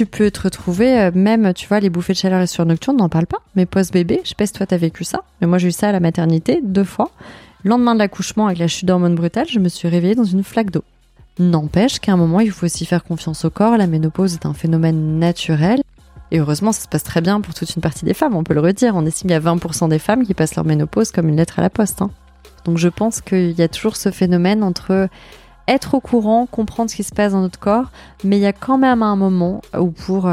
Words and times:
tu 0.00 0.06
peux 0.06 0.30
te 0.30 0.40
retrouver, 0.40 0.98
euh, 0.98 1.10
même, 1.14 1.52
tu 1.52 1.68
vois, 1.68 1.78
les 1.78 1.90
bouffées 1.90 2.14
de 2.14 2.18
chaleur 2.18 2.40
et 2.40 2.46
sur 2.46 2.64
nocturne, 2.64 2.96
n'en 2.96 3.10
parle 3.10 3.26
pas, 3.26 3.40
mais 3.54 3.66
post-bébé, 3.66 4.20
je 4.24 4.30
sais 4.30 4.34
pas 4.34 4.46
si 4.46 4.54
toi 4.54 4.64
t'as 4.64 4.78
vécu 4.78 5.04
ça, 5.04 5.24
mais 5.40 5.46
moi 5.46 5.58
j'ai 5.58 5.68
eu 5.68 5.72
ça 5.72 5.90
à 5.90 5.92
la 5.92 6.00
maternité 6.00 6.60
deux 6.62 6.84
fois. 6.84 7.10
lendemain 7.64 7.92
de 7.92 7.98
l'accouchement, 7.98 8.46
avec 8.46 8.58
la 8.58 8.66
chute 8.66 8.86
d'hormones 8.86 9.14
brutale, 9.14 9.46
je 9.50 9.58
me 9.58 9.68
suis 9.68 9.88
réveillée 9.88 10.14
dans 10.14 10.24
une 10.24 10.42
flaque 10.42 10.70
d'eau. 10.70 10.84
N'empêche 11.38 11.98
qu'à 11.98 12.12
un 12.12 12.16
moment, 12.16 12.40
il 12.40 12.50
faut 12.50 12.64
aussi 12.64 12.86
faire 12.86 13.04
confiance 13.04 13.44
au 13.44 13.50
corps. 13.50 13.76
La 13.76 13.86
ménopause 13.86 14.34
est 14.34 14.46
un 14.46 14.54
phénomène 14.54 15.18
naturel. 15.18 15.82
Et 16.30 16.38
heureusement, 16.38 16.72
ça 16.72 16.82
se 16.82 16.88
passe 16.88 17.02
très 17.02 17.20
bien 17.20 17.40
pour 17.40 17.54
toute 17.54 17.74
une 17.74 17.82
partie 17.82 18.04
des 18.04 18.14
femmes, 18.14 18.36
on 18.36 18.44
peut 18.44 18.54
le 18.54 18.60
redire. 18.60 18.94
On 18.94 19.04
estime 19.04 19.28
qu'il 19.28 19.34
y 19.34 19.48
a 19.48 19.54
20% 19.54 19.88
des 19.88 19.98
femmes 19.98 20.24
qui 20.24 20.34
passent 20.34 20.54
leur 20.54 20.64
ménopause 20.64 21.10
comme 21.10 21.28
une 21.28 21.36
lettre 21.36 21.58
à 21.58 21.62
la 21.62 21.70
poste. 21.70 22.02
Hein. 22.02 22.10
Donc 22.64 22.78
je 22.78 22.88
pense 22.88 23.20
qu'il 23.20 23.52
y 23.52 23.62
a 23.62 23.68
toujours 23.68 23.96
ce 23.96 24.10
phénomène 24.10 24.62
entre 24.62 25.08
être 25.66 25.94
au 25.94 26.00
courant, 26.00 26.46
comprendre 26.46 26.90
ce 26.90 26.96
qui 26.96 27.04
se 27.04 27.14
passe 27.14 27.32
dans 27.32 27.40
notre 27.40 27.58
corps, 27.58 27.90
mais 28.24 28.38
il 28.38 28.42
y 28.42 28.46
a 28.46 28.52
quand 28.52 28.78
même 28.78 29.02
un 29.02 29.16
moment 29.16 29.62
où 29.78 29.90
pour 29.90 30.28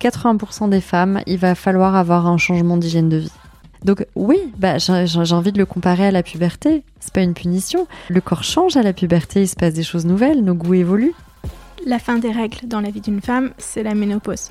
80% 0.00 0.64
euh, 0.64 0.68
des 0.68 0.80
femmes, 0.80 1.20
il 1.26 1.38
va 1.38 1.54
falloir 1.54 1.94
avoir 1.94 2.26
un 2.26 2.36
changement 2.36 2.76
d'hygiène 2.76 3.08
de 3.08 3.18
vie. 3.18 3.32
Donc 3.84 4.04
oui, 4.16 4.38
bah, 4.58 4.78
j'ai 4.78 5.32
envie 5.32 5.52
de 5.52 5.58
le 5.58 5.66
comparer 5.66 6.06
à 6.06 6.10
la 6.10 6.22
puberté. 6.22 6.82
C'est 6.98 7.12
pas 7.12 7.20
une 7.20 7.34
punition. 7.34 7.86
Le 8.08 8.20
corps 8.20 8.42
change 8.42 8.76
à 8.76 8.82
la 8.82 8.92
puberté, 8.92 9.42
il 9.42 9.48
se 9.48 9.54
passe 9.54 9.74
des 9.74 9.84
choses 9.84 10.06
nouvelles, 10.06 10.42
nos 10.42 10.54
goûts 10.54 10.74
évoluent. 10.74 11.14
La 11.86 12.00
fin 12.00 12.18
des 12.18 12.32
règles 12.32 12.66
dans 12.66 12.80
la 12.80 12.90
vie 12.90 13.00
d'une 13.00 13.20
femme, 13.20 13.52
c'est 13.58 13.84
la 13.84 13.94
ménopause. 13.94 14.50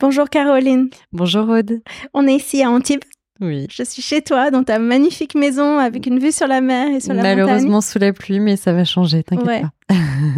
Bonjour 0.00 0.28
Caroline. 0.28 0.90
Bonjour 1.12 1.48
Aude. 1.48 1.80
On 2.12 2.26
est 2.26 2.34
ici 2.34 2.62
à 2.62 2.70
Antibes 2.70 3.04
oui. 3.40 3.66
Je 3.68 3.82
suis 3.82 4.00
chez 4.00 4.22
toi, 4.22 4.50
dans 4.50 4.62
ta 4.62 4.78
magnifique 4.78 5.34
maison, 5.34 5.78
avec 5.78 6.06
une 6.06 6.18
vue 6.18 6.30
sur 6.30 6.46
la 6.46 6.60
mer 6.60 6.88
et 6.88 7.00
sur 7.00 7.12
la 7.14 7.16
montagne. 7.16 7.38
Malheureusement 7.38 7.80
sous 7.80 7.98
la 7.98 8.12
pluie, 8.12 8.38
mais 8.38 8.56
ça 8.56 8.72
va 8.72 8.84
changer, 8.84 9.24
t'inquiète 9.24 9.62
pas. 9.62 9.94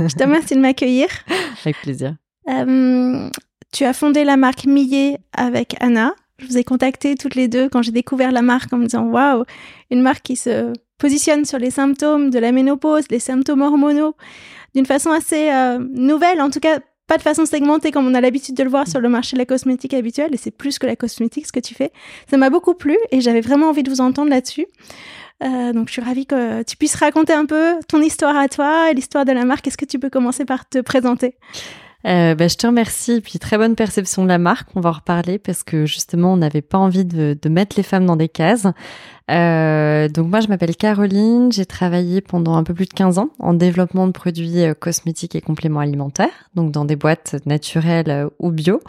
Je 0.08 0.14
te 0.14 0.22
remercie 0.22 0.54
de 0.54 0.60
m'accueillir. 0.60 1.08
Avec 1.62 1.76
plaisir. 1.82 2.14
Euh, 2.48 3.28
tu 3.72 3.84
as 3.84 3.92
fondé 3.92 4.24
la 4.24 4.36
marque 4.36 4.64
Millet 4.64 5.18
avec 5.32 5.76
Anna. 5.80 6.14
Je 6.38 6.46
vous 6.46 6.58
ai 6.58 6.64
contacté 6.64 7.16
toutes 7.16 7.34
les 7.34 7.48
deux 7.48 7.68
quand 7.68 7.82
j'ai 7.82 7.92
découvert 7.92 8.30
la 8.30 8.42
marque 8.42 8.72
en 8.72 8.78
me 8.78 8.84
disant 8.84 9.04
waouh, 9.04 9.44
une 9.90 10.00
marque 10.00 10.22
qui 10.22 10.36
se 10.36 10.72
positionne 10.98 11.44
sur 11.44 11.58
les 11.58 11.70
symptômes 11.70 12.30
de 12.30 12.38
la 12.38 12.52
ménopause, 12.52 13.04
les 13.10 13.18
symptômes 13.18 13.62
hormonaux, 13.62 14.14
d'une 14.74 14.86
façon 14.86 15.10
assez 15.10 15.50
euh, 15.50 15.78
nouvelle, 15.92 16.40
en 16.40 16.50
tout 16.50 16.60
cas 16.60 16.78
pas 17.06 17.18
de 17.18 17.22
façon 17.22 17.46
segmentée 17.46 17.90
comme 17.90 18.06
on 18.06 18.14
a 18.14 18.20
l'habitude 18.20 18.54
de 18.54 18.62
le 18.62 18.70
voir 18.70 18.88
sur 18.88 19.00
le 19.00 19.08
marché 19.08 19.36
de 19.36 19.38
la 19.38 19.46
cosmétique 19.46 19.94
habituelle, 19.94 20.34
et 20.34 20.36
c'est 20.36 20.50
plus 20.50 20.78
que 20.78 20.86
la 20.86 20.96
cosmétique 20.96 21.46
ce 21.46 21.52
que 21.52 21.60
tu 21.60 21.74
fais. 21.74 21.92
Ça 22.28 22.36
m'a 22.36 22.50
beaucoup 22.50 22.74
plu 22.74 22.96
et 23.10 23.20
j'avais 23.20 23.40
vraiment 23.40 23.68
envie 23.68 23.82
de 23.82 23.90
vous 23.90 24.00
entendre 24.00 24.30
là-dessus. 24.30 24.66
Euh, 25.42 25.72
donc 25.72 25.88
je 25.88 25.92
suis 25.92 26.02
ravie 26.02 26.26
que 26.26 26.62
tu 26.62 26.76
puisses 26.76 26.94
raconter 26.94 27.34
un 27.34 27.44
peu 27.44 27.74
ton 27.88 28.00
histoire 28.00 28.36
à 28.36 28.48
toi, 28.48 28.92
l'histoire 28.92 29.24
de 29.24 29.32
la 29.32 29.44
marque. 29.44 29.66
Est-ce 29.66 29.76
que 29.76 29.84
tu 29.84 29.98
peux 29.98 30.10
commencer 30.10 30.44
par 30.44 30.68
te 30.68 30.80
présenter? 30.80 31.36
Euh, 32.06 32.34
bah, 32.34 32.48
je 32.48 32.56
te 32.56 32.66
remercie. 32.66 33.20
Puis 33.20 33.38
très 33.38 33.58
bonne 33.58 33.74
perception 33.74 34.22
de 34.22 34.28
la 34.28 34.38
marque. 34.38 34.68
On 34.74 34.80
va 34.80 34.90
en 34.90 34.92
reparler 34.92 35.38
parce 35.38 35.62
que 35.62 35.86
justement, 35.86 36.34
on 36.34 36.36
n'avait 36.36 36.62
pas 36.62 36.78
envie 36.78 37.04
de, 37.04 37.36
de, 37.40 37.48
mettre 37.48 37.76
les 37.76 37.82
femmes 37.82 38.06
dans 38.06 38.16
des 38.16 38.28
cases. 38.28 38.66
Euh, 39.30 40.08
donc 40.08 40.28
moi, 40.28 40.40
je 40.40 40.48
m'appelle 40.48 40.76
Caroline. 40.76 41.50
J'ai 41.50 41.66
travaillé 41.66 42.20
pendant 42.20 42.54
un 42.56 42.62
peu 42.62 42.74
plus 42.74 42.86
de 42.86 42.94
15 42.94 43.18
ans 43.18 43.30
en 43.38 43.54
développement 43.54 44.06
de 44.06 44.12
produits 44.12 44.62
euh, 44.62 44.74
cosmétiques 44.74 45.34
et 45.34 45.40
compléments 45.40 45.80
alimentaires, 45.80 46.48
donc 46.54 46.70
dans 46.70 46.84
des 46.84 46.96
boîtes 46.96 47.36
naturelles 47.44 48.10
euh, 48.10 48.28
ou 48.38 48.50
bio. 48.50 48.80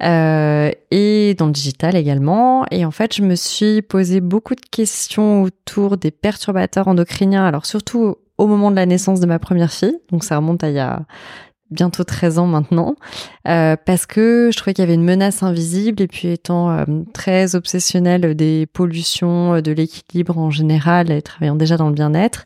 Euh, 0.00 0.70
et 0.92 1.34
dans 1.36 1.46
le 1.46 1.52
digital 1.52 1.96
également. 1.96 2.64
Et 2.70 2.84
en 2.84 2.90
fait, 2.90 3.14
je 3.14 3.22
me 3.22 3.34
suis 3.34 3.82
posé 3.82 4.20
beaucoup 4.20 4.54
de 4.54 4.60
questions 4.70 5.42
autour 5.42 5.96
des 5.96 6.12
perturbateurs 6.12 6.88
endocriniens. 6.88 7.44
Alors 7.44 7.66
surtout 7.66 8.16
au 8.38 8.46
moment 8.46 8.70
de 8.70 8.76
la 8.76 8.86
naissance 8.86 9.18
de 9.18 9.26
ma 9.26 9.40
première 9.40 9.72
fille, 9.72 9.98
donc 10.12 10.22
ça 10.22 10.36
remonte 10.36 10.62
à 10.62 10.68
il 10.70 10.76
y 10.76 10.78
a 10.78 11.02
bientôt 11.70 12.04
13 12.04 12.38
ans 12.38 12.46
maintenant, 12.46 12.96
euh, 13.46 13.76
parce 13.84 14.06
que 14.06 14.50
je 14.52 14.56
trouvais 14.56 14.74
qu'il 14.74 14.82
y 14.82 14.86
avait 14.86 14.94
une 14.94 15.04
menace 15.04 15.42
invisible 15.42 16.02
et 16.02 16.06
puis 16.06 16.28
étant 16.28 16.70
euh, 16.70 16.84
très 17.12 17.54
obsessionnelle 17.54 18.34
des 18.34 18.66
pollutions, 18.66 19.54
euh, 19.54 19.60
de 19.60 19.72
l'équilibre 19.72 20.38
en 20.38 20.50
général 20.50 21.10
et 21.10 21.22
travaillant 21.22 21.56
déjà 21.56 21.76
dans 21.76 21.88
le 21.88 21.94
bien-être, 21.94 22.44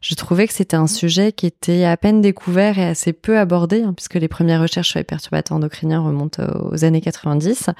je 0.00 0.14
trouvais 0.14 0.48
que 0.48 0.52
c'était 0.52 0.76
un 0.76 0.86
sujet 0.88 1.32
qui 1.32 1.46
était 1.46 1.84
à 1.84 1.96
peine 1.96 2.20
découvert 2.20 2.78
et 2.78 2.84
assez 2.84 3.12
peu 3.12 3.38
abordé, 3.38 3.82
hein, 3.82 3.92
puisque 3.96 4.14
les 4.14 4.28
premières 4.28 4.60
recherches 4.60 4.88
sur 4.88 4.98
les 4.98 5.04
perturbateurs 5.04 5.56
endocriniens 5.56 6.00
remontent 6.00 6.42
aux 6.70 6.84
années 6.84 7.00
90. 7.00 7.70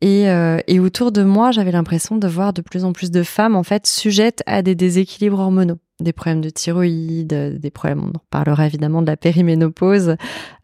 Et, 0.00 0.28
euh, 0.28 0.58
et, 0.66 0.80
autour 0.80 1.12
de 1.12 1.22
moi, 1.22 1.50
j'avais 1.50 1.70
l'impression 1.72 2.16
de 2.16 2.28
voir 2.28 2.52
de 2.52 2.60
plus 2.60 2.84
en 2.84 2.92
plus 2.92 3.10
de 3.10 3.22
femmes 3.22 3.56
en 3.56 3.62
fait 3.62 3.86
sujettes 3.86 4.42
à 4.44 4.60
des 4.60 4.74
déséquilibres 4.74 5.38
hormonaux 5.38 5.78
des 6.00 6.12
problèmes 6.12 6.40
de 6.40 6.50
thyroïde, 6.50 7.58
des 7.60 7.70
problèmes, 7.70 8.02
on 8.02 8.08
en 8.08 8.22
parlera 8.30 8.66
évidemment 8.66 9.00
de 9.00 9.06
la 9.06 9.16
périménopause, 9.16 10.16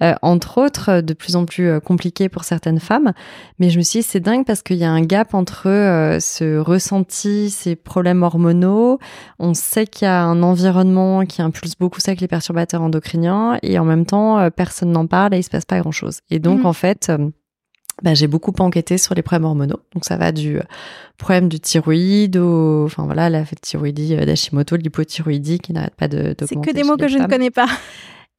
euh, 0.03 0.15
entre 0.23 0.59
autres, 0.59 1.01
de 1.03 1.15
plus 1.15 1.37
en 1.37 1.45
plus 1.45 1.69
euh, 1.69 1.79
compliqués 1.79 2.29
pour 2.29 2.43
certaines 2.43 2.81
femmes. 2.81 3.13
Mais 3.61 3.71
je 3.71 3.79
me 3.79 3.83
suis 3.83 4.01
dit, 4.01 4.03
c'est 4.03 4.19
dingue 4.19 4.45
parce 4.45 4.63
qu'il 4.63 4.77
y 4.77 4.85
a 4.85 4.91
un 4.91 5.03
gap 5.03 5.35
entre 5.35 5.69
euh, 5.69 6.19
ce 6.19 6.59
ressenti, 6.59 7.51
ces 7.51 7.77
problèmes 7.77 8.25
hormonaux. 8.25 8.99
On 9.39 9.55
sait 9.55 9.87
qu'il 9.87 10.07
y 10.07 10.09
a 10.09 10.25
un 10.25 10.43
environnement 10.43 11.25
qui 11.25 11.43
impulse 11.43 11.77
beaucoup 11.79 12.01
ça 12.01 12.11
avec 12.11 12.21
les 12.21 12.29
perturbateurs 12.29 12.83
endocriniens 12.83 13.59
et 13.63 13.79
en 13.79 13.85
même 13.85 14.07
temps, 14.07 14.51
personne 14.51 14.91
n'en 14.91 15.07
parle 15.07 15.35
et 15.35 15.39
il 15.39 15.45
se 15.45 15.51
passe 15.51 15.65
pas 15.65 15.79
grand 15.79 15.93
chose. 15.93 16.21
Et 16.31 16.41
donc, 16.41 16.63
mmh. 16.63 16.67
en 16.67 16.73
fait, 16.73 17.13
bah, 18.03 18.15
j'ai 18.15 18.27
beaucoup 18.27 18.53
enquêté 18.59 18.99
sur 18.99 19.15
les 19.15 19.23
problèmes 19.23 19.45
hormonaux. 19.45 19.81
Donc 19.95 20.05
ça 20.05 20.17
va 20.17 20.33
du 20.33 20.59
euh, 20.59 20.63
problème 21.19 21.49
du 21.49 21.61
thyroïde 21.61 22.37
au, 22.37 22.85
enfin 22.85 23.05
voilà, 23.05 23.29
la 23.31 23.45
thyroïdie 23.45 24.17
euh, 24.17 24.25
d'Hashimoto, 24.25 24.77
l'hypothyroïdie 24.77 25.59
qui 25.59 25.73
n'arrête 25.73 25.95
pas 25.95 26.09
de 26.09 26.35
C'est 26.41 26.61
que 26.61 26.73
des 26.73 26.83
mots 26.83 26.97
que 26.97 27.09
je 27.09 27.19
ne 27.19 27.27
connais 27.27 27.51
pas. 27.51 27.69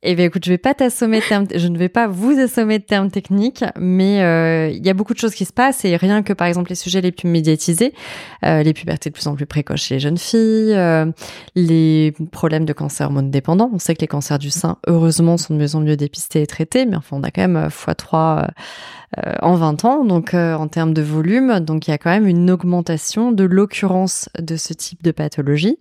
Eh 0.03 0.15
bien, 0.15 0.25
écoute, 0.25 0.43
je 0.43 0.49
vais 0.49 0.57
pas 0.57 0.73
t'assommer 0.73 1.19
de 1.19 1.25
termes, 1.25 1.45
je 1.53 1.67
ne 1.67 1.77
vais 1.77 1.87
pas 1.87 2.07
vous 2.07 2.31
assommer 2.39 2.79
de 2.79 2.83
termes 2.83 3.11
techniques, 3.11 3.63
mais 3.77 4.23
euh, 4.23 4.69
il 4.69 4.83
y 4.83 4.89
a 4.89 4.95
beaucoup 4.95 5.13
de 5.13 5.19
choses 5.19 5.35
qui 5.35 5.45
se 5.45 5.53
passent 5.53 5.85
et 5.85 5.95
rien 5.95 6.23
que 6.23 6.33
par 6.33 6.47
exemple 6.47 6.69
les 6.69 6.75
sujets 6.75 7.01
les 7.01 7.11
plus 7.11 7.29
médiatisés, 7.29 7.93
euh, 8.43 8.63
les 8.63 8.73
pubertés 8.73 9.11
de 9.11 9.13
plus 9.13 9.27
en 9.27 9.35
plus 9.35 9.45
précoces 9.45 9.83
chez 9.83 9.95
les 9.95 9.99
jeunes 9.99 10.17
filles, 10.17 10.73
euh, 10.73 11.05
les 11.53 12.15
problèmes 12.31 12.65
de 12.65 12.73
cancer 12.73 13.05
hormone 13.05 13.29
dépendant. 13.29 13.69
On 13.71 13.77
sait 13.77 13.93
que 13.93 14.01
les 14.01 14.07
cancers 14.07 14.39
du 14.39 14.49
sein, 14.49 14.77
heureusement, 14.87 15.37
sont 15.37 15.53
de 15.53 15.59
mieux 15.59 15.75
en 15.75 15.81
mieux 15.81 15.97
dépistés 15.97 16.41
et 16.41 16.47
traités, 16.47 16.87
mais 16.87 16.95
enfin, 16.95 17.17
on 17.19 17.23
a 17.23 17.29
quand 17.29 17.47
même 17.47 17.67
x3 17.67 18.47
en 19.41 19.55
20 19.55 19.85
ans, 19.85 20.05
donc 20.05 20.33
en 20.33 20.67
termes 20.67 20.93
de 20.93 21.01
volume, 21.01 21.59
donc 21.59 21.87
il 21.87 21.91
y 21.91 21.93
a 21.93 21.97
quand 21.97 22.09
même 22.09 22.27
une 22.27 22.49
augmentation 22.49 23.33
de 23.33 23.43
l'occurrence 23.43 24.29
de 24.39 24.55
ce 24.55 24.73
type 24.73 25.03
de 25.03 25.11
pathologie. 25.11 25.77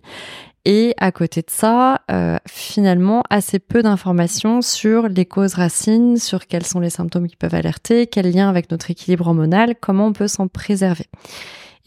Et 0.65 0.93
à 0.97 1.11
côté 1.11 1.41
de 1.41 1.49
ça, 1.49 2.01
euh, 2.11 2.37
finalement, 2.47 3.23
assez 3.29 3.57
peu 3.57 3.81
d'informations 3.81 4.61
sur 4.61 5.07
les 5.07 5.25
causes 5.25 5.55
racines, 5.55 6.17
sur 6.17 6.45
quels 6.45 6.65
sont 6.65 6.79
les 6.79 6.91
symptômes 6.91 7.27
qui 7.27 7.35
peuvent 7.35 7.55
alerter, 7.55 8.05
quel 8.05 8.31
lien 8.31 8.47
avec 8.47 8.69
notre 8.69 8.91
équilibre 8.91 9.27
hormonal, 9.27 9.75
comment 9.79 10.07
on 10.07 10.13
peut 10.13 10.27
s'en 10.27 10.47
préserver. 10.47 11.07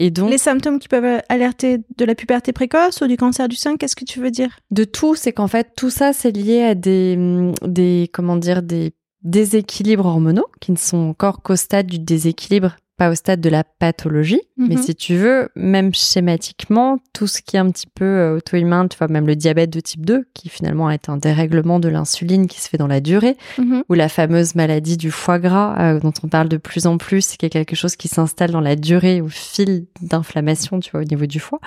Et 0.00 0.11
donc, 0.11 0.29
les 0.29 0.38
symptômes 0.38 0.81
qui 0.81 0.88
peuvent 0.88 1.23
alerter 1.29 1.79
de 1.97 2.05
la 2.05 2.17
puberté 2.17 2.53
précoce 2.53 3.00
ou 3.00 3.06
du 3.06 3.17
cancer 3.17 3.49
du 3.49 3.55
sein, 3.55 3.76
qu'est-ce 3.76 3.94
que 3.94 4.05
tu 4.05 4.19
veux 4.19 4.32
dire? 4.32 4.59
De 4.73 4.82
tout, 4.82 5.15
c'est 5.15 5.32
qu'en 5.32 5.47
fait 5.47 5.69
tout 5.77 5.91
ça 5.91 6.12
c'est 6.12 6.32
lié 6.32 6.65
à 6.65 6.75
des, 6.75 7.53
des 7.62 8.11
comment 8.12 8.37
dire 8.37 8.62
des 8.62 8.93
déséquilibres 9.23 10.06
hormonaux 10.06 10.47
qui 10.61 10.73
ne 10.73 10.77
sont 10.77 10.99
encore 10.99 11.43
qu'au 11.43 11.55
stade 11.56 11.87
du 11.87 12.00
déséquilibre 12.00 12.77
pas 12.96 13.11
au 13.11 13.14
stade 13.14 13.41
de 13.41 13.49
la 13.49 13.64
pathologie, 13.64 14.41
mais 14.56 14.76
mhm. 14.76 14.82
si 14.82 14.94
tu 14.94 15.17
veux, 15.17 15.49
même 15.56 15.93
schématiquement, 15.93 16.99
tout 17.12 17.26
ce 17.26 17.43
qui 17.43 17.56
est 17.56 17.58
un 17.58 17.70
petit 17.70 17.88
peu 17.93 18.05
euh, 18.05 18.37
auto-immun, 18.37 18.87
tu 18.87 18.96
vois, 18.96 19.08
même 19.08 19.26
le 19.26 19.35
diabète 19.35 19.70
de 19.70 19.81
type 19.81 20.06
2, 20.06 20.26
qui 20.32 20.49
finalement 20.49 20.91
est 20.91 21.08
un 21.08 21.17
dérèglement 21.17 21.81
de 21.81 21.88
l'insuline 21.88 22.46
qui 22.46 22.61
se 22.61 22.69
fait 22.69 22.76
dans 22.76 22.87
la 22.87 23.00
durée, 23.00 23.37
mhm. 23.58 23.82
ou 23.88 23.94
la 23.94 24.08
fameuse 24.08 24.55
maladie 24.55 24.96
du 24.96 25.11
foie 25.11 25.41
gras, 25.41 25.76
euh, 25.79 26.00
dont 26.00 26.12
on 26.23 26.29
parle 26.29 26.49
de 26.49 26.56
plus 26.56 26.87
en 26.87 26.96
plus, 26.96 27.37
qui 27.37 27.46
est 27.46 27.50
quelque 27.50 27.75
chose 27.75 27.96
qui 27.96 28.08
s'installe 28.08 28.52
dans 28.52 28.61
la 28.61 28.76
durée 28.76 29.20
au 29.20 29.29
fil 29.29 29.87
d'inflammation, 30.00 30.79
tu 30.79 30.93
vois, 30.93 31.00
au 31.00 31.05
niveau 31.05 31.26
du 31.26 31.41
foie. 31.41 31.61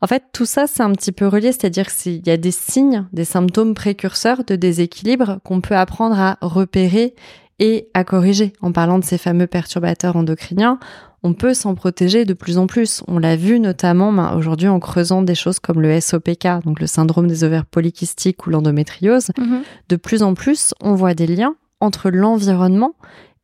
En 0.00 0.06
fait, 0.06 0.24
tout 0.32 0.44
ça, 0.44 0.66
c'est 0.66 0.82
un 0.82 0.92
petit 0.92 1.12
peu 1.12 1.26
relié, 1.26 1.52
c'est-à-dire 1.52 1.86
qu'il 1.86 2.26
y 2.26 2.30
a 2.30 2.36
des 2.36 2.50
signes, 2.50 3.06
des 3.12 3.24
symptômes 3.24 3.74
précurseurs 3.74 4.44
de 4.44 4.56
déséquilibre 4.56 5.38
qu'on 5.44 5.60
peut 5.60 5.76
apprendre 5.76 6.18
à 6.18 6.38
repérer 6.40 7.14
et 7.58 7.88
à 7.94 8.04
corriger. 8.04 8.52
En 8.60 8.72
parlant 8.72 8.98
de 8.98 9.04
ces 9.04 9.18
fameux 9.18 9.46
perturbateurs 9.46 10.16
endocriniens, 10.16 10.78
on 11.22 11.34
peut 11.34 11.54
s'en 11.54 11.74
protéger 11.74 12.24
de 12.24 12.34
plus 12.34 12.58
en 12.58 12.66
plus. 12.66 13.02
On 13.08 13.18
l'a 13.18 13.36
vu 13.36 13.58
notamment 13.58 14.12
ben, 14.12 14.34
aujourd'hui 14.36 14.68
en 14.68 14.78
creusant 14.78 15.22
des 15.22 15.34
choses 15.34 15.58
comme 15.58 15.80
le 15.80 16.00
SOPK, 16.00 16.64
donc 16.64 16.80
le 16.80 16.86
syndrome 16.86 17.26
des 17.26 17.42
ovaires 17.44 17.66
polykystiques 17.66 18.46
ou 18.46 18.50
l'endométriose. 18.50 19.30
Mhm. 19.36 19.62
De 19.88 19.96
plus 19.96 20.22
en 20.22 20.34
plus, 20.34 20.74
on 20.80 20.94
voit 20.94 21.14
des 21.14 21.26
liens 21.26 21.56
entre 21.80 22.10
l'environnement 22.10 22.94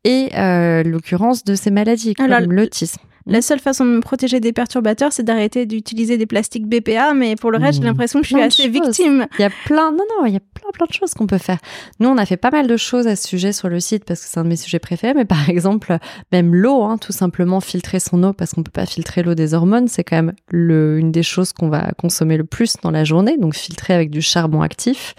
et 0.05 0.31
euh, 0.37 0.83
l'occurrence 0.83 1.45
de 1.45 1.55
ces 1.55 1.71
maladies, 1.71 2.15
comme 2.15 2.53
l'autisme. 2.53 3.01
La 3.27 3.41
seule 3.41 3.59
façon 3.59 3.87
de 3.87 3.91
me 3.91 4.01
protéger 4.01 4.39
des 4.39 4.53
perturbateurs, 4.53 5.13
c'est 5.13 5.23
d'arrêter 5.23 5.65
d'utiliser 5.65 6.19
des 6.19 6.27
plastiques 6.27 6.67
BPA, 6.67 7.15
mais 7.15 7.37
pour 7.37 7.51
le 7.51 7.59
reste, 7.59 7.79
j'ai 7.79 7.85
mmh. 7.85 7.87
l'impression 7.87 8.21
que 8.21 8.27
je 8.27 8.35
suis 8.35 8.43
assez 8.43 8.69
victime. 8.69 9.27
Il 9.39 9.43
y 9.43 9.45
a 9.45 9.51
plein, 9.65 9.93
non, 9.93 10.05
non, 10.19 10.27
il 10.27 10.35
y 10.35 10.37
a 10.37 10.41
plein, 10.41 10.71
plein 10.75 10.87
de 10.87 10.93
choses 10.93 11.15
qu'on 11.15 11.27
peut 11.27 11.39
faire. 11.39 11.59
Nous, 12.01 12.09
on 12.09 12.19
a 12.19 12.27
fait 12.27 12.37
pas 12.37 12.51
mal 12.51 12.67
de 12.67 12.77
choses 12.77 13.07
à 13.07 13.17
ce 13.17 13.27
sujet 13.27 13.53
sur 13.53 13.69
le 13.69 13.81
site 13.81 14.05
parce 14.05 14.21
que 14.21 14.27
c'est 14.29 14.39
un 14.39 14.45
de 14.45 14.51
mes 14.51 14.57
sujets 14.57 14.79
préférés, 14.79 15.15
mais 15.15 15.25
par 15.25 15.49
exemple, 15.49 15.97
même 16.33 16.55
l'eau, 16.55 16.83
hein, 16.83 16.99
tout 16.99 17.13
simplement 17.13 17.61
filtrer 17.61 17.99
son 17.99 18.23
eau 18.25 18.35
parce 18.35 18.53
qu'on 18.53 18.63
peut 18.63 18.71
pas 18.71 18.87
filtrer 18.87 19.23
l'eau 19.23 19.35
des 19.35 19.55
hormones, 19.55 19.89
c'est 19.89 20.05
quand 20.05 20.17
même 20.17 20.35
le, 20.51 20.99
une 20.99 21.11
des 21.11 21.23
choses 21.23 21.55
qu'on 21.55 21.71
va 21.71 21.93
consommer 21.97 22.37
le 22.37 22.45
plus 22.45 22.77
dans 22.83 22.91
la 22.91 23.05
journée, 23.05 23.39
donc 23.39 23.55
filtrer 23.55 23.95
avec 23.95 24.11
du 24.11 24.21
charbon 24.21 24.61
actif. 24.61 25.15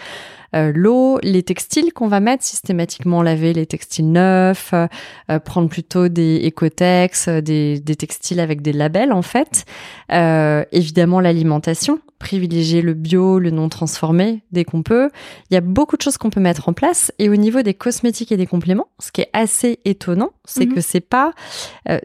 Euh, 0.56 0.72
l'eau, 0.74 1.20
les 1.22 1.44
textiles 1.44 1.92
qu'on 1.94 2.08
va 2.08 2.20
mettre 2.20 2.44
systématiquement 2.44 3.22
laver 3.22 3.54
les 3.54 3.66
textiles 3.66 4.12
neufs, 4.12 4.72
euh, 4.74 4.88
euh, 5.30 5.40
prendre 5.40 5.70
plutôt 5.70 6.08
des 6.08 6.38
écotex, 6.44 7.28
des, 7.30 7.80
des, 7.80 7.96
textiles 7.96 8.40
avec 8.40 8.62
des 8.62 8.74
labels 8.74 9.12
en 9.12 9.22
fait. 9.22 9.66
évidemment 10.10 11.20
l'alimentation, 11.20 12.00
privilégier 12.20 12.82
le 12.82 12.94
bio, 12.94 13.40
le 13.40 13.52
non 13.52 13.70
transformé 13.70 14.44
dès 14.52 14.64
qu'on 14.64 14.84
peut. 14.84 15.10
Il 15.50 15.54
y 15.54 15.58
a 15.58 15.62
beaucoup 15.62 15.98
de 15.98 16.02
choses 16.02 16.18
qu'on 16.18 16.30
peut 16.30 16.40
mettre 16.40 16.70
en 16.70 16.74
place. 16.74 17.12
Et 17.20 17.30
au 17.30 17.36
niveau 17.36 17.62
des 17.62 17.74
cosmétiques 17.74 18.32
et 18.32 18.38
des 18.38 18.48
compléments, 18.48 18.88
ce 19.00 19.12
qui 19.12 19.22
est 19.22 19.30
assez 19.34 19.80
étonnant, 19.86 20.32
c'est 20.46 20.66
mhm. 20.66 20.76
que 20.76 20.82
c'est 20.82 21.02
pas, 21.02 21.34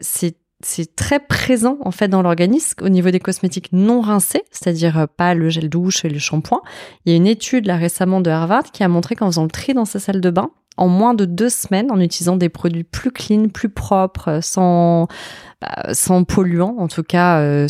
c'est 0.01 0.37
c'est 0.63 0.95
très 0.95 1.21
présent 1.21 1.79
en 1.81 1.91
fait 1.91 2.09
dans 2.09 2.23
l'organisme 2.23 2.83
au 2.83 2.89
niveau 2.89 3.11
des 3.11 3.21
cosmétiques 3.21 3.71
non 3.73 4.01
rincés, 4.01 4.43
c'est-à-dire 4.51 4.99
euh, 4.99 5.07
pas 5.07 5.35
le 5.35 5.49
gel 5.49 5.69
douche 5.69 6.05
et 6.05 6.09
le 6.09 6.19
shampoing. 6.19 6.61
Il 7.05 7.13
y 7.13 7.15
a 7.15 7.17
une 7.17 7.27
étude 7.27 7.67
là 7.67 7.77
récemment 7.77 8.21
de 8.21 8.31
Harvard 8.31 8.65
qui 8.65 8.83
a 8.83 8.89
montré 8.89 9.17
qu'en 9.17 9.27
faisant 9.27 9.45
le 9.45 9.51
tri 9.51 9.75
dans 9.75 9.85
sa 9.85 9.99
salle 9.99 10.21
de 10.21 10.31
bain, 10.31 10.51
en 10.81 10.89
moins 10.89 11.15
de 11.15 11.25
deux 11.25 11.49
semaines, 11.49 11.93
en 11.93 12.01
utilisant 12.01 12.37
des 12.37 12.49
produits 12.49 12.85
plus 12.85 13.13
clean, 13.13 13.49
plus 13.49 13.69
propres, 13.69 14.29
euh, 14.29 14.41
sans 14.41 15.09
bah, 15.61 15.93
sans 15.93 16.25
polluants, 16.25 16.77
en 16.79 16.89
tout 16.89 17.03
cas 17.03 17.41
euh, 17.41 17.69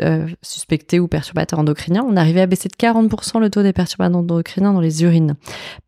euh, 0.00 0.26
suspectés 0.40 1.00
ou 1.00 1.08
perturbateurs 1.08 1.58
endocriniens, 1.58 2.04
on 2.08 2.16
arrivait 2.16 2.42
à 2.42 2.46
baisser 2.46 2.68
de 2.68 2.74
40% 2.74 3.40
le 3.40 3.50
taux 3.50 3.64
des 3.64 3.72
perturbateurs 3.72 4.18
endocriniens 4.20 4.72
dans 4.72 4.80
les 4.80 5.02
urines. 5.02 5.34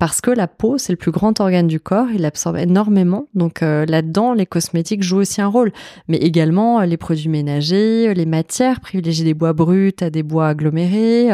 Parce 0.01 0.21
que 0.21 0.33
la 0.33 0.49
peau, 0.49 0.77
c'est 0.77 0.93
le 0.93 0.97
plus 0.97 1.13
grand 1.13 1.39
organe 1.39 1.69
du 1.69 1.79
corps, 1.79 2.09
il 2.13 2.25
absorbe 2.25 2.57
énormément. 2.57 3.29
Donc 3.37 3.63
euh, 3.63 3.87
là-dedans, 3.87 4.33
les 4.33 4.45
cosmétiques 4.45 5.05
jouent 5.05 5.19
aussi 5.19 5.41
un 5.41 5.47
rôle. 5.47 5.71
Mais 6.09 6.17
également 6.17 6.81
les 6.81 6.97
produits 6.97 7.29
ménagers, 7.29 8.13
les 8.13 8.27
matières, 8.27 8.81
privilégier 8.81 9.25
des 9.25 9.35
bois 9.35 9.53
bruts 9.53 9.95
à 10.01 10.11
des 10.11 10.25
bois 10.25 10.49
agglomérés. 10.49 11.31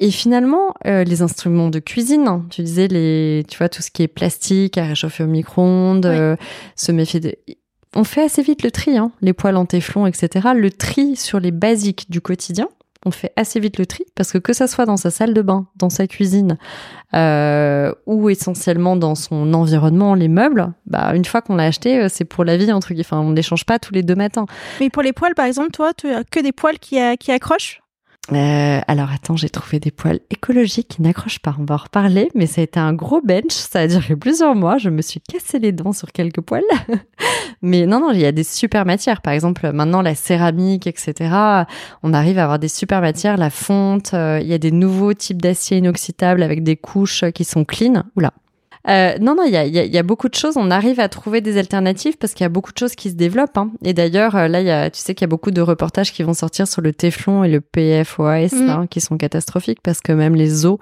Et 0.00 0.10
finalement, 0.10 0.74
les 0.84 1.20
instruments 1.20 1.68
de 1.68 1.78
cuisine, 1.78 2.26
hein, 2.26 2.46
tu 2.48 2.62
disais 2.62 2.88
les, 2.88 3.44
tu 3.48 3.58
vois, 3.58 3.68
tout 3.68 3.82
ce 3.82 3.90
qui 3.90 4.02
est 4.02 4.08
plastique 4.08 4.78
à 4.78 4.84
réchauffer 4.84 5.24
au 5.24 5.26
micro-ondes, 5.26 6.36
se 6.74 6.92
méfier 6.92 7.20
de 7.20 7.36
on 7.94 8.04
fait 8.04 8.22
assez 8.22 8.42
vite 8.42 8.62
le 8.62 8.70
tri, 8.70 8.96
hein, 8.96 9.10
les 9.20 9.32
poils 9.32 9.56
en 9.56 9.66
téflon, 9.66 10.06
etc. 10.06 10.50
Le 10.54 10.70
tri 10.70 11.16
sur 11.16 11.40
les 11.40 11.50
basiques 11.50 12.10
du 12.10 12.20
quotidien, 12.20 12.68
on 13.04 13.10
fait 13.10 13.32
assez 13.36 13.58
vite 13.60 13.78
le 13.78 13.86
tri 13.86 14.04
parce 14.14 14.30
que 14.30 14.38
que 14.38 14.52
ça 14.52 14.66
soit 14.66 14.84
dans 14.84 14.98
sa 14.98 15.10
salle 15.10 15.32
de 15.32 15.42
bain, 15.42 15.66
dans 15.76 15.88
sa 15.88 16.06
cuisine 16.06 16.58
euh, 17.14 17.92
ou 18.06 18.28
essentiellement 18.28 18.94
dans 18.94 19.14
son 19.14 19.54
environnement, 19.54 20.14
les 20.14 20.28
meubles, 20.28 20.72
bah 20.86 21.12
une 21.14 21.24
fois 21.24 21.40
qu'on 21.40 21.56
l'a 21.56 21.64
acheté, 21.64 21.98
euh, 21.98 22.08
c'est 22.08 22.26
pour 22.26 22.44
la 22.44 22.56
vie 22.56 22.70
entre 22.72 22.88
guillemets. 22.88 23.06
Enfin, 23.06 23.20
on 23.20 23.30
ne 23.30 23.36
les 23.36 23.42
change 23.42 23.64
pas 23.64 23.78
tous 23.78 23.94
les 23.94 24.02
deux 24.02 24.14
matins. 24.14 24.46
Mais 24.80 24.90
pour 24.90 25.02
les 25.02 25.12
poils, 25.12 25.34
par 25.34 25.46
exemple, 25.46 25.70
toi, 25.70 25.92
tu 25.94 26.08
as 26.10 26.24
que 26.24 26.40
des 26.40 26.52
poils 26.52 26.78
qui, 26.78 26.98
qui 27.18 27.32
accrochent? 27.32 27.80
Euh, 28.32 28.80
alors 28.86 29.10
attends, 29.10 29.36
j'ai 29.36 29.50
trouvé 29.50 29.80
des 29.80 29.90
poils 29.90 30.20
écologiques 30.30 30.88
qui 30.88 31.02
n'accrochent 31.02 31.40
pas. 31.40 31.56
On 31.58 31.64
va 31.64 31.74
en 31.74 31.78
reparler, 31.78 32.28
mais 32.34 32.46
ça 32.46 32.60
a 32.60 32.64
été 32.64 32.78
un 32.78 32.92
gros 32.92 33.20
bench. 33.20 33.50
Ça 33.50 33.80
a 33.80 33.86
duré 33.86 34.14
plusieurs 34.16 34.54
mois. 34.54 34.78
Je 34.78 34.88
me 34.88 35.02
suis 35.02 35.20
cassé 35.20 35.58
les 35.58 35.72
dents 35.72 35.92
sur 35.92 36.12
quelques 36.12 36.40
poils. 36.40 36.62
mais 37.62 37.86
non, 37.86 38.00
non, 38.00 38.12
il 38.12 38.20
y 38.20 38.26
a 38.26 38.32
des 38.32 38.44
super 38.44 38.86
matières. 38.86 39.20
Par 39.20 39.32
exemple, 39.32 39.70
maintenant 39.72 40.02
la 40.02 40.14
céramique, 40.14 40.86
etc. 40.86 41.34
On 42.02 42.12
arrive 42.12 42.38
à 42.38 42.44
avoir 42.44 42.58
des 42.58 42.68
super 42.68 43.00
matières, 43.00 43.36
la 43.36 43.50
fonte. 43.50 44.14
Euh, 44.14 44.38
il 44.40 44.46
y 44.46 44.54
a 44.54 44.58
des 44.58 44.70
nouveaux 44.70 45.14
types 45.14 45.42
d'acier 45.42 45.78
inoxydable 45.78 46.42
avec 46.42 46.62
des 46.62 46.76
couches 46.76 47.24
qui 47.34 47.44
sont 47.44 47.64
clean. 47.64 48.04
Oula, 48.16 48.32
euh, 48.88 49.18
non, 49.20 49.34
non, 49.34 49.44
il 49.44 49.52
y 49.52 49.56
a, 49.56 49.66
y 49.66 49.98
a, 49.98 50.02
beaucoup 50.02 50.28
de 50.28 50.34
choses. 50.34 50.56
On 50.56 50.70
arrive 50.70 51.00
à 51.00 51.08
trouver 51.08 51.40
des 51.40 51.58
alternatives 51.58 52.16
parce 52.16 52.32
qu'il 52.32 52.44
y 52.44 52.46
a 52.46 52.50
beaucoup 52.50 52.72
de 52.72 52.78
choses 52.78 52.94
qui 52.94 53.10
se 53.10 53.14
développent. 53.14 53.58
Hein. 53.58 53.70
Et 53.84 53.92
d'ailleurs, 53.92 54.36
euh, 54.36 54.48
là, 54.48 54.62
y 54.62 54.70
a, 54.70 54.90
tu 54.90 55.00
sais 55.00 55.14
qu'il 55.14 55.24
y 55.24 55.28
a 55.28 55.28
beaucoup 55.28 55.50
de 55.50 55.60
reportages 55.60 56.12
qui 56.12 56.22
vont 56.22 56.32
sortir 56.32 56.66
sur 56.66 56.80
le 56.80 56.92
Téflon 56.92 57.44
et 57.44 57.48
le 57.48 57.60
PFOAS, 57.60 58.54
mm. 58.54 58.70
hein, 58.70 58.86
qui 58.88 59.00
sont 59.00 59.18
catastrophiques 59.18 59.80
parce 59.82 60.00
que 60.00 60.12
même 60.12 60.34
les 60.34 60.64
eaux 60.64 60.78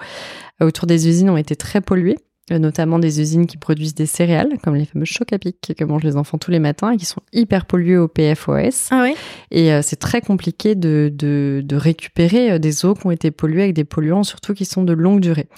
euh, 0.62 0.67
autour 0.67 0.87
des 0.87 1.09
usines 1.09 1.31
ont 1.31 1.37
été 1.37 1.56
très 1.56 1.81
polluées. 1.81 2.19
Euh, 2.50 2.59
notamment 2.59 2.99
des 2.99 3.21
usines 3.21 3.47
qui 3.47 3.56
produisent 3.56 3.95
des 3.95 4.06
céréales, 4.06 4.59
comme 4.62 4.75
les 4.75 4.87
fameux 4.87 5.05
chocs 5.05 5.33
à 5.33 5.39
pic 5.39 5.75
que 5.77 5.85
mangent 5.85 6.05
les 6.05 6.17
enfants 6.17 6.39
tous 6.39 6.50
les 6.50 6.59
matins 6.59 6.93
et 6.93 6.97
qui 6.97 7.05
sont 7.05 7.21
hyper 7.33 7.67
pollués 7.67 7.99
au 7.99 8.09
PFOS. 8.09 8.89
Ah 8.91 9.03
oui 9.03 9.15
et 9.50 9.73
euh, 9.73 9.81
c'est 9.83 9.97
très 9.97 10.21
compliqué 10.21 10.75
de, 10.75 11.11
de, 11.12 11.62
de, 11.65 11.77
récupérer 11.77 12.53
euh, 12.53 12.59
des 12.59 12.85
eaux 12.85 12.95
qui 12.95 13.06
ont 13.06 13.11
été 13.11 13.31
polluées 13.31 13.62
avec 13.62 13.75
des 13.75 13.85
polluants, 13.85 14.23
surtout 14.23 14.55
qui 14.55 14.65
sont 14.65 14.83
de 14.83 14.93
longue 14.93 15.21
durée. 15.21 15.49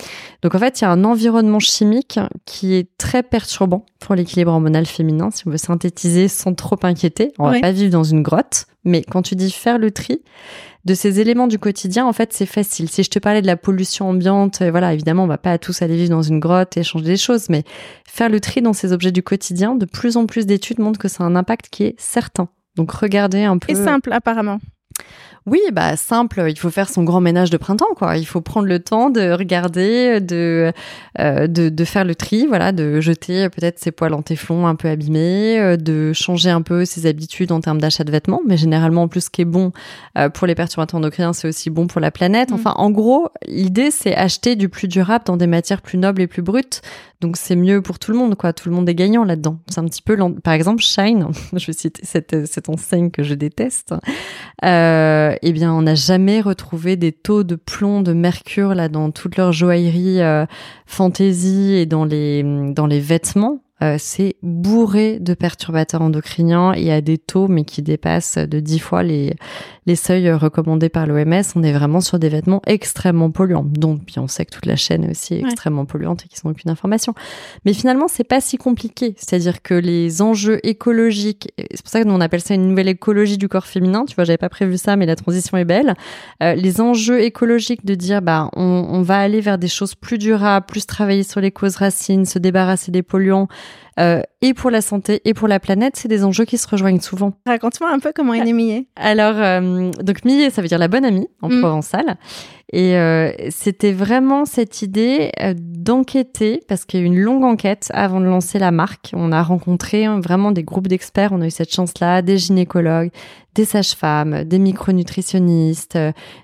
Donc 0.42 0.54
en 0.54 0.58
fait, 0.58 0.80
il 0.80 0.84
y 0.84 0.86
a 0.86 0.90
un 0.90 1.04
environnement 1.04 1.58
chimique 1.58 2.18
qui 2.46 2.74
est 2.74 2.88
très 2.98 3.22
perturbant 3.22 3.84
pour 3.98 4.14
l'équilibre 4.14 4.52
hormonal 4.52 4.86
féminin, 4.86 5.30
si 5.32 5.46
on 5.46 5.50
veut 5.50 5.58
synthétiser 5.58 6.28
sans 6.28 6.54
trop 6.54 6.78
inquiéter. 6.82 7.32
On 7.38 7.50
va 7.50 7.60
pas 7.60 7.72
vivre 7.72 7.90
dans 7.90 8.04
une 8.04 8.22
grotte, 8.22 8.66
mais 8.84 9.02
quand 9.02 9.22
tu 9.22 9.34
dis 9.34 9.50
faire 9.50 9.78
le 9.78 9.90
tri, 9.90 10.22
de 10.84 10.94
ces 10.94 11.20
éléments 11.20 11.46
du 11.46 11.58
quotidien, 11.58 12.06
en 12.06 12.12
fait, 12.12 12.32
c'est 12.32 12.46
facile. 12.46 12.88
Si 12.88 13.02
je 13.02 13.10
te 13.10 13.18
parlais 13.18 13.42
de 13.42 13.46
la 13.46 13.56
pollution 13.56 14.08
ambiante, 14.08 14.62
euh, 14.62 14.70
voilà, 14.70 14.94
évidemment, 14.94 15.24
on 15.24 15.28
va 15.28 15.38
pas 15.38 15.58
tous 15.58 15.82
aller 15.82 15.96
vivre 15.96 16.10
dans 16.10 16.22
une 16.22 16.40
grotte 16.40 16.76
et 16.76 16.82
changer 16.82 17.04
des 17.04 17.16
choses, 17.16 17.48
mais 17.50 17.64
faire 18.06 18.28
le 18.28 18.40
tri 18.40 18.62
dans 18.62 18.72
ces 18.72 18.92
objets 18.92 19.12
du 19.12 19.22
quotidien, 19.22 19.74
de 19.74 19.84
plus 19.84 20.16
en 20.16 20.26
plus 20.26 20.46
d'études 20.46 20.78
montrent 20.78 20.98
que 20.98 21.08
c'est 21.08 21.22
un 21.22 21.36
impact 21.36 21.68
qui 21.70 21.84
est 21.84 21.94
certain. 21.98 22.48
Donc, 22.76 22.90
regardez 22.92 23.44
un 23.44 23.58
peu. 23.58 23.72
Et 23.72 23.74
simple, 23.74 24.12
apparemment. 24.12 24.58
Oui, 25.46 25.60
bah 25.72 25.96
simple, 25.96 26.44
il 26.48 26.58
faut 26.58 26.70
faire 26.70 26.88
son 26.88 27.02
grand 27.02 27.20
ménage 27.20 27.50
de 27.50 27.56
printemps, 27.56 27.94
quoi. 27.96 28.18
Il 28.18 28.26
faut 28.26 28.40
prendre 28.40 28.66
le 28.66 28.78
temps 28.78 29.08
de 29.08 29.32
regarder, 29.32 30.20
de 30.20 30.72
euh, 31.18 31.46
de, 31.46 31.68
de, 31.70 31.84
faire 31.84 32.04
le 32.04 32.14
tri, 32.14 32.46
voilà, 32.46 32.72
de 32.72 33.00
jeter 33.00 33.48
peut-être 33.48 33.78
ses 33.78 33.90
poils 33.90 34.14
en 34.14 34.22
téflon 34.22 34.66
un 34.66 34.74
peu 34.74 34.88
abîmés, 34.88 35.58
euh, 35.58 35.76
de 35.76 36.12
changer 36.12 36.50
un 36.50 36.62
peu 36.62 36.84
ses 36.84 37.06
habitudes 37.06 37.52
en 37.52 37.60
termes 37.60 37.80
d'achat 37.80 38.04
de 38.04 38.10
vêtements. 38.10 38.42
Mais 38.46 38.56
généralement, 38.56 39.02
en 39.02 39.08
plus, 39.08 39.22
ce 39.22 39.30
qui 39.30 39.42
est 39.42 39.46
bon 39.46 39.72
euh, 40.18 40.28
pour 40.28 40.46
les 40.46 40.54
perturbateurs 40.54 40.98
endocriniens, 40.98 41.32
c'est 41.32 41.48
aussi 41.48 41.70
bon 41.70 41.86
pour 41.86 42.00
la 42.00 42.10
planète. 42.10 42.50
Mm. 42.50 42.54
Enfin, 42.54 42.74
en 42.76 42.90
gros, 42.90 43.28
l'idée, 43.46 43.90
c'est 43.90 44.14
acheter 44.14 44.56
du 44.56 44.68
plus 44.68 44.88
durable 44.88 45.24
dans 45.24 45.36
des 45.36 45.46
matières 45.46 45.82
plus 45.82 45.98
nobles 45.98 46.20
et 46.22 46.26
plus 46.26 46.42
brutes. 46.42 46.82
Donc 47.20 47.36
c'est 47.36 47.56
mieux 47.56 47.82
pour 47.82 47.98
tout 47.98 48.12
le 48.12 48.18
monde, 48.18 48.34
quoi. 48.34 48.52
Tout 48.52 48.68
le 48.70 48.74
monde 48.74 48.88
est 48.88 48.94
gagnant 48.94 49.24
là-dedans. 49.24 49.58
C'est 49.68 49.78
un 49.78 49.84
petit 49.84 50.00
peu, 50.00 50.16
par 50.42 50.54
exemple, 50.54 50.82
Shine. 50.82 51.28
je 51.52 51.66
vais 51.66 51.72
citer 51.72 52.00
cette, 52.04 52.46
cette 52.46 52.68
enseigne 52.68 53.10
que 53.10 53.22
je 53.22 53.34
déteste. 53.34 53.94
Euh, 54.64 55.29
eh 55.42 55.52
bien, 55.52 55.72
on 55.72 55.82
n'a 55.82 55.94
jamais 55.94 56.40
retrouvé 56.40 56.96
des 56.96 57.12
taux 57.12 57.44
de 57.44 57.54
plomb, 57.56 58.02
de 58.02 58.12
mercure 58.12 58.74
là 58.74 58.88
dans 58.88 59.10
toute 59.10 59.36
leur 59.36 59.52
joaillerie 59.52 60.20
euh, 60.20 60.46
fantaisie 60.86 61.74
et 61.74 61.86
dans 61.86 62.04
les 62.04 62.42
dans 62.42 62.86
les 62.86 63.00
vêtements. 63.00 63.62
Euh, 63.82 63.96
c'est 63.98 64.36
bourré 64.42 65.18
de 65.20 65.34
perturbateurs 65.34 66.02
endocriniens 66.02 66.72
et 66.72 66.92
à 66.92 67.00
des 67.00 67.18
taux 67.18 67.48
mais 67.48 67.64
qui 67.64 67.82
dépassent 67.82 68.38
de 68.38 68.60
10 68.60 68.78
fois 68.78 69.02
les, 69.02 69.34
les 69.86 69.96
seuils 69.96 70.30
recommandés 70.32 70.88
par 70.88 71.06
l'OMS. 71.06 71.42
On 71.56 71.62
est 71.62 71.72
vraiment 71.72 72.00
sur 72.00 72.18
des 72.18 72.28
vêtements 72.28 72.62
extrêmement 72.66 73.30
polluants. 73.30 73.64
Donc, 73.64 74.04
puis 74.04 74.18
on 74.18 74.28
sait 74.28 74.44
que 74.44 74.52
toute 74.52 74.66
la 74.66 74.76
chaîne 74.76 75.04
est 75.04 75.10
aussi 75.10 75.34
extrêmement 75.34 75.86
polluante 75.86 76.24
et 76.24 76.28
qu'ils 76.28 76.40
n'ont 76.44 76.52
aucune 76.52 76.70
information. 76.70 77.14
Mais 77.64 77.72
finalement, 77.72 78.06
c'est 78.08 78.24
pas 78.24 78.40
si 78.40 78.56
compliqué. 78.56 79.14
C'est-à-dire 79.16 79.62
que 79.62 79.74
les 79.74 80.22
enjeux 80.22 80.60
écologiques, 80.62 81.52
c'est 81.58 81.82
pour 81.82 81.90
ça 81.90 82.02
que 82.02 82.06
nous 82.06 82.14
on 82.14 82.20
appelle 82.20 82.40
ça 82.40 82.54
une 82.54 82.68
nouvelle 82.68 82.88
écologie 82.88 83.38
du 83.38 83.48
corps 83.48 83.66
féminin. 83.66 84.04
Tu 84.04 84.14
vois, 84.14 84.24
j'avais 84.24 84.38
pas 84.38 84.48
prévu 84.48 84.76
ça, 84.76 84.96
mais 84.96 85.06
la 85.06 85.16
transition 85.16 85.56
est 85.56 85.64
belle. 85.64 85.94
Euh, 86.42 86.54
les 86.54 86.80
enjeux 86.80 87.20
écologiques 87.22 87.84
de 87.84 87.94
dire, 87.94 88.22
bah, 88.22 88.50
on, 88.54 88.62
on 88.62 89.02
va 89.02 89.18
aller 89.18 89.40
vers 89.40 89.58
des 89.58 89.68
choses 89.68 89.94
plus 89.94 90.18
durables, 90.18 90.66
plus 90.66 90.86
travailler 90.86 91.22
sur 91.22 91.40
les 91.40 91.50
causes 91.50 91.76
racines, 91.76 92.26
se 92.26 92.38
débarrasser 92.38 92.92
des 92.92 93.02
polluants, 93.02 93.48
euh, 93.98 94.22
et 94.40 94.54
pour 94.54 94.70
la 94.70 94.80
santé 94.80 95.20
et 95.24 95.34
pour 95.34 95.48
la 95.48 95.60
planète, 95.60 95.96
c'est 95.96 96.08
des 96.08 96.24
enjeux 96.24 96.44
qui 96.44 96.58
se 96.58 96.66
rejoignent 96.68 97.00
souvent. 97.00 97.34
Raconte-moi 97.46 97.90
un 97.92 97.98
peu 97.98 98.12
comment 98.14 98.32
est 98.32 98.44
née 98.44 98.52
Millet. 98.52 98.86
Alors, 98.96 99.34
euh, 99.36 99.90
donc 100.02 100.24
Millet, 100.24 100.50
ça 100.50 100.62
veut 100.62 100.68
dire 100.68 100.78
la 100.78 100.88
bonne 100.88 101.04
amie 101.04 101.28
en 101.42 101.48
mm. 101.48 101.60
provençal. 101.60 102.16
Et 102.72 102.96
euh, 102.96 103.32
c'était 103.50 103.92
vraiment 103.92 104.44
cette 104.44 104.80
idée 104.82 105.32
d'enquêter, 105.56 106.62
parce 106.68 106.84
qu'il 106.84 107.00
y 107.00 107.02
a 107.02 107.04
eu 107.04 107.08
une 107.08 107.18
longue 107.18 107.42
enquête 107.42 107.90
avant 107.92 108.20
de 108.20 108.26
lancer 108.26 108.60
la 108.60 108.70
marque. 108.70 109.10
On 109.12 109.32
a 109.32 109.42
rencontré 109.42 110.06
vraiment 110.20 110.52
des 110.52 110.62
groupes 110.62 110.86
d'experts, 110.86 111.32
on 111.32 111.40
a 111.40 111.46
eu 111.46 111.50
cette 111.50 111.74
chance-là, 111.74 112.22
des 112.22 112.38
gynécologues, 112.38 113.10
des 113.56 113.64
sages-femmes, 113.64 114.44
des 114.44 114.60
micronutritionnistes, 114.60 115.98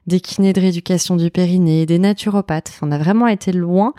des 0.08 0.20
kinés 0.20 0.52
de 0.52 0.60
rééducation 0.60 1.14
du 1.14 1.30
périnée, 1.30 1.86
des 1.86 2.00
naturopathes. 2.00 2.72
on 2.82 2.90
a 2.90 2.98
vraiment 2.98 3.28
été 3.28 3.52
loin. 3.52 3.94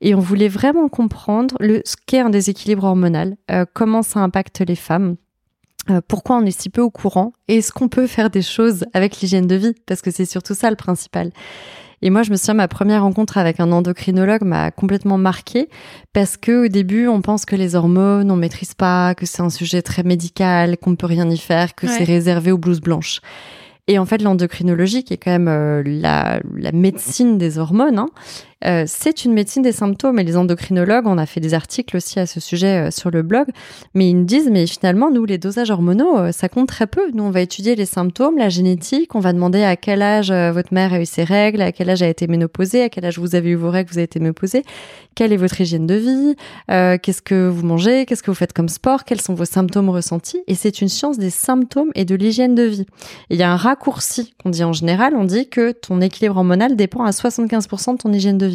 Et 0.00 0.14
on 0.14 0.20
voulait 0.20 0.48
vraiment 0.48 0.88
comprendre 0.88 1.56
le, 1.60 1.82
ce 1.84 1.96
qu'est 2.06 2.20
un 2.20 2.30
déséquilibre 2.30 2.84
hormonal, 2.84 3.36
euh, 3.50 3.64
comment 3.72 4.02
ça 4.02 4.20
impacte 4.20 4.60
les 4.60 4.76
femmes, 4.76 5.16
euh, 5.90 6.00
pourquoi 6.06 6.36
on 6.36 6.44
est 6.44 6.58
si 6.58 6.70
peu 6.70 6.82
au 6.82 6.90
courant 6.90 7.32
et 7.48 7.56
est-ce 7.56 7.72
qu'on 7.72 7.88
peut 7.88 8.06
faire 8.06 8.30
des 8.30 8.42
choses 8.42 8.84
avec 8.92 9.20
l'hygiène 9.20 9.46
de 9.46 9.54
vie 9.56 9.74
parce 9.86 10.02
que 10.02 10.10
c'est 10.10 10.26
surtout 10.26 10.54
ça 10.54 10.70
le 10.70 10.76
principal. 10.76 11.30
Et 12.00 12.10
moi, 12.10 12.22
je 12.22 12.30
me 12.30 12.36
souviens, 12.36 12.54
ma 12.54 12.68
première 12.68 13.02
rencontre 13.02 13.38
avec 13.38 13.58
un 13.58 13.72
endocrinologue 13.72 14.44
m'a 14.44 14.70
complètement 14.70 15.18
marquée 15.18 15.68
parce 16.12 16.36
que 16.36 16.66
au 16.66 16.68
début, 16.68 17.08
on 17.08 17.22
pense 17.22 17.44
que 17.44 17.56
les 17.56 17.74
hormones, 17.74 18.30
on 18.30 18.36
maîtrise 18.36 18.74
pas, 18.74 19.16
que 19.16 19.26
c'est 19.26 19.42
un 19.42 19.50
sujet 19.50 19.82
très 19.82 20.04
médical, 20.04 20.76
qu'on 20.76 20.90
ne 20.90 20.96
peut 20.96 21.06
rien 21.06 21.28
y 21.28 21.38
faire, 21.38 21.74
que 21.74 21.88
c'est 21.88 22.04
réservé 22.04 22.52
aux 22.52 22.58
blouses 22.58 22.80
blanches. 22.80 23.20
Et 23.88 23.98
en 23.98 24.04
fait, 24.04 24.20
l'endocrinologie, 24.22 25.02
qui 25.02 25.14
est 25.14 25.16
quand 25.16 25.30
même 25.30 25.48
euh, 25.48 25.82
la, 25.84 26.40
la, 26.54 26.72
médecine 26.72 27.38
des 27.38 27.56
hormones, 27.56 27.98
hein, 27.98 28.10
euh, 28.64 28.84
c'est 28.86 29.24
une 29.24 29.32
médecine 29.32 29.62
des 29.62 29.72
symptômes. 29.72 30.18
Et 30.18 30.24
les 30.24 30.36
endocrinologues, 30.36 31.06
on 31.06 31.18
a 31.18 31.26
fait 31.26 31.40
des 31.40 31.54
articles 31.54 31.96
aussi 31.96 32.18
à 32.18 32.26
ce 32.26 32.40
sujet 32.40 32.88
euh, 32.88 32.90
sur 32.90 33.10
le 33.10 33.22
blog, 33.22 33.46
mais 33.94 34.08
ils 34.10 34.16
me 34.16 34.24
disent, 34.24 34.48
mais 34.50 34.66
finalement, 34.66 35.10
nous, 35.10 35.24
les 35.24 35.38
dosages 35.38 35.70
hormonaux, 35.70 36.18
euh, 36.18 36.32
ça 36.32 36.48
compte 36.48 36.68
très 36.68 36.86
peu. 36.86 37.10
Nous, 37.12 37.22
on 37.22 37.30
va 37.30 37.40
étudier 37.40 37.76
les 37.76 37.86
symptômes, 37.86 38.38
la 38.38 38.48
génétique, 38.48 39.14
on 39.14 39.20
va 39.20 39.32
demander 39.32 39.62
à 39.62 39.76
quel 39.76 40.02
âge 40.02 40.32
votre 40.52 40.74
mère 40.74 40.92
a 40.92 41.00
eu 41.00 41.06
ses 41.06 41.24
règles, 41.24 41.62
à 41.62 41.72
quel 41.72 41.90
âge 41.90 42.02
a 42.02 42.08
été 42.08 42.26
ménopausée, 42.26 42.82
à 42.82 42.88
quel 42.88 43.04
âge 43.04 43.18
vous 43.18 43.34
avez 43.34 43.50
eu 43.50 43.54
vos 43.54 43.70
règles, 43.70 43.90
vous 43.90 43.98
avez 43.98 44.04
été 44.04 44.20
ménopausée, 44.20 44.64
quelle 45.14 45.32
est 45.32 45.36
votre 45.36 45.60
hygiène 45.60 45.86
de 45.86 45.94
vie, 45.94 46.36
qu'est-ce 46.68 47.22
que 47.22 47.48
vous 47.48 47.64
mangez, 47.64 48.06
qu'est-ce 48.06 48.22
que 48.22 48.30
vous 48.30 48.36
faites 48.36 48.52
comme 48.52 48.68
sport, 48.68 49.04
quels 49.04 49.20
sont 49.20 49.34
vos 49.34 49.44
symptômes 49.44 49.90
ressentis. 49.90 50.42
Et 50.46 50.54
c'est 50.54 50.80
une 50.80 50.88
science 50.88 51.18
des 51.18 51.30
symptômes 51.30 51.90
et 51.94 52.04
de 52.04 52.14
l'hygiène 52.14 52.54
de 52.54 52.62
vie. 52.62 52.86
il 53.30 53.36
y 53.36 53.42
a 53.42 53.50
un 53.50 53.56
raccourci 53.56 54.34
qu'on 54.42 54.50
dit 54.50 54.64
en 54.64 54.72
général, 54.72 55.14
on 55.14 55.24
dit 55.24 55.48
que 55.48 55.72
ton 55.72 56.00
équilibre 56.00 56.36
hormonal 56.36 56.76
dépend 56.76 57.04
à 57.04 57.10
75% 57.10 57.92
de 57.92 57.98
ton 57.98 58.12
hygiène 58.12 58.38
de 58.38 58.46
vie. 58.46 58.47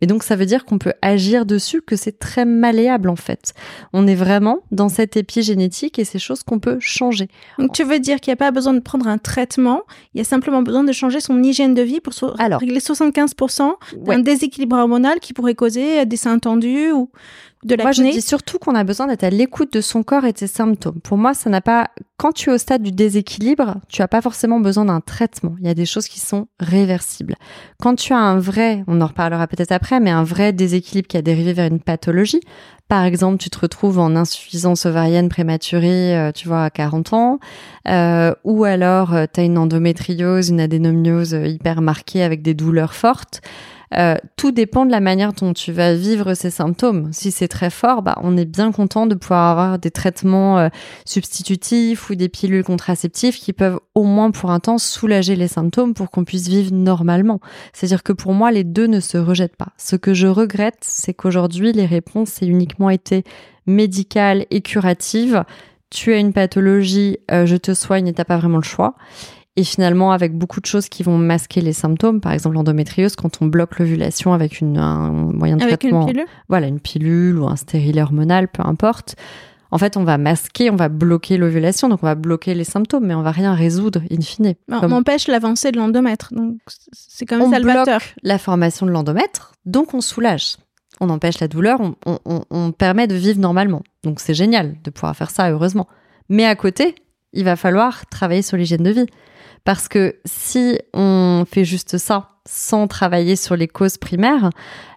Et 0.00 0.06
donc 0.06 0.22
ça 0.22 0.36
veut 0.36 0.44
dire 0.44 0.64
qu'on 0.64 0.78
peut 0.78 0.92
agir 1.00 1.46
dessus, 1.46 1.80
que 1.80 1.96
c'est 1.96 2.18
très 2.18 2.44
malléable 2.44 3.08
en 3.08 3.16
fait. 3.16 3.54
On 3.92 4.06
est 4.06 4.14
vraiment 4.14 4.58
dans 4.70 4.88
cette 4.88 5.16
épigénétique 5.16 5.98
et 5.98 6.04
ces 6.04 6.18
choses 6.18 6.42
qu'on 6.42 6.58
peut 6.58 6.76
changer. 6.80 7.28
Donc 7.58 7.72
tu 7.72 7.82
veux 7.82 7.98
dire 7.98 8.20
qu'il 8.20 8.30
n'y 8.30 8.34
a 8.34 8.36
pas 8.36 8.50
besoin 8.50 8.74
de 8.74 8.80
prendre 8.80 9.08
un 9.08 9.18
traitement, 9.18 9.82
il 10.14 10.18
y 10.18 10.20
a 10.20 10.24
simplement 10.24 10.62
besoin 10.62 10.84
de 10.84 10.92
changer 10.92 11.20
son 11.20 11.42
hygiène 11.42 11.74
de 11.74 11.82
vie 11.82 12.00
pour 12.00 12.12
régler 12.38 12.80
75% 12.80 13.72
d'un 14.04 14.18
déséquilibre 14.18 14.76
hormonal 14.76 15.18
qui 15.20 15.32
pourrait 15.32 15.54
causer 15.54 16.04
des 16.04 16.16
seins 16.16 16.38
tendus 16.38 16.92
ou 16.92 17.10
moi, 17.80 17.92
je 17.92 18.02
dis 18.02 18.22
surtout 18.22 18.58
qu'on 18.58 18.74
a 18.74 18.84
besoin 18.84 19.06
d'être 19.06 19.24
à 19.24 19.30
l'écoute 19.30 19.72
de 19.72 19.80
son 19.80 20.02
corps 20.02 20.24
et 20.24 20.32
de 20.32 20.38
ses 20.38 20.46
symptômes. 20.46 21.00
Pour 21.00 21.18
moi, 21.18 21.34
ça 21.34 21.50
n'a 21.50 21.60
pas. 21.60 21.88
Quand 22.16 22.32
tu 22.32 22.50
es 22.50 22.52
au 22.52 22.58
stade 22.58 22.82
du 22.82 22.92
déséquilibre, 22.92 23.76
tu 23.88 24.00
as 24.02 24.08
pas 24.08 24.22
forcément 24.22 24.60
besoin 24.60 24.86
d'un 24.86 25.00
traitement. 25.00 25.54
Il 25.60 25.66
y 25.66 25.70
a 25.70 25.74
des 25.74 25.84
choses 25.84 26.08
qui 26.08 26.20
sont 26.20 26.46
réversibles. 26.60 27.34
Quand 27.80 27.94
tu 27.96 28.12
as 28.12 28.18
un 28.18 28.38
vrai, 28.38 28.84
on 28.86 29.00
en 29.00 29.06
reparlera 29.06 29.46
peut-être 29.46 29.72
après, 29.72 30.00
mais 30.00 30.10
un 30.10 30.24
vrai 30.24 30.52
déséquilibre 30.52 31.08
qui 31.08 31.16
a 31.16 31.22
dérivé 31.22 31.52
vers 31.52 31.66
une 31.66 31.80
pathologie, 31.80 32.40
par 32.88 33.04
exemple, 33.04 33.38
tu 33.38 33.50
te 33.50 33.58
retrouves 33.58 33.98
en 33.98 34.14
insuffisance 34.14 34.86
ovarienne 34.86 35.28
prématurée, 35.28 36.16
euh, 36.16 36.30
tu 36.30 36.46
vois, 36.46 36.64
à 36.64 36.70
40 36.70 37.12
ans, 37.14 37.40
euh, 37.88 38.32
ou 38.44 38.62
alors 38.62 39.12
euh, 39.12 39.24
tu 39.32 39.40
as 39.40 39.42
une 39.42 39.58
endométriose, 39.58 40.50
une 40.50 40.60
adénomiose 40.60 41.32
hyper 41.32 41.82
marquée 41.82 42.22
avec 42.22 42.42
des 42.42 42.54
douleurs 42.54 42.94
fortes. 42.94 43.40
Euh, 43.94 44.16
tout 44.36 44.50
dépend 44.50 44.84
de 44.84 44.90
la 44.90 45.00
manière 45.00 45.32
dont 45.32 45.52
tu 45.52 45.72
vas 45.72 45.94
vivre 45.94 46.34
ces 46.34 46.50
symptômes. 46.50 47.10
Si 47.12 47.30
c'est 47.30 47.48
très 47.48 47.70
fort, 47.70 48.02
bah, 48.02 48.18
on 48.22 48.36
est 48.36 48.44
bien 48.44 48.72
content 48.72 49.06
de 49.06 49.14
pouvoir 49.14 49.50
avoir 49.50 49.78
des 49.78 49.90
traitements 49.90 50.58
euh, 50.58 50.68
substitutifs 51.04 52.10
ou 52.10 52.14
des 52.14 52.28
pilules 52.28 52.64
contraceptives 52.64 53.38
qui 53.38 53.52
peuvent 53.52 53.78
au 53.94 54.04
moins 54.04 54.30
pour 54.30 54.50
un 54.50 54.60
temps 54.60 54.78
soulager 54.78 55.36
les 55.36 55.48
symptômes 55.48 55.94
pour 55.94 56.10
qu'on 56.10 56.24
puisse 56.24 56.48
vivre 56.48 56.72
normalement. 56.72 57.40
C'est-à-dire 57.72 58.02
que 58.02 58.12
pour 58.12 58.32
moi, 58.32 58.50
les 58.50 58.64
deux 58.64 58.86
ne 58.86 59.00
se 59.00 59.18
rejettent 59.18 59.56
pas. 59.56 59.72
Ce 59.78 59.96
que 59.96 60.14
je 60.14 60.26
regrette, 60.26 60.78
c'est 60.80 61.14
qu'aujourd'hui, 61.14 61.72
les 61.72 61.86
réponses 61.86 62.42
aient 62.42 62.46
uniquement 62.46 62.90
été 62.90 63.24
médicales 63.66 64.46
et 64.50 64.62
curatives 64.62 65.44
tu 65.90 66.12
as 66.12 66.18
une 66.18 66.32
pathologie, 66.32 67.18
euh, 67.30 67.46
je 67.46 67.56
te 67.56 67.74
soigne 67.74 68.08
et 68.08 68.12
t'as 68.12 68.24
pas 68.24 68.36
vraiment 68.36 68.58
le 68.58 68.62
choix. 68.62 68.94
Et 69.58 69.64
finalement, 69.64 70.12
avec 70.12 70.36
beaucoup 70.36 70.60
de 70.60 70.66
choses 70.66 70.90
qui 70.90 71.02
vont 71.02 71.16
masquer 71.16 71.62
les 71.62 71.72
symptômes, 71.72 72.20
par 72.20 72.32
exemple 72.32 72.56
l'endométriose, 72.56 73.16
quand 73.16 73.40
on 73.40 73.46
bloque 73.46 73.78
l'ovulation 73.78 74.34
avec 74.34 74.60
une, 74.60 74.76
un 74.76 75.10
moyen 75.10 75.56
de 75.56 75.62
avec 75.62 75.80
traitement, 75.80 76.02
une 76.02 76.12
pilule 76.12 76.26
voilà, 76.50 76.66
une 76.66 76.78
pilule 76.78 77.38
ou 77.38 77.46
un 77.46 77.56
stérilet 77.56 78.02
hormonal, 78.02 78.48
peu 78.48 78.62
importe. 78.62 79.16
En 79.70 79.78
fait, 79.78 79.96
on 79.96 80.04
va 80.04 80.18
masquer, 80.18 80.70
on 80.70 80.76
va 80.76 80.88
bloquer 80.88 81.38
l'ovulation, 81.38 81.88
donc 81.88 82.02
on 82.02 82.06
va 82.06 82.14
bloquer 82.14 82.54
les 82.54 82.64
symptômes, 82.64 83.06
mais 83.06 83.14
on 83.14 83.22
va 83.22 83.30
rien 83.32 83.54
résoudre 83.54 84.02
in 84.12 84.20
fine. 84.20 84.54
On 84.70 84.92
empêche 84.92 85.26
l'avancée 85.26 85.72
de 85.72 85.78
l'endomètre, 85.78 86.34
donc 86.34 86.58
c'est 86.92 87.24
comme 87.26 87.40
même 87.40 87.50
salvateur. 87.50 87.82
On 87.82 87.84
bloque 87.84 88.14
la 88.22 88.38
formation 88.38 88.86
de 88.86 88.90
l'endomètre, 88.92 89.54
donc 89.64 89.94
on 89.94 90.00
soulage. 90.02 90.56
On 91.00 91.10
empêche 91.10 91.40
la 91.40 91.48
douleur, 91.48 91.80
on, 91.80 91.94
on, 92.04 92.42
on 92.50 92.72
permet 92.72 93.06
de 93.06 93.14
vivre 93.14 93.40
normalement. 93.40 93.82
Donc 94.04 94.20
c'est 94.20 94.34
génial 94.34 94.76
de 94.84 94.90
pouvoir 94.90 95.16
faire 95.16 95.30
ça, 95.30 95.50
heureusement. 95.50 95.88
Mais 96.28 96.44
à 96.44 96.54
côté, 96.56 96.94
il 97.32 97.44
va 97.44 97.56
falloir 97.56 98.06
travailler 98.06 98.42
sur 98.42 98.56
l'hygiène 98.56 98.82
de 98.82 98.90
vie. 98.90 99.06
Parce 99.66 99.88
que 99.88 100.14
si 100.24 100.78
on 100.94 101.44
fait 101.50 101.64
juste 101.64 101.98
ça 101.98 102.38
sans 102.44 102.86
travailler 102.86 103.34
sur 103.34 103.56
les 103.56 103.66
causes 103.66 103.98
primaires, 103.98 104.50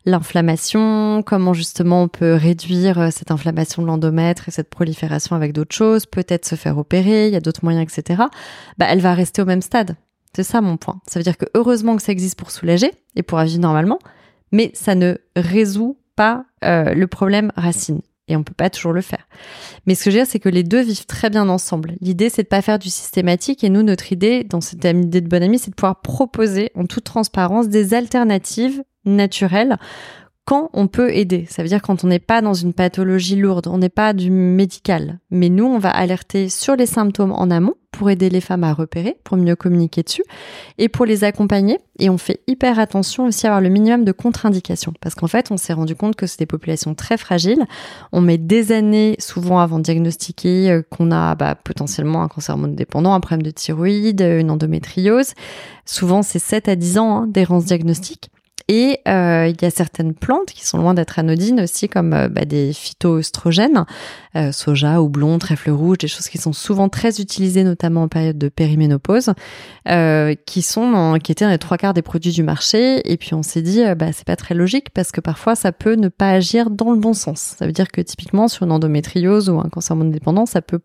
l'inflammation, 0.06 1.24
comment 1.26 1.54
justement 1.56 2.04
on 2.04 2.08
peut 2.08 2.36
réduire 2.36 3.00
euh, 3.00 3.10
cette 3.12 3.32
inflammation 3.32 3.82
de 3.82 3.88
l'endomètre 3.88 4.48
et 4.48 4.52
cette 4.52 4.70
prolifération 4.70 5.36
avec 5.36 5.54
d'autres 5.54 5.76
choses, 5.76 6.06
peut-être 6.06 6.46
se 6.46 6.54
faire 6.54 6.78
opérer, 6.78 7.26
il 7.26 7.34
y 7.34 7.36
a 7.36 7.40
d'autres 7.40 7.64
moyens, 7.64 7.92
etc., 7.92 8.22
bah, 8.78 8.86
elle 8.88 9.02
va 9.02 9.16
rester 9.16 9.42
au 9.42 9.46
même 9.46 9.64
stade. 9.64 9.96
C'est 10.36 10.44
ça 10.44 10.62
mon 10.62 10.78
point. 10.78 11.02
Ça 11.08 11.20
veut 11.20 11.24
dire 11.24 11.40
que 11.40 11.48
heureusement 11.56 11.96
que 11.96 12.04
ça 12.04 12.12
existe 12.12 12.38
pour 12.38 12.52
soulager 12.52 12.92
et 13.16 13.24
pour 13.24 13.40
agir 13.40 13.60
normalement, 13.60 13.98
mais 14.52 14.70
ça 14.76 14.94
ne 14.94 15.16
résout 15.36 15.98
pas 16.16 16.46
euh, 16.64 16.94
le 16.94 17.08
problème 17.08 17.52
racine 17.56 18.02
et 18.30 18.36
on 18.36 18.44
peut 18.44 18.54
pas 18.54 18.70
toujours 18.70 18.94
le 18.94 19.02
faire. 19.02 19.28
Mais 19.86 19.96
ce 19.96 20.06
que 20.06 20.12
je 20.12 20.16
veux 20.16 20.24
dire, 20.24 20.32
c'est 20.32 20.40
que 20.40 20.50
les 20.50 20.64
deux 20.64 20.82
vivent 20.82 21.06
très 21.06 21.30
bien 21.30 21.50
ensemble. 21.50 21.96
L'idée, 22.00 22.30
c'est 22.30 22.44
de 22.44 22.48
pas 22.48 22.62
faire 22.62 22.80
du 22.80 22.90
systématique 22.90 23.64
et 23.64 23.70
nous, 23.70 23.84
notre 23.84 24.14
idée, 24.14 24.44
dans 24.44 24.62
cette 24.62 24.86
idée 24.86 25.22
de 25.22 25.28
bonne 25.28 25.44
amie, 25.44 25.60
c'est 25.60 25.72
de 25.72 25.76
pouvoir 25.76 26.02
proposer 26.02 26.72
en 26.76 26.86
toute 26.86 27.04
transparence 27.04 27.68
des 27.68 27.94
alternatives 27.94 28.84
naturelles 29.06 29.78
quand 30.50 30.72
on 30.74 30.88
peut 30.88 31.14
aider. 31.14 31.46
Ça 31.48 31.62
veut 31.62 31.70
dire 31.70 31.84
quand 31.84 32.04
on 32.04 32.08
n'est 32.08 32.18
pas 32.18 32.42
dans 32.42 32.56
une 32.56 32.74
pathologie 32.74 33.36
lourde, 33.36 33.68
on 33.68 33.78
n'est 33.78 33.88
pas 33.88 34.14
du 34.14 34.32
médical. 34.32 35.20
Mais 35.30 35.48
nous, 35.48 35.66
on 35.66 35.78
va 35.78 35.92
alerter 35.92 36.50
sur 36.50 36.76
les 36.76 36.88
symptômes 36.88 37.34
en 37.34 37.52
amont 37.52 37.76
pour 37.92 38.10
aider 38.10 38.32
les 38.32 38.42
femmes 38.42 38.64
à 38.64 38.74
repérer, 38.74 39.16
pour 39.24 39.38
mieux 39.38 39.56
communiquer 39.56 40.02
dessus 40.02 40.24
et 40.80 40.90
pour 40.90 41.06
les 41.06 41.24
accompagner. 41.24 41.78
Et 42.00 42.10
on 42.10 42.18
fait 42.18 42.40
hyper 42.48 42.80
attention 42.80 43.28
aussi 43.28 43.46
à 43.46 43.52
avoir 43.52 43.62
le 43.62 43.70
minimum 43.70 44.04
de 44.04 44.12
contre-indications 44.12 44.94
parce 45.00 45.14
qu'en 45.14 45.28
fait, 45.28 45.52
on 45.52 45.58
s'est 45.58 45.74
rendu 45.74 45.96
compte 45.96 46.16
que 46.16 46.26
c'est 46.26 46.40
des 46.40 46.48
populations 46.48 46.96
très 46.96 47.18
fragiles. 47.18 47.68
On 48.12 48.20
met 48.20 48.40
des 48.40 48.72
années 48.72 49.18
souvent 49.20 49.60
avant 49.60 49.78
de 49.78 49.84
diagnostiquer 49.84 50.72
euh, 50.72 50.82
qu'on 50.82 51.12
a 51.12 51.36
bah, 51.36 51.54
potentiellement 51.54 52.24
un 52.24 52.28
cancer 52.28 52.56
hormonodépendant, 52.56 53.14
un 53.14 53.20
problème 53.20 53.44
de 53.44 53.52
thyroïde, 53.52 54.22
une 54.22 54.50
endométriose. 54.50 55.34
Souvent, 55.86 56.24
c'est 56.24 56.40
7 56.40 56.70
à 56.70 56.76
10 56.76 56.98
ans 56.98 57.18
hein, 57.18 57.28
d'errance 57.28 57.66
diagnostique. 57.66 58.32
Et 58.72 59.00
euh, 59.08 59.48
il 59.48 59.60
y 59.60 59.66
a 59.66 59.72
certaines 59.72 60.14
plantes 60.14 60.52
qui 60.52 60.64
sont 60.64 60.78
loin 60.78 60.94
d'être 60.94 61.18
anodines 61.18 61.60
aussi, 61.62 61.90
comme 61.90 62.14
euh, 62.14 62.30
bah, 62.30 62.46
des 62.46 62.72
phytoestrogènes, 62.72 63.84
euh, 64.36 64.52
soja, 64.52 65.02
houblon, 65.02 65.40
trèfle 65.40 65.72
rouge, 65.72 65.98
des 65.98 66.08
choses 66.08 66.28
qui 66.28 66.38
sont 66.38 66.54
souvent 66.54 66.88
très 66.88 67.20
utilisées, 67.20 67.64
notamment 67.64 68.04
en 68.04 68.08
période 68.08 68.38
de 68.38 68.48
périménopause, 68.48 69.34
qui 70.46 70.62
sont 70.62 71.18
qui 71.24 71.32
étaient 71.32 71.46
dans 71.46 71.52
les 71.52 71.58
trois 71.58 71.78
quarts 71.78 71.96
des 71.96 72.04
produits 72.04 72.32
du 72.32 72.44
marché. 72.44 73.02
Et 73.12 73.18
puis 73.18 73.34
on 73.34 73.42
s'est 73.42 73.64
dit, 73.64 73.82
bah 73.98 74.14
c'est 74.14 74.28
pas 74.28 74.36
très 74.36 74.54
logique 74.54 74.92
parce 74.92 75.12
que 75.12 75.20
parfois 75.20 75.56
ça 75.56 75.72
peut 75.72 75.96
ne 75.96 76.08
pas 76.08 76.30
agir 76.30 76.70
dans 76.70 76.92
le 76.92 77.00
bon 77.00 77.14
sens. 77.14 77.56
Ça 77.58 77.66
veut 77.66 77.72
dire 77.72 77.88
que 77.92 78.02
typiquement 78.02 78.48
sur 78.48 78.68
une 78.68 78.72
endométriose 78.72 79.50
ou 79.50 79.60
un 79.60 79.70
cancer 79.70 79.96
dépendant, 79.96 80.46
ça 80.46 80.62
peut 80.62 80.80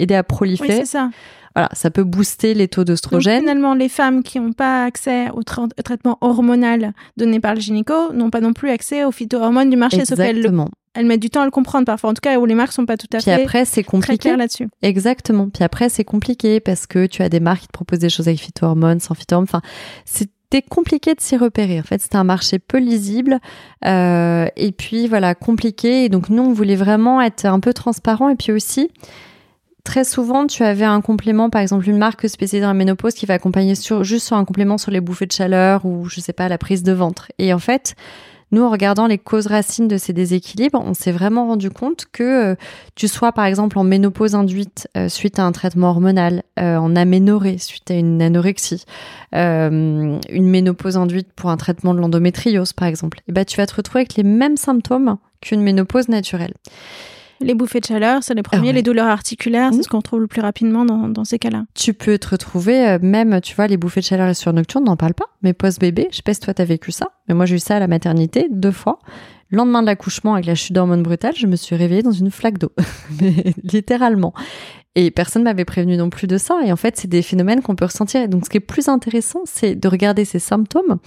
aider 0.00 0.14
à 0.14 0.22
proliférer. 0.22 0.68
Oui, 0.70 0.78
c'est 0.80 0.86
ça. 0.86 1.10
Voilà, 1.54 1.68
ça 1.72 1.90
peut 1.90 2.04
booster 2.04 2.54
les 2.54 2.68
taux 2.68 2.84
d'oestrogène. 2.84 3.40
Finalement, 3.40 3.74
les 3.74 3.88
femmes 3.88 4.22
qui 4.22 4.38
n'ont 4.38 4.52
pas 4.52 4.84
accès 4.84 5.30
au, 5.30 5.42
traitement 5.42 6.16
hormonal 6.20 6.92
donné 7.16 7.40
par 7.40 7.54
le 7.54 7.60
gynéco 7.60 8.12
n'ont 8.12 8.30
pas 8.30 8.40
non 8.40 8.52
plus 8.52 8.70
accès 8.70 9.04
aux 9.04 9.10
phytohormones 9.10 9.68
du 9.68 9.76
marché. 9.76 9.98
Exactement. 9.98 10.68
elles 10.94 11.06
mettent 11.06 11.20
du 11.20 11.30
temps 11.30 11.42
à 11.42 11.44
le 11.44 11.50
comprendre 11.50 11.86
parfois, 11.86 12.10
en 12.10 12.14
tout 12.14 12.20
cas 12.20 12.38
où 12.38 12.46
les 12.46 12.54
marques 12.54 12.72
sont 12.72 12.86
pas 12.86 12.96
tout 12.96 13.08
à 13.12 13.18
Puis 13.18 13.24
fait 13.24 13.42
après, 13.42 13.64
c'est 13.64 13.82
compliqué. 13.82 14.36
là-dessus. 14.36 14.68
Exactement. 14.82 15.48
Puis 15.48 15.64
après, 15.64 15.88
c'est 15.88 16.04
compliqué 16.04 16.60
parce 16.60 16.86
que 16.86 17.06
tu 17.06 17.22
as 17.22 17.28
des 17.28 17.40
marques 17.40 17.62
qui 17.62 17.68
te 17.68 17.72
proposent 17.72 17.98
des 17.98 18.10
choses 18.10 18.28
avec 18.28 18.40
phytohormones, 18.40 19.00
sans 19.00 19.14
phytohormones. 19.14 19.48
Enfin, 19.48 19.62
c'était 20.04 20.62
compliqué 20.62 21.14
de 21.14 21.20
s'y 21.20 21.36
repérer. 21.36 21.80
En 21.80 21.84
fait, 21.84 22.00
c'était 22.00 22.16
un 22.16 22.24
marché 22.24 22.60
peu 22.60 22.78
lisible 22.78 23.40
euh, 23.86 24.46
et 24.54 24.70
puis 24.70 25.08
voilà 25.08 25.34
compliqué. 25.34 26.04
Et 26.04 26.08
donc 26.08 26.28
nous, 26.28 26.44
on 26.44 26.52
voulait 26.52 26.76
vraiment 26.76 27.20
être 27.20 27.44
un 27.44 27.58
peu 27.58 27.72
transparent 27.72 28.28
et 28.28 28.36
puis 28.36 28.52
aussi 28.52 28.88
très 29.84 30.04
souvent, 30.04 30.46
tu 30.46 30.62
avais 30.62 30.84
un 30.84 31.00
complément, 31.00 31.50
par 31.50 31.62
exemple 31.62 31.88
une 31.88 31.98
marque 31.98 32.28
spécialisée 32.28 32.62
dans 32.62 32.68
la 32.68 32.74
ménopause 32.74 33.14
qui 33.14 33.26
va 33.26 33.34
accompagner 33.34 33.74
sur, 33.74 34.04
juste 34.04 34.26
sur 34.26 34.36
un 34.36 34.44
complément 34.44 34.78
sur 34.78 34.90
les 34.90 35.00
bouffées 35.00 35.26
de 35.26 35.32
chaleur 35.32 35.84
ou 35.84 36.08
je 36.08 36.20
sais 36.20 36.32
pas 36.32 36.48
la 36.48 36.58
prise 36.58 36.82
de 36.82 36.92
ventre. 36.92 37.30
Et 37.38 37.52
en 37.52 37.58
fait, 37.58 37.94
Nous, 38.52 38.62
en 38.62 38.70
regardant 38.70 39.06
les 39.06 39.18
causes 39.18 39.46
racines 39.46 39.86
de 39.86 39.96
ces 39.96 40.12
déséquilibres, 40.12 40.82
on 40.84 40.92
s'est 40.92 41.12
vraiment 41.12 41.46
rendu 41.46 41.70
compte 41.70 42.06
que 42.10 42.52
euh, 42.52 42.54
tu 42.96 43.06
sois 43.06 43.30
par 43.32 43.44
exemple 43.44 43.78
en 43.78 43.84
ménopause 43.84 44.34
induite 44.34 44.88
euh, 44.96 45.08
suite 45.08 45.38
à 45.38 45.44
un 45.44 45.52
traitement 45.52 45.90
hormonal, 45.90 46.42
euh, 46.58 46.76
en 46.76 46.96
aménorrhée 46.96 47.58
suite 47.58 47.90
à 47.90 47.94
une 47.94 48.20
anorexie, 48.20 48.84
une 49.32 50.20
ménopause 50.30 50.96
induite 50.96 51.32
pour 51.32 51.50
un 51.50 51.56
traitement 51.56 51.94
de 51.94 52.00
l'endométriose 52.00 52.72
par 52.72 52.88
exemple, 52.88 53.18
et 53.20 53.24
eh 53.28 53.32
ben, 53.32 53.44
tu 53.44 53.56
vas 53.56 53.66
te 53.66 53.74
retrouver 53.76 54.00
avec 54.00 54.16
les 54.16 54.24
mêmes 54.24 54.56
symptômes 54.56 55.16
qu'une 55.40 55.62
ménopause 55.62 56.08
naturelle. 56.08 56.54
Les 57.40 57.54
bouffées 57.54 57.80
de 57.80 57.86
chaleur, 57.86 58.22
c'est 58.22 58.34
les 58.34 58.42
premiers. 58.42 58.70
Ah 58.70 58.72
les 58.72 58.82
douleurs 58.82 59.06
articulaires, 59.06 59.70
c'est 59.72 59.78
mmh. 59.78 59.82
ce 59.82 59.88
qu'on 59.88 60.02
trouve 60.02 60.20
le 60.20 60.26
plus 60.26 60.42
rapidement 60.42 60.84
dans, 60.84 61.08
dans 61.08 61.24
ces 61.24 61.38
cas-là. 61.38 61.64
Tu 61.74 61.94
peux 61.94 62.18
te 62.18 62.28
retrouver, 62.28 62.86
euh, 62.86 62.98
même, 63.00 63.40
tu 63.40 63.54
vois, 63.54 63.66
les 63.66 63.78
bouffées 63.78 64.00
de 64.00 64.04
chaleur 64.04 64.28
et 64.28 64.34
sur 64.34 64.52
nocturne, 64.52 64.84
n'en 64.84 64.96
parle 64.96 65.14
pas. 65.14 65.26
Mais 65.42 65.52
post-bébé, 65.54 66.08
je 66.10 66.16
sais 66.16 66.22
pas 66.22 66.34
si 66.34 66.40
toi 66.40 66.52
t'as 66.52 66.64
vécu 66.64 66.92
ça, 66.92 67.08
mais 67.28 67.34
moi 67.34 67.46
j'ai 67.46 67.56
eu 67.56 67.58
ça 67.58 67.76
à 67.76 67.78
la 67.78 67.86
maternité 67.86 68.48
deux 68.50 68.72
fois. 68.72 68.98
lendemain 69.50 69.80
de 69.80 69.86
l'accouchement, 69.86 70.34
avec 70.34 70.46
la 70.46 70.54
chute 70.54 70.74
d'hormones 70.74 71.02
brutale, 71.02 71.34
je 71.34 71.46
me 71.46 71.56
suis 71.56 71.76
réveillée 71.76 72.02
dans 72.02 72.12
une 72.12 72.30
flaque 72.30 72.58
d'eau. 72.58 72.72
littéralement. 73.62 74.34
Et 74.96 75.10
personne 75.10 75.44
m'avait 75.44 75.64
prévenu 75.64 75.96
non 75.96 76.10
plus 76.10 76.26
de 76.26 76.36
ça. 76.36 76.60
Et 76.64 76.72
en 76.72 76.76
fait, 76.76 76.96
c'est 76.96 77.08
des 77.08 77.22
phénomènes 77.22 77.62
qu'on 77.62 77.76
peut 77.76 77.84
ressentir. 77.84 78.22
Et 78.22 78.28
donc, 78.28 78.44
ce 78.44 78.50
qui 78.50 78.56
est 78.56 78.60
plus 78.60 78.88
intéressant, 78.88 79.40
c'est 79.44 79.74
de 79.76 79.88
regarder 79.88 80.24
ces 80.24 80.40
symptômes 80.40 80.98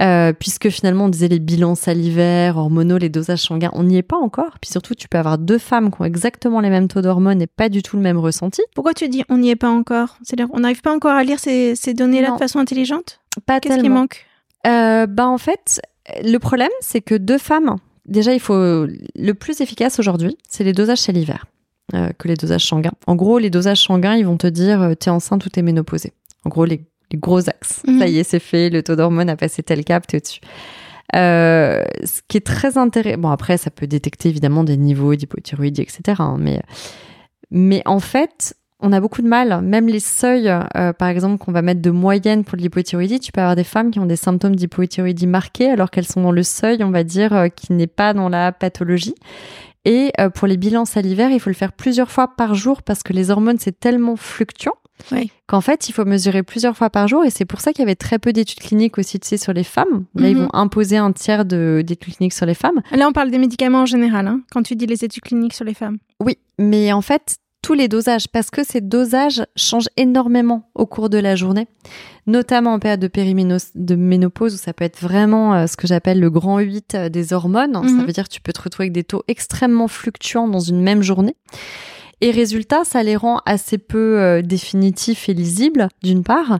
euh, 0.00 0.32
puisque 0.32 0.68
finalement 0.68 1.06
on 1.06 1.08
disait 1.08 1.28
les 1.28 1.40
bilans 1.40 1.74
salivaires, 1.74 2.56
hormonaux, 2.56 2.98
les 2.98 3.08
dosages 3.08 3.42
sanguins, 3.42 3.70
on 3.72 3.84
n'y 3.84 3.96
est 3.96 4.02
pas 4.02 4.16
encore. 4.16 4.58
Puis 4.60 4.70
surtout, 4.70 4.94
tu 4.94 5.08
peux 5.08 5.18
avoir 5.18 5.38
deux 5.38 5.58
femmes 5.58 5.90
qui 5.90 6.00
ont 6.00 6.04
exactement 6.04 6.60
les 6.60 6.70
mêmes 6.70 6.88
taux 6.88 7.00
d'hormones 7.00 7.42
et 7.42 7.46
pas 7.46 7.68
du 7.68 7.82
tout 7.82 7.96
le 7.96 8.02
même 8.02 8.18
ressenti. 8.18 8.62
Pourquoi 8.74 8.94
tu 8.94 9.08
dis 9.08 9.24
on 9.28 9.38
n'y 9.38 9.50
est 9.50 9.56
pas 9.56 9.70
encore? 9.70 10.16
C'est-à-dire 10.22 10.48
on 10.52 10.60
n'arrive 10.60 10.82
pas 10.82 10.94
encore 10.94 11.12
à 11.12 11.24
lire 11.24 11.38
ces, 11.40 11.74
données-là 11.94 12.32
de 12.32 12.38
façon 12.38 12.58
intelligente? 12.60 13.20
Pas 13.44 13.60
Qu'est-ce 13.60 13.80
qui 13.80 13.88
manque? 13.88 14.26
Euh, 14.66 15.06
Bah 15.06 15.26
en 15.26 15.38
fait, 15.38 15.80
le 16.22 16.38
problème 16.38 16.70
c'est 16.80 17.00
que 17.00 17.16
deux 17.16 17.38
femmes, 17.38 17.76
déjà 18.06 18.32
il 18.32 18.40
faut 18.40 18.86
le 18.86 19.32
plus 19.32 19.60
efficace 19.60 19.98
aujourd'hui, 19.98 20.36
c'est 20.48 20.64
les 20.64 20.72
dosages 20.72 20.98
salivaires. 20.98 21.46
Euh, 21.94 22.10
que 22.18 22.28
les 22.28 22.34
dosages 22.34 22.66
sanguins. 22.66 22.92
En 23.06 23.16
gros, 23.16 23.38
les 23.38 23.48
dosages 23.48 23.82
sanguins, 23.82 24.14
ils 24.14 24.26
vont 24.26 24.36
te 24.36 24.46
dire 24.46 24.82
euh, 24.82 24.94
t'es 24.94 25.08
enceinte 25.08 25.46
ou 25.46 25.48
t'es 25.48 25.62
ménopausée. 25.62 26.12
En 26.44 26.50
gros, 26.50 26.66
les 26.66 26.82
les 27.10 27.18
gros 27.18 27.48
axes. 27.48 27.82
Mhm. 27.86 27.98
Ça 27.98 28.06
y 28.08 28.18
est, 28.18 28.24
c'est 28.24 28.38
fait, 28.38 28.70
le 28.70 28.82
taux 28.82 28.96
d'hormone 28.96 29.28
a 29.28 29.36
passé 29.36 29.62
tel 29.62 29.84
cap, 29.84 30.06
t'es 30.06 30.18
au-dessus. 30.18 30.40
Euh, 31.16 31.82
ce 32.04 32.20
qui 32.28 32.36
est 32.36 32.46
très 32.46 32.76
intéressant, 32.76 33.18
bon 33.18 33.30
après 33.30 33.56
ça 33.56 33.70
peut 33.70 33.86
détecter 33.86 34.28
évidemment 34.28 34.62
des 34.62 34.76
niveaux 34.76 35.14
d'hypothyroïdie, 35.14 35.80
etc. 35.80 36.02
Hein, 36.18 36.36
mais, 36.38 36.60
mais 37.50 37.82
en 37.86 37.98
fait, 37.98 38.54
on 38.80 38.92
a 38.92 39.00
beaucoup 39.00 39.22
de 39.22 39.26
mal, 39.26 39.62
même 39.62 39.88
les 39.88 40.00
seuils, 40.00 40.48
euh, 40.76 40.92
par 40.92 41.08
exemple, 41.08 41.38
qu'on 41.38 41.50
va 41.50 41.62
mettre 41.62 41.80
de 41.80 41.90
moyenne 41.90 42.44
pour 42.44 42.56
l'hypothyroïdie, 42.56 43.20
tu 43.20 43.32
peux 43.32 43.40
avoir 43.40 43.56
des 43.56 43.64
femmes 43.64 43.90
qui 43.90 43.98
ont 44.00 44.06
des 44.06 44.16
symptômes 44.16 44.54
d'hypothyroïdie 44.54 45.26
marqués 45.26 45.70
alors 45.70 45.90
qu'elles 45.90 46.06
sont 46.06 46.22
dans 46.22 46.32
le 46.32 46.42
seuil, 46.42 46.84
on 46.84 46.90
va 46.90 47.04
dire, 47.04 47.32
euh, 47.32 47.48
qui 47.48 47.72
n'est 47.72 47.86
pas 47.86 48.12
dans 48.12 48.28
la 48.28 48.52
pathologie. 48.52 49.14
Et 49.84 50.12
pour 50.34 50.46
les 50.46 50.56
bilans 50.56 50.84
salivaires, 50.84 51.30
il 51.30 51.40
faut 51.40 51.50
le 51.50 51.54
faire 51.54 51.72
plusieurs 51.72 52.10
fois 52.10 52.28
par 52.36 52.54
jour 52.54 52.82
parce 52.82 53.02
que 53.02 53.12
les 53.12 53.30
hormones, 53.30 53.58
c'est 53.58 53.78
tellement 53.78 54.16
fluctuant 54.16 54.74
qu'en 55.46 55.60
fait, 55.60 55.88
il 55.88 55.92
faut 55.92 56.04
mesurer 56.04 56.42
plusieurs 56.42 56.76
fois 56.76 56.90
par 56.90 57.08
jour. 57.08 57.24
Et 57.24 57.30
c'est 57.30 57.44
pour 57.44 57.60
ça 57.60 57.72
qu'il 57.72 57.80
y 57.80 57.86
avait 57.86 57.94
très 57.94 58.18
peu 58.18 58.32
d'études 58.32 58.60
cliniques 58.60 58.98
aussi, 58.98 59.18
tu 59.18 59.28
sais, 59.28 59.36
sur 59.36 59.52
les 59.52 59.64
femmes. 59.64 60.04
Là, 60.14 60.28
ils 60.28 60.36
mhm. 60.36 60.44
vont 60.44 60.50
imposer 60.52 60.96
un 60.96 61.12
tiers 61.12 61.44
d'études 61.44 62.14
cliniques 62.16 62.32
sur 62.32 62.46
les 62.46 62.54
femmes. 62.54 62.82
Là, 62.92 63.08
on 63.08 63.12
parle 63.12 63.30
des 63.30 63.38
médicaments 63.38 63.82
en 63.82 63.86
général, 63.86 64.26
hein, 64.26 64.40
quand 64.50 64.62
tu 64.62 64.76
dis 64.76 64.86
les 64.86 65.04
études 65.04 65.22
cliniques 65.22 65.54
sur 65.54 65.64
les 65.64 65.74
femmes. 65.74 65.98
Oui, 66.20 66.38
mais 66.58 66.92
en 66.92 67.02
fait, 67.02 67.38
tous 67.62 67.74
les 67.74 67.88
dosages, 67.88 68.28
parce 68.28 68.50
que 68.50 68.64
ces 68.64 68.80
dosages 68.80 69.44
changent 69.56 69.88
énormément 69.96 70.70
au 70.74 70.86
cours 70.86 71.10
de 71.10 71.18
la 71.18 71.36
journée, 71.36 71.66
notamment 72.26 72.72
en 72.72 72.78
période 72.78 73.00
de 73.00 73.08
périménopause, 73.08 73.70
de 73.74 73.94
ménopause, 73.94 74.54
où 74.54 74.56
ça 74.56 74.72
peut 74.72 74.84
être 74.84 75.00
vraiment 75.00 75.54
euh, 75.54 75.66
ce 75.66 75.76
que 75.76 75.86
j'appelle 75.86 76.20
le 76.20 76.30
grand 76.30 76.58
8 76.58 76.94
euh, 76.94 77.08
des 77.08 77.32
hormones. 77.32 77.74
Ça 77.74 77.80
mhm. 77.80 78.06
veut 78.06 78.12
dire 78.12 78.24
que 78.24 78.34
tu 78.34 78.40
peux 78.40 78.52
te 78.52 78.62
retrouver 78.62 78.84
avec 78.84 78.92
des 78.92 79.04
taux 79.04 79.24
extrêmement 79.28 79.88
fluctuants 79.88 80.48
dans 80.48 80.60
une 80.60 80.80
même 80.80 81.02
journée. 81.02 81.36
Et 82.20 82.32
résultat, 82.32 82.82
ça 82.84 83.02
les 83.02 83.16
rend 83.16 83.40
assez 83.46 83.78
peu 83.78 84.18
euh, 84.18 84.42
définitifs 84.42 85.28
et 85.28 85.34
lisibles, 85.34 85.88
d'une 86.02 86.24
part. 86.24 86.58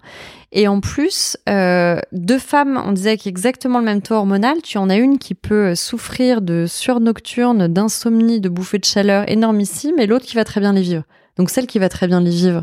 Et 0.52 0.68
en 0.68 0.80
plus, 0.80 1.36
euh, 1.48 2.00
deux 2.12 2.38
femmes, 2.38 2.80
on 2.86 2.92
disait 2.92 3.16
qu'il 3.16 3.30
exactement 3.30 3.80
le 3.80 3.84
même 3.84 4.00
taux 4.00 4.14
hormonal. 4.14 4.62
Tu 4.62 4.78
en 4.78 4.88
as 4.88 4.96
une 4.96 5.18
qui 5.18 5.34
peut 5.34 5.70
euh, 5.70 5.74
souffrir 5.74 6.42
de 6.42 6.66
surnocturne, 6.68 7.66
d'insomnie, 7.66 8.40
de 8.40 8.48
bouffées 8.48 8.78
de 8.78 8.84
chaleur 8.84 9.28
énormissime, 9.28 9.98
et 9.98 10.06
l'autre 10.06 10.26
qui 10.26 10.36
va 10.36 10.44
très 10.44 10.60
bien 10.60 10.72
les 10.72 10.82
vivre. 10.82 11.02
Donc 11.36 11.50
celle 11.50 11.66
qui 11.66 11.78
va 11.78 11.88
très 11.88 12.06
bien 12.06 12.20
les 12.20 12.30
vivre, 12.30 12.62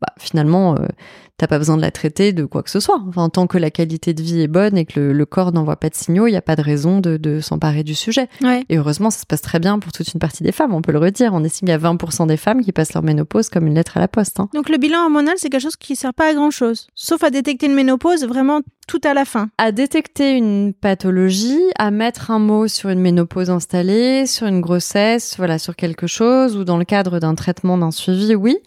bah, 0.00 0.12
finalement, 0.18 0.74
euh, 0.76 0.86
t'as 1.36 1.46
pas 1.46 1.58
besoin 1.58 1.76
de 1.76 1.82
la 1.82 1.90
traiter 1.90 2.32
de 2.32 2.44
quoi 2.44 2.62
que 2.62 2.70
ce 2.70 2.80
soit. 2.80 3.02
Enfin, 3.08 3.28
tant 3.28 3.46
que 3.46 3.58
la 3.58 3.70
qualité 3.70 4.12
de 4.14 4.22
vie 4.22 4.40
est 4.40 4.48
bonne 4.48 4.76
et 4.76 4.84
que 4.84 5.00
le, 5.00 5.26
corps 5.26 5.52
n'envoie 5.52 5.76
pas 5.76 5.88
de 5.88 5.94
signaux, 5.94 6.26
il 6.26 6.32
n'y 6.32 6.36
a 6.36 6.42
pas 6.42 6.56
de 6.56 6.62
raison 6.62 7.00
de, 7.00 7.40
s'emparer 7.40 7.82
du 7.82 7.94
sujet. 7.94 8.28
Et 8.68 8.76
heureusement, 8.76 9.10
ça 9.10 9.20
se 9.20 9.26
passe 9.26 9.40
très 9.40 9.58
bien 9.58 9.78
pour 9.78 9.92
toute 9.92 10.12
une 10.12 10.20
partie 10.20 10.42
des 10.42 10.52
femmes, 10.52 10.74
on 10.74 10.82
peut 10.82 10.92
le 10.92 10.98
redire. 10.98 11.32
On 11.32 11.44
estime 11.44 11.66
qu'il 11.66 11.72
y 11.72 11.72
a 11.72 11.78
20% 11.78 12.26
des 12.26 12.36
femmes 12.36 12.62
qui 12.62 12.72
passent 12.72 12.92
leur 12.94 13.02
ménopause 13.02 13.48
comme 13.48 13.66
une 13.66 13.74
lettre 13.74 13.96
à 13.96 14.00
la 14.00 14.08
poste. 14.08 14.40
Hein. 14.40 14.48
Donc 14.54 14.68
le 14.68 14.76
bilan 14.76 15.04
hormonal, 15.04 15.34
c'est 15.36 15.48
quelque 15.48 15.62
chose 15.62 15.76
qui 15.76 15.96
sert 15.96 16.14
pas 16.14 16.30
à 16.30 16.34
grand-chose, 16.34 16.88
sauf 16.94 17.22
à 17.22 17.30
détecter 17.30 17.66
une 17.66 17.74
ménopause 17.74 18.24
vraiment 18.24 18.60
tout 18.86 19.00
à 19.04 19.14
la 19.14 19.24
fin. 19.24 19.50
À 19.56 19.70
détecter 19.70 20.32
une 20.32 20.74
pathologie, 20.74 21.62
à 21.78 21.90
mettre 21.90 22.30
un 22.30 22.40
mot 22.40 22.66
sur 22.66 22.90
une 22.90 23.00
ménopause 23.00 23.48
installée, 23.48 24.26
sur 24.26 24.46
une 24.46 24.60
grossesse, 24.60 25.36
voilà, 25.38 25.58
sur 25.58 25.76
quelque 25.76 26.06
chose, 26.06 26.56
ou 26.56 26.64
dans 26.64 26.76
le 26.76 26.84
cadre 26.84 27.20
d'un 27.20 27.34
traitement, 27.34 27.78
d'un 27.78 27.92
suivi, 27.92 28.34
oui. 28.34 28.58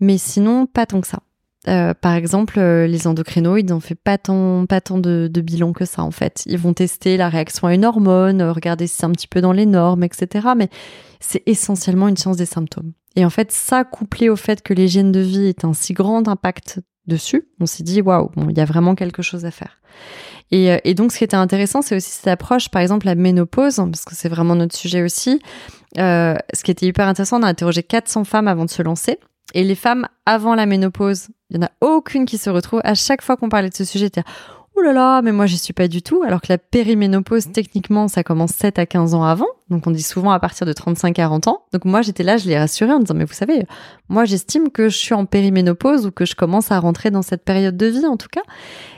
Mais 0.00 0.18
sinon, 0.18 0.66
pas 0.66 0.86
tant 0.86 1.00
que 1.00 1.06
ça. 1.06 1.20
Euh, 1.68 1.94
par 1.94 2.14
exemple, 2.14 2.58
euh, 2.58 2.86
les 2.86 3.06
endocrinoïdes 3.06 3.70
n'ont 3.70 3.80
fait 3.80 3.96
pas 3.96 4.18
tant, 4.18 4.66
pas 4.66 4.80
tant 4.80 4.98
de, 4.98 5.28
de, 5.30 5.40
bilan 5.40 5.72
que 5.72 5.84
ça 5.84 6.02
en 6.02 6.12
fait. 6.12 6.44
Ils 6.46 6.58
vont 6.58 6.74
tester 6.74 7.16
la 7.16 7.28
réaction 7.28 7.66
à 7.66 7.74
une 7.74 7.84
hormone, 7.84 8.40
euh, 8.40 8.52
regarder 8.52 8.86
si 8.86 8.96
c'est 8.96 9.06
un 9.06 9.10
petit 9.10 9.26
peu 9.26 9.40
dans 9.40 9.52
les 9.52 9.66
normes, 9.66 10.04
etc. 10.04 10.48
Mais 10.56 10.68
c'est 11.18 11.42
essentiellement 11.46 12.06
une 12.06 12.16
science 12.16 12.36
des 12.36 12.46
symptômes. 12.46 12.92
Et 13.16 13.24
en 13.24 13.30
fait, 13.30 13.50
ça 13.50 13.82
couplé 13.82 14.28
au 14.28 14.36
fait 14.36 14.62
que 14.62 14.74
l'hygiène 14.74 15.10
de 15.10 15.20
vie 15.20 15.46
est 15.46 15.64
un 15.64 15.72
si 15.72 15.92
grand 15.92 16.28
impact 16.28 16.80
dessus, 17.06 17.48
on 17.60 17.66
s'est 17.66 17.82
dit 17.82 18.00
waouh, 18.00 18.30
bon, 18.36 18.48
il 18.48 18.56
y 18.56 18.60
a 18.60 18.64
vraiment 18.64 18.94
quelque 18.94 19.22
chose 19.22 19.44
à 19.44 19.50
faire. 19.50 19.80
Et, 20.52 20.76
et, 20.84 20.94
donc, 20.94 21.10
ce 21.10 21.18
qui 21.18 21.24
était 21.24 21.36
intéressant, 21.36 21.82
c'est 21.82 21.96
aussi 21.96 22.10
cette 22.10 22.28
approche, 22.28 22.68
par 22.68 22.80
exemple, 22.80 23.06
la 23.06 23.16
ménopause, 23.16 23.76
parce 23.76 24.04
que 24.04 24.14
c'est 24.14 24.28
vraiment 24.28 24.54
notre 24.54 24.76
sujet 24.76 25.02
aussi. 25.02 25.40
Ce 25.96 26.62
qui 26.62 26.70
était 26.70 26.86
hyper 26.86 27.08
intéressant, 27.08 27.40
on 27.40 27.42
a 27.42 27.48
interrogé 27.48 27.82
400 27.82 28.22
femmes 28.22 28.46
avant 28.46 28.64
de 28.64 28.70
se 28.70 28.82
lancer. 28.82 29.18
Et 29.54 29.64
les 29.64 29.74
femmes 29.74 30.08
avant 30.26 30.54
la 30.54 30.66
ménopause, 30.66 31.28
il 31.50 31.58
n'y 31.58 31.64
en 31.64 31.68
a 31.68 31.86
aucune 31.86 32.26
qui 32.26 32.38
se 32.38 32.50
retrouve. 32.50 32.80
À 32.84 32.94
chaque 32.94 33.22
fois 33.22 33.36
qu'on 33.36 33.48
parlait 33.48 33.70
de 33.70 33.74
ce 33.74 33.84
sujet, 33.84 34.06
était 34.06 34.24
oh 34.74 34.80
là 34.80 34.92
là, 34.92 35.22
mais 35.22 35.32
moi 35.32 35.46
j'y 35.46 35.58
suis 35.58 35.72
pas 35.72 35.88
du 35.88 36.02
tout. 36.02 36.22
Alors 36.22 36.40
que 36.40 36.48
la 36.48 36.58
périménopause, 36.58 37.52
techniquement, 37.52 38.08
ça 38.08 38.22
commence 38.22 38.52
7 38.52 38.78
à 38.78 38.86
15 38.86 39.14
ans 39.14 39.24
avant. 39.24 39.46
Donc 39.68 39.86
on 39.86 39.90
dit 39.90 40.02
souvent 40.02 40.30
à 40.30 40.38
partir 40.38 40.66
de 40.66 40.72
35-40 40.72 41.48
ans. 41.48 41.62
Donc 41.72 41.84
moi 41.84 42.02
j'étais 42.02 42.22
là, 42.22 42.36
je 42.36 42.46
l'ai 42.48 42.58
rassurée 42.58 42.92
en 42.92 43.00
disant, 43.00 43.14
mais 43.14 43.24
vous 43.24 43.32
savez, 43.32 43.64
moi 44.08 44.24
j'estime 44.24 44.70
que 44.70 44.88
je 44.88 44.96
suis 44.96 45.14
en 45.14 45.26
périménopause 45.26 46.06
ou 46.06 46.12
que 46.12 46.24
je 46.24 46.34
commence 46.36 46.70
à 46.70 46.78
rentrer 46.78 47.10
dans 47.10 47.22
cette 47.22 47.44
période 47.44 47.76
de 47.76 47.86
vie 47.86 48.06
en 48.06 48.16
tout 48.16 48.28
cas. 48.30 48.42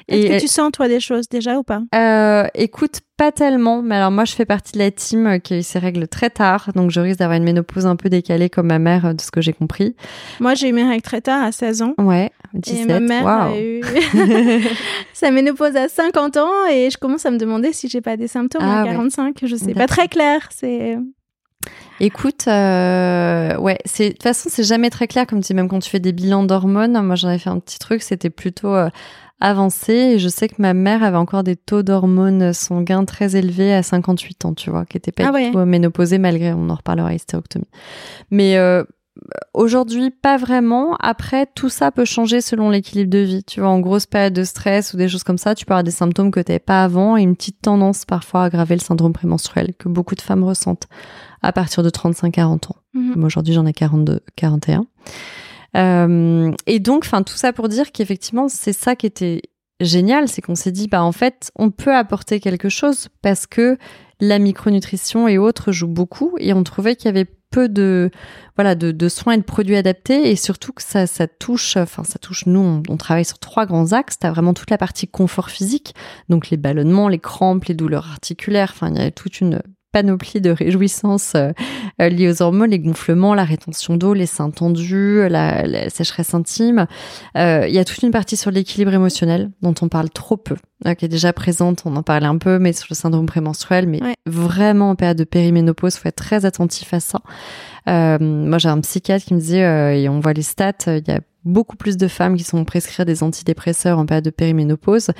Est-ce 0.08 0.28
que 0.28 0.40
tu 0.40 0.48
sens 0.48 0.72
toi 0.72 0.88
des 0.88 1.00
choses 1.00 1.28
déjà 1.28 1.58
ou 1.58 1.62
pas? 1.62 1.82
Euh, 1.94 2.46
Écoute, 2.54 3.00
pas 3.18 3.32
tellement. 3.32 3.82
Mais 3.82 3.96
alors 3.96 4.10
moi 4.10 4.24
je 4.24 4.32
fais 4.32 4.46
partie 4.46 4.72
de 4.72 4.78
la 4.78 4.90
team 4.90 5.40
qui 5.40 5.54
a 5.54 5.58
eu 5.58 5.62
ses 5.62 5.78
règles 5.78 6.08
très 6.08 6.30
tard. 6.30 6.70
Donc 6.74 6.90
je 6.90 7.00
risque 7.00 7.18
d'avoir 7.18 7.36
une 7.36 7.44
ménopause 7.44 7.84
un 7.84 7.96
peu 7.96 8.08
décalée 8.08 8.48
comme 8.48 8.68
ma 8.68 8.78
mère, 8.78 9.14
de 9.14 9.20
ce 9.20 9.30
que 9.30 9.42
j'ai 9.42 9.52
compris. 9.52 9.96
Moi 10.40 10.54
j'ai 10.54 10.68
eu 10.68 10.72
mes 10.72 10.84
règles 10.84 11.02
très 11.02 11.20
tard 11.20 11.42
à 11.42 11.52
16 11.52 11.82
ans. 11.82 11.94
Ouais, 11.98 12.30
17. 12.54 12.80
Et 12.80 12.84
ma 12.86 13.00
mère 13.00 13.26
a 13.26 13.58
eu 13.60 13.82
sa 15.12 15.30
ménopause 15.30 15.76
à 15.76 15.88
50 15.88 16.36
ans 16.38 16.66
et 16.70 16.90
je 16.90 16.96
commence 16.96 17.26
à 17.26 17.30
me 17.30 17.38
demander 17.38 17.72
si 17.72 17.88
j'ai 17.88 18.00
pas 18.00 18.16
des 18.16 18.28
symptômes 18.28 18.62
à 18.62 18.84
45. 18.84 19.36
Ah 19.42 19.46
Je 19.46 19.56
sais 19.56 19.74
pas 19.74 19.86
très 19.86 20.08
clair. 20.08 20.48
C'est 20.58 20.98
Écoute, 22.00 22.46
euh, 22.48 23.56
ouais, 23.58 23.78
c'est 23.84 24.08
de 24.08 24.12
toute 24.12 24.22
façon 24.22 24.48
c'est 24.50 24.64
jamais 24.64 24.90
très 24.90 25.06
clair 25.06 25.26
comme 25.26 25.40
tu 25.40 25.48
dis 25.48 25.54
même 25.54 25.68
quand 25.68 25.78
tu 25.80 25.90
fais 25.90 26.00
des 26.00 26.12
bilans 26.12 26.42
d'hormones. 26.42 27.00
Moi 27.04 27.14
j'en 27.14 27.28
avais 27.28 27.38
fait 27.38 27.50
un 27.50 27.58
petit 27.60 27.78
truc, 27.78 28.02
c'était 28.02 28.30
plutôt 28.30 28.74
euh, 28.74 28.88
avancé 29.40 29.92
et 29.92 30.18
je 30.18 30.28
sais 30.28 30.48
que 30.48 30.56
ma 30.58 30.74
mère 30.74 31.02
avait 31.02 31.16
encore 31.16 31.44
des 31.44 31.54
taux 31.54 31.82
d'hormones 31.82 32.52
sanguins 32.52 33.04
très 33.04 33.36
élevés 33.36 33.72
à 33.72 33.82
58 33.82 34.44
ans, 34.46 34.54
tu 34.54 34.70
vois, 34.70 34.84
qui 34.84 34.96
n'étaient 34.96 35.12
pas 35.12 35.30
ah 35.32 35.38
du 35.38 35.50
tout 35.52 35.58
ménopausés 35.58 36.18
malgré, 36.18 36.52
on 36.52 36.68
en 36.70 36.74
reparlera, 36.74 37.14
hystérectomie. 37.14 37.68
Mais 38.30 38.56
euh, 38.56 38.84
Aujourd'hui, 39.54 40.10
pas 40.10 40.36
vraiment. 40.36 40.96
Après, 41.00 41.46
tout 41.46 41.68
ça 41.68 41.90
peut 41.90 42.04
changer 42.04 42.40
selon 42.40 42.70
l'équilibre 42.70 43.10
de 43.10 43.18
vie. 43.18 43.44
Tu 43.44 43.60
vois, 43.60 43.68
en 43.70 43.80
grosse 43.80 44.06
période 44.06 44.32
de 44.32 44.44
stress 44.44 44.94
ou 44.94 44.96
des 44.96 45.08
choses 45.08 45.24
comme 45.24 45.38
ça, 45.38 45.54
tu 45.54 45.64
peux 45.64 45.72
avoir 45.72 45.84
des 45.84 45.90
symptômes 45.90 46.30
que 46.30 46.40
tu 46.40 46.50
n'avais 46.50 46.58
pas 46.58 46.84
avant 46.84 47.16
et 47.16 47.22
une 47.22 47.36
petite 47.36 47.60
tendance 47.60 48.04
parfois 48.04 48.42
à 48.42 48.44
aggraver 48.44 48.74
le 48.74 48.80
syndrome 48.80 49.12
prémenstruel 49.12 49.74
que 49.78 49.88
beaucoup 49.88 50.14
de 50.14 50.22
femmes 50.22 50.44
ressentent 50.44 50.88
à 51.42 51.52
partir 51.52 51.82
de 51.82 51.90
35-40 51.90 52.70
ans. 52.70 52.76
Mhm. 52.94 53.24
Aujourd'hui, 53.24 53.54
j'en 53.54 53.66
ai 53.66 53.72
42, 53.72 54.20
41. 54.36 54.86
Euh, 55.76 56.52
et 56.66 56.78
donc, 56.78 57.04
enfin, 57.04 57.22
tout 57.22 57.36
ça 57.36 57.52
pour 57.52 57.68
dire 57.68 57.92
qu'effectivement, 57.92 58.48
c'est 58.48 58.72
ça 58.72 58.96
qui 58.96 59.06
était 59.06 59.42
génial, 59.80 60.28
c'est 60.28 60.42
qu'on 60.42 60.54
s'est 60.54 60.72
dit, 60.72 60.88
bah 60.88 61.02
en 61.02 61.12
fait, 61.12 61.50
on 61.56 61.70
peut 61.70 61.94
apporter 61.94 62.40
quelque 62.40 62.68
chose 62.68 63.08
parce 63.22 63.46
que 63.46 63.78
la 64.20 64.38
micronutrition 64.38 65.28
et 65.28 65.38
autres 65.38 65.72
jouent 65.72 65.86
beaucoup 65.86 66.34
et 66.38 66.52
on 66.52 66.64
trouvait 66.64 66.96
qu'il 66.96 67.06
y 67.06 67.08
avait 67.08 67.28
peu 67.50 67.68
de 67.68 68.10
voilà 68.56 68.74
de, 68.74 68.92
de, 68.92 69.08
soins 69.08 69.34
et 69.34 69.38
de 69.38 69.42
produits 69.42 69.76
adaptés. 69.76 70.30
Et 70.30 70.36
surtout 70.36 70.72
que 70.72 70.82
ça 70.82 71.06
ça 71.06 71.26
touche 71.26 71.76
enfin 71.76 72.04
ça 72.04 72.18
touche 72.18 72.46
nous 72.46 72.82
on, 72.88 72.96
travaille 72.96 73.24
sur 73.24 73.38
trois 73.38 73.66
grands 73.66 73.92
axes. 73.92 74.18
T'as 74.18 74.30
vraiment 74.30 74.54
toute 74.54 74.70
la 74.70 74.78
partie 74.78 75.08
confort 75.08 75.50
physique. 75.50 75.94
Donc 76.28 76.50
les 76.50 76.56
ballonnements 76.56 77.08
les 77.08 77.18
crampes 77.18 77.64
les 77.64 77.74
douleurs 77.74 78.08
articulaires. 78.08 78.72
Enfin 78.74 78.90
il 78.90 79.02
y 79.02 79.04
a 79.04 79.10
toute 79.10 79.40
une 79.40 79.62
panoplie 79.92 80.40
de 80.40 80.50
réjouissances 80.50 81.32
euh, 81.34 81.52
euh, 82.00 82.08
liées 82.08 82.30
aux 82.30 82.42
hormones, 82.42 82.70
les 82.70 82.78
gonflements, 82.78 83.34
la 83.34 83.44
rétention 83.44 83.96
d'eau, 83.96 84.14
les 84.14 84.26
seins 84.26 84.50
tendus, 84.50 85.28
la, 85.28 85.88
sécheresse 85.90 86.34
intime. 86.34 86.86
Euh, 87.36 87.66
il 87.66 87.74
y 87.74 87.78
a 87.78 87.84
toute 87.84 88.02
une 88.02 88.10
partie 88.10 88.36
sur 88.36 88.50
l'équilibre 88.50 88.92
émotionnel 88.92 89.50
dont 89.62 89.74
on 89.80 89.88
parle 89.88 90.10
trop 90.10 90.36
peu, 90.36 90.56
qui 90.96 91.04
est 91.04 91.08
déjà 91.08 91.32
présente, 91.32 91.82
on 91.84 91.96
en 91.96 92.02
parlait 92.02 92.26
un 92.26 92.38
peu, 92.38 92.58
mais 92.58 92.72
sur 92.72 92.88
le 92.90 92.94
syndrome 92.94 93.26
prémenstruel, 93.26 93.86
mais 93.86 94.00
vraiment 94.26 94.90
en 94.90 94.94
période 94.94 95.16
de 95.16 95.24
périménopause, 95.24 95.96
faut 95.96 96.08
être 96.08 96.16
très 96.16 96.44
attentif 96.44 96.92
à 96.92 97.00
ça. 97.00 97.20
Moi, 97.88 98.58
j'ai 98.58 98.68
un 98.68 98.80
psychiatre 98.80 99.24
qui 99.24 99.34
me 99.34 99.40
disait, 99.40 100.02
et 100.02 100.08
on 100.08 100.20
voit 100.20 100.32
les 100.32 100.42
stats, 100.42 100.72
il 100.86 101.04
y 101.06 101.12
a 101.12 101.20
beaucoup 101.44 101.76
plus 101.76 101.96
de 101.96 102.08
femmes 102.08 102.36
qui 102.36 102.44
sont 102.44 102.64
prescrites 102.64 103.06
des 103.06 103.22
antidépresseurs 103.22 103.98
en 103.98 104.06
période 104.06 104.24
de 104.24 104.30
périménopause, 104.30 105.10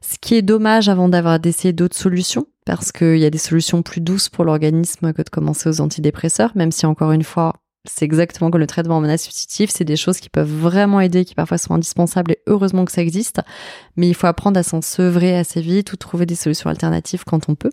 ce 0.00 0.16
qui 0.20 0.34
est 0.34 0.42
dommage 0.42 0.88
avant 0.88 1.08
d'avoir 1.08 1.40
d'essayer 1.40 1.72
d'autres 1.72 1.96
solutions 1.96 2.46
parce 2.66 2.92
qu'il 2.92 3.16
y 3.16 3.24
a 3.24 3.30
des 3.30 3.38
solutions 3.38 3.82
plus 3.82 4.02
douces 4.02 4.28
pour 4.28 4.44
l'organisme 4.44 5.14
que 5.14 5.22
de 5.22 5.30
commencer 5.30 5.70
aux 5.70 5.80
antidépresseurs, 5.80 6.52
même 6.54 6.70
si 6.70 6.84
encore 6.84 7.12
une 7.12 7.22
fois, 7.22 7.54
c'est 7.88 8.04
exactement 8.04 8.50
comme 8.50 8.60
le 8.60 8.66
traitement 8.66 8.96
hormonal 8.96 9.18
substitutif, 9.18 9.70
c'est 9.70 9.84
des 9.84 9.96
choses 9.96 10.20
qui 10.20 10.28
peuvent 10.28 10.52
vraiment 10.52 11.00
aider, 11.00 11.24
qui 11.24 11.34
parfois 11.34 11.56
sont 11.56 11.74
indispensables 11.74 12.32
et 12.32 12.38
heureusement 12.46 12.84
que 12.84 12.92
ça 12.92 13.00
existe, 13.00 13.40
mais 13.96 14.06
il 14.06 14.14
faut 14.14 14.26
apprendre 14.26 14.60
à 14.60 14.62
s'en 14.62 14.82
sevrer 14.82 15.38
assez 15.38 15.62
vite 15.62 15.94
ou 15.94 15.96
trouver 15.96 16.26
des 16.26 16.34
solutions 16.34 16.68
alternatives 16.68 17.24
quand 17.24 17.48
on 17.48 17.54
peut. 17.54 17.72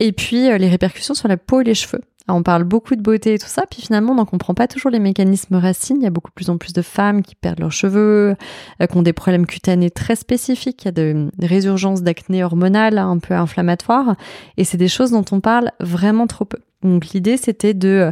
Et 0.00 0.12
puis 0.12 0.50
euh, 0.50 0.58
les 0.58 0.68
répercussions 0.68 1.14
sur 1.14 1.28
la 1.28 1.38
peau 1.38 1.62
et 1.62 1.64
les 1.64 1.74
cheveux. 1.74 2.02
On 2.32 2.42
parle 2.42 2.64
beaucoup 2.64 2.96
de 2.96 3.02
beauté 3.02 3.34
et 3.34 3.38
tout 3.38 3.48
ça, 3.48 3.64
puis 3.70 3.82
finalement, 3.82 4.12
on 4.12 4.16
n'en 4.16 4.24
comprend 4.24 4.54
pas 4.54 4.66
toujours 4.66 4.90
les 4.90 5.00
mécanismes 5.00 5.56
racines. 5.56 5.96
Il 6.00 6.04
y 6.04 6.06
a 6.06 6.10
beaucoup 6.10 6.30
plus 6.32 6.50
en 6.50 6.58
plus 6.58 6.72
de 6.72 6.82
femmes 6.82 7.22
qui 7.22 7.34
perdent 7.34 7.60
leurs 7.60 7.72
cheveux, 7.72 8.36
euh, 8.80 8.86
qui 8.86 8.96
ont 8.96 9.02
des 9.02 9.12
problèmes 9.12 9.46
cutanés 9.46 9.90
très 9.90 10.16
spécifiques. 10.16 10.82
Il 10.84 10.86
y 10.86 10.88
a 10.88 10.92
de 10.92 11.28
résurgences 11.40 12.02
d'acné 12.02 12.44
hormonale 12.44 12.98
un 12.98 13.18
peu 13.18 13.34
inflammatoires. 13.34 14.16
Et 14.56 14.64
c'est 14.64 14.78
des 14.78 14.88
choses 14.88 15.10
dont 15.10 15.24
on 15.32 15.40
parle 15.40 15.70
vraiment 15.80 16.26
trop 16.26 16.44
peu. 16.44 16.58
Donc 16.82 17.08
l'idée, 17.08 17.36
c'était 17.36 17.74
de 17.74 18.10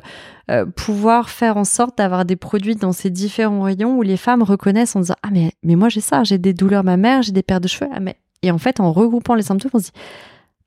euh, 0.50 0.66
pouvoir 0.66 1.30
faire 1.30 1.56
en 1.56 1.64
sorte 1.64 1.96
d'avoir 1.98 2.24
des 2.24 2.36
produits 2.36 2.76
dans 2.76 2.92
ces 2.92 3.10
différents 3.10 3.62
rayons 3.62 3.96
où 3.96 4.02
les 4.02 4.16
femmes 4.16 4.42
reconnaissent 4.42 4.94
en 4.94 5.00
disant 5.00 5.16
ah 5.22 5.30
mais 5.30 5.74
moi 5.74 5.88
j'ai 5.88 6.02
ça, 6.02 6.22
j'ai 6.22 6.38
des 6.38 6.52
douleurs 6.52 6.84
mammaires, 6.84 7.22
j'ai 7.22 7.32
des 7.32 7.42
pertes 7.42 7.62
de 7.62 7.68
cheveux. 7.68 7.90
Ah, 7.94 8.00
mais 8.00 8.16
et 8.42 8.50
en 8.50 8.58
fait 8.58 8.78
en 8.80 8.92
regroupant 8.92 9.34
les 9.34 9.42
symptômes, 9.42 9.70
on 9.72 9.78
se 9.78 9.84
dit 9.84 9.92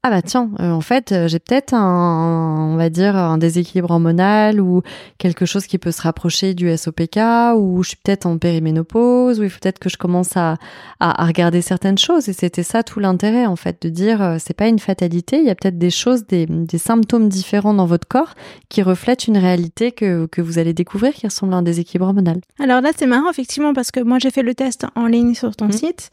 ah 0.03 0.09
bah 0.09 0.23
tiens, 0.23 0.49
euh, 0.59 0.71
en 0.71 0.81
fait, 0.81 1.11
euh, 1.11 1.27
j'ai 1.27 1.37
peut-être 1.37 1.75
un, 1.75 2.71
on 2.71 2.75
va 2.75 2.89
dire, 2.89 3.15
un 3.15 3.37
déséquilibre 3.37 3.91
hormonal 3.91 4.59
ou 4.59 4.81
quelque 5.19 5.45
chose 5.45 5.67
qui 5.67 5.77
peut 5.77 5.91
se 5.91 6.01
rapprocher 6.01 6.55
du 6.55 6.75
SOPK 6.75 7.19
ou 7.55 7.83
je 7.83 7.89
suis 7.89 7.97
peut-être 7.97 8.25
en 8.25 8.39
périménopause 8.39 9.39
ou 9.39 9.43
il 9.43 9.49
faut 9.51 9.59
peut-être 9.61 9.77
que 9.77 9.89
je 9.89 9.97
commence 9.97 10.35
à, 10.35 10.57
à, 10.99 11.23
regarder 11.23 11.61
certaines 11.61 11.99
choses. 11.99 12.29
Et 12.29 12.33
c'était 12.33 12.63
ça 12.63 12.81
tout 12.81 12.99
l'intérêt, 12.99 13.45
en 13.45 13.55
fait, 13.55 13.79
de 13.83 13.89
dire 13.89 14.23
euh, 14.23 14.37
c'est 14.39 14.55
pas 14.55 14.67
une 14.67 14.79
fatalité, 14.79 15.37
il 15.37 15.45
y 15.45 15.51
a 15.51 15.55
peut-être 15.55 15.77
des 15.77 15.91
choses, 15.91 16.25
des, 16.25 16.47
des, 16.47 16.79
symptômes 16.79 17.29
différents 17.29 17.75
dans 17.75 17.85
votre 17.85 18.07
corps 18.07 18.33
qui 18.69 18.81
reflètent 18.81 19.27
une 19.27 19.37
réalité 19.37 19.91
que, 19.91 20.25
que 20.25 20.41
vous 20.41 20.57
allez 20.57 20.73
découvrir 20.73 21.13
qui 21.13 21.27
ressemble 21.27 21.53
à 21.53 21.57
un 21.57 21.61
déséquilibre 21.61 22.07
hormonal. 22.07 22.41
Alors 22.59 22.81
là, 22.81 22.89
c'est 22.97 23.05
marrant, 23.05 23.29
effectivement, 23.29 23.75
parce 23.75 23.91
que 23.91 23.99
moi, 23.99 24.17
j'ai 24.19 24.31
fait 24.31 24.41
le 24.41 24.55
test 24.55 24.87
en 24.95 25.05
ligne 25.05 25.35
sur 25.35 25.55
ton 25.55 25.67
mmh. 25.67 25.71
site 25.73 26.09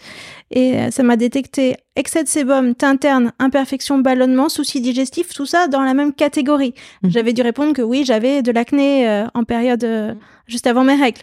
et 0.51 0.91
ça 0.91 1.03
m'a 1.03 1.17
détecté 1.17 1.77
excès 1.97 2.23
de 2.23 2.29
sébum, 2.29 2.75
interne, 2.83 3.33
imperfection, 3.39 3.78
ballonnement, 3.99 4.49
soucis 4.49 4.81
digestifs, 4.81 5.33
tout 5.35 5.47
ça 5.47 5.69
dans 5.69 5.83
la 5.83 5.95
même 5.95 6.13
catégorie. 6.13 6.75
Mhm. 7.03 7.11
J'avais 7.11 7.33
dû 7.33 7.43
répondre 7.43 7.73
que 7.73 7.83
oui, 7.83 8.05
j'avais 8.05 8.43
de 8.43 8.53
l'acné 8.53 9.09
euh, 9.09 9.27
en 9.35 9.45
période 9.45 9.85
euh, 9.85 10.15
mhm. 10.15 10.21
juste 10.47 10.67
avant 10.67 10.85
mes 10.85 10.97
règles. 10.97 11.23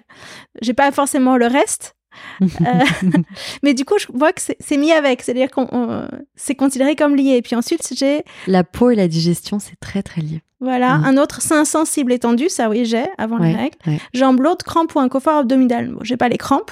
J'ai 0.62 0.74
pas 0.74 0.91
forcément 0.91 1.38
le 1.38 1.48
reste. 1.48 1.96
Euh, 2.41 2.86
mais 3.63 3.74
du 3.74 3.84
coup, 3.84 3.96
je 4.00 4.08
vois 4.13 4.32
que 4.32 4.41
c'est 4.41 4.78
mis 4.78 4.94
avec, 4.94 5.22
c'est-à-dire 5.22 5.52
qu'on 5.52 6.08
c'est 6.36 6.56
considéré 6.56 6.96
comme 6.96 7.13
lié. 7.13 7.36
Et 7.36 7.41
puis 7.41 7.58
ensuite, 7.58 7.94
j'ai 7.94 8.24
la 8.48 8.63
peau 8.63 8.89
et 8.89 8.96
la 8.96 9.10
digestion, 9.10 9.60
c'est 9.60 9.78
très 9.82 10.02
très 10.02 10.22
lié. 10.22 10.41
Voilà, 10.62 10.98
mhm. 10.98 11.06
un 11.06 11.18
autre 11.18 11.41
sein 11.41 11.65
sensible 11.65 12.13
étendu, 12.13 12.48
ça 12.48 12.70
oui 12.70 12.86
j'ai 12.86 13.06
avant 13.18 13.38
les 13.38 13.54
règles. 13.54 13.78
Jambes 14.13 14.39
lourdes, 14.39 14.63
crampes 14.63 14.96
ou 14.96 15.00
inconfort 15.02 15.39
abdominal. 15.39 15.89
Bon, 15.89 16.00
j'ai 16.04 16.15
pas 16.15 16.30
les 16.30 16.38
crampes, 16.38 16.72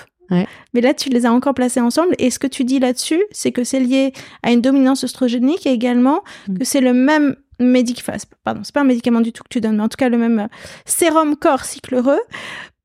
mais 0.73 0.81
là, 0.81 0.93
tu 0.93 1.09
les 1.09 1.25
as 1.25 1.31
encore 1.31 1.53
placés 1.53 1.79
ensemble. 1.79 2.15
Et 2.19 2.29
ce 2.29 2.39
que 2.39 2.47
tu 2.47 2.63
dis 2.63 2.79
là-dessus, 2.79 3.23
c'est 3.31 3.51
que 3.51 3.63
c'est 3.63 3.79
lié 3.79 4.13
à 4.41 4.51
une 4.51 4.61
dominance 4.61 5.03
oestrogénique 5.03 5.65
et 5.65 5.71
également 5.71 6.23
mm. 6.47 6.59
que 6.59 6.65
c'est 6.65 6.81
le 6.81 6.93
même 6.93 7.35
médicament, 7.59 8.17
pardon, 8.43 8.61
c'est 8.63 8.73
pas 8.73 8.81
un 8.81 8.85
médicament 8.85 9.21
du 9.21 9.31
tout 9.31 9.43
que 9.43 9.49
tu 9.49 9.61
donnes, 9.61 9.77
mais 9.77 9.83
en 9.83 9.89
tout 9.89 9.97
cas 9.97 10.09
le 10.09 10.17
même 10.17 10.39
euh, 10.39 10.47
sérum 10.85 11.35
corps 11.35 11.65
cycle 11.65 11.95
heureux 11.95 12.19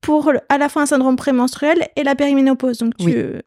pour 0.01 0.31
à 0.47 0.57
la 0.57 0.69
fois 0.69 0.83
un 0.83 0.85
syndrome 0.85 1.17
prémenstruel 1.17 1.87
et 1.95 2.03
la 2.03 2.15
périménopause. 2.15 2.77
Donc, 2.77 2.93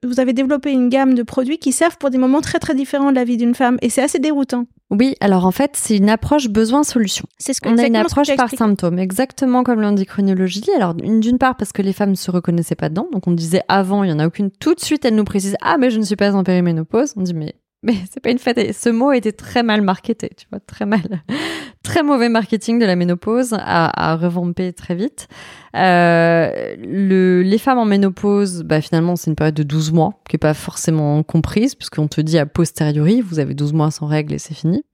vous 0.03 0.21
avez 0.21 0.33
développé 0.35 0.71
une 0.71 0.91
gamme 0.91 1.15
de 1.15 1.23
produits 1.23 1.59
qui 1.59 1.73
servent 1.73 1.97
pour 1.97 2.11
des 2.11 2.19
moments 2.19 2.43
très 2.43 2.59
très 2.59 2.75
différents 2.75 3.11
de 3.11 3.17
la 3.17 3.25
vie 3.25 3.39
d'une 3.39 3.55
femme 3.55 3.79
et 3.81 3.89
c'est 3.89 4.03
assez 4.03 4.19
déroutant. 4.19 4.67
Oui, 4.93 5.15
alors 5.21 5.47
en 5.47 5.51
fait, 5.53 5.71
c'est 5.75 5.97
une 5.97 6.11
approche 6.11 6.49
besoin-solution. 6.49 7.25
C'est 7.39 7.55
ce 7.55 7.63
que 7.63 7.71
on 7.71 7.79
a 7.79 7.87
une 7.87 7.97
approche 7.97 8.37
par 8.37 8.51
symptôme, 8.51 8.99
exactement 8.99 9.63
comme 9.63 9.81
l'endocrinologie. 9.81 10.65
Alors 10.77 10.95
d'une 10.95 11.39
part 11.39 11.57
parce 11.57 11.73
que 11.73 11.81
les 11.81 11.95
femmes 11.95 12.11
ne 12.11 12.15
se 12.15 12.31
reconnaissaient 12.31 12.75
pas 12.75 12.91
dedans, 12.91 13.09
donc 13.11 13.27
on 13.27 13.33
disait 13.33 13.63
avant, 13.69 14.05
il 14.05 14.11
y 14.11 14.13
en 14.13 14.19
a 14.19 14.27
aucune. 14.27 14.51
Tout 14.51 14.75
de 14.75 14.81
suite, 14.81 15.07
elle 15.07 15.15
nous 15.15 15.25
précise 15.25 15.57
ah 15.63 15.79
mais 15.79 15.91
je 15.91 15.99
ne 15.99 16.05
suis 16.05 16.17
pas 16.17 16.35
en 16.35 16.45
périménopause. 16.45 17.15
On 17.17 17.23
dit 17.23 17.33
mais 17.33 17.55
mais 17.83 17.95
c'est 18.11 18.21
pas 18.21 18.31
une 18.31 18.39
fête. 18.39 18.75
Ce 18.75 18.89
mot 18.89 19.13
était 19.13 19.33
très 19.33 19.63
mal 19.63 19.83
marketé, 19.83 20.31
tu 20.37 20.47
vois, 20.51 20.61
très 20.61 20.87
mal. 20.87 21.23
très 21.83 22.03
mauvais 22.03 22.29
marketing 22.29 22.79
de 22.79 22.87
la 22.87 22.97
ménopause 22.97 23.55
à, 23.55 24.13
à 24.13 24.17
revamper 24.17 24.73
très 24.73 24.95
vite. 24.95 25.29
Euh, 25.77 26.77
le, 26.79 27.43
les 27.43 27.59
femmes 27.59 27.79
en 27.79 27.85
ménopause, 27.85 28.63
bah, 28.63 28.81
finalement, 28.81 29.17
c'est 29.17 29.31
une 29.31 29.37
période 29.37 29.55
de 29.55 29.63
12 29.63 29.93
mois 29.93 30.21
qui 30.29 30.37
est 30.37 30.39
pas 30.39 30.55
forcément 30.55 31.23
comprise 31.23 31.75
puisqu'on 31.75 32.09
te 32.09 32.21
dit 32.21 32.39
a 32.39 32.47
posteriori, 32.47 33.21
vous 33.21 33.39
avez 33.39 33.55
12 33.55 33.73
mois 33.73 33.91
sans 33.91 34.07
règles 34.07 34.35
et 34.35 34.39
c'est 34.39 34.55
fini. 34.55 34.85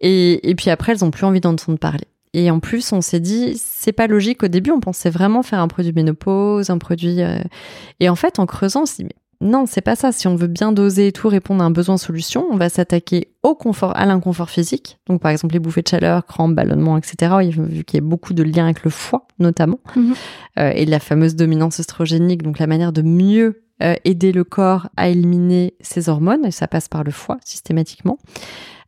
Et, 0.00 0.50
et 0.50 0.54
puis 0.54 0.70
après, 0.70 0.92
elles 0.92 1.04
ont 1.04 1.10
plus 1.10 1.24
envie 1.24 1.40
d'entendre 1.40 1.78
parler. 1.78 2.06
Et 2.34 2.50
en 2.50 2.60
plus, 2.60 2.92
on 2.92 3.00
s'est 3.00 3.20
dit, 3.20 3.54
c'est 3.56 3.92
pas 3.92 4.06
logique. 4.06 4.42
Au 4.42 4.48
début, 4.48 4.70
on 4.70 4.80
pensait 4.80 5.10
vraiment 5.10 5.42
faire 5.42 5.60
un 5.60 5.68
produit 5.68 5.92
ménopause, 5.92 6.70
un 6.70 6.78
produit. 6.78 7.22
Euh, 7.22 7.38
et 8.00 8.08
en 8.08 8.16
fait, 8.16 8.38
en 8.38 8.46
creusant, 8.46 8.82
on 8.82 8.86
s'est 8.86 9.02
dit, 9.02 9.08
mais 9.08 9.16
non, 9.40 9.66
c'est 9.66 9.82
pas 9.82 9.94
ça. 9.94 10.10
Si 10.10 10.26
on 10.26 10.34
veut 10.34 10.48
bien 10.48 10.72
doser 10.72 11.08
et 11.08 11.12
tout, 11.12 11.28
répondre 11.28 11.62
à 11.62 11.66
un 11.66 11.70
besoin 11.70 11.96
solution, 11.96 12.46
on 12.50 12.56
va 12.56 12.68
s'attaquer 12.68 13.28
au 13.42 13.54
confort, 13.54 13.96
à 13.96 14.04
l'inconfort 14.06 14.50
physique. 14.50 14.98
Donc, 15.06 15.20
par 15.20 15.30
exemple, 15.30 15.54
les 15.54 15.60
bouffées 15.60 15.82
de 15.82 15.88
chaleur, 15.88 16.26
crampes, 16.26 16.54
ballonnements, 16.54 16.98
etc. 16.98 17.34
Vu 17.56 17.84
qu'il 17.84 18.00
y 18.00 18.02
a 18.02 18.06
beaucoup 18.06 18.34
de 18.34 18.42
liens 18.42 18.64
avec 18.64 18.84
le 18.84 18.90
foie, 18.90 19.26
notamment, 19.38 19.78
mhm. 19.96 20.14
euh, 20.58 20.72
et 20.74 20.86
la 20.86 20.98
fameuse 20.98 21.36
dominance 21.36 21.78
oestrogénique, 21.78 22.42
donc 22.42 22.58
la 22.58 22.66
manière 22.66 22.92
de 22.92 23.02
mieux 23.02 23.62
euh, 23.80 23.94
aider 24.04 24.32
le 24.32 24.42
corps 24.42 24.88
à 24.96 25.08
éliminer 25.08 25.74
ses 25.80 26.08
hormones, 26.08 26.44
et 26.44 26.50
ça 26.50 26.66
passe 26.66 26.88
par 26.88 27.04
le 27.04 27.12
foie 27.12 27.38
systématiquement. 27.44 28.18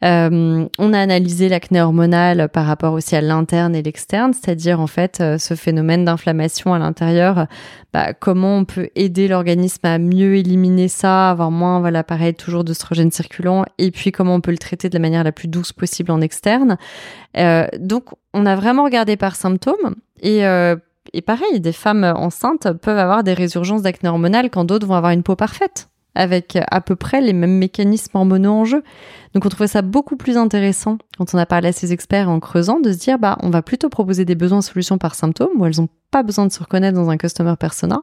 Euh, 0.03 0.67
on 0.79 0.93
a 0.95 0.99
analysé 0.99 1.49
l'acné 1.49 1.81
hormonal 1.81 2.49
par 2.49 2.65
rapport 2.65 2.95
aussi 2.95 3.15
à 3.15 3.21
l'interne 3.21 3.77
et 3.77 3.83
l'externe, 3.83 4.33
c'est-à-dire 4.33 4.81
en 4.81 4.87
fait 4.87 5.21
euh, 5.21 5.37
ce 5.37 5.55
phénomène 5.55 6.07
d'inflammation 6.07 6.73
à 6.73 6.79
l'intérieur, 6.79 7.47
bah, 7.93 8.15
comment 8.15 8.57
on 8.57 8.65
peut 8.65 8.89
aider 8.97 9.29
l'organisme 9.29 9.87
à 9.87 9.99
mieux 9.99 10.37
éliminer 10.37 10.89
ça, 10.89 11.31
avoir 11.31 11.51
moins, 11.51 11.81
voilà, 11.81 12.03
pareil, 12.03 12.35
toujours 12.35 12.65
d'oestrogène 12.65 13.11
circulant, 13.11 13.65
et 13.79 13.91
puis 13.91 14.11
comment 14.11 14.35
on 14.35 14.41
peut 14.41 14.50
le 14.51 14.59
traiter 14.59 14.89
de 14.89 14.95
la 14.95 15.01
manière 15.01 15.25
la 15.25 15.33
plus 15.33 15.49
douce 15.49 15.73
possible 15.73 16.11
en 16.11 16.21
externe. 16.21 16.77
Euh, 17.37 17.67
donc 17.79 18.05
on 18.35 18.47
a 18.47 18.57
vraiment 18.57 18.85
regardé 18.85 19.17
par 19.17 19.37
symptômes 19.37 19.95
et 20.21 20.45
et 21.13 21.23
pareil, 21.23 21.61
des 21.61 21.73
femmes 21.73 22.05
enceintes 22.05 22.71
peuvent 22.73 22.99
avoir 22.99 23.25
des 23.25 23.33
résurgences 23.33 23.83
d'acné 23.83 24.09
hormonal 24.09 24.51
quand 24.51 24.65
d'autres 24.65 24.87
vont 24.87 24.95
avoir 24.95 25.13
une 25.13 25.23
peau 25.23 25.35
parfaite 25.35 25.90
avec 26.21 26.59
à 26.71 26.83
peu 26.83 26.97
près 26.97 27.23
les 27.23 27.33
mêmes 27.33 27.57
mécanismes 27.57 28.15
hormonaux 28.15 28.53
en 28.53 28.65
jeu. 28.67 28.83
Donc 29.33 29.47
on 29.47 29.49
trouvait 29.49 29.69
ça 29.69 29.81
beaucoup 29.81 30.17
plus 30.17 30.37
intéressant 30.37 30.99
quand 31.17 31.33
on 31.33 31.39
a 31.39 31.47
parlé 31.47 31.69
à 31.69 31.73
ces 31.73 31.95
experts 31.95 32.29
en 32.29 32.41
creusant 32.41 32.79
de 32.79 32.93
se 32.93 32.99
dire 32.99 33.19
bah 33.19 33.39
on 33.41 33.49
va 33.49 33.63
plutôt 33.63 33.89
proposer 33.89 34.27
des 34.27 34.35
besoins 34.35 34.61
solutions 34.61 34.99
par 34.99 35.15
symptômes 35.15 35.53
où 35.57 35.65
elles 35.65 35.79
n'ont 35.79 35.89
pas 36.11 36.23
besoin 36.23 36.45
de 36.45 36.53
se 36.53 36.61
reconnaître 36.61 36.95
dans 36.95 37.09
un 37.09 37.17
customer 37.17 37.55
persona, 37.59 38.03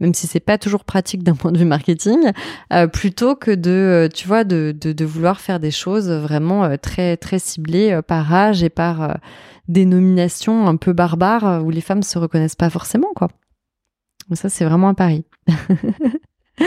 même 0.00 0.12
si 0.12 0.26
c'est 0.26 0.40
pas 0.40 0.58
toujours 0.58 0.84
pratique 0.84 1.22
d'un 1.22 1.36
point 1.36 1.52
de 1.52 1.58
vue 1.58 1.64
marketing, 1.64 2.32
euh, 2.72 2.86
plutôt 2.86 3.34
que 3.34 3.52
de 3.52 3.70
euh, 3.70 4.08
tu 4.12 4.28
vois 4.28 4.44
de, 4.44 4.76
de, 4.78 5.04
vouloir 5.06 5.40
faire 5.40 5.58
des 5.58 5.70
choses 5.70 6.10
vraiment 6.10 6.64
euh, 6.64 6.76
très 6.76 7.16
très 7.16 7.38
ciblées 7.38 7.98
par 8.06 8.34
âge 8.34 8.62
et 8.62 8.70
par 8.70 9.16
dénomination 9.68 10.66
un 10.66 10.76
peu 10.76 10.92
barbare 10.92 11.64
où 11.64 11.70
les 11.70 11.80
femmes 11.80 12.02
se 12.02 12.18
reconnaissent 12.18 12.56
pas 12.56 12.68
forcément 12.68 13.12
quoi. 13.16 13.28
Ça 14.32 14.50
c'est 14.50 14.66
vraiment 14.66 14.88
un 14.88 14.94
pari. 14.94 15.24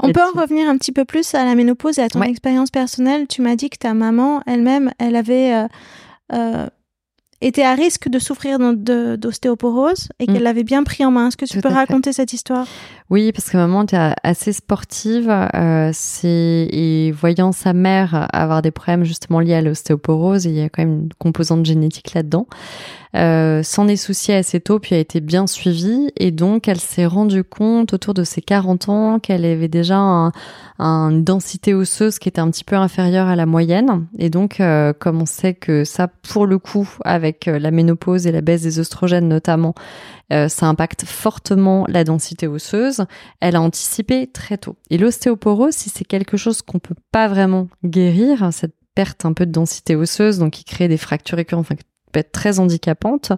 On 0.00 0.12
peut 0.12 0.22
en 0.22 0.38
revenir 0.40 0.68
un 0.68 0.76
petit 0.76 0.92
peu 0.92 1.04
plus 1.04 1.34
à 1.34 1.44
la 1.44 1.54
ménopause 1.54 1.98
et 1.98 2.02
à 2.02 2.08
ton 2.08 2.22
expérience 2.22 2.70
personnelle. 2.70 3.26
Tu 3.26 3.42
m'as 3.42 3.56
dit 3.56 3.70
que 3.70 3.78
ta 3.78 3.94
maman 3.94 4.42
elle-même, 4.46 4.92
elle 4.98 5.16
avait 5.16 5.54
euh, 5.54 5.66
euh, 6.32 6.66
été 7.40 7.64
à 7.64 7.74
risque 7.74 8.08
de 8.08 8.18
souffrir 8.18 8.58
d'ostéoporose 8.58 10.08
et 10.18 10.26
qu'elle 10.26 10.40
mm. 10.40 10.44
l'avait 10.44 10.64
bien 10.64 10.82
pris 10.82 11.04
en 11.04 11.10
main. 11.10 11.28
Est-ce 11.28 11.36
que 11.36 11.46
tu 11.46 11.60
peux 11.60 11.68
raconter 11.68 12.12
cette 12.12 12.32
histoire? 12.32 12.66
Oui, 13.10 13.32
parce 13.32 13.50
que 13.50 13.58
maman 13.58 13.82
était 13.82 14.14
assez 14.22 14.54
sportive, 14.54 15.28
euh, 15.28 15.90
c'est 15.92 16.68
et 16.72 17.12
voyant 17.12 17.52
sa 17.52 17.74
mère 17.74 18.28
avoir 18.32 18.62
des 18.62 18.70
problèmes 18.70 19.04
justement 19.04 19.40
liés 19.40 19.54
à 19.54 19.60
l'ostéoporose, 19.60 20.46
il 20.46 20.52
y 20.52 20.62
a 20.62 20.70
quand 20.70 20.82
même 20.82 21.02
une 21.02 21.12
composante 21.18 21.66
génétique 21.66 22.14
là-dedans. 22.14 22.46
Euh, 23.14 23.62
s'en 23.62 23.86
est 23.86 23.96
souciée 23.96 24.34
assez 24.34 24.58
tôt, 24.58 24.80
puis 24.80 24.96
a 24.96 24.98
été 24.98 25.20
bien 25.20 25.46
suivie, 25.46 26.10
et 26.16 26.32
donc 26.32 26.66
elle 26.66 26.80
s'est 26.80 27.06
rendue 27.06 27.44
compte 27.44 27.92
autour 27.92 28.12
de 28.12 28.24
ses 28.24 28.40
40 28.40 28.88
ans 28.88 29.18
qu'elle 29.20 29.44
avait 29.44 29.68
déjà 29.68 29.98
un, 29.98 30.32
une 30.80 31.22
densité 31.22 31.74
osseuse 31.74 32.18
qui 32.18 32.28
était 32.28 32.40
un 32.40 32.50
petit 32.50 32.64
peu 32.64 32.74
inférieure 32.74 33.28
à 33.28 33.36
la 33.36 33.46
moyenne, 33.46 34.06
et 34.18 34.30
donc 34.30 34.60
euh, 34.60 34.92
comme 34.98 35.22
on 35.22 35.26
sait 35.26 35.54
que 35.54 35.84
ça, 35.84 36.08
pour 36.08 36.46
le 36.46 36.58
coup, 36.58 36.88
avec 37.04 37.46
euh, 37.46 37.60
la 37.60 37.70
ménopause 37.70 38.26
et 38.26 38.32
la 38.32 38.40
baisse 38.40 38.62
des 38.62 38.80
oestrogènes 38.80 39.28
notamment, 39.28 39.74
euh, 40.32 40.48
ça 40.48 40.66
impacte 40.66 41.04
fortement 41.04 41.84
la 41.88 42.04
densité 42.04 42.46
osseuse, 42.46 43.04
elle 43.40 43.56
a 43.56 43.60
anticipé 43.60 44.26
très 44.26 44.58
tôt. 44.58 44.76
Et 44.90 44.98
l'ostéoporose, 44.98 45.74
si 45.74 45.90
c'est 45.90 46.04
quelque 46.04 46.36
chose 46.36 46.62
qu'on 46.62 46.78
peut 46.78 46.96
pas 47.12 47.28
vraiment 47.28 47.68
guérir, 47.84 48.48
cette 48.52 48.74
perte 48.94 49.24
un 49.24 49.32
peu 49.32 49.46
de 49.46 49.52
densité 49.52 49.96
osseuse, 49.96 50.38
donc 50.38 50.52
qui 50.52 50.64
crée 50.64 50.88
des 50.88 50.96
fractures 50.96 51.36
récurrentes, 51.36 51.66
enfin 51.70 51.76
peut 52.14 52.20
être 52.20 52.32
très 52.32 52.60
handicapante. 52.60 53.32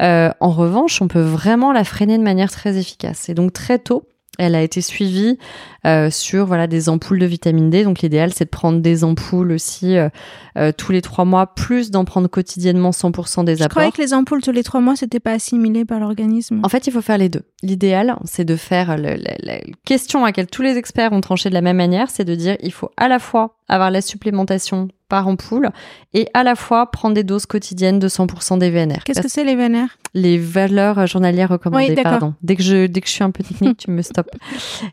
Euh, 0.00 0.30
en 0.40 0.50
revanche, 0.50 1.02
on 1.02 1.08
peut 1.08 1.20
vraiment 1.20 1.72
la 1.72 1.84
freiner 1.84 2.16
de 2.16 2.22
manière 2.22 2.50
très 2.50 2.78
efficace. 2.78 3.28
Et 3.28 3.34
donc 3.34 3.52
très 3.52 3.78
tôt, 3.78 4.08
elle 4.38 4.54
a 4.54 4.62
été 4.62 4.80
suivie 4.80 5.38
euh, 5.86 6.10
sur 6.10 6.46
voilà 6.46 6.66
des 6.66 6.88
ampoules 6.88 7.18
de 7.18 7.26
vitamine 7.26 7.70
D. 7.70 7.84
Donc 7.84 8.00
l'idéal 8.00 8.32
c'est 8.32 8.46
de 8.46 8.50
prendre 8.50 8.80
des 8.80 9.04
ampoules 9.04 9.52
aussi 9.52 9.96
euh, 9.96 10.08
euh, 10.56 10.72
tous 10.76 10.92
les 10.92 11.02
trois 11.02 11.24
mois, 11.24 11.54
plus 11.54 11.90
d'en 11.90 12.04
prendre 12.04 12.28
quotidiennement 12.28 12.90
100% 12.90 13.44
des 13.44 13.62
apports. 13.62 13.64
Je 13.64 13.68
croyais 13.68 13.92
que 13.92 14.02
les 14.02 14.14
ampoules 14.14 14.42
tous 14.42 14.52
les 14.52 14.62
trois 14.62 14.80
mois 14.80 14.96
c'était 14.96 15.20
pas 15.20 15.32
assimilé 15.32 15.84
par 15.84 16.00
l'organisme. 16.00 16.60
En 16.62 16.68
fait, 16.68 16.86
il 16.86 16.92
faut 16.92 17.02
faire 17.02 17.18
les 17.18 17.28
deux. 17.28 17.42
L'idéal 17.62 18.16
c'est 18.24 18.44
de 18.44 18.56
faire 18.56 18.96
le, 18.96 19.16
la 19.16 19.58
question 19.84 20.24
à 20.24 20.28
laquelle 20.28 20.46
tous 20.46 20.62
les 20.62 20.76
experts 20.76 21.12
ont 21.12 21.20
tranché 21.20 21.48
de 21.48 21.54
la 21.54 21.60
même 21.60 21.76
manière, 21.76 22.10
c'est 22.10 22.24
de 22.24 22.34
dire 22.34 22.56
il 22.60 22.72
faut 22.72 22.90
à 22.96 23.08
la 23.08 23.18
fois 23.18 23.56
avoir 23.68 23.90
la 23.90 24.00
supplémentation 24.00 24.88
par 25.14 25.28
ampoule 25.28 25.70
et 26.12 26.26
à 26.34 26.42
la 26.42 26.56
fois 26.56 26.90
prendre 26.90 27.14
des 27.14 27.22
doses 27.22 27.46
quotidiennes 27.46 28.00
de 28.00 28.08
100% 28.08 28.58
des 28.58 28.68
VNR. 28.68 29.04
Qu'est-ce 29.04 29.20
que 29.20 29.28
c'est 29.28 29.44
les 29.44 29.54
VNR 29.54 29.86
Les 30.12 30.38
valeurs 30.38 31.06
journalières 31.06 31.50
recommandées, 31.50 31.94
pardon. 32.02 32.34
Dès 32.42 32.56
que 32.56 32.64
je 32.64 32.86
dès 32.86 33.00
que 33.00 33.06
je 33.06 33.12
suis 33.12 33.22
un 33.22 33.30
peu 33.30 33.44
technique, 33.44 33.78
tu 33.78 33.92
me 33.92 34.02
stops. 34.02 34.28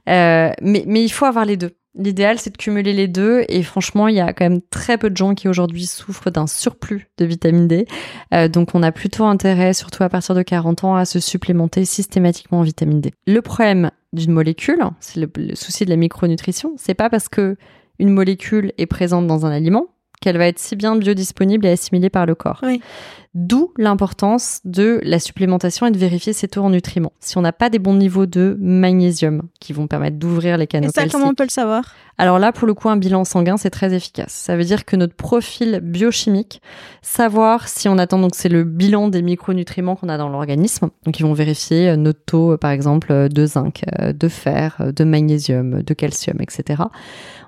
Euh, 0.10 0.52
mais 0.62 0.84
mais 0.88 1.04
il 1.04 1.10
faut 1.10 1.26
avoir 1.26 1.46
les 1.46 1.58
deux. 1.58 1.72
L'idéal, 1.96 2.38
c'est 2.40 2.52
de 2.52 2.58
cumuler 2.58 2.94
les 2.94 3.08
deux. 3.08 3.44
Et 3.50 3.64
franchement, 3.64 4.08
il 4.08 4.16
y 4.16 4.20
a 4.20 4.34
quand 4.34 4.46
même 4.46 4.62
très 4.70 4.98
peu 4.98 5.10
de 5.10 5.18
gens 5.18 5.36
qui 5.36 5.48
aujourd'hui 5.48 5.86
souffrent 5.86 6.32
d'un 6.32 6.48
surplus 6.48 7.08
de 7.18 7.26
vitamine 7.26 7.68
D. 7.68 7.86
Euh, 8.34 8.48
donc, 8.48 8.74
on 8.74 8.84
a 8.84 8.92
plutôt 8.92 9.26
intérêt, 9.26 9.74
surtout 9.74 10.04
à 10.04 10.10
partir 10.10 10.36
de 10.36 10.42
40 10.42 10.84
ans, 10.84 10.96
à 10.96 11.06
se 11.06 11.20
supplémenter 11.20 11.86
systématiquement 11.86 12.60
en 12.60 12.64
vitamine 12.64 13.02
D. 13.02 13.14
Le 13.28 13.42
problème 13.42 13.92
d'une 14.14 14.32
molécule, 14.32 14.84
c'est 15.00 15.20
le, 15.20 15.30
le, 15.36 15.56
souci 15.56 15.86
de 15.86 15.90
la 15.90 15.98
micronutrition, 15.98 16.74
c'est 16.78 16.96
pas 16.96 17.10
parce 17.10 17.30
que 17.30 17.58
une 18.02 18.10
molécule 18.10 18.74
est 18.78 18.88
présente 18.88 19.28
dans 19.28 19.46
un 19.46 19.52
aliment 19.52 19.86
qu'elle 20.22 20.38
va 20.38 20.48
être 20.48 20.60
si 20.60 20.76
bien 20.76 20.96
biodisponible 20.96 21.66
et 21.66 21.72
assimilée 21.72 22.10
par 22.10 22.26
le 22.26 22.36
corps. 22.36 22.62
D'où 23.34 23.72
l'importance 23.78 24.60
de 24.66 25.00
la 25.04 25.18
supplémentation 25.18 25.88
et 25.88 25.92
de 25.92 25.98
vérifier 25.98 26.34
ses 26.34 26.50
taux 26.50 26.64
en 26.64 26.70
nutriments. 26.70 27.14
Si 27.22 27.38
on 27.38 27.42
n'a 27.42 27.54
pas 27.54 27.70
des 27.70 27.80
bons 27.80 27.94
niveaux 27.94 28.26
de 28.26 28.58
magnésium 28.60 29.44
qui 29.62 29.72
vont 29.72 29.88
permettre 29.88 30.18
d'ouvrir 30.18 30.58
les 30.58 30.68
canaux 30.68 30.90
Et 30.90 30.92
ça, 30.92 31.08
comment 31.08 31.30
on 31.30 31.34
peut 31.34 31.46
le 31.46 31.50
savoir? 31.50 31.96
Alors 32.18 32.40
là, 32.40 32.52
pour 32.52 32.68
le 32.68 32.74
coup, 32.74 32.90
un 32.90 32.98
bilan 32.98 33.24
sanguin, 33.24 33.56
c'est 33.56 33.70
très 33.70 33.94
efficace. 33.94 34.34
Ça 34.34 34.58
veut 34.58 34.66
dire 34.66 34.84
que 34.84 34.98
notre 34.98 35.16
profil 35.16 35.80
biochimique, 35.82 36.62
savoir 37.02 37.70
si 37.70 37.88
on 37.88 37.98
attend, 37.98 38.20
donc 38.20 38.36
c'est 38.36 38.50
le 38.50 38.66
bilan 38.66 39.08
des 39.08 39.22
micronutriments 39.22 39.96
qu'on 39.96 40.10
a 40.10 40.18
dans 40.18 40.28
l'organisme. 40.28 40.90
Donc 41.06 41.18
ils 41.18 41.24
vont 41.24 41.34
vérifier 41.34 41.90
euh, 41.90 41.96
notre 41.96 42.24
taux, 42.26 42.52
euh, 42.52 42.58
par 42.58 42.72
exemple, 42.72 43.14
euh, 43.14 43.30
de 43.30 43.46
zinc, 43.46 43.84
de 43.98 44.28
fer, 44.28 44.92
de 44.94 45.04
magnésium, 45.06 45.82
de 45.82 45.94
calcium, 45.94 46.42
etc 46.42 46.84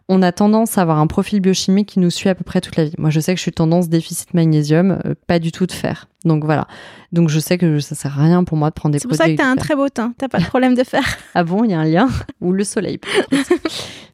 on 0.09 0.21
a 0.21 0.31
tendance 0.31 0.77
à 0.77 0.81
avoir 0.81 0.99
un 0.99 1.07
profil 1.07 1.39
biochimique 1.39 1.89
qui 1.89 1.99
nous 1.99 2.09
suit 2.09 2.29
à 2.29 2.35
peu 2.35 2.43
près 2.43 2.61
toute 2.61 2.75
la 2.75 2.85
vie. 2.85 2.93
Moi, 2.97 3.09
je 3.09 3.19
sais 3.19 3.33
que 3.33 3.37
je 3.37 3.43
suis 3.43 3.51
tendance 3.51 3.87
déficit 3.87 4.33
magnésium, 4.33 4.99
euh, 5.05 5.13
pas 5.27 5.39
du 5.39 5.51
tout 5.51 5.65
de 5.65 5.71
fer. 5.71 6.07
Donc 6.25 6.43
voilà. 6.43 6.67
Donc 7.11 7.29
je 7.29 7.39
sais 7.39 7.57
que 7.57 7.79
ça 7.79 7.95
sert 7.95 8.19
à 8.19 8.23
rien 8.23 8.43
pour 8.43 8.57
moi 8.57 8.69
de 8.69 8.73
prendre 8.73 8.93
des 8.93 8.99
produits. 8.99 9.17
C'est 9.17 9.23
pour 9.23 9.25
ça 9.25 9.31
que 9.31 9.41
tu 9.41 9.41
as 9.41 9.49
un 9.49 9.55
très 9.55 9.75
beau 9.75 9.89
teint. 9.89 10.13
T'as 10.17 10.27
pas 10.27 10.39
de 10.39 10.45
problème 10.45 10.75
de 10.75 10.83
fer. 10.83 11.03
ah 11.35 11.43
bon, 11.43 11.63
il 11.63 11.71
y 11.71 11.73
a 11.73 11.79
un 11.79 11.85
lien 11.85 12.09
ou 12.41 12.51
le 12.51 12.63
soleil. 12.63 12.99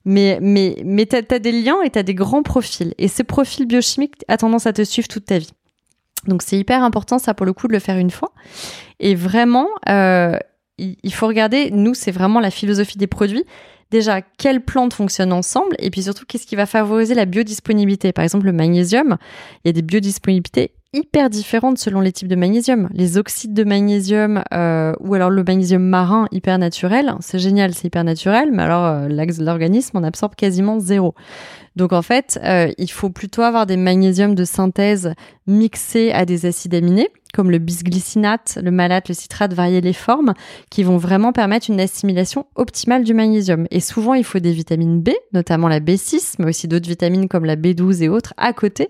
mais 0.06 0.40
mais 0.42 0.78
mais 0.86 1.06
t'as 1.06 1.22
as 1.30 1.40
des 1.40 1.52
liens 1.52 1.82
et 1.84 1.90
t'as 1.90 2.04
des 2.04 2.16
grands 2.16 2.44
profils. 2.44 2.94
Et 2.98 3.08
ce 3.08 3.24
profil 3.24 3.68
biochimique 3.68 4.24
a 4.28 4.38
tendance 4.38 4.66
à 4.66 4.74
te 4.74 4.84
suivre 4.84 5.08
toute 5.08 5.26
ta 5.26 5.38
vie. 5.38 5.52
Donc 6.28 6.42
c'est 6.42 6.58
hyper 6.58 6.84
important 6.84 7.20
ça 7.20 7.34
pour 7.34 7.46
le 7.46 7.54
coup 7.54 7.68
de 7.68 7.74
le 7.74 7.80
faire 7.80 7.98
une 7.98 8.12
fois. 8.12 8.34
Et 9.00 9.16
vraiment, 9.16 9.68
euh, 9.88 10.38
il 10.78 11.14
faut 11.14 11.28
regarder. 11.28 11.72
Nous, 11.72 11.94
c'est 11.94 12.12
vraiment 12.12 12.40
la 12.40 12.52
philosophie 12.52 12.98
des 12.98 13.08
produits 13.08 13.46
déjà 13.92 14.22
quelles 14.22 14.62
plantes 14.62 14.94
fonctionnent 14.94 15.34
ensemble 15.34 15.76
et 15.80 15.90
puis 15.90 16.04
surtout 16.04 16.26
qu'est-ce 16.26 16.46
qui 16.48 16.56
va 16.56 16.66
favoriser 16.66 17.14
la 17.14 17.26
biodisponibilité? 17.26 18.14
Par 18.14 18.24
exemple, 18.24 18.46
le 18.46 18.54
magnésium, 18.54 19.18
il 19.64 19.68
y 19.68 19.70
a 19.70 19.74
des 19.74 19.82
biodisponibilités 19.82 20.72
hyper 20.94 21.30
différentes 21.30 21.78
selon 21.78 22.02
les 22.02 22.12
types 22.12 22.28
de 22.28 22.36
magnésium. 22.36 22.90
Les 22.94 23.18
oxydes 23.18 23.54
de 23.54 23.64
magnésium 23.64 24.44
euh, 24.54 24.94
ou 25.00 25.14
alors 25.14 25.30
le 25.30 25.44
magnésium 25.44 25.84
marin 25.84 26.28
hyper 26.32 26.58
naturel, 26.58 27.14
c'est 27.20 27.40
génial, 27.40 27.74
c'est 27.74 27.88
hyper 27.88 28.04
naturel, 28.04 28.50
mais 28.52 28.64
alors 28.64 28.86
euh, 28.86 29.08
l'organisme 29.40 29.98
en 29.98 30.04
absorbe 30.04 30.36
quasiment 30.36 30.80
zéro. 30.80 31.14
Donc 31.76 31.94
en 31.94 32.02
fait, 32.02 32.40
euh, 32.44 32.72
il 32.78 32.90
faut 32.90 33.10
plutôt 33.10 33.44
avoir 33.44 33.66
des 33.66 33.78
magnésiums 33.78 34.36
de 34.36 34.44
synthèse 34.44 35.14
mixés 35.48 36.12
à 36.12 36.26
des 36.26 36.46
acides 36.46 36.74
aminés, 36.74 37.10
comme 37.34 37.52
le 37.52 37.60
bisglycinate, 37.60 38.58
le 38.62 38.72
malate, 38.72 39.08
le 39.08 39.14
citrate, 39.14 39.54
varier 39.54 39.82
les 39.82 39.94
formes, 39.94 40.34
qui 40.72 40.84
vont 40.84 40.98
vraiment 40.98 41.32
permettre 41.32 41.70
une 41.70 41.80
assimilation 41.80 42.48
optimale 42.56 43.04
du 43.04 43.14
magnésium. 43.14 43.68
Et 43.72 43.80
souvent, 43.80 44.16
il 44.16 44.24
faut 44.24 44.40
des 44.40 44.52
vitamines 44.52 45.02
B, 45.02 45.12
notamment 45.34 45.68
la 45.68 45.80
B6, 45.80 46.36
mais 46.40 46.50
aussi 46.50 46.68
d'autres 46.68 46.90
vitamines 46.90 47.30
comme 47.30 47.46
la 47.46 47.56
B12 47.56 48.04
et 48.04 48.10
autres 48.10 48.34
à 48.38 48.52
côté, 48.54 48.90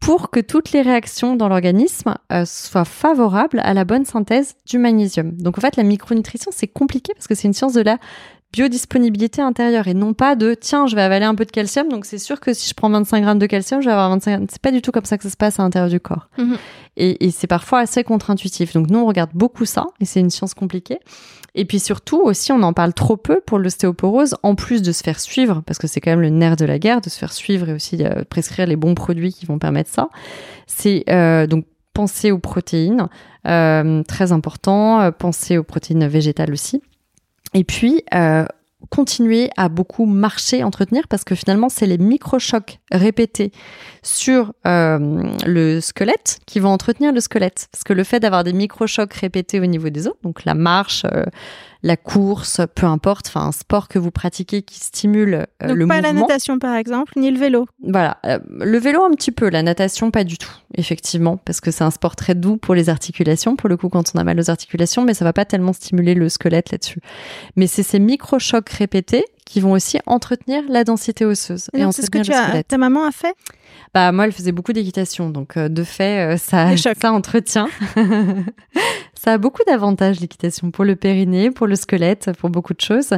pour 0.00 0.30
que 0.30 0.40
toutes 0.40 0.72
les 0.72 0.82
réactions 0.82 1.36
dans 1.36 1.48
l'organisme 1.48 2.14
euh, 2.32 2.44
soient 2.46 2.86
favorables 2.86 3.60
à 3.60 3.74
la 3.74 3.84
bonne 3.84 4.06
synthèse 4.06 4.56
du 4.66 4.78
magnésium. 4.78 5.32
Donc 5.32 5.58
en 5.58 5.60
fait, 5.60 5.76
la 5.76 5.82
micronutrition, 5.82 6.50
c'est 6.54 6.68
compliqué 6.68 7.12
parce 7.14 7.28
que 7.28 7.34
c'est 7.34 7.46
une 7.46 7.54
science 7.54 7.74
de 7.74 7.82
la 7.82 7.98
biodisponibilité 8.52 9.42
intérieure 9.42 9.88
et 9.88 9.94
non 9.94 10.12
pas 10.12 10.34
de 10.34 10.54
tiens, 10.54 10.86
je 10.86 10.96
vais 10.96 11.02
avaler 11.02 11.24
un 11.24 11.34
peu 11.34 11.44
de 11.44 11.50
calcium, 11.50 11.88
donc 11.88 12.04
c'est 12.04 12.18
sûr 12.18 12.40
que 12.40 12.52
si 12.52 12.68
je 12.68 12.74
prends 12.74 12.90
25 12.90 13.22
grammes 13.22 13.38
de 13.38 13.46
calcium, 13.46 13.80
je 13.80 13.86
vais 13.86 13.92
avoir 13.92 14.10
25 14.10 14.48
C'est 14.50 14.60
pas 14.60 14.72
du 14.72 14.82
tout 14.82 14.90
comme 14.90 15.04
ça 15.04 15.16
que 15.16 15.24
ça 15.24 15.30
se 15.30 15.36
passe 15.36 15.60
à 15.60 15.62
l'intérieur 15.62 15.90
du 15.90 16.00
corps. 16.00 16.28
Mhm. 16.38 16.56
Et, 16.96 17.26
et 17.26 17.30
c'est 17.30 17.46
parfois 17.46 17.80
assez 17.80 18.02
contre-intuitif. 18.02 18.72
Donc 18.72 18.90
nous, 18.90 18.98
on 18.98 19.06
regarde 19.06 19.30
beaucoup 19.34 19.64
ça 19.64 19.86
et 20.00 20.04
c'est 20.04 20.20
une 20.20 20.30
science 20.30 20.54
compliquée. 20.54 20.98
Et 21.54 21.64
puis 21.64 21.80
surtout 21.80 22.20
aussi, 22.20 22.52
on 22.52 22.62
en 22.62 22.72
parle 22.72 22.94
trop 22.94 23.16
peu 23.16 23.40
pour 23.40 23.58
l'ostéoporose, 23.58 24.36
en 24.42 24.54
plus 24.54 24.82
de 24.82 24.92
se 24.92 25.02
faire 25.02 25.18
suivre, 25.18 25.62
parce 25.66 25.78
que 25.78 25.86
c'est 25.86 26.00
quand 26.00 26.10
même 26.10 26.20
le 26.20 26.30
nerf 26.30 26.56
de 26.56 26.64
la 26.64 26.78
guerre, 26.78 27.00
de 27.00 27.10
se 27.10 27.18
faire 27.18 27.32
suivre 27.32 27.68
et 27.68 27.72
aussi 27.72 28.04
euh, 28.04 28.24
prescrire 28.28 28.66
les 28.66 28.76
bons 28.76 28.94
produits 28.94 29.32
qui 29.32 29.46
vont 29.46 29.58
permettre 29.58 29.90
ça. 29.90 30.08
C'est 30.66 31.04
euh, 31.08 31.46
donc 31.46 31.64
penser 31.92 32.30
aux 32.30 32.38
protéines, 32.38 33.08
euh, 33.46 34.02
très 34.04 34.32
important, 34.32 35.00
euh, 35.00 35.10
penser 35.10 35.58
aux 35.58 35.64
protéines 35.64 36.06
végétales 36.06 36.52
aussi. 36.52 36.82
Et 37.54 37.64
puis, 37.64 38.02
euh, 38.14 38.44
continuer 38.88 39.50
à 39.56 39.68
beaucoup 39.68 40.06
marcher, 40.06 40.64
entretenir, 40.64 41.06
parce 41.08 41.24
que 41.24 41.34
finalement, 41.34 41.68
c'est 41.68 41.86
les 41.86 41.98
microchocs 41.98 42.78
répétés 42.90 43.52
sur 44.02 44.52
euh, 44.66 45.22
le 45.46 45.80
squelette 45.80 46.40
qui 46.46 46.60
vont 46.60 46.70
entretenir 46.70 47.12
le 47.12 47.20
squelette. 47.20 47.68
Parce 47.72 47.84
que 47.84 47.92
le 47.92 48.04
fait 48.04 48.20
d'avoir 48.20 48.44
des 48.44 48.52
microchocs 48.52 49.12
répétés 49.14 49.60
au 49.60 49.66
niveau 49.66 49.88
des 49.90 50.06
os, 50.06 50.14
donc 50.22 50.44
la 50.44 50.54
marche, 50.54 51.04
euh, 51.12 51.24
la 51.82 51.96
course, 51.96 52.60
peu 52.74 52.86
importe, 52.86 53.28
enfin 53.28 53.46
un 53.46 53.52
sport 53.52 53.88
que 53.88 53.98
vous 53.98 54.10
pratiquez 54.10 54.62
qui 54.62 54.78
stimule 54.80 55.46
euh, 55.62 55.68
Donc 55.68 55.76
le 55.76 55.86
pas 55.86 56.00
la 56.00 56.12
natation 56.12 56.58
par 56.58 56.76
exemple, 56.76 57.12
ni 57.16 57.30
le 57.30 57.38
vélo. 57.38 57.66
Voilà, 57.82 58.18
euh, 58.26 58.38
le 58.50 58.78
vélo 58.78 59.02
un 59.02 59.10
petit 59.12 59.32
peu, 59.32 59.48
la 59.48 59.62
natation 59.62 60.10
pas 60.10 60.24
du 60.24 60.36
tout, 60.36 60.52
effectivement, 60.74 61.38
parce 61.38 61.60
que 61.60 61.70
c'est 61.70 61.84
un 61.84 61.90
sport 61.90 62.16
très 62.16 62.34
doux 62.34 62.56
pour 62.56 62.74
les 62.74 62.88
articulations, 62.90 63.56
pour 63.56 63.68
le 63.68 63.76
coup 63.76 63.88
quand 63.88 64.12
on 64.14 64.18
a 64.18 64.24
mal 64.24 64.38
aux 64.38 64.50
articulations, 64.50 65.04
mais 65.04 65.14
ça 65.14 65.24
va 65.24 65.32
pas 65.32 65.44
tellement 65.44 65.72
stimuler 65.72 66.14
le 66.14 66.28
squelette 66.28 66.70
là-dessus. 66.70 67.00
Mais 67.56 67.66
c'est 67.66 67.82
ces 67.82 67.98
micro-chocs 67.98 68.68
répétés 68.68 69.24
qui 69.46 69.60
vont 69.60 69.72
aussi 69.72 69.98
entretenir 70.06 70.62
la 70.68 70.84
densité 70.84 71.24
osseuse 71.24 71.70
et, 71.72 71.80
et 71.80 71.92
c'est 71.92 72.02
ce 72.02 72.10
que 72.10 72.18
tu 72.18 72.32
as, 72.32 72.62
ta 72.62 72.78
maman 72.78 73.04
a 73.04 73.10
fait? 73.10 73.34
Bah 73.94 74.12
moi, 74.12 74.26
elle 74.26 74.32
faisait 74.32 74.52
beaucoup 74.52 74.72
d'équitation, 74.72 75.30
donc 75.30 75.56
euh, 75.56 75.68
de 75.68 75.82
fait, 75.82 76.36
ça, 76.38 76.76
ça 76.76 77.12
entretient. 77.12 77.68
Ça 79.22 79.34
a 79.34 79.38
beaucoup 79.38 79.60
d'avantages 79.66 80.18
l'équitation 80.18 80.70
pour 80.70 80.82
le 80.82 80.96
périnée, 80.96 81.50
pour 81.50 81.66
le 81.66 81.76
squelette, 81.76 82.30
pour 82.38 82.48
beaucoup 82.48 82.72
de 82.72 82.80
choses, 82.80 83.10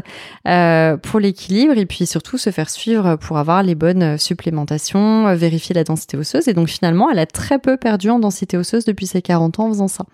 euh, 0.48 0.96
pour 0.96 1.20
l'équilibre 1.20 1.78
et 1.78 1.86
puis 1.86 2.06
surtout 2.06 2.38
se 2.38 2.50
faire 2.50 2.70
suivre 2.70 3.14
pour 3.14 3.38
avoir 3.38 3.62
les 3.62 3.76
bonnes 3.76 4.18
supplémentations, 4.18 5.28
euh, 5.28 5.36
vérifier 5.36 5.76
la 5.76 5.84
densité 5.84 6.16
osseuse. 6.16 6.48
Et 6.48 6.54
donc 6.54 6.66
finalement, 6.66 7.08
elle 7.08 7.20
a 7.20 7.26
très 7.26 7.60
peu 7.60 7.76
perdu 7.76 8.10
en 8.10 8.18
densité 8.18 8.56
osseuse 8.56 8.84
depuis 8.84 9.06
ses 9.06 9.22
40 9.22 9.60
ans 9.60 9.66
en 9.66 9.68
faisant 9.68 9.86
ça. 9.86 10.04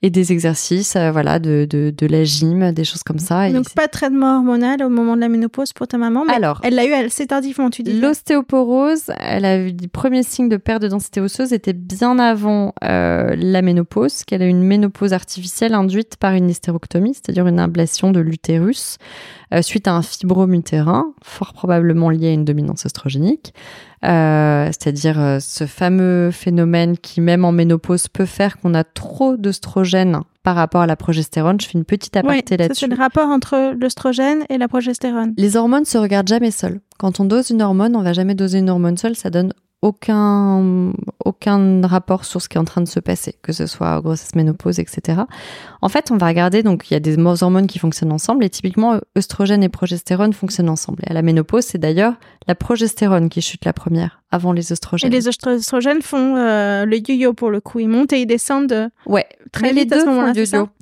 Et 0.00 0.08
des 0.08 0.32
exercices, 0.32 0.96
euh, 0.96 1.10
voilà, 1.10 1.38
de, 1.38 1.66
de, 1.68 1.92
de, 1.94 2.06
la 2.06 2.24
gym, 2.24 2.72
des 2.72 2.84
choses 2.84 3.02
comme 3.02 3.18
ça. 3.18 3.50
Donc 3.50 3.74
pas 3.74 3.88
de 3.88 3.90
traitement 3.90 4.36
hormonal 4.38 4.82
au 4.82 4.88
moment 4.88 5.16
de 5.16 5.20
la 5.20 5.28
ménopause 5.28 5.74
pour 5.74 5.86
ta 5.86 5.98
maman. 5.98 6.24
Mais 6.24 6.32
Alors, 6.32 6.62
elle 6.62 6.76
l'a 6.76 6.86
eu 6.86 6.94
assez 6.94 7.26
tardivement, 7.26 7.68
tu 7.68 7.82
dis. 7.82 8.00
L'ostéoporose, 8.00 9.10
elle 9.18 9.44
a 9.44 9.58
eu 9.58 9.72
des 9.76 9.88
premiers 9.88 10.22
signes 10.22 10.48
de 10.48 10.56
perte 10.56 10.82
de 10.82 10.88
densité 10.88 11.20
osseuse, 11.20 11.52
était 11.52 11.72
bien 11.72 12.18
avant 12.18 12.74
euh, 12.84 13.34
la 13.36 13.62
ménopause, 13.62 14.24
qu'elle 14.24 14.42
a 14.42 14.46
une 14.46 14.62
ménopause 14.62 15.12
artificielle 15.12 15.74
induite 15.74 16.16
par 16.16 16.32
une 16.32 16.50
hystérectomie, 16.50 17.14
c'est-à-dire 17.14 17.46
une 17.46 17.60
ablation 17.60 18.10
de 18.10 18.20
l'utérus 18.20 18.98
euh, 19.54 19.62
suite 19.62 19.86
à 19.86 19.94
un 19.94 20.02
fibrome 20.02 20.54
utérin, 20.54 21.12
fort 21.22 21.52
probablement 21.52 22.10
lié 22.10 22.28
à 22.28 22.32
une 22.32 22.44
dominance 22.44 22.84
oestrogénique. 22.84 23.54
Euh, 24.04 24.66
c'est-à-dire 24.66 25.38
ce 25.40 25.66
fameux 25.66 26.30
phénomène 26.30 26.98
qui, 26.98 27.20
même 27.20 27.44
en 27.44 27.52
ménopause, 27.52 28.08
peut 28.08 28.26
faire 28.26 28.58
qu'on 28.58 28.74
a 28.74 28.84
trop 28.84 29.36
d'œstrogène 29.36 30.20
par 30.46 30.54
rapport 30.54 30.82
à 30.82 30.86
la 30.86 30.94
progestérone. 30.94 31.60
Je 31.60 31.66
fais 31.66 31.76
une 31.76 31.84
petite 31.84 32.16
aparté 32.16 32.56
là-dessus. 32.56 32.86
C'est 32.86 32.86
le 32.86 32.96
rapport 32.96 33.28
entre 33.28 33.74
l'œstrogène 33.80 34.44
et 34.48 34.58
la 34.58 34.68
progestérone. 34.68 35.34
Les 35.36 35.56
hormones 35.56 35.84
se 35.84 35.98
regardent 35.98 36.28
jamais 36.28 36.52
seules. 36.52 36.80
Quand 36.98 37.18
on 37.18 37.24
dose 37.24 37.50
une 37.50 37.62
hormone, 37.62 37.96
on 37.96 38.02
va 38.02 38.12
jamais 38.12 38.36
doser 38.36 38.58
une 38.58 38.70
hormone 38.70 38.96
seule, 38.96 39.16
ça 39.16 39.28
donne 39.28 39.52
aucun, 39.82 40.92
aucun 41.24 41.86
rapport 41.86 42.24
sur 42.24 42.40
ce 42.40 42.48
qui 42.48 42.56
est 42.56 42.60
en 42.60 42.64
train 42.64 42.80
de 42.80 42.88
se 42.88 42.98
passer, 42.98 43.34
que 43.42 43.52
ce 43.52 43.66
soit 43.66 44.00
grossesse, 44.00 44.34
ménopause, 44.34 44.78
etc. 44.78 45.22
En 45.82 45.88
fait, 45.88 46.10
on 46.10 46.16
va 46.16 46.26
regarder, 46.26 46.62
donc 46.62 46.90
il 46.90 46.94
y 46.94 46.96
a 46.96 47.00
des 47.00 47.16
hormones 47.18 47.66
qui 47.66 47.78
fonctionnent 47.78 48.12
ensemble, 48.12 48.44
et 48.44 48.50
typiquement, 48.50 48.98
œstrogène 49.16 49.62
et 49.62 49.68
progestérone 49.68 50.32
fonctionnent 50.32 50.70
ensemble. 50.70 51.02
Et 51.06 51.10
à 51.10 51.14
la 51.14 51.22
ménopause, 51.22 51.64
c'est 51.64 51.78
d'ailleurs 51.78 52.14
la 52.46 52.54
progestérone 52.54 53.28
qui 53.28 53.42
chute 53.42 53.64
la 53.64 53.72
première, 53.72 54.22
avant 54.30 54.52
les 54.52 54.72
œstrogènes. 54.72 55.12
Et 55.12 55.14
les 55.14 55.28
œstrogènes 55.28 56.02
font 56.02 56.36
euh, 56.36 56.84
le 56.84 56.96
yo-yo 56.96 57.34
pour 57.34 57.50
le 57.50 57.60
coup, 57.60 57.78
ils 57.78 57.88
montent 57.88 58.12
et 58.12 58.20
ils 58.20 58.26
descendent 58.26 58.90
ouais. 59.06 59.26
très 59.52 59.72
vite 59.72 59.92
à 59.92 60.00
ce 60.00 60.06
moment-là. 60.06 60.32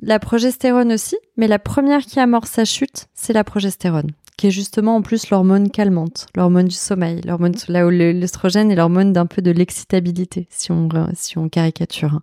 La 0.01 0.19
progestérone 0.19 0.93
aussi, 0.93 1.17
mais 1.37 1.47
la 1.47 1.59
première 1.59 2.01
qui 2.01 2.19
amorce 2.19 2.51
sa 2.51 2.65
chute, 2.65 3.07
c'est 3.13 3.33
la 3.33 3.43
progestérone 3.43 4.11
qui 4.37 4.47
est 4.47 4.51
justement 4.51 4.95
en 4.97 5.01
plus 5.01 5.29
l'hormone 5.29 5.69
calmante, 5.69 6.27
l'hormone 6.35 6.67
du 6.67 6.75
sommeil, 6.75 7.21
l'hormone 7.21 7.55
là 7.67 7.85
où 7.85 7.89
l'estrogène 7.89 8.71
est 8.71 8.75
l'hormone 8.75 9.13
d'un 9.13 9.25
peu 9.25 9.41
de 9.41 9.51
l'excitabilité, 9.51 10.47
si 10.49 10.71
on 10.71 10.89
si 11.13 11.37
on 11.37 11.49
caricature. 11.49 12.15
Hein. 12.15 12.21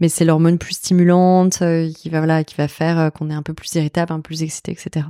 Mais 0.00 0.08
c'est 0.08 0.24
l'hormone 0.24 0.58
plus 0.58 0.74
stimulante 0.74 1.62
euh, 1.62 1.90
qui 1.92 2.08
va 2.08 2.18
voilà 2.18 2.44
qui 2.44 2.54
va 2.56 2.68
faire 2.68 2.98
euh, 2.98 3.10
qu'on 3.10 3.30
est 3.30 3.34
un 3.34 3.42
peu 3.42 3.54
plus 3.54 3.74
irritable, 3.74 4.12
un 4.12 4.16
peu 4.16 4.22
plus 4.22 4.42
excité, 4.42 4.72
etc. 4.72 5.06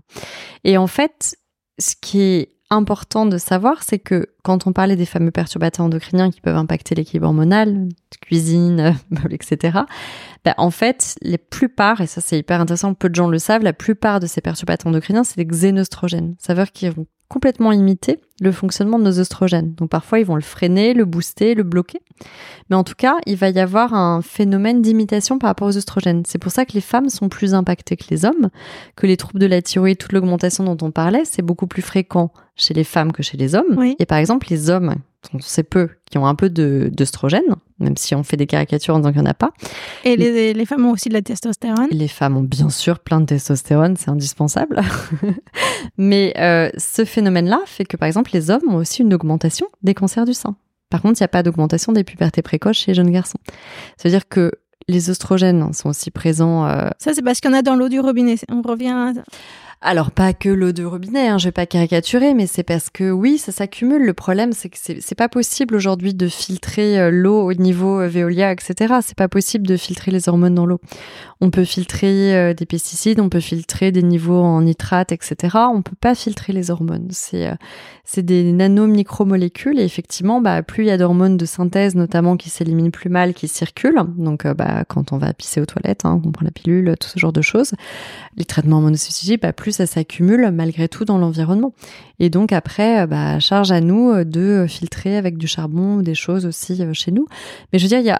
Et 0.64 0.76
en 0.76 0.86
fait, 0.86 1.36
ce 1.78 1.94
qui 2.00 2.20
est 2.20 2.59
important 2.70 3.26
de 3.26 3.36
savoir, 3.36 3.82
c'est 3.82 3.98
que 3.98 4.26
quand 4.42 4.66
on 4.66 4.72
parlait 4.72 4.96
des 4.96 5.06
fameux 5.06 5.30
perturbateurs 5.30 5.84
endocriniens 5.84 6.30
qui 6.30 6.40
peuvent 6.40 6.56
impacter 6.56 6.94
l'équilibre 6.94 7.26
hormonal, 7.26 7.88
cuisine, 8.20 8.96
etc., 9.30 9.80
bah, 10.44 10.54
en 10.56 10.70
fait, 10.70 11.16
les 11.20 11.38
plupart, 11.38 12.00
et 12.00 12.06
ça 12.06 12.20
c'est 12.20 12.38
hyper 12.38 12.60
intéressant, 12.60 12.94
peu 12.94 13.08
de 13.08 13.14
gens 13.14 13.28
le 13.28 13.38
savent, 13.38 13.62
la 13.62 13.72
plupart 13.72 14.20
de 14.20 14.26
ces 14.26 14.40
perturbateurs 14.40 14.88
endocriniens, 14.88 15.24
c'est 15.24 15.36
des 15.36 15.46
xénostrogènes. 15.46 16.36
Ça 16.38 16.54
veut 16.54 16.64
dire 16.72 16.94
complètement 17.30 17.70
imiter 17.70 18.20
le 18.40 18.50
fonctionnement 18.50 18.98
de 18.98 19.04
nos 19.04 19.20
oestrogènes. 19.20 19.72
Donc 19.74 19.88
parfois, 19.88 20.18
ils 20.18 20.26
vont 20.26 20.34
le 20.34 20.42
freiner, 20.42 20.94
le 20.94 21.04
booster, 21.04 21.54
le 21.54 21.62
bloquer. 21.62 22.00
Mais 22.68 22.76
en 22.76 22.82
tout 22.82 22.96
cas, 22.96 23.16
il 23.24 23.36
va 23.36 23.50
y 23.50 23.60
avoir 23.60 23.94
un 23.94 24.20
phénomène 24.20 24.82
d'imitation 24.82 25.38
par 25.38 25.48
rapport 25.48 25.68
aux 25.68 25.76
oestrogènes. 25.76 26.24
C'est 26.26 26.38
pour 26.38 26.50
ça 26.50 26.66
que 26.66 26.72
les 26.72 26.80
femmes 26.80 27.08
sont 27.08 27.28
plus 27.28 27.54
impactées 27.54 27.96
que 27.96 28.06
les 28.10 28.24
hommes, 28.24 28.50
que 28.96 29.06
les 29.06 29.16
troubles 29.16 29.38
de 29.38 29.46
la 29.46 29.62
thyroïde, 29.62 29.96
toute 29.96 30.12
l'augmentation 30.12 30.64
dont 30.64 30.84
on 30.84 30.90
parlait, 30.90 31.24
c'est 31.24 31.42
beaucoup 31.42 31.68
plus 31.68 31.82
fréquent 31.82 32.32
chez 32.56 32.74
les 32.74 32.84
femmes 32.84 33.12
que 33.12 33.22
chez 33.22 33.36
les 33.36 33.54
hommes. 33.54 33.80
Et 33.98 34.06
par 34.06 34.18
exemple, 34.18 34.48
les 34.50 34.68
hommes, 34.68 34.96
on 35.32 35.38
sait 35.38 35.62
peu, 35.62 35.88
qui 36.10 36.18
ont 36.18 36.26
un 36.26 36.34
peu 36.34 36.50
d'œstrogène, 36.50 37.54
même 37.80 37.96
si 37.96 38.14
on 38.14 38.22
fait 38.22 38.36
des 38.36 38.46
caricatures 38.46 38.94
en 38.94 38.98
disant 38.98 39.12
qu'il 39.12 39.22
n'y 39.22 39.26
en 39.26 39.30
a 39.30 39.34
pas. 39.34 39.52
Et 40.04 40.16
les, 40.16 40.52
les, 40.52 40.66
femmes 40.66 40.86
ont 40.86 40.92
aussi 40.92 41.08
de 41.08 41.14
la 41.14 41.22
testostérone 41.22 41.88
Les 41.90 42.08
femmes 42.08 42.36
ont 42.36 42.42
bien 42.42 42.70
sûr 42.70 42.98
plein 42.98 43.20
de 43.20 43.26
testostérone, 43.26 43.96
c'est 43.96 44.10
indispensable. 44.10 44.82
Mais 45.98 46.34
euh, 46.38 46.70
ce 46.76 47.04
phénomène-là 47.04 47.60
fait 47.66 47.84
que, 47.84 47.96
par 47.96 48.06
exemple, 48.06 48.30
les 48.32 48.50
hommes 48.50 48.68
ont 48.68 48.76
aussi 48.76 49.02
une 49.02 49.14
augmentation 49.14 49.66
des 49.82 49.94
cancers 49.94 50.24
du 50.24 50.34
sein. 50.34 50.56
Par 50.90 51.02
contre, 51.02 51.20
il 51.20 51.22
n'y 51.22 51.26
a 51.26 51.28
pas 51.28 51.42
d'augmentation 51.42 51.92
des 51.92 52.04
pubertés 52.04 52.42
précoces 52.42 52.78
chez 52.78 52.90
les 52.90 52.94
jeunes 52.94 53.10
garçons. 53.10 53.38
Ça 53.96 54.08
veut 54.08 54.10
dire 54.10 54.28
que 54.28 54.52
les 54.88 55.08
oestrogènes 55.08 55.72
sont 55.72 55.88
aussi 55.90 56.10
présents. 56.10 56.66
Euh, 56.66 56.88
Ça, 56.98 57.14
c'est 57.14 57.22
parce 57.22 57.40
qu'il 57.40 57.50
y 57.50 57.54
en 57.54 57.56
a 57.56 57.62
dans 57.62 57.76
l'eau 57.76 57.88
du 57.88 58.00
robinet. 58.00 58.36
On 58.50 58.62
revient. 58.62 59.14
Alors 59.82 60.10
pas 60.10 60.34
que 60.34 60.50
l'eau 60.50 60.72
de 60.72 60.84
robinet, 60.84 61.28
hein, 61.28 61.38
je 61.38 61.46
vais 61.46 61.52
pas 61.52 61.64
caricaturer, 61.64 62.34
mais 62.34 62.46
c'est 62.46 62.62
parce 62.62 62.90
que 62.90 63.10
oui, 63.10 63.38
ça 63.38 63.50
s'accumule. 63.50 64.04
Le 64.04 64.12
problème, 64.12 64.52
c'est 64.52 64.68
que 64.68 64.76
c'est 64.76 65.14
pas 65.14 65.30
possible 65.30 65.74
aujourd'hui 65.74 66.12
de 66.12 66.28
filtrer 66.28 67.00
euh, 67.00 67.10
l'eau 67.10 67.40
au 67.40 67.54
niveau 67.54 67.98
euh, 67.98 68.06
Veolia, 68.06 68.52
etc. 68.52 68.96
C'est 69.02 69.16
pas 69.16 69.28
possible 69.28 69.66
de 69.66 69.78
filtrer 69.78 70.10
les 70.10 70.28
hormones 70.28 70.54
dans 70.54 70.66
l'eau. 70.66 70.82
On 71.40 71.48
peut 71.48 71.64
filtrer 71.64 72.36
euh, 72.36 72.52
des 72.52 72.66
pesticides, 72.66 73.20
on 73.20 73.30
peut 73.30 73.40
filtrer 73.40 73.90
des 73.90 74.02
niveaux 74.02 74.42
en 74.42 74.60
nitrate, 74.60 75.12
etc. 75.12 75.56
On 75.72 75.80
peut 75.80 75.96
pas 75.98 76.14
filtrer 76.14 76.52
les 76.52 76.70
hormones. 76.70 77.08
C'est 77.10 77.50
c'est 78.04 78.24
des 78.24 78.52
nano-micromolécules 78.52 79.78
et 79.78 79.84
effectivement, 79.84 80.40
bah, 80.40 80.64
plus 80.64 80.82
il 80.82 80.86
y 80.88 80.90
a 80.90 80.98
d'hormones 80.98 81.36
de 81.36 81.46
synthèse, 81.46 81.94
notamment 81.94 82.36
qui 82.36 82.50
s'éliminent 82.50 82.90
plus 82.90 83.08
mal, 83.08 83.34
qui 83.34 83.46
circulent. 83.46 84.02
Donc, 84.18 84.48
bah, 84.48 84.84
quand 84.84 85.12
on 85.12 85.18
va 85.18 85.32
pisser 85.32 85.60
aux 85.60 85.66
toilettes, 85.66 86.04
hein, 86.04 86.20
qu'on 86.20 86.32
prend 86.32 86.44
la 86.44 86.50
pilule, 86.50 86.96
tout 86.98 87.08
ce 87.08 87.20
genre 87.20 87.32
de 87.32 87.40
choses, 87.40 87.72
les 88.36 88.44
traitements 88.44 88.78
hormonocytiques, 88.78 89.40
bah, 89.40 89.52
plus 89.52 89.69
ça 89.72 89.86
s'accumule 89.86 90.50
malgré 90.52 90.88
tout 90.88 91.04
dans 91.04 91.18
l'environnement. 91.18 91.72
Et 92.18 92.30
donc 92.30 92.52
après, 92.52 93.02
euh, 93.02 93.06
bah, 93.06 93.38
charge 93.40 93.72
à 93.72 93.80
nous 93.80 94.10
euh, 94.10 94.24
de 94.24 94.66
filtrer 94.68 95.16
avec 95.16 95.36
du 95.36 95.46
charbon 95.46 95.96
ou 95.96 96.02
des 96.02 96.14
choses 96.14 96.46
aussi 96.46 96.82
euh, 96.82 96.92
chez 96.92 97.10
nous. 97.10 97.26
Mais 97.72 97.78
je 97.78 97.84
veux 97.84 98.02
dire, 98.02 98.18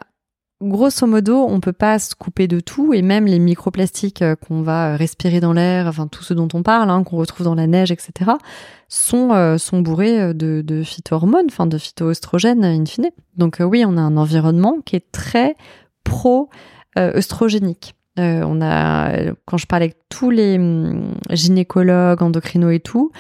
grosso 0.63 1.07
modo, 1.07 1.47
on 1.49 1.61
peut 1.61 1.73
pas 1.73 1.99
se 1.99 2.15
couper 2.15 2.49
de 2.49 2.61
tout 2.61 2.93
et 2.93 3.03
même 3.03 3.27
les 3.27 3.39
microplastiques 3.39 4.25
qu'on 4.47 4.63
va 4.63 4.97
respirer 4.97 5.41
dans 5.41 5.53
l'air, 5.53 5.87
enfin 5.87 6.07
tout 6.07 6.23
ce 6.23 6.35
dont 6.35 6.49
on 6.53 6.63
parle, 6.63 6.91
hein, 6.91 7.03
qu'on 7.03 7.17
retrouve 7.17 7.45
dans 7.45 7.55
la 7.55 7.67
neige, 7.67 7.91
etc., 7.91 8.33
sont 8.89 9.31
bourrés 9.81 10.35
de, 10.35 10.83
phytohormones, 10.85 11.47
enfin 11.49 11.67
de 11.67 11.79
phytoestrogènes 11.79 12.65
in 12.65 12.85
fine. 12.85 13.11
Donc 13.37 13.59
oui, 13.61 13.85
on 13.87 13.97
a 13.97 14.01
un 14.01 14.17
environnement 14.17 14.79
qui 14.85 14.97
est 14.97 15.13
très 15.13 15.55
pro 16.05 16.51
œstrogénique. 16.99 17.95
Euh, 18.19 18.43
on 18.45 18.61
a, 18.61 19.33
quand 19.47 19.57
je 19.57 19.67
parlais 19.67 19.87
avec 19.87 19.97
tous 20.09 20.31
les 20.31 20.57
hum, 20.57 21.15
gynécologues, 21.31 22.23
endocrinos 22.23 22.73
et 22.73 22.81
tout, 22.81 23.13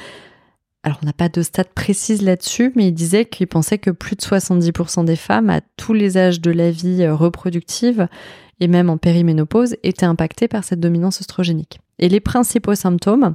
alors 0.83 0.99
on 1.03 1.07
n'a 1.07 1.13
pas 1.13 1.29
de 1.29 1.43
stats 1.43 1.65
précises 1.65 2.23
là-dessus, 2.23 2.73
mais 2.75 2.89
ils 2.89 2.95
disaient 2.95 3.27
qu'ils 3.27 3.47
pensaient 3.47 3.79
que 3.79 3.91
plus 3.91 4.17
de 4.17 4.23
70% 4.23 5.05
des 5.05 5.17
femmes 5.17 5.51
à 5.51 5.61
tous 5.77 5.93
les 5.93 6.17
âges 6.17 6.41
de 6.41 6.51
la 6.51 6.71
vie 6.71 7.03
euh, 7.03 7.15
reproductive 7.15 8.09
et 8.59 8.69
même 8.69 8.91
en 8.91 8.99
périménopause 8.99 9.77
étaient 9.83 10.07
impactées 10.07 10.49
par 10.49 10.65
cette 10.65 10.81
dominance 10.81 11.21
oestrogénique. 11.21 11.81
Et 11.99 12.09
les 12.09 12.21
principaux 12.21 12.75
symptômes, 12.75 13.35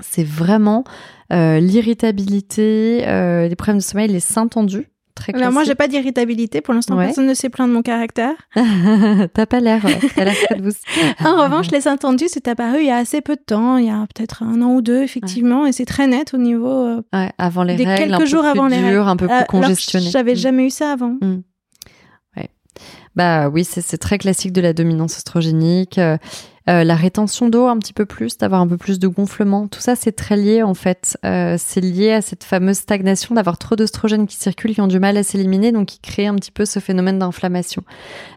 c'est 0.00 0.24
vraiment 0.24 0.84
euh, 1.32 1.60
l'irritabilité, 1.60 3.00
les 3.00 3.56
problèmes 3.56 3.78
de 3.78 3.82
sommeil, 3.82 4.08
les 4.08 4.20
seins 4.20 4.48
tendus, 4.48 4.88
alors 5.34 5.52
moi, 5.52 5.64
j'ai 5.64 5.74
pas 5.74 5.88
d'irritabilité. 5.88 6.60
Pour 6.60 6.74
l'instant, 6.74 6.96
personne 6.96 7.26
ne 7.26 7.34
sait 7.34 7.48
plaint 7.48 7.68
de 7.68 7.74
mon 7.74 7.82
caractère. 7.82 8.34
T'as 8.54 9.46
pas 9.46 9.60
l'air. 9.60 9.84
l'air 9.84 10.34
très 10.44 10.56
douce. 10.56 10.80
en 11.24 11.42
revanche, 11.42 11.70
les 11.70 11.88
intendus, 11.88 12.28
c'est 12.28 12.48
apparu 12.48 12.80
il 12.80 12.86
y 12.86 12.90
a 12.90 12.96
assez 12.96 13.20
peu 13.20 13.36
de 13.36 13.42
temps, 13.44 13.76
il 13.76 13.86
y 13.86 13.90
a 13.90 14.06
peut-être 14.14 14.42
un 14.42 14.62
an 14.62 14.74
ou 14.74 14.82
deux, 14.82 15.02
effectivement, 15.02 15.66
et 15.66 15.72
c'est 15.72 15.84
très 15.84 16.06
net 16.06 16.34
au 16.34 16.38
niveau. 16.38 16.68
Euh, 16.68 17.02
ouais, 17.12 17.30
avant 17.38 17.62
les 17.62 17.76
des 17.76 17.84
règles, 17.84 18.16
quelques 18.16 18.26
jours 18.26 18.44
avant 18.44 18.66
les 18.66 18.80
règles, 18.80 18.98
un 18.98 19.16
peu 19.16 19.26
plus 19.26 19.36
euh, 19.36 19.44
congestionné. 19.44 20.10
J'avais 20.10 20.32
mm. 20.32 20.36
jamais 20.36 20.66
eu 20.66 20.70
ça 20.70 20.92
avant. 20.92 21.16
Mm. 21.20 21.42
Bah 23.18 23.48
oui, 23.48 23.64
c'est 23.64 23.98
très 23.98 24.16
classique 24.16 24.52
de 24.52 24.60
la 24.60 24.72
dominance 24.72 25.16
oestrogénique. 25.16 25.98
Euh, 25.98 26.18
euh, 26.68 26.84
la 26.84 26.94
rétention 26.94 27.48
d'eau 27.48 27.66
un 27.66 27.78
petit 27.78 27.92
peu 27.92 28.06
plus, 28.06 28.36
d'avoir 28.38 28.60
un 28.60 28.66
peu 28.66 28.76
plus 28.76 28.98
de 28.98 29.08
gonflement, 29.08 29.68
tout 29.68 29.80
ça 29.80 29.96
c'est 29.96 30.12
très 30.12 30.36
lié 30.36 30.62
en 30.62 30.74
fait. 30.74 31.18
Euh, 31.24 31.56
c'est 31.58 31.80
lié 31.80 32.12
à 32.12 32.22
cette 32.22 32.44
fameuse 32.44 32.76
stagnation, 32.76 33.34
d'avoir 33.34 33.58
trop 33.58 33.74
d'oestrogènes 33.74 34.26
qui 34.26 34.36
circulent, 34.36 34.74
qui 34.74 34.80
ont 34.80 34.86
du 34.86 35.00
mal 35.00 35.16
à 35.16 35.22
s'éliminer, 35.22 35.72
donc 35.72 35.86
qui 35.86 36.00
crée 36.00 36.26
un 36.26 36.34
petit 36.34 36.50
peu 36.50 36.64
ce 36.64 36.78
phénomène 36.78 37.18
d'inflammation, 37.18 37.82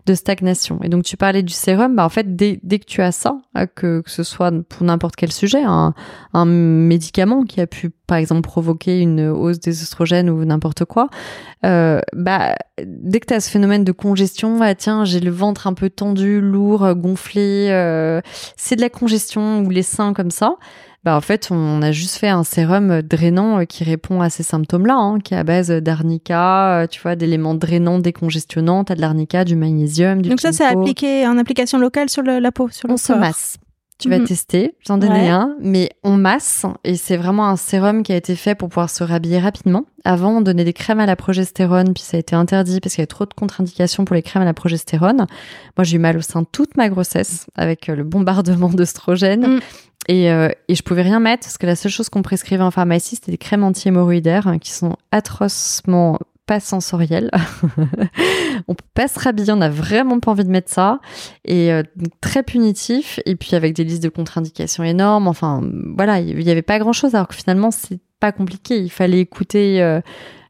de 0.06 0.14
stagnation. 0.14 0.80
Et 0.84 0.90
donc 0.90 1.04
tu 1.04 1.18
parlais 1.18 1.44
du 1.44 1.54
sérum, 1.54 1.96
bah 1.96 2.06
en 2.06 2.10
fait 2.10 2.36
dès, 2.36 2.60
dès 2.64 2.80
que 2.80 2.86
tu 2.86 3.02
as 3.02 3.12
ça, 3.12 3.36
euh, 3.58 3.66
que, 3.66 4.02
que 4.02 4.10
ce 4.10 4.24
soit 4.24 4.52
pour 4.70 4.84
n'importe 4.84 5.16
quel 5.16 5.32
sujet, 5.32 5.64
un, 5.64 5.94
un 6.34 6.46
médicament 6.46 7.44
qui 7.44 7.60
a 7.62 7.68
pu 7.68 7.92
par 8.12 8.18
exemple 8.18 8.42
provoquer 8.42 9.00
une 9.00 9.30
hausse 9.30 9.62
des 9.62 9.84
oestrogènes 9.84 10.30
ou 10.30 10.44
n'importe 10.44 10.84
quoi, 10.84 11.08
euh, 11.66 12.02
bah 12.14 12.56
dès 12.86 13.22
que 13.22 13.28
tu 13.28 13.34
as 13.34 13.40
ce 13.40 13.50
phénomène 13.50 13.86
de 13.86 13.94
congestion, 13.94 14.60
ah 14.62 14.76
tiens 14.76 15.06
j'ai 15.06 15.22
le 15.22 15.32
ventre 15.32 15.66
un 15.66 15.74
peu 15.74 15.90
tendu, 15.90 16.42
lourd, 16.42 16.94
gonflé. 16.94 17.70
Euh, 17.70 18.20
c'est 18.58 18.76
de 18.76 18.82
la 18.82 18.90
congestion 18.90 19.62
ou 19.62 19.70
les 19.70 19.82
seins 19.82 20.12
comme 20.12 20.30
ça, 20.30 20.56
bah 21.06 21.16
en 21.16 21.22
fait 21.22 21.48
on 21.52 21.82
a 21.82 21.94
juste 21.94 22.18
fait 22.18 22.28
un 22.28 22.44
sérum 22.44 23.02
drainant 23.02 23.60
euh, 23.60 23.64
qui 23.64 23.86
répond 23.86 24.20
à 24.20 24.30
ces 24.30 24.44
symptômes-là, 24.44 24.96
hein, 24.98 25.20
qui 25.22 25.34
est 25.34 25.38
à 25.38 25.46
base 25.46 25.70
d'arnica, 25.70 26.86
tu 26.92 27.00
vois, 27.00 27.16
d'éléments 27.16 27.56
drainants, 27.56 28.00
décongestionnants, 28.00 28.84
t'as 28.84 28.96
de 28.96 29.02
l'arnica, 29.02 29.46
du 29.46 29.56
magnésium, 29.56 30.22
du 30.22 30.28
Donc 30.28 30.42
ça 30.42 30.52
c'est 30.52 30.66
appliqué 30.66 31.26
en 31.26 31.38
application 31.38 31.80
locale 31.80 32.10
sur 32.10 32.24
la 32.24 32.52
peau, 32.52 32.68
sur 32.68 32.90
le 32.90 32.96
On 32.96 32.98
se 32.98 33.14
masse. 33.14 33.58
Tu 34.02 34.10
vas 34.10 34.18
mhm. 34.18 34.26
tester, 34.26 34.76
j'en 34.88 34.98
donner 34.98 35.30
un, 35.30 35.56
mais 35.60 35.92
on 36.04 36.18
masse 36.18 36.66
et 36.84 36.96
c'est 36.96 37.18
vraiment 37.18 37.48
un 37.48 37.56
sérum 37.56 38.02
qui 38.02 38.12
a 38.12 38.16
été 38.16 38.36
fait 38.36 38.56
pour 38.56 38.68
pouvoir 38.68 38.90
se 38.90 39.04
rhabiller 39.04 39.38
rapidement. 39.38 39.86
Avant, 40.04 40.38
on 40.38 40.42
donnait 40.42 40.64
des 40.64 40.74
crèmes 40.74 41.00
à 41.00 41.06
la 41.06 41.16
progestérone, 41.16 41.94
puis 41.94 42.02
ça 42.02 42.18
a 42.18 42.20
été 42.20 42.36
interdit 42.36 42.80
parce 42.80 42.96
qu'il 42.96 43.02
y 43.02 43.04
avait 43.04 43.08
trop 43.08 43.28
de 43.28 43.34
contre-indications 43.36 44.04
pour 44.04 44.16
les 44.16 44.24
crèmes 44.24 44.42
à 44.42 44.46
la 44.46 44.56
progestérone. 44.56 45.28
Moi, 45.78 45.84
j'ai 45.84 45.98
eu 45.98 46.00
mal 46.00 46.18
au 46.18 46.22
sein 46.22 46.44
toute 46.44 46.76
ma 46.78 46.90
grossesse 46.90 47.46
avec 47.56 47.90
euh, 47.90 47.96
le 47.96 48.04
bombardement 48.04 48.70
d'oestrogène. 48.74 49.58
Mm. 49.58 49.60
Et, 50.08 50.32
euh, 50.32 50.50
et 50.68 50.74
je 50.74 50.82
pouvais 50.82 51.04
rien 51.04 51.20
mettre 51.20 51.44
parce 51.44 51.60
que 51.60 51.68
la 51.68 51.76
seule 51.76 51.92
chose 51.92 52.10
qu'on 52.10 52.24
prescrivait 52.24 52.64
en 52.64 52.72
pharmacie, 52.72 53.18
c'était 53.18 53.32
des 53.32 53.38
crèmes 53.38 53.64
anti-hémorroïdaires 53.64 54.48
hein, 54.48 54.58
qui 54.58 54.72
sont 54.72 54.96
atrocement 55.12 56.18
sensoriel. 56.60 57.32
on 58.68 58.76
peut 58.76 58.84
pas 58.94 59.08
se 59.08 59.20
rhabiller, 59.20 59.54
on 59.54 59.58
n'a 59.58 59.70
vraiment 59.70 60.20
pas 60.20 60.32
envie 60.32 60.44
de 60.44 60.50
mettre 60.50 60.72
ça. 60.72 61.00
Et 61.46 61.72
euh, 61.72 61.84
très 62.22 62.44
punitif. 62.44 63.20
Et 63.26 63.36
puis 63.36 63.56
avec 63.56 63.74
des 63.74 63.84
listes 63.84 64.04
de 64.04 64.10
contre-indications 64.10 64.84
énormes. 64.84 65.28
Enfin, 65.28 65.62
voilà, 65.96 66.20
il 66.20 66.42
y 66.42 66.52
avait 66.52 66.62
pas 66.62 66.80
grand-chose. 66.80 67.16
Alors 67.16 67.28
que 67.28 67.36
finalement, 67.36 67.72
c'est 67.72 68.00
pas 68.20 68.32
compliqué. 68.32 68.80
Il 68.80 68.92
fallait 68.92 69.20
écouter 69.20 69.82
euh, 69.82 70.02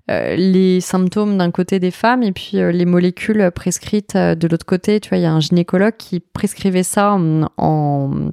euh, 0.09 0.35
les 0.35 0.81
symptômes 0.81 1.37
d'un 1.37 1.51
côté 1.51 1.79
des 1.79 1.91
femmes 1.91 2.23
et 2.23 2.31
puis 2.31 2.57
les 2.57 2.85
molécules 2.85 3.51
prescrites 3.51 4.17
de 4.17 4.47
l'autre 4.47 4.65
côté. 4.65 4.99
Tu 4.99 5.09
vois, 5.09 5.17
il 5.17 5.21
y 5.21 5.27
a 5.27 5.31
un 5.31 5.39
gynécologue 5.39 5.95
qui 5.97 6.19
prescrivait 6.19 6.83
ça 6.83 7.17
en 7.57 8.31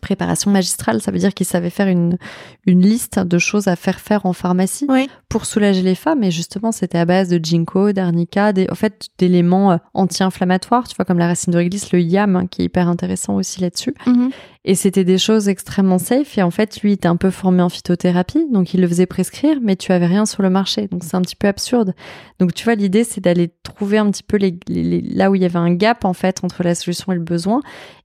préparation 0.00 0.50
magistrale, 0.50 1.00
ça 1.02 1.10
veut 1.10 1.18
dire 1.18 1.34
qu'il 1.34 1.46
savait 1.46 1.70
faire 1.70 1.88
une, 1.88 2.18
une 2.66 2.82
liste 2.82 3.18
de 3.18 3.38
choses 3.38 3.68
à 3.68 3.76
faire 3.76 4.00
faire 4.00 4.26
en 4.26 4.32
pharmacie 4.32 4.86
pour 5.28 5.46
soulager 5.46 5.82
les 5.82 5.94
femmes. 5.94 6.22
Et 6.22 6.30
justement, 6.30 6.72
c'était 6.72 6.98
à 6.98 7.04
base 7.04 7.28
de 7.28 7.40
ginkgo, 7.42 7.92
d'arnica, 7.92 8.52
des, 8.52 8.66
en 8.70 8.74
fait, 8.74 9.08
d'éléments 9.18 9.72
euh, 9.72 9.76
anti-inflammatoires, 9.94 10.88
tu 10.88 10.96
vois, 10.96 11.04
comme 11.04 11.18
la 11.18 11.26
racine 11.26 11.52
de 11.52 11.58
réglisse, 11.58 11.92
le 11.92 12.00
yam, 12.00 12.36
hein, 12.36 12.46
qui 12.46 12.62
est 12.62 12.64
hyper 12.66 12.88
intéressant 12.88 13.36
aussi 13.36 13.60
là-dessus. 13.60 13.94
Mhm. 14.06 14.30
Et 14.64 14.74
c'était 14.76 15.04
des 15.04 15.18
choses 15.18 15.48
extrêmement 15.48 15.98
safe. 15.98 16.38
Et 16.38 16.42
en 16.42 16.50
fait, 16.50 16.80
lui, 16.80 16.90
il 16.90 16.94
était 16.94 17.08
un 17.08 17.16
peu 17.16 17.30
formé 17.30 17.62
en 17.62 17.68
phytothérapie, 17.68 18.46
donc 18.52 18.74
il 18.74 18.80
le 18.80 18.88
faisait 18.88 19.06
prescrire, 19.06 19.58
mais 19.60 19.74
tu 19.76 19.92
avais 19.92 20.06
rien 20.06 20.24
sur 20.24 20.42
le 20.42 20.50
marché. 20.50 20.88
Donc 20.88 21.02
c'est 21.04 21.16
un 21.16 21.22
petit 21.22 21.36
peu 21.36 21.48
absurde. 21.48 21.94
Donc 22.38 22.54
tu 22.54 22.64
vois, 22.64 22.74
l'idée, 22.74 23.04
c'est 23.04 23.20
d'aller 23.20 23.50
trouver 23.62 23.98
un 23.98 24.10
petit 24.10 24.22
peu 24.22 24.36
les, 24.36 24.58
là 25.02 25.30
où 25.30 25.34
il 25.34 25.42
y 25.42 25.44
avait 25.44 25.58
un 25.58 25.74
gap, 25.74 26.04
en 26.04 26.12
fait, 26.12 26.44
entre 26.44 26.62
la 26.62 26.74
solution 26.74 27.12
et 27.12 27.16
le 27.16 27.22
besoin. 27.22 27.60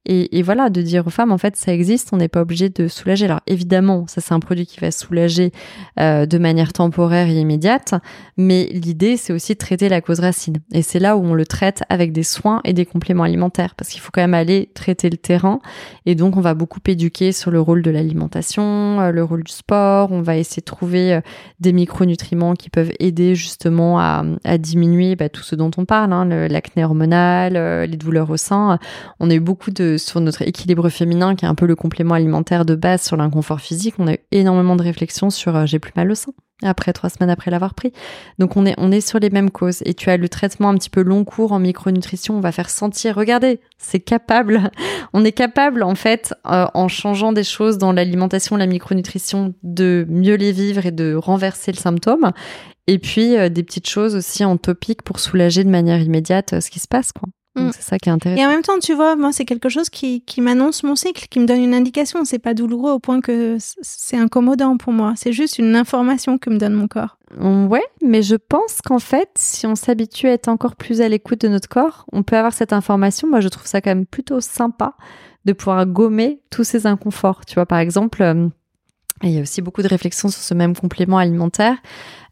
Et, 0.10 0.39
et 0.39 0.41
voilà, 0.41 0.70
de 0.70 0.82
dire 0.82 1.05
aux 1.05 1.10
femmes, 1.10 1.34
en 1.34 1.38
fait, 1.38 1.58
ça 1.58 1.74
existe, 1.74 2.10
on 2.14 2.18
n'est 2.18 2.30
pas 2.30 2.41
obligé 2.41 2.70
de 2.70 2.88
soulager. 2.88 3.26
Alors 3.26 3.41
évidemment, 3.45 4.05
ça 4.08 4.22
c'est 4.22 4.34
un 4.34 4.39
produit 4.39 4.66
qui 4.66 4.80
va 4.80 4.89
soulager 4.89 5.51
euh, 5.99 6.26
de 6.26 6.38
manière 6.38 6.72
temporaire 6.72 7.28
et 7.28 7.36
immédiate, 7.36 7.93
mais 8.38 8.70
l'idée, 8.72 9.18
c'est 9.18 9.34
aussi 9.34 9.53
de 9.53 9.58
traiter 9.58 9.89
la 9.89 9.99
cause 9.99 10.22
racine. 10.22 10.60
Et 10.72 10.82
c'est 10.82 10.99
là 10.99 11.18
où 11.18 11.26
on 11.26 11.34
le 11.34 11.45
traite 11.45 11.84
avec 11.89 12.14
des 12.14 12.24
soins 12.24 12.62
et 12.64 12.72
des 12.72 12.86
compléments 12.86 13.24
alimentaires, 13.24 13.76
parce 13.76 13.89
qu'il 13.89 13.99
faut 13.99 14.12
quand 14.14 14.22
même 14.22 14.34
aller 14.34 14.72
traiter 14.74 15.10
le 15.10 15.18
terrain. 15.18 15.60
Et 16.05 16.16
donc, 16.16 16.38
on 16.38 16.41
va 16.41 16.46
beaucoup 16.53 16.79
éduquer 16.87 17.31
sur 17.31 17.51
le 17.51 17.59
rôle 17.59 17.81
de 17.81 17.91
l'alimentation, 17.91 18.99
euh, 18.99 19.11
le 19.11 19.23
rôle 19.23 19.43
du 19.43 19.51
sport. 19.51 20.11
On 20.11 20.21
va 20.21 20.37
essayer 20.37 20.61
de 20.61 20.65
trouver 20.65 21.13
euh, 21.13 21.21
des 21.59 21.73
micronutriments 21.73 22.53
qui 22.53 22.69
peuvent 22.69 22.91
aider 22.99 23.35
justement 23.35 23.99
à, 23.99 24.23
diminuer 24.57 25.15
bah, 25.15 25.29
tout 25.29 25.43
ce 25.43 25.55
dont 25.55 25.71
on 25.77 25.85
parle, 25.85 26.13
hein, 26.13 26.25
l'acné 26.25 26.83
hormonal, 26.83 27.55
euh, 27.55 27.85
les 27.85 27.97
douleurs 27.97 28.29
au 28.29 28.37
sein. 28.37 28.79
On 29.19 29.29
a 29.29 29.33
eu 29.33 29.39
beaucoup 29.39 29.71
de 29.71 29.97
sur 29.97 30.19
notre 30.21 30.41
équilibre 30.41 30.89
féminin, 30.89 31.35
qui 31.35 31.45
est 31.45 31.47
un 31.47 31.55
peu 31.55 31.65
le 31.65 31.75
complément 31.75 32.15
alimentaire 32.15 32.65
de 32.65 32.75
base 32.75 33.03
sur 33.03 33.17
l'inconfort 33.17 33.61
physique. 33.61 33.95
On 33.99 34.07
a 34.07 34.13
eu 34.13 34.19
énormément 34.31 34.75
de 34.75 34.83
réflexions 34.83 35.29
sur 35.29 35.65
j'ai 35.65 35.79
plus 35.79 35.93
mal 35.95 36.11
au 36.11 36.15
sein 36.15 36.31
après 36.64 36.93
trois 36.93 37.10
semaines 37.10 37.30
après 37.30 37.51
l'avoir 37.51 37.74
pris. 37.74 37.93
Donc 38.39 38.58
on 38.58 38.66
est 38.66 38.74
on 38.78 38.91
est 38.91 39.01
sur 39.01 39.20
les 39.20 39.30
mêmes 39.30 39.51
causes 39.51 39.82
et 39.86 39.93
tu 39.93 40.10
as 40.10 40.18
le 40.18 40.28
traitement 40.30 40.70
un 40.70 40.76
petit 40.76 40.89
peu 40.89 41.01
long 41.01 41.24
cours 41.24 41.51
en 41.51 41.60
micronutrition, 41.60 42.38
on 42.38 42.39
va 42.39 42.51
faire 42.51 42.70
sentir 42.70 43.16
regardez, 43.16 43.60
c'est 43.78 43.99
capable. 43.99 44.72
On 45.14 45.24
est 45.24 45.32
capable 45.32 45.84
en 45.84 45.95
fait 45.95 46.34
euh, 46.47 46.66
en 46.74 46.88
changeant 46.88 47.32
des 47.32 47.43
choses 47.43 47.78
dans 47.78 47.91
l'alimentation, 47.91 48.55
la 48.55 48.68
micronutrition 48.68 49.53
de 49.64 50.05
mieux 50.10 50.36
les 50.36 50.51
vivre 50.51 50.86
et 50.86 50.91
de 50.91 51.16
renverser 51.16 51.72
le 51.72 51.78
symptôme 51.78 52.32
et 52.88 52.99
puis 52.99 53.38
euh, 53.38 53.49
des 53.49 53.64
petites 53.64 53.89
choses 53.89 54.16
aussi 54.16 54.43
en 54.43 54.58
topique 54.58 55.01
pour 55.01 55.20
soulager 55.20 55.64
de 55.64 55.70
manière 55.70 56.01
immédiate 56.01 56.53
euh, 56.53 56.62
ce 56.62 56.70
qui 56.70 56.80
se 56.80 56.88
passe 56.88 57.12
quoi. 57.12 57.30
Mm. 57.58 57.72
c'est 57.74 57.82
ça 57.82 57.97
qui 57.97 58.10
est 58.10 58.12
intéressant. 58.12 58.41
Et 58.41 58.45
en 58.45 58.49
même 58.49 58.62
temps, 58.62 58.80
tu 58.80 58.93
vois, 58.93 59.16
moi, 59.16 59.32
c'est 59.32 59.45
quelque 59.45 59.70
chose 59.70 59.89
qui, 59.89 60.22
qui 60.22 60.41
m'annonce 60.41 60.84
mon 60.84 60.95
cycle, 60.95 61.28
qui 61.30 61.39
me 61.39 61.45
donne 61.45 61.62
une 61.62 61.74
indication. 61.74 62.24
C'est 62.26 62.39
pas 62.39 62.53
douloureux 62.53 62.91
au 62.91 62.99
point 62.99 63.22
que 63.22 63.58
c'est 63.82 64.18
incommodant 64.18 64.78
pour 64.78 64.93
moi. 64.93 65.14
C'est 65.16 65.34
juste 65.34 65.58
une 65.58 65.76
information 65.76 66.38
que 66.38 66.49
me 66.49 66.58
donne 66.58 66.74
mon 66.74 66.88
corps. 66.88 67.18
Mm, 67.38 67.68
ouais, 67.68 67.84
mais 68.03 68.22
je 68.22 68.36
pense 68.36 68.82
qu'en 68.84 68.99
fait, 68.99 69.30
si 69.36 69.66
on 69.66 69.76
s'habitue 69.76 70.28
à 70.28 70.34
être 70.34 70.47
encore 70.47 70.76
plus 70.76 71.01
à 71.01 71.10
l'écoute 71.10 71.41
de 71.41 71.47
notre 71.47 71.68
corps, 71.68 72.05
on 72.14 72.24
peut 72.24 72.38
avoir 72.38 72.53
cette 72.53 72.74
information. 72.74 73.28
Moi, 73.28 73.41
je 73.41 73.49
trouve 73.49 73.68
ça 73.68 73.82
quand 73.82 73.91
même 73.91 74.05
plutôt 74.05 74.41
sympa 74.41 74.93
de 75.45 75.53
pouvoir 75.53 75.86
gommer 75.86 76.41
tous 76.49 76.64
ces 76.64 76.86
inconforts. 76.88 77.45
Tu 77.45 77.55
vois, 77.55 77.66
par 77.66 77.80
exemple, 77.80 78.22
euh, 78.22 78.47
il 79.24 79.32
y 79.32 79.39
a 79.39 79.41
aussi 79.41 79.62
beaucoup 79.62 79.82
de 79.82 79.88
réflexions 79.88 80.30
sur 80.30 80.41
ce 80.41 80.53
même 80.53 80.76
complément 80.76 81.18
alimentaire. 81.18 81.78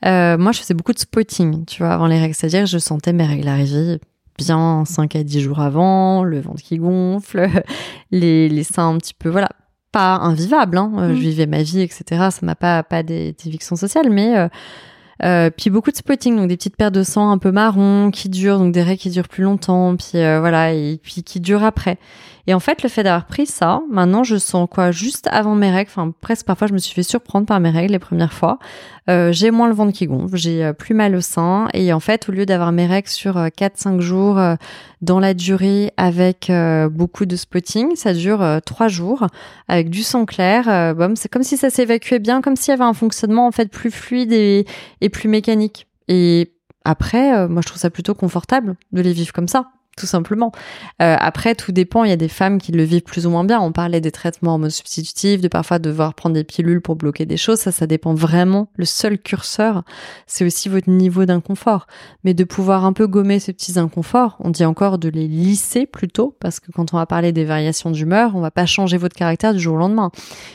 Euh, 0.05 0.37
moi, 0.37 0.51
je 0.51 0.59
faisais 0.59 0.73
beaucoup 0.73 0.93
de 0.93 0.99
spotting, 0.99 1.65
tu 1.65 1.81
vois, 1.81 1.93
avant 1.93 2.07
les 2.07 2.19
règles. 2.19 2.35
C'est-à-dire, 2.35 2.65
je 2.65 2.77
sentais 2.77 3.13
mes 3.13 3.25
règles 3.25 3.47
arriver 3.47 3.99
bien 4.37 4.83
5 4.85 5.15
à 5.15 5.23
10 5.23 5.41
jours 5.41 5.59
avant, 5.59 6.23
le 6.23 6.39
ventre 6.39 6.61
qui 6.61 6.77
gonfle, 6.77 7.47
les, 8.11 8.49
les 8.49 8.63
seins 8.63 8.89
un 8.89 8.97
petit 8.97 9.13
peu, 9.13 9.29
voilà, 9.29 9.49
pas 9.91 10.15
invivables. 10.15 10.77
Hein. 10.77 10.91
Euh, 10.97 11.09
je 11.09 11.19
mm. 11.19 11.21
vivais 11.21 11.45
ma 11.45 11.63
vie, 11.63 11.81
etc. 11.81 12.03
Ça 12.31 12.39
m'a 12.43 12.55
pas 12.55 12.83
pas 12.83 13.03
des 13.03 13.35
évictions 13.45 13.75
sociales, 13.75 14.09
mais 14.09 14.37
euh, 14.37 14.47
euh, 15.23 15.49
puis 15.49 15.69
beaucoup 15.69 15.91
de 15.91 15.95
spotting, 15.95 16.35
donc 16.35 16.49
des 16.49 16.57
petites 16.57 16.75
paires 16.75 16.91
de 16.91 17.03
sang 17.03 17.31
un 17.31 17.37
peu 17.37 17.51
marron 17.51 18.11
qui 18.11 18.29
durent, 18.29 18.59
donc 18.59 18.73
des 18.73 18.83
raies 18.83 18.97
qui 18.97 19.09
durent 19.09 19.29
plus 19.29 19.43
longtemps, 19.43 19.95
puis 19.95 20.19
euh, 20.19 20.39
voilà, 20.39 20.73
et 20.73 20.99
puis 21.01 21.23
qui 21.23 21.39
durent 21.39 21.63
après. 21.63 21.97
Et 22.47 22.53
en 22.53 22.59
fait, 22.59 22.83
le 22.83 22.89
fait 22.89 23.03
d'avoir 23.03 23.25
pris 23.25 23.45
ça, 23.45 23.81
maintenant, 23.89 24.23
je 24.23 24.35
sens 24.35 24.67
quoi 24.69 24.91
Juste 24.91 25.27
avant 25.31 25.55
mes 25.55 25.71
règles, 25.71 25.89
enfin 25.89 26.13
presque 26.21 26.45
parfois, 26.45 26.67
je 26.67 26.73
me 26.73 26.77
suis 26.77 26.93
fait 26.93 27.03
surprendre 27.03 27.45
par 27.45 27.59
mes 27.59 27.69
règles 27.69 27.93
les 27.93 27.99
premières 27.99 28.33
fois. 28.33 28.59
Euh, 29.09 29.31
j'ai 29.31 29.51
moins 29.51 29.67
le 29.67 29.73
ventre 29.73 29.93
qui 29.93 30.07
gonfle, 30.07 30.35
j'ai 30.35 30.63
euh, 30.63 30.73
plus 30.73 30.93
mal 30.93 31.15
au 31.15 31.21
sein, 31.21 31.67
et 31.73 31.93
en 31.93 31.99
fait, 31.99 32.29
au 32.29 32.31
lieu 32.31 32.45
d'avoir 32.45 32.71
mes 32.71 32.85
règles 32.85 33.09
sur 33.09 33.35
4-5 33.35 33.99
jours 33.99 34.39
dans 35.01 35.19
la 35.19 35.33
durée 35.33 35.91
avec 35.97 36.51
beaucoup 36.91 37.25
de 37.25 37.35
spotting, 37.35 37.95
ça 37.95 38.13
dure 38.13 38.43
3 38.65 38.87
jours 38.87 39.27
avec 39.67 39.89
du 39.89 40.03
sang 40.03 40.25
clair. 40.25 40.95
c'est 41.15 41.29
comme 41.29 41.43
si 41.43 41.57
ça 41.57 41.69
s'évacuait 41.69 42.19
bien, 42.19 42.41
comme 42.41 42.55
s'il 42.55 42.71
y 42.71 42.73
avait 42.73 42.83
un 42.83 42.93
fonctionnement 42.93 43.47
en 43.47 43.51
fait 43.51 43.69
plus 43.71 43.91
fluide 43.91 44.31
et 44.33 44.65
et 45.01 45.09
plus 45.09 45.29
mécanique. 45.29 45.87
Et 46.07 46.53
après, 46.83 47.35
euh, 47.35 47.47
moi, 47.47 47.61
je 47.61 47.67
trouve 47.67 47.79
ça 47.79 47.89
plutôt 47.89 48.13
confortable 48.13 48.75
de 48.91 49.01
les 49.01 49.11
vivre 49.11 49.33
comme 49.33 49.47
ça 49.47 49.71
tout 49.95 50.05
simplement. 50.05 50.51
Euh, 51.01 51.15
après, 51.19 51.55
tout 51.55 51.71
dépend. 51.71 52.03
Il 52.03 52.09
y 52.09 52.13
a 52.13 52.17
des 52.17 52.27
femmes 52.27 52.59
qui 52.59 52.71
le 52.71 52.83
vivent 52.83 53.03
plus 53.03 53.25
ou 53.25 53.29
moins 53.29 53.43
bien. 53.43 53.61
On 53.61 53.71
parlait 53.71 54.01
des 54.01 54.11
traitements 54.11 54.55
en 54.55 54.59
mode 54.59 54.71
substitutif, 54.71 55.41
de 55.41 55.47
parfois 55.47 55.79
devoir 55.79 56.13
prendre 56.13 56.35
des 56.35 56.43
pilules 56.43 56.81
pour 56.81 56.95
bloquer 56.95 57.25
des 57.25 57.37
choses. 57.37 57.59
Ça, 57.59 57.71
ça 57.71 57.87
dépend 57.87 58.13
vraiment. 58.13 58.69
Le 58.75 58.85
seul 58.85 59.17
curseur, 59.17 59.83
c'est 60.27 60.45
aussi 60.45 60.67
votre 60.67 60.89
niveau 60.89 61.25
d'inconfort. 61.25 61.87
Mais 62.23 62.33
de 62.33 62.43
pouvoir 62.43 62.85
un 62.85 62.93
peu 62.93 63.07
gommer 63.07 63.39
ces 63.39 63.53
petits 63.53 63.79
inconforts, 63.79 64.35
on 64.39 64.49
dit 64.49 64.65
encore 64.65 64.97
de 64.97 65.09
les 65.09 65.27
lisser 65.27 65.85
plutôt, 65.85 66.35
parce 66.39 66.59
que 66.59 66.71
quand 66.71 66.93
on 66.93 66.97
va 66.97 67.05
parler 67.05 67.31
des 67.31 67.45
variations 67.45 67.91
d'humeur, 67.91 68.35
on 68.35 68.41
va 68.41 68.51
pas 68.51 68.65
changer 68.65 68.97
votre 68.97 69.15
caractère 69.15 69.53
du 69.53 69.59
jour 69.59 69.75
au 69.75 69.79
lendemain. 69.79 70.11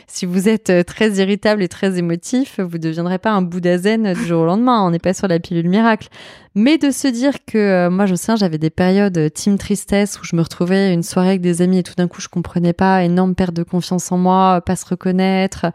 Si 0.07 0.27
vous 0.27 0.49
êtes 0.49 0.71
euh, 0.71 0.83
très 0.83 1.13
irritable 1.13 1.63
et 1.63 1.69
très 1.69 1.99
émotif, 1.99 2.61
vous 2.61 2.79
deviendrez 2.79 3.19
pas 3.19 3.31
un 3.31 3.43
Bouddha 3.43 3.79
zen 3.79 4.13
du 4.13 4.25
jour 4.25 4.43
au 4.43 4.47
lendemain. 4.47 4.85
On 4.85 4.91
n'est 4.91 4.99
pas 4.99 5.15
sur 5.15 5.29
la 5.29 5.39
pilule 5.39 5.69
miracle. 5.69 6.09
Mais 6.55 6.79
de 6.79 6.91
se 6.91 7.07
dire 7.07 7.45
que 7.47 7.59
euh, 7.59 7.91
moi, 7.91 8.07
je 8.07 8.15
sais, 8.15 8.37
j'avais 8.37 8.59
des 8.59 8.71
périodes 8.71 9.17
euh, 9.19 9.29
team 9.29 9.57
tristesse 9.57 10.21
où 10.21 10.25
je 10.25 10.35
me 10.35 10.43
retrouvais 10.43 10.93
une 10.93 11.03
soirée 11.03 11.29
avec 11.29 11.41
des 11.41 11.63
amis 11.63 11.79
et 11.79 11.83
tout 11.83 11.95
d'un 11.97 12.09
coup, 12.09 12.21
je 12.21 12.29
comprenais 12.29 12.73
pas, 12.73 13.05
énorme 13.05 13.35
perte 13.35 13.55
de 13.55 13.63
confiance 13.63 14.11
en 14.11 14.19
moi, 14.19 14.61
pas 14.65 14.77
se 14.77 14.87
reconnaître, 14.87 15.67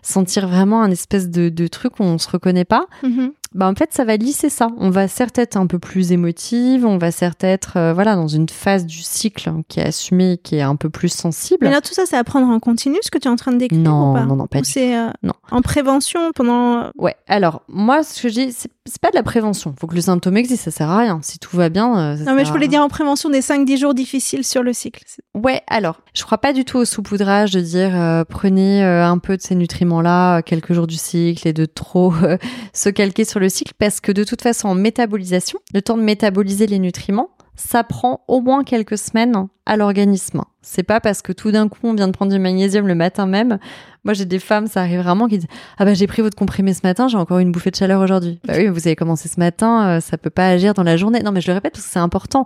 sentir 0.00 0.48
vraiment 0.48 0.82
un 0.82 0.90
espèce 0.90 1.28
de, 1.28 1.48
de 1.48 1.66
truc 1.66 2.00
où 2.00 2.02
on 2.02 2.18
se 2.18 2.30
reconnaît 2.30 2.64
pas. 2.64 2.86
Mm-hmm 3.02 3.32
bah 3.54 3.68
en 3.68 3.74
fait 3.74 3.92
ça 3.92 4.04
va 4.04 4.16
lisser 4.16 4.48
ça. 4.48 4.68
On 4.78 4.90
va 4.90 5.08
certes 5.08 5.38
être 5.38 5.56
un 5.56 5.66
peu 5.66 5.78
plus 5.78 6.12
émotive, 6.12 6.86
on 6.86 6.98
va 6.98 7.10
certes 7.10 7.44
être 7.44 7.76
euh, 7.76 7.92
voilà 7.92 8.16
dans 8.16 8.28
une 8.28 8.48
phase 8.48 8.86
du 8.86 9.02
cycle 9.02 9.50
qui 9.68 9.80
est 9.80 9.84
assumée, 9.84 10.38
qui 10.42 10.56
est 10.56 10.62
un 10.62 10.76
peu 10.76 10.88
plus 10.88 11.12
sensible. 11.12 11.66
Mais 11.66 11.70
là 11.70 11.80
tout 11.80 11.92
ça 11.92 12.06
c'est 12.06 12.16
à 12.16 12.24
prendre 12.24 12.48
en 12.48 12.58
continu 12.60 12.96
ce 13.02 13.10
que 13.10 13.18
tu 13.18 13.28
es 13.28 13.30
en 13.30 13.36
train 13.36 13.52
de 13.52 13.58
décrire 13.58 13.80
non, 13.80 14.12
ou 14.12 14.14
pas 14.14 14.24
Non 14.24 14.36
non 14.36 14.46
pas 14.46 14.60
c'est 14.62 14.96
euh, 14.96 15.10
non. 15.22 15.34
en 15.50 15.60
prévention 15.60 16.32
pendant 16.34 16.90
Ouais, 16.96 17.16
alors 17.28 17.62
moi 17.68 18.02
ce 18.02 18.22
que 18.22 18.28
je 18.28 18.34
dis 18.34 18.52
c'est 18.52 19.00
pas 19.00 19.10
de 19.10 19.16
la 19.16 19.22
prévention, 19.22 19.74
faut 19.78 19.86
que 19.86 19.94
le 19.94 20.00
symptôme 20.00 20.36
existe, 20.36 20.64
ça 20.64 20.70
sert 20.70 20.90
à 20.90 20.98
rien. 20.98 21.20
Si 21.22 21.38
tout 21.38 21.56
va 21.56 21.68
bien 21.68 21.96
euh, 21.98 22.16
Non 22.16 22.34
mais 22.34 22.44
je 22.44 22.50
voulais 22.50 22.68
dire 22.68 22.82
en 22.82 22.88
prévention 22.88 23.28
des 23.28 23.42
5 23.42 23.64
10 23.64 23.76
jours 23.76 23.94
difficiles 23.94 24.44
sur 24.44 24.62
le 24.62 24.72
cycle. 24.72 25.04
Ouais, 25.34 25.62
alors, 25.66 26.00
je 26.14 26.22
crois 26.24 26.38
pas 26.38 26.52
du 26.52 26.64
tout 26.64 26.78
au 26.78 26.84
saupoudrage 26.84 27.52
de 27.52 27.60
dire 27.60 28.24
prenez 28.28 28.82
un 28.82 29.18
peu 29.18 29.36
de 29.36 29.42
ces 29.42 29.54
nutriments 29.54 30.00
là 30.00 30.42
quelques 30.42 30.72
jours 30.72 30.86
du 30.86 30.96
cycle 30.96 31.46
et 31.46 31.52
de 31.52 31.64
trop 31.64 32.12
se 32.72 32.88
calquer 32.88 33.24
sur 33.24 33.38
le 33.42 33.50
cycle 33.50 33.74
parce 33.78 34.00
que 34.00 34.12
de 34.12 34.24
toute 34.24 34.40
façon, 34.40 34.68
en 34.68 34.74
métabolisation, 34.74 35.58
le 35.74 35.82
temps 35.82 35.98
de 35.98 36.02
métaboliser 36.02 36.66
les 36.66 36.78
nutriments, 36.78 37.30
ça 37.54 37.84
prend 37.84 38.24
au 38.28 38.40
moins 38.40 38.64
quelques 38.64 38.96
semaines 38.96 39.48
à 39.66 39.76
l'organisme. 39.76 40.42
C'est 40.62 40.82
pas 40.82 41.00
parce 41.00 41.22
que 41.22 41.32
tout 41.32 41.50
d'un 41.50 41.68
coup 41.68 41.80
on 41.82 41.94
vient 41.94 42.08
de 42.08 42.12
prendre 42.12 42.32
du 42.32 42.38
magnésium 42.38 42.86
le 42.86 42.94
matin 42.94 43.26
même. 43.26 43.58
Moi 44.04 44.14
j'ai 44.14 44.24
des 44.24 44.40
femmes, 44.40 44.66
ça 44.66 44.80
arrive 44.80 45.00
vraiment 45.00 45.28
qui 45.28 45.38
disent 45.38 45.48
ah 45.78 45.84
bah 45.84 45.94
j'ai 45.94 46.08
pris 46.08 46.22
votre 46.22 46.36
comprimé 46.36 46.74
ce 46.74 46.80
matin, 46.82 47.06
j'ai 47.06 47.16
encore 47.16 47.38
une 47.38 47.52
bouffée 47.52 47.70
de 47.70 47.76
chaleur 47.76 48.00
aujourd'hui. 48.00 48.40
Bah 48.44 48.54
oui, 48.56 48.66
vous 48.66 48.86
avez 48.86 48.96
commencé 48.96 49.28
ce 49.28 49.38
matin, 49.38 49.86
euh, 49.86 50.00
ça 50.00 50.18
peut 50.18 50.30
pas 50.30 50.48
agir 50.48 50.74
dans 50.74 50.82
la 50.82 50.96
journée. 50.96 51.20
Non 51.20 51.30
mais 51.30 51.40
je 51.40 51.46
le 51.46 51.54
répète 51.54 51.74
parce 51.74 51.84
que 51.84 51.90
c'est 51.92 52.00
important. 52.00 52.44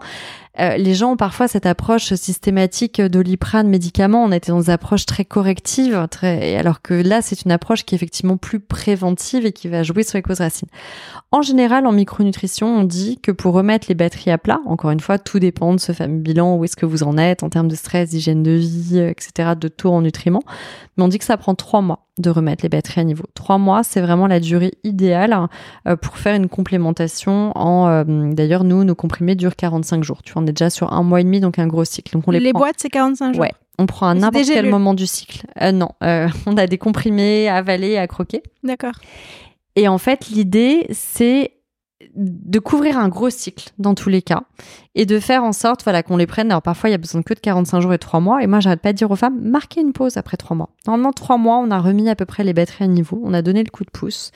Euh, 0.58 0.76
les 0.76 0.94
gens 0.94 1.12
ont 1.12 1.16
parfois 1.16 1.48
cette 1.48 1.66
approche 1.66 2.14
systématique 2.14 3.00
d'oliprane 3.00 3.68
médicament. 3.68 4.24
On 4.24 4.32
était 4.32 4.52
dans 4.52 4.60
des 4.60 4.70
approches 4.70 5.06
très 5.06 5.24
correctives, 5.24 6.06
très 6.10 6.56
alors 6.56 6.82
que 6.82 6.94
là 6.94 7.22
c'est 7.22 7.42
une 7.42 7.52
approche 7.52 7.84
qui 7.84 7.94
est 7.94 7.96
effectivement 7.96 8.36
plus 8.36 8.60
préventive 8.60 9.46
et 9.46 9.52
qui 9.52 9.68
va 9.68 9.82
jouer 9.82 10.02
sur 10.02 10.18
les 10.18 10.22
causes 10.22 10.40
racines. 10.40 10.68
En 11.32 11.42
général, 11.42 11.86
en 11.86 11.92
micronutrition, 11.92 12.66
on 12.66 12.84
dit 12.84 13.18
que 13.22 13.32
pour 13.32 13.54
remettre 13.54 13.86
les 13.88 13.94
batteries 13.94 14.30
à 14.30 14.38
plat, 14.38 14.60
encore 14.66 14.90
une 14.90 15.00
fois, 15.00 15.18
tout 15.18 15.38
dépend 15.38 15.74
de 15.74 15.80
ce 15.80 15.92
fameux 15.92 16.18
bilan 16.18 16.56
où 16.56 16.64
est-ce 16.64 16.76
que 16.76 16.86
vous 16.86 17.02
en 17.02 17.18
êtes 17.18 17.42
en 17.42 17.50
termes 17.50 17.68
de 17.68 17.74
stress, 17.74 18.10
d'hygiène 18.10 18.42
de 18.42 18.52
vie, 18.52 18.98
etc., 18.98 19.52
de 19.58 19.68
taux 19.68 19.90
en 19.90 20.02
nutriments. 20.02 20.42
Mais 20.96 21.04
on 21.04 21.08
dit 21.08 21.18
que 21.18 21.24
ça 21.24 21.36
prend 21.36 21.45
prend 21.46 21.54
trois 21.54 21.80
mois 21.80 22.00
de 22.18 22.28
remettre 22.28 22.64
les 22.64 22.68
batteries 22.68 23.00
à 23.02 23.04
niveau. 23.04 23.22
Trois 23.34 23.56
mois, 23.58 23.84
c'est 23.84 24.00
vraiment 24.00 24.26
la 24.26 24.40
durée 24.40 24.72
idéale 24.82 25.36
euh, 25.86 25.94
pour 25.94 26.16
faire 26.18 26.34
une 26.34 26.48
complémentation. 26.48 27.52
En 27.56 27.86
euh, 27.88 28.04
d'ailleurs, 28.32 28.64
nous, 28.64 28.82
nos 28.82 28.96
comprimés 28.96 29.36
durent 29.36 29.54
45 29.54 30.02
jours. 30.02 30.22
Tu 30.24 30.32
vois, 30.32 30.42
on 30.42 30.46
est 30.46 30.52
déjà 30.52 30.70
sur 30.70 30.92
un 30.92 31.04
mois 31.04 31.20
et 31.20 31.24
demi, 31.24 31.38
donc 31.38 31.60
un 31.60 31.68
gros 31.68 31.84
cycle. 31.84 32.12
Donc 32.14 32.24
on 32.26 32.32
les, 32.32 32.40
Les 32.40 32.50
prend- 32.52 32.60
boîtes, 32.60 32.76
c'est 32.78 32.88
45 32.88 33.34
jours. 33.34 33.42
Ouais, 33.42 33.52
on 33.78 33.86
prend 33.86 34.08
à 34.08 34.14
n'importe 34.14 34.44
quel 34.46 34.68
moment 34.70 34.92
du 34.94 35.06
cycle. 35.06 35.46
Euh, 35.62 35.70
non, 35.70 35.90
euh, 36.02 36.28
on 36.46 36.56
a 36.56 36.66
des 36.66 36.78
comprimés 36.78 37.48
à 37.48 37.56
avaler 37.56 37.90
et 37.90 37.98
à 37.98 38.08
croquer. 38.08 38.42
D'accord. 38.64 38.94
Et 39.76 39.86
en 39.86 39.98
fait, 39.98 40.28
l'idée, 40.28 40.86
c'est 40.90 41.52
de 42.14 42.58
couvrir 42.58 42.98
un 42.98 43.08
gros 43.08 43.30
cycle 43.30 43.70
dans 43.78 43.94
tous 43.94 44.10
les 44.10 44.20
cas 44.20 44.42
et 44.94 45.06
de 45.06 45.18
faire 45.18 45.44
en 45.44 45.52
sorte 45.52 45.82
voilà 45.82 46.02
qu'on 46.02 46.16
les 46.16 46.26
prenne. 46.26 46.50
Alors 46.50 46.62
parfois 46.62 46.90
il 46.90 46.92
y 46.92 46.94
a 46.94 46.98
besoin 46.98 47.22
que 47.22 47.32
de 47.32 47.40
45 47.40 47.80
jours 47.80 47.94
et 47.94 47.98
3 47.98 48.20
mois 48.20 48.42
et 48.42 48.46
moi 48.46 48.60
j'arrête 48.60 48.82
pas 48.82 48.92
de 48.92 48.98
dire 48.98 49.10
aux 49.10 49.16
femmes 49.16 49.40
marquez 49.40 49.80
une 49.80 49.92
pause 49.92 50.16
après 50.16 50.36
3 50.36 50.56
mois. 50.56 50.68
Normalement 50.86 51.12
3 51.12 51.38
mois 51.38 51.56
on 51.56 51.70
a 51.70 51.78
remis 51.78 52.08
à 52.10 52.14
peu 52.14 52.26
près 52.26 52.44
les 52.44 52.52
batteries 52.52 52.84
à 52.84 52.88
niveau 52.88 53.20
on 53.24 53.32
a 53.32 53.40
donné 53.40 53.64
le 53.64 53.70
coup 53.70 53.84
de 53.84 53.90
pouce 53.90 54.30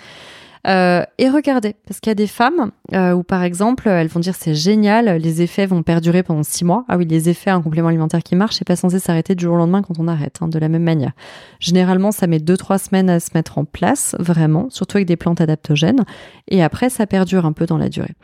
Euh, 0.67 1.05
et 1.19 1.31
regardez 1.31 1.75
parce 1.87 2.01
qu'il 2.01 2.11
y 2.11 2.13
a 2.13 2.17
des 2.17 2.27
femmes 2.27 2.71
euh, 2.93 3.13
où 3.13 3.23
par 3.23 3.43
exemple 3.43 3.89
elles 3.89 4.09
vont 4.09 4.21
dire 4.21 4.35
c'est 4.35 4.55
génial 4.55 5.17
les 5.17 5.41
effets 5.41 5.65
vont 5.65 5.83
perdurer 5.83 6.23
pendant 6.23 6.43
6 6.43 6.67
mois 6.67 6.85
ah 6.89 6.99
oui 6.99 7.07
les 7.07 7.31
effets 7.31 7.49
un 7.49 7.63
complément 7.63 7.89
alimentaire 7.89 8.23
qui 8.23 8.37
marche 8.37 8.57
c'est 8.57 8.67
pas 8.67 8.77
censé 8.77 8.99
s'arrêter 8.99 9.35
du 9.35 9.45
jour 9.45 9.55
au 9.55 9.57
lendemain 9.57 9.81
quand 9.81 9.99
on 9.99 10.07
arrête 10.07 10.37
hein, 10.43 10.49
de 10.49 10.59
la 10.59 10.69
même 10.69 10.83
manière 10.83 11.13
Généralement, 11.59 12.13
ça 12.13 12.27
met 12.27 12.39
2-3 12.39 12.79
semaines 12.79 13.11
à 13.11 13.21
se 13.21 13.31
mettre 13.35 13.59
en 13.59 13.65
place, 13.65 14.17
vraiment, 14.19 14.71
surtout 14.71 14.97
avec 14.97 15.07
des 15.07 15.17
plantes 15.17 15.41
adaptogènes. 15.41 16.05
Et 16.49 16.63
après, 16.63 16.91
ça 16.91 17.07
perdure 17.07 17.47
un 17.47 17.53
peu 17.53 17.67
dans 17.67 17.79
la 17.79 17.89
durée. 17.89 18.15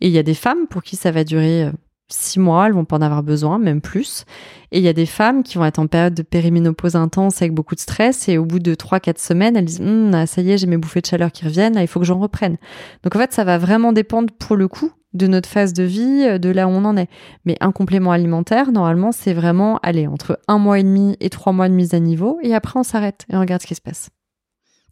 Et 0.00 0.08
il 0.08 0.12
y 0.12 0.18
a 0.18 0.22
des 0.22 0.34
femmes 0.34 0.66
pour 0.68 0.82
qui 0.82 0.96
ça 0.96 1.10
va 1.10 1.24
durer 1.24 1.70
6 2.08 2.38
mois, 2.38 2.66
elles 2.66 2.72
vont 2.72 2.84
pas 2.84 2.96
en 2.96 3.02
avoir 3.02 3.22
besoin, 3.22 3.58
même 3.58 3.80
plus. 3.80 4.24
Et 4.72 4.78
il 4.78 4.84
y 4.84 4.88
a 4.88 4.92
des 4.92 5.06
femmes 5.06 5.42
qui 5.42 5.58
vont 5.58 5.64
être 5.64 5.78
en 5.78 5.86
période 5.86 6.14
de 6.14 6.22
périménopause 6.22 6.96
intense 6.96 7.40
avec 7.40 7.52
beaucoup 7.52 7.74
de 7.74 7.80
stress 7.80 8.28
et 8.28 8.38
au 8.38 8.44
bout 8.44 8.58
de 8.58 8.74
3-4 8.74 9.18
semaines, 9.18 9.56
elles 9.56 9.64
disent 9.64 9.80
Hum, 9.80 10.12
ah, 10.14 10.26
ça 10.26 10.42
y 10.42 10.50
est, 10.50 10.58
j'ai 10.58 10.66
mes 10.66 10.76
bouffées 10.76 11.00
de 11.00 11.06
chaleur 11.06 11.32
qui 11.32 11.44
reviennent, 11.44 11.74
là, 11.74 11.82
il 11.82 11.88
faut 11.88 12.00
que 12.00 12.06
j'en 12.06 12.18
reprenne. 12.18 12.56
Donc 13.02 13.16
en 13.16 13.18
fait, 13.18 13.32
ça 13.32 13.44
va 13.44 13.58
vraiment 13.58 13.92
dépendre 13.92 14.32
pour 14.38 14.56
le 14.56 14.68
coup 14.68 14.92
de 15.14 15.26
notre 15.26 15.48
phase 15.48 15.72
de 15.72 15.84
vie, 15.84 16.24
euh, 16.26 16.38
de 16.38 16.50
là 16.50 16.66
où 16.66 16.70
on 16.70 16.84
en 16.84 16.96
est. 16.96 17.08
Mais 17.44 17.56
un 17.60 17.72
complément 17.72 18.12
alimentaire, 18.12 18.72
normalement, 18.72 19.12
c'est 19.12 19.32
vraiment 19.32 19.78
aller 19.82 20.06
entre 20.06 20.40
un 20.48 20.58
mois 20.58 20.78
et 20.78 20.82
demi 20.82 21.16
et 21.20 21.30
trois 21.30 21.52
mois 21.52 21.68
de 21.68 21.74
mise 21.74 21.94
à 21.94 22.00
niveau, 22.00 22.38
et 22.42 22.54
après 22.54 22.78
on 22.78 22.82
s'arrête 22.82 23.24
et 23.30 23.36
on 23.36 23.40
regarde 23.40 23.62
ce 23.62 23.66
qui 23.66 23.74
se 23.74 23.80
passe. 23.80 24.10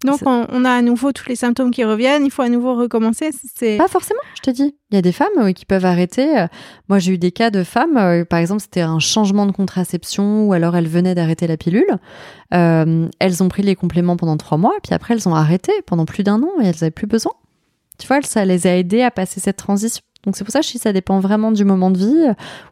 Donc, 0.05 0.21
on, 0.27 0.47
on 0.51 0.65
a 0.65 0.71
à 0.71 0.83
nouveau 0.83 1.13
tous 1.13 1.29
les 1.29 1.37
symptômes 1.37 1.71
qui 1.71 1.85
reviennent. 1.85 2.25
Il 2.25 2.31
faut 2.31 2.43
à 2.43 2.49
nouveau 2.49 2.75
recommencer. 2.75 3.31
C'est 3.57 3.77
Pas 3.77 3.89
forcément, 3.89 4.21
je 4.37 4.41
te 4.41 4.51
dis. 4.51 4.75
Il 4.91 4.95
y 4.95 4.99
a 4.99 5.03
des 5.03 5.13
femmes 5.13 5.29
euh, 5.39 5.53
qui 5.53 5.65
peuvent 5.65 5.85
arrêter. 5.85 6.39
Euh, 6.39 6.47
Moi, 6.89 6.99
j'ai 6.99 7.13
eu 7.13 7.19
des 7.19 7.33
cas 7.33 7.51
de 7.51 7.65
femmes, 7.65 7.97
euh, 7.97 8.25
par 8.25 8.39
exemple, 8.39 8.61
c'était 8.61 8.83
un 8.83 8.99
changement 8.99 9.47
de 9.47 9.53
contraception 9.53 10.47
ou 10.47 10.53
alors 10.53 10.77
elles 10.77 10.89
venaient 10.89 11.15
d'arrêter 11.15 11.47
la 11.47 11.57
pilule. 11.57 11.99
Euh, 12.53 13.09
elles 13.19 13.43
ont 13.43 13.49
pris 13.49 13.63
les 13.63 13.75
compléments 13.75 14.17
pendant 14.17 14.37
trois 14.37 14.59
mois, 14.59 14.75
puis 14.83 14.95
après, 14.95 15.15
elles 15.15 15.29
ont 15.29 15.35
arrêté 15.35 15.73
pendant 15.87 16.05
plus 16.05 16.23
d'un 16.25 16.43
an 16.43 16.51
et 16.61 16.67
elles 16.67 16.75
n'avaient 16.75 16.91
plus 16.91 17.07
besoin. 17.07 17.33
Tu 17.99 18.07
vois, 18.07 18.21
ça 18.23 18.45
les 18.45 18.67
a 18.67 18.77
aidées 18.77 19.03
à 19.03 19.11
passer 19.11 19.41
cette 19.41 19.57
transition. 19.57 20.03
Donc, 20.25 20.37
c'est 20.37 20.45
pour 20.45 20.53
ça 20.53 20.61
que 20.61 20.67
je 20.67 20.73
dis 20.73 20.79
ça 20.79 20.93
dépend 20.93 21.21
vraiment 21.21 21.53
du 21.53 21.65
moment 21.65 21.91
de 21.91 21.99
vie 21.99 22.27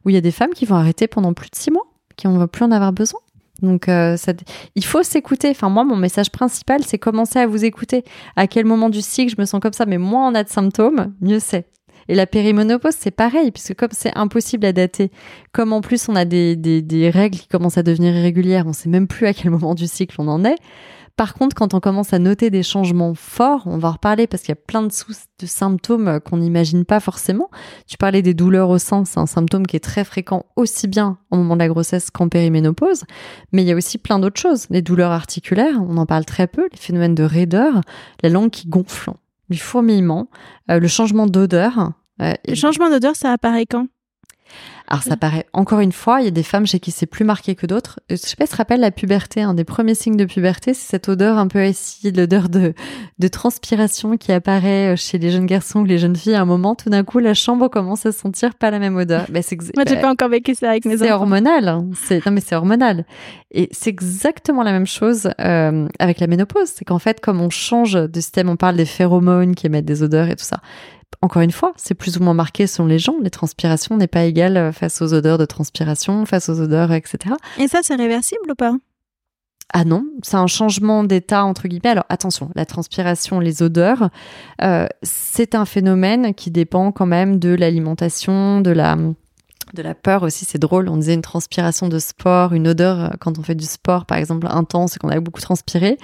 où 0.05 0.11
il 0.11 0.15
y 0.15 0.19
a 0.19 0.21
des 0.21 0.31
femmes 0.31 0.51
qui 0.51 0.67
vont 0.67 0.77
arrêter 0.77 1.09
pendant 1.09 1.33
plus 1.33 1.51
de 1.51 1.57
six 1.57 1.71
mois, 1.71 1.87
qui 2.17 2.29
ne 2.29 2.37
vont 2.39 2.47
plus 2.47 2.65
en 2.65 2.71
avoir 2.71 2.93
besoin. 2.93 3.21
Donc, 3.63 3.89
euh, 3.89 4.17
ça, 4.17 4.33
il 4.75 4.85
faut 4.85 5.03
s'écouter. 5.03 5.51
Enfin, 5.51 5.69
moi, 5.69 5.85
mon 5.85 5.97
message 5.97 6.31
principal, 6.31 6.83
c'est 6.85 6.99
commencer 6.99 7.39
à 7.39 7.47
vous 7.47 7.65
écouter. 7.65 8.05
À 8.37 8.47
quel 8.47 8.65
moment 8.65 8.91
du 8.91 9.03
cycle 9.03 9.35
je 9.35 9.41
me 9.41 9.47
sens 9.47 9.61
comme 9.61 9.73
ça, 9.73 9.87
mais 9.87 9.99
moins 9.99 10.31
on 10.31 10.35
a 10.35 10.45
de 10.45 10.49
symptômes, 10.49 11.15
mieux 11.21 11.41
c'est. 11.41 11.67
Et 12.09 12.15
la 12.15 12.27
périménopause, 12.27 12.95
c'est 12.99 13.11
pareil, 13.11 13.53
puisque 13.53 13.75
comme 13.75 13.91
c'est 13.93 14.17
impossible 14.17 14.67
à 14.67 14.73
dater, 14.73 15.11
comme 15.53 15.73
en 15.73 15.81
plus 15.81 16.09
on 16.09 16.17
a 16.17 16.25
des, 16.25 16.57
des, 16.57 16.83
des 16.83 17.09
règles 17.11 17.39
qui 17.39 17.47
commencent 17.47 17.79
à 17.79 17.83
devenir 17.83 18.17
irrégulières, 18.17 18.67
on 18.67 18.73
sait 18.73 18.89
même 18.89 19.07
plus 19.07 19.27
à 19.27 19.35
quel 19.35 19.51
moment 19.51 19.75
du 19.75 19.87
cycle 19.87 20.17
on 20.19 20.27
en 20.27 20.45
est. 20.45 20.57
Par 21.21 21.35
contre, 21.35 21.55
quand 21.55 21.75
on 21.75 21.81
commence 21.81 22.15
à 22.15 22.19
noter 22.19 22.49
des 22.49 22.63
changements 22.63 23.13
forts, 23.13 23.65
on 23.67 23.77
va 23.77 23.89
en 23.89 23.93
reparler 23.93 24.27
parce 24.27 24.43
qu'il 24.43 24.53
y 24.53 24.57
a 24.59 24.63
plein 24.67 24.83
de, 24.83 24.91
sous 24.91 25.13
de 25.39 25.45
symptômes 25.45 26.09
euh, 26.09 26.19
qu'on 26.19 26.39
n'imagine 26.39 26.87
pas 26.87 26.99
forcément. 26.99 27.51
Tu 27.87 27.99
parlais 27.99 28.23
des 28.23 28.33
douleurs 28.33 28.71
au 28.71 28.79
sein, 28.79 29.05
c'est 29.05 29.21
un 29.21 29.27
symptôme 29.27 29.67
qui 29.67 29.77
est 29.77 29.85
très 29.85 30.05
fréquent 30.05 30.47
aussi 30.57 30.89
bien 30.89 31.19
au 31.31 31.37
moment 31.37 31.57
de 31.57 31.59
la 31.61 31.69
grossesse 31.69 32.11
qu'en 32.11 32.31
périménopause. 32.31 33.05
Mais 33.53 33.63
il 33.63 33.69
y 33.69 33.73
a 33.73 33.77
aussi 33.77 33.99
plein 33.99 34.19
d'autres 34.19 34.41
choses. 34.41 34.67
Les 34.71 34.81
douleurs 34.81 35.13
articulaires, 35.13 35.77
on 35.87 35.99
en 35.99 36.07
parle 36.07 36.25
très 36.25 36.47
peu, 36.47 36.67
les 36.73 36.79
phénomènes 36.79 37.15
de 37.15 37.25
raideur, 37.25 37.83
la 38.23 38.31
langue 38.31 38.49
qui 38.49 38.67
gonfle, 38.67 39.11
du 39.51 39.59
fourmillement, 39.59 40.31
euh, 40.71 40.81
le 40.81 40.89
changement 40.89 41.27
d'odeur. 41.27 41.93
euh, 42.23 42.33
le 42.49 42.55
changement 42.55 42.89
d'odeur, 42.89 43.15
ça 43.15 43.31
apparaît 43.31 43.67
quand? 43.67 43.89
Alors 44.91 45.03
ça 45.05 45.17
paraît 45.17 45.47
encore 45.53 45.81
une 45.81 45.93
fois, 45.93 46.21
il 46.21 46.25
y 46.25 46.29
a 46.29 46.33
des 46.33 46.43
femmes 46.43 46.67
chez 46.67 46.81
qui 46.81 46.91
c'est 46.91 47.07
plus 47.07 47.25
marqué 47.25 47.55
que 47.55 47.65
d'autres. 47.67 48.01
Euh, 48.11 48.17
Je 48.17 48.27
sais 48.27 48.37
pas 48.37 48.45
si 48.45 48.51
tu 48.51 48.53
te 48.53 48.57
rappelles 48.59 48.81
la 48.81 48.91
puberté, 48.91 49.41
un 49.41 49.55
des 49.55 49.65
premiers 49.65 49.95
signes 49.95 50.17
de 50.17 50.25
puberté, 50.25 50.75
c'est 50.75 50.91
cette 50.91 51.09
odeur 51.09 51.39
un 51.39 51.47
peu 51.47 51.61
acide, 51.61 52.17
l'odeur 52.17 52.49
de, 52.49 52.75
de 53.19 53.29
transpiration 53.29 54.17
qui 54.17 54.33
apparaît 54.33 54.93
euh, 54.93 54.97
chez 54.97 55.19
les 55.19 55.31
jeunes 55.31 55.47
garçons 55.47 55.81
ou 55.81 55.85
les 55.85 55.99
jeunes 55.99 56.17
filles. 56.17 56.35
À 56.35 56.43
un 56.43 56.45
moment, 56.45 56.75
tout 56.75 56.91
d'un 56.91 57.05
coup, 57.05 57.19
la 57.21 57.35
chambre 57.35 57.69
commence 57.69 58.05
à 58.05 58.13
sentir 58.13 58.55
pas 58.55 58.71
la 58.71 58.79
même 58.81 58.97
odeur. 58.97 59.27
Ben, 59.31 59.43
c'est 59.43 59.57
Moi, 59.77 59.85
j'ai 59.87 59.95
ben, 59.95 60.01
pas 60.03 60.11
encore 60.11 60.29
vécu 60.29 60.55
ça 60.55 60.71
avec 60.71 60.85
mes 60.85 60.97
c'est 60.99 61.05
enfants. 61.13 61.23
hormonal. 61.23 61.69
hein. 61.69 61.87
C'est 61.95 62.25
non 62.27 62.33
mais 62.33 62.41
c'est 62.41 62.57
hormonal. 62.57 63.05
Et 63.53 63.69
c'est 63.73 63.91
exactement 63.91 64.63
la 64.63 64.73
même 64.73 64.87
chose 64.87 65.31
euh, 65.41 65.89
avec 65.99 66.21
la 66.21 66.27
ménopause. 66.27 66.69
C'est 66.75 66.85
qu'en 66.85 66.99
fait, 66.99 67.21
comme 67.21 67.41
on 67.41 67.51
change 67.51 67.93
de 67.95 68.21
système, 68.21 68.49
on 68.49 68.57
parle 68.57 68.77
des 68.77 68.85
phéromones 68.85 69.55
qui 69.55 69.67
émettent 69.67 69.85
des 69.85 70.03
odeurs 70.03 70.29
et 70.29 70.37
tout 70.37 70.45
ça. 70.45 70.61
Encore 71.23 71.43
une 71.43 71.51
fois, 71.51 71.73
c'est 71.77 71.95
plus 71.95 72.17
ou 72.17 72.23
moins 72.23 72.35
marqué 72.35 72.67
selon 72.67 72.87
les 72.87 72.99
gens. 72.99 73.17
Les 73.23 73.31
transpirations 73.31 73.97
n'est 73.97 74.07
pas 74.07 74.25
égale 74.25 74.57
euh, 74.57 74.73
face 74.73 75.03
aux 75.03 75.13
odeurs 75.13 75.39
de 75.39 75.45
transpiration, 75.45 76.25
face 76.25 76.49
aux 76.49 76.61
odeurs, 76.61 76.93
etc. 76.93 77.35
Et 77.59 77.69
ça, 77.69 77.81
c'est 77.83 77.97
réversible 77.97 78.51
ou 78.51 78.55
pas? 78.55 78.75
Ah 79.73 79.85
non, 79.85 80.05
c'est 80.23 80.37
un 80.37 80.49
changement 80.49 81.05
d'état 81.05 81.45
entre 81.45 81.69
guillemets. 81.69 81.91
Alors 81.91 82.07
attention, 82.09 82.51
la 82.57 82.67
transpiration, 82.67 83.39
les 83.39 83.63
odeurs, 83.63 84.11
euh, 84.63 84.87
c'est 85.03 85.55
un 85.55 85.65
phénomène 85.65 86.35
qui 86.35 86.51
dépend 86.51 86.91
quand 86.91 87.07
même 87.07 87.39
de 87.39 87.51
l'alimentation, 87.51 88.61
de 88.61 88.71
la 88.71 88.97
de 88.97 89.83
la 89.83 89.95
peur 89.95 90.25
aussi. 90.25 90.45
C'est 90.45 90.59
drôle. 90.59 90.89
On 90.89 90.97
disait 90.97 91.15
une 91.15 91.23
transpiration 91.23 91.89
de 91.89 92.01
sport, 92.01 92.53
une 92.53 92.67
odeur 92.67 92.99
euh, 92.99 93.09
quand 93.21 93.39
on 93.39 93.43
fait 93.43 93.55
du 93.55 93.67
sport, 93.67 94.07
par 94.07 94.19
exemple 94.19 94.49
intense 94.51 94.97
et 94.97 94.99
qu'on 94.99 95.09
a 95.09 95.21
beaucoup 95.21 95.41
transpiré, 95.41 95.99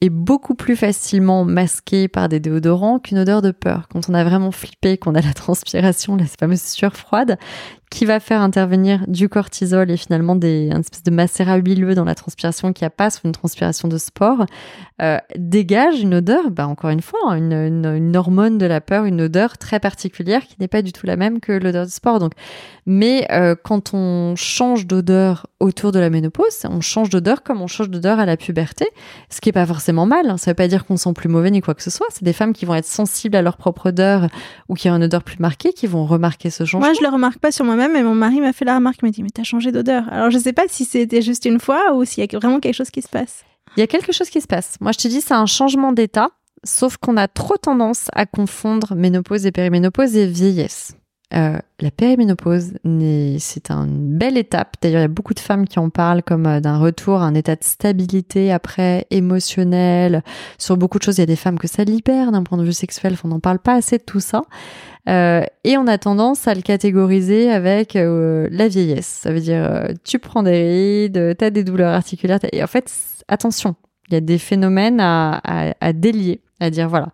est 0.00 0.10
beaucoup 0.10 0.54
plus 0.54 0.76
facilement 0.76 1.44
masquée 1.44 2.08
par 2.08 2.28
des 2.28 2.40
déodorants 2.40 2.98
qu'une 2.98 3.18
odeur 3.18 3.42
de 3.42 3.50
peur. 3.52 3.88
Quand 3.88 4.08
on 4.08 4.14
a 4.14 4.24
vraiment 4.24 4.50
flippé, 4.50 4.98
qu'on 4.98 5.14
a 5.14 5.20
la 5.20 5.32
transpiration, 5.32 6.16
la 6.16 6.26
fameuse 6.26 6.62
sueur 6.62 6.94
froide, 6.96 7.38
qui 7.94 8.06
va 8.06 8.18
faire 8.18 8.40
intervenir 8.40 9.04
du 9.06 9.28
cortisol 9.28 9.88
et 9.88 9.96
finalement 9.96 10.34
des, 10.34 10.66
une 10.72 10.80
espèce 10.80 11.04
de 11.04 11.12
macérat 11.12 11.58
huileux 11.58 11.94
dans 11.94 12.02
la 12.04 12.16
transpiration 12.16 12.72
qui 12.72 12.84
a 12.84 12.90
pas 12.90 13.08
sur 13.08 13.24
une 13.24 13.30
transpiration 13.30 13.86
de 13.86 13.98
sport, 13.98 14.46
euh, 15.00 15.18
dégage 15.36 16.00
une 16.00 16.14
odeur, 16.14 16.50
bah 16.50 16.66
encore 16.66 16.90
une 16.90 17.02
fois, 17.02 17.20
hein, 17.28 17.36
une, 17.36 17.52
une, 17.52 17.86
une 17.94 18.16
hormone 18.16 18.58
de 18.58 18.66
la 18.66 18.80
peur, 18.80 19.04
une 19.04 19.20
odeur 19.20 19.58
très 19.58 19.78
particulière 19.78 20.44
qui 20.44 20.56
n'est 20.58 20.66
pas 20.66 20.82
du 20.82 20.92
tout 20.92 21.06
la 21.06 21.14
même 21.14 21.38
que 21.38 21.52
l'odeur 21.52 21.84
du 21.86 21.92
sport. 21.92 22.18
Donc, 22.18 22.32
mais 22.84 23.28
euh, 23.30 23.54
quand 23.62 23.94
on 23.94 24.34
change 24.34 24.88
d'odeur 24.88 25.46
autour 25.60 25.92
de 25.92 26.00
la 26.00 26.10
ménopause, 26.10 26.66
on 26.68 26.80
change 26.80 27.10
d'odeur 27.10 27.44
comme 27.44 27.62
on 27.62 27.68
change 27.68 27.90
d'odeur 27.90 28.18
à 28.18 28.26
la 28.26 28.36
puberté, 28.36 28.86
ce 29.30 29.40
qui 29.40 29.50
est 29.50 29.52
pas 29.52 29.66
forcément 29.66 30.04
mal. 30.04 30.28
hein. 30.28 30.36
Ça 30.36 30.50
veut 30.50 30.56
pas 30.56 30.66
dire 30.68 30.84
qu'on 30.84 30.96
sent 30.96 31.12
plus 31.14 31.28
mauvais 31.28 31.52
ni 31.52 31.60
quoi 31.60 31.74
que 31.74 31.82
ce 31.82 31.90
soit. 31.90 32.06
C'est 32.10 32.24
des 32.24 32.32
femmes 32.32 32.52
qui 32.52 32.64
vont 32.64 32.74
être 32.74 32.86
sensibles 32.86 33.36
à 33.36 33.42
leur 33.42 33.56
propre 33.56 33.90
odeur 33.90 34.26
ou 34.68 34.74
qui 34.74 34.90
ont 34.90 34.96
une 34.96 35.04
odeur 35.04 35.22
plus 35.22 35.38
marquée, 35.38 35.72
qui 35.72 35.86
vont 35.86 36.04
remarquer 36.06 36.50
ce 36.50 36.64
changement. 36.64 36.88
Moi, 36.88 36.96
je 36.98 37.02
le 37.04 37.08
remarque 37.10 37.38
pas 37.38 37.52
sur 37.52 37.64
moi-même, 37.64 37.83
mais 37.88 38.02
mon 38.02 38.14
mari 38.14 38.40
m'a 38.40 38.52
fait 38.52 38.64
la 38.64 38.76
remarque. 38.76 38.98
Il 39.02 39.06
m'a 39.06 39.10
dit, 39.10 39.22
mais 39.22 39.30
t'as 39.30 39.44
changé 39.44 39.72
d'odeur. 39.72 40.04
Alors, 40.10 40.30
je 40.30 40.38
sais 40.38 40.52
pas 40.52 40.64
si 40.68 40.84
c'était 40.84 41.22
juste 41.22 41.44
une 41.44 41.60
fois 41.60 41.94
ou 41.94 42.04
s'il 42.04 42.24
y 42.24 42.36
a 42.36 42.38
vraiment 42.38 42.60
quelque 42.60 42.74
chose 42.74 42.90
qui 42.90 43.02
se 43.02 43.08
passe. 43.08 43.44
Il 43.76 43.80
y 43.80 43.82
a 43.82 43.86
quelque 43.86 44.12
chose 44.12 44.30
qui 44.30 44.40
se 44.40 44.46
passe. 44.46 44.76
Moi, 44.80 44.92
je 44.92 44.98
te 44.98 45.08
dis, 45.08 45.20
c'est 45.20 45.34
un 45.34 45.46
changement 45.46 45.92
d'état, 45.92 46.30
sauf 46.62 46.96
qu'on 46.96 47.16
a 47.16 47.28
trop 47.28 47.56
tendance 47.56 48.08
à 48.12 48.26
confondre 48.26 48.94
ménopause 48.94 49.46
et 49.46 49.52
périménopause 49.52 50.16
et 50.16 50.26
vieillesse. 50.26 50.96
Euh, 51.32 51.58
la 51.80 51.90
périménopause, 51.90 52.74
c'est 53.38 53.70
une 53.70 54.18
belle 54.18 54.36
étape. 54.36 54.76
D'ailleurs, 54.80 55.00
il 55.00 55.02
y 55.02 55.06
a 55.06 55.08
beaucoup 55.08 55.34
de 55.34 55.40
femmes 55.40 55.66
qui 55.66 55.78
en 55.78 55.88
parlent 55.88 56.22
comme 56.22 56.46
euh, 56.46 56.60
d'un 56.60 56.78
retour 56.78 57.22
à 57.22 57.24
un 57.24 57.34
état 57.34 57.56
de 57.56 57.64
stabilité 57.64 58.52
après, 58.52 59.06
émotionnel. 59.10 60.22
Sur 60.58 60.76
beaucoup 60.76 60.98
de 60.98 61.02
choses, 61.02 61.16
il 61.16 61.22
y 61.22 61.24
a 61.24 61.26
des 61.26 61.36
femmes 61.36 61.58
que 61.58 61.66
ça 61.66 61.82
libère 61.82 62.30
d'un 62.30 62.42
point 62.42 62.58
de 62.58 62.64
vue 62.64 62.72
sexuel. 62.72 63.16
On 63.24 63.28
n'en 63.28 63.40
parle 63.40 63.58
pas 63.58 63.74
assez 63.74 63.98
de 63.98 64.04
tout 64.04 64.20
ça. 64.20 64.42
Euh, 65.08 65.42
et 65.64 65.76
on 65.76 65.86
a 65.86 65.98
tendance 65.98 66.46
à 66.46 66.54
le 66.54 66.62
catégoriser 66.62 67.50
avec 67.50 67.94
la 67.94 68.68
vieillesse. 68.68 69.06
Ça 69.06 69.32
veut 69.32 69.40
dire, 69.40 69.88
tu 70.04 70.18
prends 70.18 70.42
des 70.42 71.06
rides, 71.06 71.36
tu 71.36 71.44
as 71.44 71.50
des 71.50 71.64
douleurs 71.64 71.94
articulaires. 71.94 72.38
Et 72.52 72.62
en 72.62 72.68
fait, 72.68 72.92
attention, 73.28 73.74
il 74.08 74.14
y 74.14 74.16
a 74.16 74.20
des 74.20 74.38
phénomènes 74.38 75.00
à, 75.00 75.40
à 75.80 75.92
délier, 75.92 76.42
à 76.60 76.70
dire, 76.70 76.88
voilà, 76.88 77.08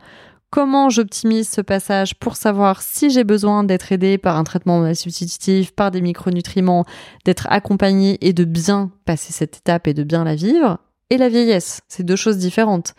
comment 0.50 0.90
j'optimise 0.90 1.48
ce 1.48 1.60
passage 1.60 2.14
pour 2.16 2.36
savoir 2.36 2.82
si 2.82 3.10
j'ai 3.10 3.24
besoin 3.24 3.64
d'être 3.64 3.92
aidé 3.92 4.18
par 4.18 4.36
un 4.36 4.44
traitement 4.44 4.92
substitutif, 4.94 5.72
par 5.72 5.90
des 5.90 6.00
micronutriments, 6.00 6.84
d'être 7.24 7.46
accompagné 7.50 8.18
et 8.20 8.32
de 8.32 8.44
bien 8.44 8.90
passer 9.04 9.32
cette 9.32 9.58
étape 9.58 9.86
et 9.86 9.94
de 9.94 10.02
bien 10.02 10.24
la 10.24 10.34
vivre. 10.34 10.78
Et 11.12 11.18
la 11.18 11.28
vieillesse, 11.28 11.80
c'est 11.88 12.04
deux 12.04 12.16
choses 12.16 12.38
différentes. 12.38 12.94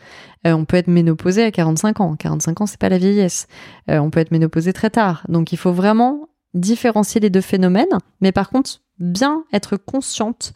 Euh, 0.45 0.51
on 0.51 0.65
peut 0.65 0.75
être 0.75 0.89
ménopausé 0.89 1.43
à 1.43 1.51
45 1.51 2.01
ans. 2.01 2.15
45 2.17 2.61
ans, 2.61 2.65
c'est 2.65 2.79
pas 2.79 2.89
la 2.89 2.97
vieillesse. 2.97 3.47
Euh, 3.89 3.99
on 3.99 4.09
peut 4.09 4.19
être 4.19 4.31
ménopausé 4.31 4.73
très 4.73 4.89
tard. 4.89 5.23
Donc 5.29 5.53
il 5.53 5.57
faut 5.57 5.71
vraiment 5.71 6.27
différencier 6.53 7.21
les 7.21 7.29
deux 7.29 7.41
phénomènes, 7.41 7.97
mais 8.19 8.33
par 8.33 8.49
contre 8.49 8.81
bien 8.99 9.45
être 9.53 9.77
consciente 9.77 10.51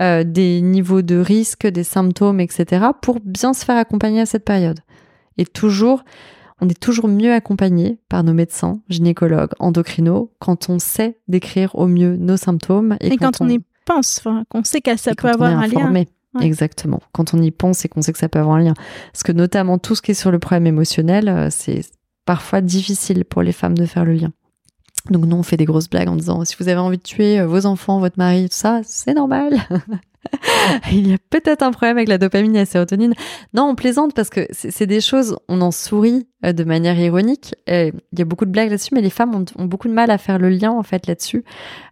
euh, 0.00 0.24
des 0.24 0.62
niveaux 0.62 1.02
de 1.02 1.16
risque, 1.16 1.66
des 1.66 1.84
symptômes, 1.84 2.40
etc., 2.40 2.86
pour 3.02 3.20
bien 3.20 3.52
se 3.52 3.64
faire 3.66 3.76
accompagner 3.76 4.22
à 4.22 4.26
cette 4.26 4.44
période. 4.44 4.80
Et 5.38 5.44
toujours, 5.44 6.04
on 6.60 6.68
est 6.68 6.78
toujours 6.78 7.08
mieux 7.08 7.32
accompagné 7.32 7.98
par 8.08 8.24
nos 8.24 8.32
médecins, 8.32 8.80
gynécologues, 8.88 9.52
endocrinos, 9.58 10.30
quand 10.38 10.70
on 10.70 10.78
sait 10.78 11.18
décrire 11.28 11.74
au 11.74 11.86
mieux 11.86 12.16
nos 12.16 12.36
symptômes. 12.36 12.96
Et, 13.00 13.16
quand, 13.16 13.40
on, 13.40 13.48
y 13.48 13.60
pense, 13.84 14.22
qu'on 14.48 14.64
sait 14.64 14.80
que 14.80 14.96
ça 14.96 15.14
peut 15.14 15.28
avoir 15.28 15.58
un 15.58 15.66
lien. 15.66 16.04
Exactement. 16.40 17.00
Quand 17.12 17.34
on 17.34 17.40
y 17.40 17.50
pense 17.50 17.84
et 17.84 17.88
qu'on 17.88 18.02
sait 18.02 18.12
que 18.12 18.18
ça 18.18 18.28
peut 18.28 18.38
avoir 18.38 18.56
un 18.56 18.62
lien. 18.62 18.74
Parce 19.12 19.22
que 19.22 19.32
notamment 19.32 19.78
tout 19.78 19.94
ce 19.94 20.02
qui 20.02 20.12
est 20.12 20.14
sur 20.14 20.32
le 20.32 20.38
problème 20.38 20.66
émotionnel, 20.66 21.28
euh, 21.28 21.48
c'est 21.50 21.82
parfois 22.24 22.60
difficile 22.60 23.24
pour 23.24 23.42
les 23.42 23.52
femmes 23.52 23.76
de 23.76 23.86
faire 23.86 24.04
le 24.04 24.14
lien. 24.14 24.32
Donc 25.10 25.26
nous, 25.26 25.36
on 25.36 25.42
fait 25.42 25.56
des 25.56 25.64
grosses 25.64 25.88
blagues 25.88 26.08
en 26.08 26.16
disant, 26.16 26.44
si 26.44 26.56
vous 26.58 26.68
avez 26.68 26.80
envie 26.80 26.96
de 26.96 27.02
tuer 27.02 27.38
euh, 27.38 27.46
vos 27.46 27.66
enfants, 27.66 28.00
votre 28.00 28.18
mari, 28.18 28.48
tout 28.48 28.56
ça, 28.56 28.80
c'est 28.84 29.14
normal. 29.14 29.58
il 30.92 31.08
y 31.08 31.14
a 31.14 31.18
peut-être 31.30 31.62
un 31.62 31.70
problème 31.70 31.96
avec 31.96 32.08
la 32.08 32.18
dopamine 32.18 32.54
et 32.56 32.60
la 32.60 32.66
sérotonine. 32.66 33.14
Non, 33.52 33.64
on 33.64 33.74
plaisante 33.74 34.14
parce 34.14 34.30
que 34.30 34.46
c'est 34.50 34.86
des 34.86 35.00
choses, 35.00 35.36
on 35.48 35.60
en 35.60 35.70
sourit 35.70 36.26
euh, 36.44 36.52
de 36.52 36.64
manière 36.64 36.98
ironique. 36.98 37.54
il 37.66 37.92
y 38.16 38.22
a 38.22 38.24
beaucoup 38.24 38.44
de 38.44 38.50
blagues 38.50 38.70
là-dessus, 38.70 38.94
mais 38.94 39.00
les 39.00 39.10
femmes 39.10 39.34
ont, 39.34 39.64
beaucoup 39.66 39.88
de 39.88 39.92
mal 39.92 40.10
à 40.10 40.18
faire 40.18 40.38
le 40.38 40.48
lien 40.48 40.70
en 40.70 40.82
fait 40.82 41.06
là-dessus 41.06 41.44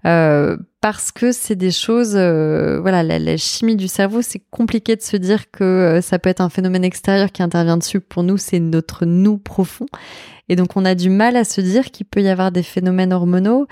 euh, 0.07 0.57
parce 0.81 1.13
que 1.13 1.33
c'est 1.33 1.57
des 1.57 1.71
choses. 1.71 2.15
Euh, 2.17 2.81
voilà, 2.81 3.03
la, 3.03 3.37
chimie 3.37 3.77
du 3.77 3.89
cerveau, 3.89 4.23
c'est 4.23 4.43
compliqué 4.51 4.97
de 4.97 5.03
se 5.03 5.17
dire 5.17 5.51
que 5.51 6.01
ça 6.03 6.19
peut 6.19 6.31
être 6.31 6.41
un 6.41 6.51
phénomène 6.51 6.85
extérieur 6.85 7.31
qui 7.33 7.43
intervient 7.43 7.77
dessus. 7.77 8.01
Pour 8.01 8.23
nous, 8.23 8.39
c'est 8.39 8.61
notre 8.61 9.05
nous 9.05 9.39
profond, 9.39 9.87
et 10.49 10.57
donc 10.57 10.77
on 10.77 10.85
a 10.85 10.95
du 10.95 11.11
mal 11.11 11.37
à 11.37 11.45
se 11.45 11.61
dire 11.61 11.91
qu'il 11.91 12.07
peut 12.07 12.23
y 12.23 12.29
avoir 12.29 12.53
des 12.53 12.63
phénomènes 12.63 13.13
hormonaux 13.13 13.67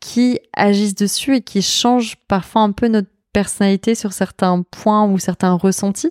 qui 0.00 0.38
agissent 0.52 0.94
dessus 0.94 1.36
et 1.36 1.40
qui 1.40 1.62
changent 1.62 2.16
parfois 2.28 2.62
un 2.62 2.72
peu 2.72 2.88
notre 2.88 3.08
personnalité 3.32 3.94
sur 3.94 4.12
certains 4.12 4.62
points 4.62 5.06
ou 5.06 5.18
certains 5.18 5.54
ressentis. 5.54 6.10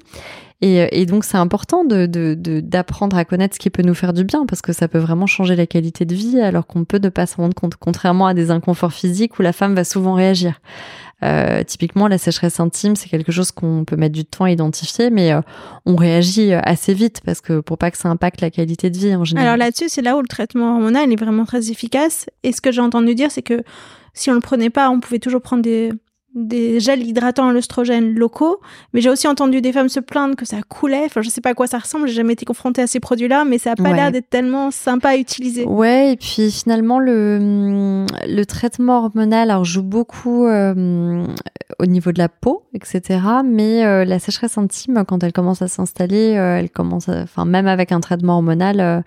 Et, 0.59 1.05
donc 1.05 1.23
c'est 1.23 1.37
important 1.37 1.83
d'apprendre 1.85 3.15
à 3.15 3.25
connaître 3.25 3.53
ce 3.53 3.59
qui 3.59 3.69
peut 3.69 3.83
nous 3.83 3.93
faire 3.93 4.11
du 4.11 4.23
bien 4.23 4.47
parce 4.47 4.63
que 4.63 4.73
ça 4.73 4.87
peut 4.87 4.97
vraiment 4.97 5.27
changer 5.27 5.55
la 5.55 5.67
qualité 5.67 6.03
de 6.03 6.15
vie 6.15 6.41
alors 6.41 6.65
qu'on 6.65 6.83
peut 6.83 6.97
ne 6.97 7.09
pas 7.09 7.27
s'en 7.27 7.43
rendre 7.43 7.53
compte, 7.53 7.75
contrairement 7.75 8.25
à 8.25 8.33
des 8.33 8.49
inconforts 8.49 8.93
physiques 8.93 9.37
où 9.37 9.43
la 9.43 9.53
femme 9.53 9.75
va 9.75 9.83
souvent 9.83 10.15
réagir. 10.15 10.59
Euh, 11.23 11.63
typiquement, 11.63 12.07
la 12.07 12.17
sécheresse 12.17 12.59
intime, 12.59 12.95
c'est 12.95 13.09
quelque 13.09 13.31
chose 13.31 13.51
qu'on 13.51 13.85
peut 13.85 13.95
mettre 13.95 14.13
du 14.13 14.25
temps 14.25 14.45
à 14.45 14.51
identifier, 14.51 15.09
mais 15.09 15.31
euh, 15.31 15.41
on 15.85 15.95
réagit 15.95 16.53
euh, 16.53 16.59
assez 16.63 16.93
vite 16.93 17.21
parce 17.25 17.41
que 17.41 17.59
pour 17.59 17.77
pas 17.77 17.89
que 17.89 17.97
ça 17.97 18.09
impacte 18.09 18.41
la 18.41 18.51
qualité 18.51 18.89
de 18.89 18.97
vie 18.97 19.15
en 19.15 19.25
général. 19.25 19.47
Alors 19.47 19.57
là-dessus, 19.57 19.89
c'est 19.89 20.03
là 20.03 20.15
où 20.15 20.21
le 20.21 20.27
traitement 20.27 20.75
hormonal 20.75 21.11
est 21.11 21.19
vraiment 21.19 21.45
très 21.45 21.71
efficace. 21.71 22.27
Et 22.43 22.51
ce 22.51 22.61
que 22.61 22.71
j'ai 22.71 22.81
entendu 22.81 23.15
dire, 23.15 23.31
c'est 23.31 23.41
que 23.41 23.63
si 24.13 24.29
on 24.29 24.33
le 24.33 24.41
prenait 24.41 24.69
pas, 24.69 24.89
on 24.89 24.99
pouvait 24.99 25.19
toujours 25.19 25.41
prendre 25.41 25.63
des 25.63 25.91
des 26.37 26.79
gels 26.79 27.03
hydratants 27.03 27.49
à 27.49 27.53
l'œstrogène 27.53 28.13
locaux, 28.13 28.59
mais 28.93 29.01
j'ai 29.01 29.09
aussi 29.09 29.27
entendu 29.27 29.61
des 29.61 29.71
femmes 29.71 29.89
se 29.89 29.99
plaindre 29.99 30.35
que 30.35 30.45
ça 30.45 30.57
coulait. 30.67 31.03
Enfin, 31.05 31.21
je 31.21 31.29
sais 31.29 31.41
pas 31.41 31.49
à 31.49 31.53
quoi 31.53 31.67
ça 31.67 31.79
ressemble, 31.79 32.07
j'ai 32.07 32.13
jamais 32.13 32.33
été 32.33 32.45
confrontée 32.45 32.81
à 32.81 32.87
ces 32.87 32.99
produits-là, 32.99 33.45
mais 33.45 33.57
ça 33.57 33.71
a 33.71 33.75
pas 33.75 33.93
l'air 33.93 34.11
d'être 34.11 34.29
tellement 34.29 34.71
sympa 34.71 35.09
à 35.09 35.17
utiliser. 35.17 35.65
Ouais, 35.65 36.13
et 36.13 36.15
puis 36.15 36.51
finalement 36.51 36.99
le 36.99 38.05
le 38.27 38.45
traitement 38.45 38.99
hormonal 38.99 39.49
alors 39.49 39.65
joue 39.65 39.83
beaucoup 39.83 40.45
euh, 40.45 41.25
au 41.79 41.85
niveau 41.85 42.11
de 42.11 42.19
la 42.19 42.29
peau, 42.29 42.63
etc. 42.73 43.19
Mais 43.43 43.85
euh, 43.85 44.05
la 44.05 44.19
sécheresse 44.19 44.57
intime, 44.57 45.03
quand 45.07 45.23
elle 45.23 45.33
commence 45.33 45.61
à 45.61 45.67
s'installer, 45.67 46.35
euh, 46.37 46.59
elle 46.59 46.69
commence, 46.69 47.09
enfin 47.09 47.45
même 47.45 47.67
avec 47.67 47.91
un 47.91 47.99
traitement 47.99 48.35
hormonal 48.35 49.03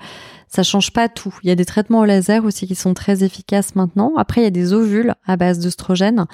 ça 0.50 0.64
change 0.64 0.92
pas 0.92 1.08
tout. 1.08 1.32
Il 1.44 1.48
y 1.48 1.52
a 1.52 1.54
des 1.54 1.64
traitements 1.64 2.00
au 2.00 2.04
laser 2.04 2.44
aussi 2.44 2.66
qui 2.66 2.74
sont 2.74 2.92
très 2.92 3.22
efficaces 3.22 3.76
maintenant. 3.76 4.12
Après, 4.16 4.40
il 4.40 4.44
y 4.44 4.48
a 4.48 4.50
des 4.50 4.72
ovules 4.72 5.14
à 5.24 5.36
base 5.36 5.60
d'œstrogène 5.60 6.26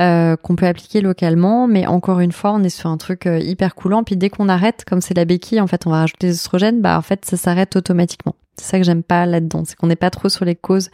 euh, 0.00 0.36
qu'on 0.36 0.56
peut 0.56 0.66
appliquer 0.66 1.02
localement, 1.02 1.68
mais 1.68 1.86
encore 1.86 2.20
une 2.20 2.32
fois, 2.32 2.52
on 2.52 2.62
est 2.64 2.70
sur 2.70 2.88
un 2.88 2.96
truc 2.96 3.26
euh, 3.26 3.38
hyper 3.38 3.74
coulant. 3.74 4.04
Puis 4.04 4.16
dès 4.16 4.30
qu'on 4.30 4.48
arrête, 4.48 4.84
comme 4.86 5.02
c'est 5.02 5.14
la 5.14 5.26
béquille, 5.26 5.60
en 5.60 5.66
fait, 5.66 5.86
on 5.86 5.90
va 5.90 5.98
rajouter 5.98 6.28
des 6.28 6.32
oestrogènes, 6.32 6.80
bah 6.80 6.96
en 6.96 7.02
fait, 7.02 7.26
ça 7.26 7.36
s'arrête 7.36 7.76
automatiquement. 7.76 8.34
C'est 8.56 8.64
ça 8.70 8.78
que 8.78 8.84
j'aime 8.84 9.02
pas 9.02 9.26
là-dedans, 9.26 9.64
c'est 9.66 9.76
qu'on 9.76 9.86
n'est 9.86 9.96
pas 9.96 10.10
trop 10.10 10.30
sur 10.30 10.46
les 10.46 10.56
causes 10.56 10.88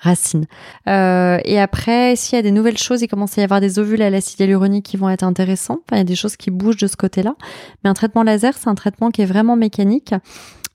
racines. 0.00 0.46
Euh, 0.88 1.38
et 1.44 1.60
après, 1.60 2.16
s'il 2.16 2.36
y 2.36 2.38
a 2.40 2.42
des 2.42 2.50
nouvelles 2.50 2.76
choses, 2.76 3.02
il 3.02 3.08
commence 3.08 3.38
à 3.38 3.40
y 3.40 3.44
avoir 3.44 3.60
des 3.60 3.78
ovules 3.78 4.02
à 4.02 4.10
l'acide 4.10 4.40
hyaluronique 4.40 4.84
qui 4.84 4.96
vont 4.96 5.08
être 5.08 5.22
intéressants. 5.22 5.80
Enfin, 5.84 5.96
il 5.96 5.98
y 5.98 6.00
a 6.00 6.04
des 6.04 6.16
choses 6.16 6.36
qui 6.36 6.50
bougent 6.50 6.76
de 6.76 6.88
ce 6.88 6.96
côté-là. 6.96 7.34
Mais 7.82 7.90
un 7.90 7.94
traitement 7.94 8.24
laser, 8.24 8.54
c'est 8.58 8.68
un 8.68 8.74
traitement 8.74 9.10
qui 9.10 9.22
est 9.22 9.26
vraiment 9.26 9.56
mécanique 9.56 10.12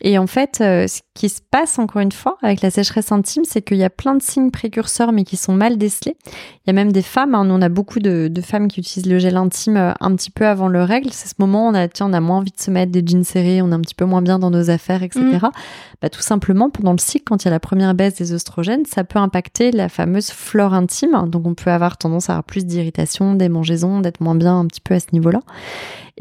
et 0.02 0.18
en 0.18 0.26
fait, 0.26 0.60
euh, 0.62 0.88
ce 0.88 1.02
qui 1.14 1.30
se 1.30 1.42
passe 1.52 1.78
encore 1.78 2.02
une 2.02 2.12
fois 2.12 2.38
avec 2.42 2.62
la 2.62 2.72
sécheresse 2.72 3.12
intime, 3.12 3.44
c'est 3.46 3.62
qu'il 3.62 3.78
y 3.78 3.84
a 3.84 3.90
plein 3.90 4.16
de 4.16 4.22
signes 4.22 4.50
précurseurs, 4.50 5.12
mais 5.12 5.24
qui 5.24 5.38
sont 5.38 5.54
mal 5.54 5.78
décelés. 5.78 6.16
Il 6.26 6.68
y 6.68 6.70
a 6.72 6.74
même 6.74 6.92
des 6.92 7.04
femmes, 7.04 7.36
hein, 7.36 7.48
on 7.48 7.62
a 7.62 7.70
beaucoup 7.70 8.00
de, 8.00 8.28
de, 8.28 8.42
femmes 8.42 8.68
qui 8.68 8.80
utilisent 8.80 9.12
le 9.12 9.20
gel 9.20 9.38
intime 9.38 9.78
euh, 9.78 9.94
un 10.00 10.16
petit 10.16 10.32
peu 10.32 10.48
avant 10.48 10.68
le 10.68 10.84
règle. 10.84 11.10
C'est 11.12 11.28
ce 11.28 11.36
moment 11.38 11.68
où 11.68 11.72
on 11.72 11.76
a, 11.76 11.88
tiens, 11.88 12.08
on 12.10 12.14
a 12.14 12.20
moins 12.20 12.38
envie 12.38 12.52
de 12.52 12.60
se 12.60 12.72
mettre 12.72 12.92
des 12.92 13.04
jeans 13.06 13.24
serrés, 13.24 13.62
on 13.62 13.72
est 13.72 13.76
un 13.76 13.82
petit 13.82 13.94
peu 13.94 14.06
moins 14.06 14.24
bien 14.24 14.40
dans 14.40 14.50
nos 14.50 14.72
affaires, 14.72 15.04
etc. 15.04 15.22
Mm. 15.22 15.50
Bah, 16.02 16.10
tout 16.10 16.22
simplement, 16.22 16.72
pendant 16.72 16.94
le 16.94 17.00
cycle, 17.00 17.26
quand 17.26 17.44
il 17.44 17.46
y 17.46 17.50
a 17.50 17.52
la 17.52 17.60
première 17.60 17.94
baisse 17.94 18.16
des 18.16 18.34
oestrogènes, 18.34 18.86
ça 18.86 19.04
peut 19.04 19.20
impacter 19.20 19.72
la 19.72 19.88
fameuse 19.88 20.32
flore 20.32 20.74
intime. 20.74 21.26
Donc, 21.28 21.46
on 21.46 21.54
peut 21.54 21.70
avoir 21.70 21.98
tendance 21.98 22.30
à 22.30 22.34
avoir 22.34 22.44
plus 22.44 22.66
d'irritation, 22.66 23.36
démangeaisons, 23.36 24.00
d'être 24.00 24.22
moins 24.22 24.36
bien 24.36 24.60
un 24.60 24.66
petit 24.66 24.82
peu 24.82 24.96
à 24.96 25.00
ce 25.00 25.08
niveau-là. 25.14 25.42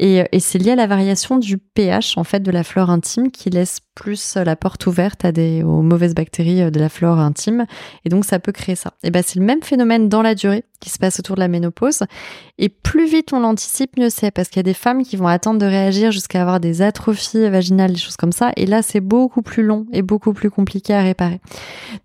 Et, 0.03 0.23
et 0.31 0.39
c'est 0.39 0.57
lié 0.57 0.71
à 0.71 0.75
la 0.75 0.87
variation 0.87 1.37
du 1.37 1.59
pH, 1.59 2.17
en 2.17 2.23
fait, 2.23 2.39
de 2.39 2.49
la 2.49 2.63
flore 2.63 2.89
intime 2.89 3.29
qui 3.29 3.51
laisse 3.51 3.79
plus 3.93 4.35
la 4.35 4.55
porte 4.55 4.87
ouverte 4.87 5.23
à 5.25 5.31
des, 5.31 5.61
aux 5.61 5.83
mauvaises 5.83 6.15
bactéries 6.15 6.71
de 6.71 6.79
la 6.79 6.89
flore 6.89 7.19
intime. 7.19 7.67
Et 8.03 8.09
donc, 8.09 8.25
ça 8.25 8.39
peut 8.39 8.51
créer 8.51 8.75
ça. 8.75 8.93
Et 9.03 9.11
ben, 9.11 9.21
c'est 9.23 9.37
le 9.37 9.45
même 9.45 9.61
phénomène 9.61 10.09
dans 10.09 10.23
la 10.23 10.33
durée 10.33 10.65
qui 10.79 10.89
se 10.89 10.97
passe 10.97 11.19
autour 11.19 11.35
de 11.35 11.41
la 11.41 11.47
ménopause. 11.47 11.99
Et 12.57 12.67
plus 12.67 13.07
vite 13.07 13.31
on 13.31 13.41
l'anticipe, 13.41 13.95
mieux 13.95 14.09
c'est. 14.09 14.31
Parce 14.31 14.49
qu'il 14.49 14.57
y 14.57 14.61
a 14.61 14.63
des 14.63 14.73
femmes 14.73 15.03
qui 15.03 15.17
vont 15.17 15.27
attendre 15.27 15.59
de 15.59 15.67
réagir 15.67 16.11
jusqu'à 16.11 16.41
avoir 16.41 16.59
des 16.59 16.81
atrophies 16.81 17.47
vaginales, 17.47 17.93
des 17.93 17.99
choses 17.99 18.17
comme 18.17 18.31
ça. 18.31 18.51
Et 18.57 18.65
là, 18.65 18.81
c'est 18.81 19.01
beaucoup 19.01 19.43
plus 19.43 19.61
long 19.61 19.85
et 19.93 20.01
beaucoup 20.01 20.33
plus 20.33 20.49
compliqué 20.49 20.95
à 20.95 21.03
réparer. 21.03 21.39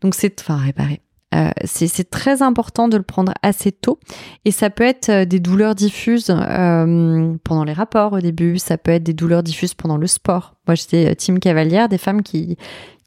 Donc, 0.02 0.14
c'est, 0.14 0.38
enfin, 0.42 0.56
réparer. 0.56 1.00
Euh, 1.34 1.50
c'est 1.64 2.08
très 2.08 2.40
important 2.40 2.86
de 2.86 2.96
le 2.96 3.02
prendre 3.02 3.32
assez 3.42 3.72
tôt 3.72 3.98
et 4.44 4.52
ça 4.52 4.70
peut 4.70 4.84
être 4.84 5.08
euh, 5.08 5.24
des 5.24 5.40
douleurs 5.40 5.74
diffuses 5.74 6.30
euh, 6.30 7.34
pendant 7.42 7.64
les 7.64 7.72
rapports 7.72 8.12
au 8.12 8.20
début, 8.20 8.58
ça 8.58 8.78
peut 8.78 8.92
être 8.92 9.02
des 9.02 9.12
douleurs 9.12 9.42
diffuses 9.42 9.74
pendant 9.74 9.96
le 9.96 10.06
sport. 10.06 10.54
Moi 10.68 10.76
j'étais 10.76 11.16
team 11.16 11.40
cavalière, 11.40 11.88
des 11.88 11.98
femmes 11.98 12.22
qui 12.22 12.56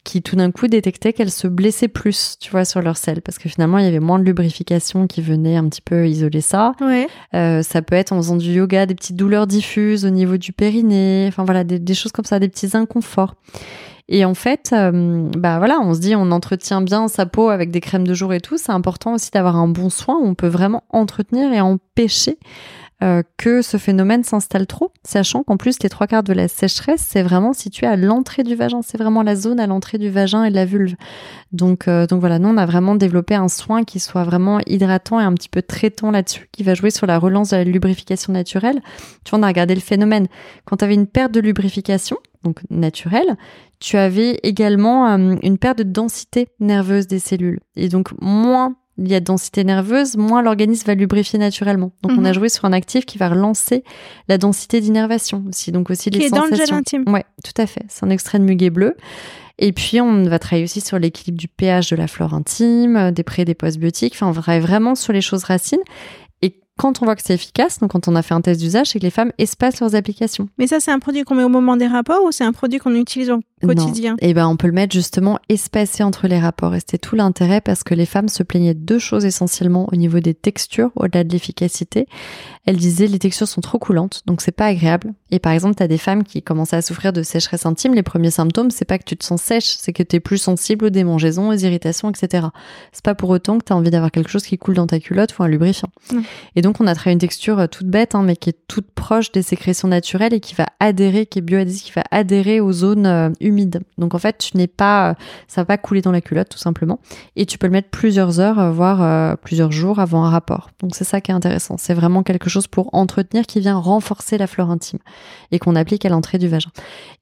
qui 0.03 0.22
tout 0.22 0.36
d'un 0.36 0.51
coup 0.51 0.67
détectaient 0.67 1.13
qu'elles 1.13 1.32
se 1.32 1.47
blessaient 1.47 1.88
plus, 1.88 2.38
tu 2.39 2.51
vois, 2.51 2.65
sur 2.65 2.82
leur 2.82 2.97
selle, 2.97 3.22
parce 3.22 3.38
que 3.38 3.47
finalement 3.47 3.78
il 3.78 3.86
y 3.86 3.88
avait 3.88 3.99
moins 3.99 4.17
de 4.20 4.24
lubrification 4.24 5.07
qui 5.07 5.22
venait 5.22 5.55
un 5.55 5.67
petit 5.70 5.82
peu 5.82 6.07
isoler 6.07 6.41
ça. 6.41 6.74
Ouais. 6.82 7.07
ça 7.32 7.82
peut 7.82 7.95
être 7.95 8.11
en 8.11 8.17
faisant 8.17 8.38
du 8.38 8.51
yoga, 8.51 8.86
des 8.86 8.95
petites 8.95 9.17
douleurs 9.17 9.45
diffuses 9.45 10.05
au 10.05 10.09
niveau 10.09 10.38
du 10.38 10.51
périnée, 10.51 11.26
enfin 11.28 11.43
voilà, 11.43 11.63
des, 11.63 11.80
des 11.80 11.93
choses 11.93 12.11
comme 12.11 12.26
ça, 12.26 12.39
des 12.39 12.49
petits 12.49 12.76
inconforts. 12.76 13.36
Et 14.12 14.26
en 14.26 14.34
fait, 14.34 14.72
euh, 14.74 15.30
bah 15.38 15.60
voilà, 15.60 15.80
on 15.80 15.93
se 15.93 15.99
dit, 15.99 16.16
on 16.16 16.32
entretient 16.32 16.82
bien 16.82 17.07
sa 17.07 17.28
peau 17.28 17.49
avec 17.49 17.70
des 17.70 17.80
crèmes 17.80 18.07
de 18.07 18.16
jour 18.16 18.34
et 18.34 18.41
tout. 18.41 18.57
C'est 18.57 18.72
important 18.72 19.14
aussi 19.14 19.30
d'avoir 19.30 19.55
un 19.55 19.68
bon 19.68 19.89
soin. 19.91 20.20
on 20.22 20.34
peut 20.34 20.47
vraiment 20.47 20.84
entretenir 20.89 21.53
et 21.53 21.62
empêcher 21.62 22.39
euh, 23.01 23.24
que 23.38 23.62
ce 23.62 23.78
phénomène 23.78 24.26
s'installe 24.26 24.68
trop, 24.68 24.91
sachant 25.05 25.43
qu'en 25.43 25.55
plus 25.55 25.82
les 25.82 25.88
trois 25.88 26.05
quarts 26.05 26.24
de 26.24 26.34
la 26.34 26.49
sécheresse, 26.49 27.05
c'est 27.07 27.22
vraiment 27.22 27.53
situé 27.53 27.88
à 27.88 27.95
l'entrée 27.95 28.43
du 28.43 28.55
vagin, 28.55 28.82
c'est 28.82 28.97
vraiment 28.97 29.24
la 29.24 29.38
zone 29.38 29.62
à 29.62 29.68
l'entrée 29.68 29.97
du 29.97 30.10
vagin 30.10 30.43
et 30.43 30.49
de 30.49 30.55
la 30.55 30.66
vulve. 30.66 30.95
Donc, 31.53 31.88
euh, 31.88 32.07
donc 32.07 32.20
voilà, 32.20 32.39
nous 32.39 32.49
on 32.49 32.57
a 32.57 32.66
vraiment 32.66 32.95
développé 32.95 33.36
un 33.36 33.47
soin 33.47 33.86
qui 33.86 34.01
soit 34.01 34.26
vraiment 34.26 34.60
hydratant 34.68 35.18
et 35.22 35.24
un 35.24 35.34
petit 35.34 35.47
peu 35.47 35.62
traitant 35.62 36.12
là-dessus, 36.12 36.49
qui 36.51 36.64
va 36.64 36.74
jouer 36.74 36.89
sur 36.89 37.07
la 37.07 37.20
relance 37.20 37.51
de 37.51 37.55
la 37.55 37.64
lubrification 37.64 38.34
naturelle. 38.34 38.82
Tu 39.24 39.30
vois, 39.30 39.39
on 39.39 39.43
a 39.43 39.47
regardé 39.47 39.76
le 39.76 39.82
phénomène. 39.82 40.28
Quand 40.66 40.76
tu 40.76 40.84
avais 40.84 40.95
une 40.95 41.07
perte 41.07 41.32
de 41.32 41.39
lubrification, 41.39 42.18
donc 42.44 42.62
naturelle, 42.70 43.38
tu 43.80 43.98
avais 43.98 44.40
également 44.44 45.08
euh, 45.08 45.36
une 45.42 45.58
perte 45.58 45.80
de 45.80 45.84
densité 45.84 46.48
nerveuse 46.60 47.08
des 47.08 47.20
cellules. 47.20 47.60
Et 47.76 47.90
donc 47.90 48.10
moins 48.22 48.76
il 49.02 49.08
y 49.08 49.16
a 49.16 49.20
de 49.22 49.26
densité 49.26 49.64
nerveuse, 49.64 50.18
moins 50.18 50.42
l'organisme 50.42 50.88
va 50.88 50.96
lubrifier 50.96 51.40
naturellement. 51.40 51.92
Donc 52.04 52.18
on 52.18 52.26
a 52.26 52.30
mhm. 52.30 52.34
joué 52.34 52.50
sur 52.50 52.66
un 52.66 52.74
actif 52.74 53.06
qui 53.06 53.18
va 53.18 53.30
relancer 53.30 53.84
la 54.28 54.38
densité 54.38 54.82
d'innervation 54.82 55.46
aussi, 55.48 55.72
donc 55.72 55.90
aussi 55.90 56.10
qui 56.10 56.20
les 56.20 56.26
est 56.26 56.30
sensations. 56.30 56.50
dans 56.50 56.58
le 56.58 56.66
gel 56.66 56.74
intime. 56.76 57.04
Ouais, 57.08 57.24
tout 57.44 57.62
à 57.62 57.66
fait. 57.66 57.84
C'est 57.88 58.06
un 58.06 58.10
extrait 58.10 58.40
de 58.40 58.44
muguet 58.44 58.70
bleu. 58.70 58.96
Et 59.58 59.74
puis 59.74 60.00
on 60.00 60.24
va 60.24 60.40
travailler 60.40 60.64
aussi 60.64 60.82
sur 60.82 61.00
l'équilibre 61.00 61.38
du 61.38 61.48
pH 61.48 61.90
de 61.90 61.96
la 61.96 62.08
flore 62.08 62.34
intime, 62.34 63.12
des 63.12 63.24
pré 63.24 63.44
et 63.44 63.46
des 63.46 63.56
postbiotiques. 63.56 64.14
Enfin, 64.16 64.28
on 64.28 64.32
va 64.32 64.42
travailler 64.42 64.66
vraiment 64.66 64.96
sur 64.96 65.14
les 65.14 65.22
choses 65.22 65.44
racines 65.44 65.80
quand 66.80 67.02
on 67.02 67.06
voit 67.06 67.18
que 67.18 67.22
c'est 67.22 67.34
efficace, 67.34 67.80
donc 67.80 67.92
quand 67.92 68.08
on 68.08 68.16
a 68.16 68.22
fait 68.22 68.34
un 68.34 68.40
test 68.40 68.62
d'usage, 68.62 68.88
c'est 68.88 69.00
que 69.00 69.04
les 69.04 69.12
femmes 69.12 69.34
espacent 69.38 69.82
leurs 69.82 69.96
applications. 69.96 70.48
Mais 70.58 70.66
ça, 70.66 70.80
c'est 70.80 70.92
un 70.92 71.00
produit 71.00 71.24
qu'on 71.24 71.36
met 71.36 71.44
au 71.44 71.50
moment 71.50 71.76
des 71.76 71.88
rapports 71.88 72.24
ou 72.24 72.32
c'est 72.32 72.46
un 72.46 72.54
produit 72.54 72.80
qu'on 72.80 72.96
utilise 72.96 73.30
au 73.30 73.42
quotidien? 73.68 74.16
Eh 74.20 74.34
ben, 74.34 74.48
on 74.48 74.56
peut 74.56 74.68
le 74.68 74.74
mettre 74.74 74.94
justement 74.94 75.40
espacé 75.50 76.04
entre 76.04 76.28
les 76.28 76.40
rapports. 76.40 76.76
Et 76.76 76.80
c'était 76.80 76.98
tout 76.98 77.16
l'intérêt 77.16 77.62
parce 77.62 77.84
que 77.84 77.94
les 77.94 78.06
femmes 78.06 78.30
se 78.30 78.44
plaignaient 78.44 78.74
de 78.74 78.80
deux 78.80 79.00
choses 79.00 79.26
essentiellement 79.26 79.90
au 79.92 79.96
niveau 79.96 80.20
des 80.20 80.34
textures, 80.34 80.92
au-delà 80.96 81.24
de 81.24 81.32
l'efficacité. 81.34 82.08
Elles 82.66 82.78
disaient 82.78 83.08
les 83.08 83.20
textures 83.20 83.48
sont 83.48 83.62
trop 83.62 83.80
coulantes, 83.80 84.22
donc 84.26 84.42
c'est 84.42 84.52
pas 84.52 84.68
agréable. 84.68 85.14
Et 85.32 85.40
par 85.40 85.54
exemple, 85.54 85.76
tu 85.76 85.84
as 85.84 85.88
des 85.88 85.98
femmes 85.98 86.24
qui 86.24 86.42
commencent 86.42 86.74
à 86.74 86.82
souffrir 86.82 87.14
de 87.14 87.24
sécheresse 87.24 87.66
intime. 87.66 87.94
Les 87.94 88.04
premiers 88.04 88.32
symptômes, 88.32 88.72
c'est 88.72 88.86
pas 88.86 88.98
que 88.98 89.06
tu 89.06 89.18
te 89.18 89.26
sens 89.26 89.42
sèche, 89.42 89.76
c'est 89.78 89.92
que 89.92 90.04
tu 90.04 90.18
es 90.18 90.20
plus 90.20 90.38
sensible 90.38 90.86
aux 90.86 90.90
démangeaisons, 90.90 91.50
aux 91.50 91.58
irritations, 91.58 92.10
etc. 92.10 92.48
C'est 92.92 93.04
pas 93.04 93.16
pour 93.16 93.30
autant 93.30 93.58
que 93.58 93.66
tu 93.66 93.74
as 93.74 93.76
envie 93.76 93.92
d'avoir 93.92 94.12
quelque 94.12 94.30
chose 94.30 94.44
qui 94.44 94.58
coule 94.58 94.76
dans 94.76 94.88
ta 94.88 95.00
culotte 95.00 95.38
ou 95.38 95.44
un 95.44 95.48
lubrifiant. 95.48 95.90
Et 96.56 96.62
donc, 96.62 96.68
donc, 96.70 96.82
on 96.82 96.86
a 96.86 96.93
travaillé 96.93 97.13
une 97.13 97.20
texture 97.20 97.67
toute 97.67 97.88
bête, 97.88 98.13
hein, 98.13 98.22
mais 98.22 98.36
qui 98.36 98.51
est 98.51 98.57
toute 98.67 98.91
proche 98.91 99.32
des 99.32 99.41
sécrétions 99.41 99.88
naturelles 99.88 100.36
et 100.36 100.39
qui 100.39 100.53
va 100.53 100.67
adhérer, 100.80 101.26
qui 101.26 101.39
est 101.39 101.41
bioadhésive, 101.41 101.82
qui 101.82 101.91
va 101.91 102.03
adhérer 102.11 102.59
aux 102.59 102.72
zones 102.72 103.34
humides. 103.39 103.80
Donc, 103.97 104.13
en 104.13 104.20
fait, 104.20 104.38
tu 104.38 104.55
n'es 104.55 104.67
pas, 104.67 105.15
ça 105.47 105.61
va 105.61 105.65
pas 105.65 105.80
couler 105.80 106.03
dans 106.03 106.11
la 106.11 106.22
culotte, 106.22 106.49
tout 106.49 106.59
simplement. 106.59 106.99
Et 107.36 107.47
tu 107.47 107.57
peux 107.57 107.65
le 107.65 107.72
mettre 107.72 107.89
plusieurs 107.89 108.39
heures, 108.39 108.72
voire 108.72 109.36
plusieurs 109.39 109.72
jours 109.72 109.97
avant 109.97 110.24
un 110.26 110.30
rapport. 110.30 110.70
Donc, 110.80 110.95
c'est 110.95 111.05
ça 111.05 111.22
qui 111.22 111.32
est 111.32 111.34
intéressant. 111.34 111.78
C'est 111.80 111.95
vraiment 111.95 112.22
quelque 112.22 112.51
chose 112.51 112.67
pour 112.67 112.93
entretenir 112.93 113.47
qui 113.47 113.61
vient 113.61 113.76
renforcer 113.76 114.38
la 114.38 114.45
flore 114.45 114.70
intime 114.70 114.99
et 115.51 115.57
qu'on 115.57 115.76
applique 115.76 116.05
à 116.05 116.09
l'entrée 116.09 116.38
du 116.38 116.49
vagin. 116.49 116.70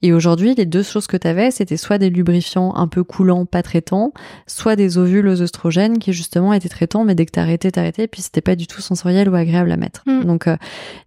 Et 0.02 0.12
aujourd'hui, 0.12 0.56
les 0.56 0.66
deux 0.66 0.84
choses 0.84 1.08
que 1.08 1.16
tu 1.16 1.26
avais, 1.26 1.52
c'était 1.52 1.78
soit 1.78 2.00
des 2.00 2.10
lubrifiants 2.10 2.76
un 2.76 2.90
peu 2.90 3.06
coulants, 3.06 3.46
pas 3.46 3.64
traitants, 3.64 4.12
soit 4.46 4.76
des 4.76 4.98
ovules 4.98 5.30
aux 5.30 5.42
oestrogènes 5.42 6.00
qui 6.00 6.12
justement 6.12 6.52
étaient 6.52 6.68
traitants, 6.68 7.06
mais 7.06 7.16
dès 7.16 7.26
que 7.26 7.32
t'arrêtais, 7.32 7.72
t'arrêtais, 7.72 8.08
puis 8.08 8.22
c'était 8.22 8.42
pas 8.42 8.58
du 8.58 8.68
tout 8.68 8.82
sensoriel 8.82 9.30
ou 9.30 9.37
agréable 9.38 9.72
à 9.72 9.78
mettre. 9.78 10.04
Mm. 10.06 10.24
Donc 10.24 10.48
euh, 10.48 10.58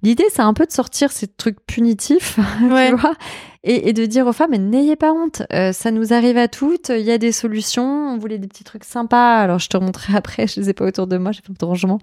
l'idée, 0.03 0.25
c'est 0.31 0.43
un 0.43 0.55
peu 0.55 0.67
de 0.67 0.73
sortir 0.73 1.13
ces 1.13 1.27
trucs 1.27 1.65
punitifs, 1.67 2.39
tu 2.61 2.69
vois, 2.69 3.15
et, 3.63 3.93
de 3.93 4.07
dire 4.07 4.27
aux 4.27 4.33
femmes, 4.33 4.55
n'ayez 4.57 4.97
pas 4.97 5.13
honte, 5.13 5.43
euh, 5.53 5.73
ça 5.73 5.91
nous 5.91 6.13
arrive 6.13 6.39
à 6.39 6.49
toutes, 6.49 6.89
il 6.89 7.03
y 7.03 7.11
a 7.11 7.19
des 7.19 7.33
solutions, 7.33 7.85
on 7.85 8.17
voulait 8.17 8.39
des 8.39 8.49
petits 8.49 8.65
trucs 8.65 8.85
sympas, 8.85 9.39
alors 9.39 9.59
je 9.59 9.69
te 9.69 9.77
remontrerai 9.77 10.15
après, 10.17 10.47
je 10.47 10.61
les 10.61 10.71
ai 10.71 10.73
pas 10.73 10.87
autour 10.87 11.07
de 11.07 11.19
moi, 11.19 11.33
j'ai 11.33 11.43
pas 11.43 11.53
de 11.53 11.65
rangement. 11.65 11.99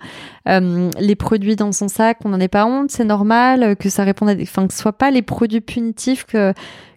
Euh, 0.47 0.89
les 0.99 1.15
produits 1.15 1.55
dans 1.55 1.71
son 1.71 1.88
sac, 1.88 2.19
on 2.25 2.30
n'en 2.30 2.39
est 2.39 2.47
pas 2.47 2.65
honte, 2.65 2.91
c'est 2.91 3.05
normal, 3.05 3.75
que 3.78 3.89
ça 3.89 4.03
réponde 4.03 4.30
à 4.30 4.36
des... 4.36 4.43
Enfin, 4.43 4.67
que 4.67 4.73
ce 4.73 4.80
soit 4.80 4.93
pas 4.93 5.09
les 5.09 5.23
produits 5.23 5.61
punitifs 5.61 6.25
que, 6.25 6.53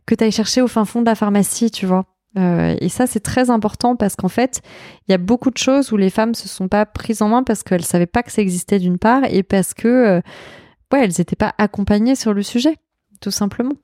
que 0.07 0.14
tu 0.14 0.24
ailles 0.24 0.33
chercher 0.33 0.61
au 0.61 0.68
fin 0.68 0.85
fond 0.85 1.01
de 1.01 1.07
la 1.07 1.14
pharmacie, 1.14 1.70
tu 1.70 1.87
vois. 1.87 2.05
Euh, 2.39 2.76
et 2.81 2.89
ça, 2.89 3.07
c'est 3.07 3.20
très 3.20 3.51
important 3.51 3.97
parce 3.97 4.16
qu'en 4.16 4.28
fait, 4.28 4.62
il 5.09 5.12
y 5.12 5.14
a 5.14 5.18
beaucoup 5.18 5.51
de 5.51 5.59
choses 5.59 5.93
où 5.93 5.97
les 5.97 6.11
femmes 6.11 6.35
se 6.35 6.49
sont 6.49 6.68
pas 6.68 6.87
prises 6.87 7.22
en 7.22 7.28
main 7.28 7.43
parce 7.43 7.62
qu'elles 7.62 7.85
savaient 7.85 8.07
pas 8.07 8.22
que 8.22 8.31
ça 8.31 8.43
existait 8.43 8.78
d'une 8.78 8.99
part 8.99 9.22
et 9.28 9.43
parce 9.43 9.74
que, 9.74 9.89
euh, 9.89 10.20
ouais, 10.93 11.05
elles 11.05 11.14
n'étaient 11.18 11.37
pas 11.37 11.55
accompagnées 11.59 12.14
sur 12.14 12.33
le 12.33 12.43
sujet, 12.43 12.76
tout 13.20 13.33
simplement. 13.33 13.74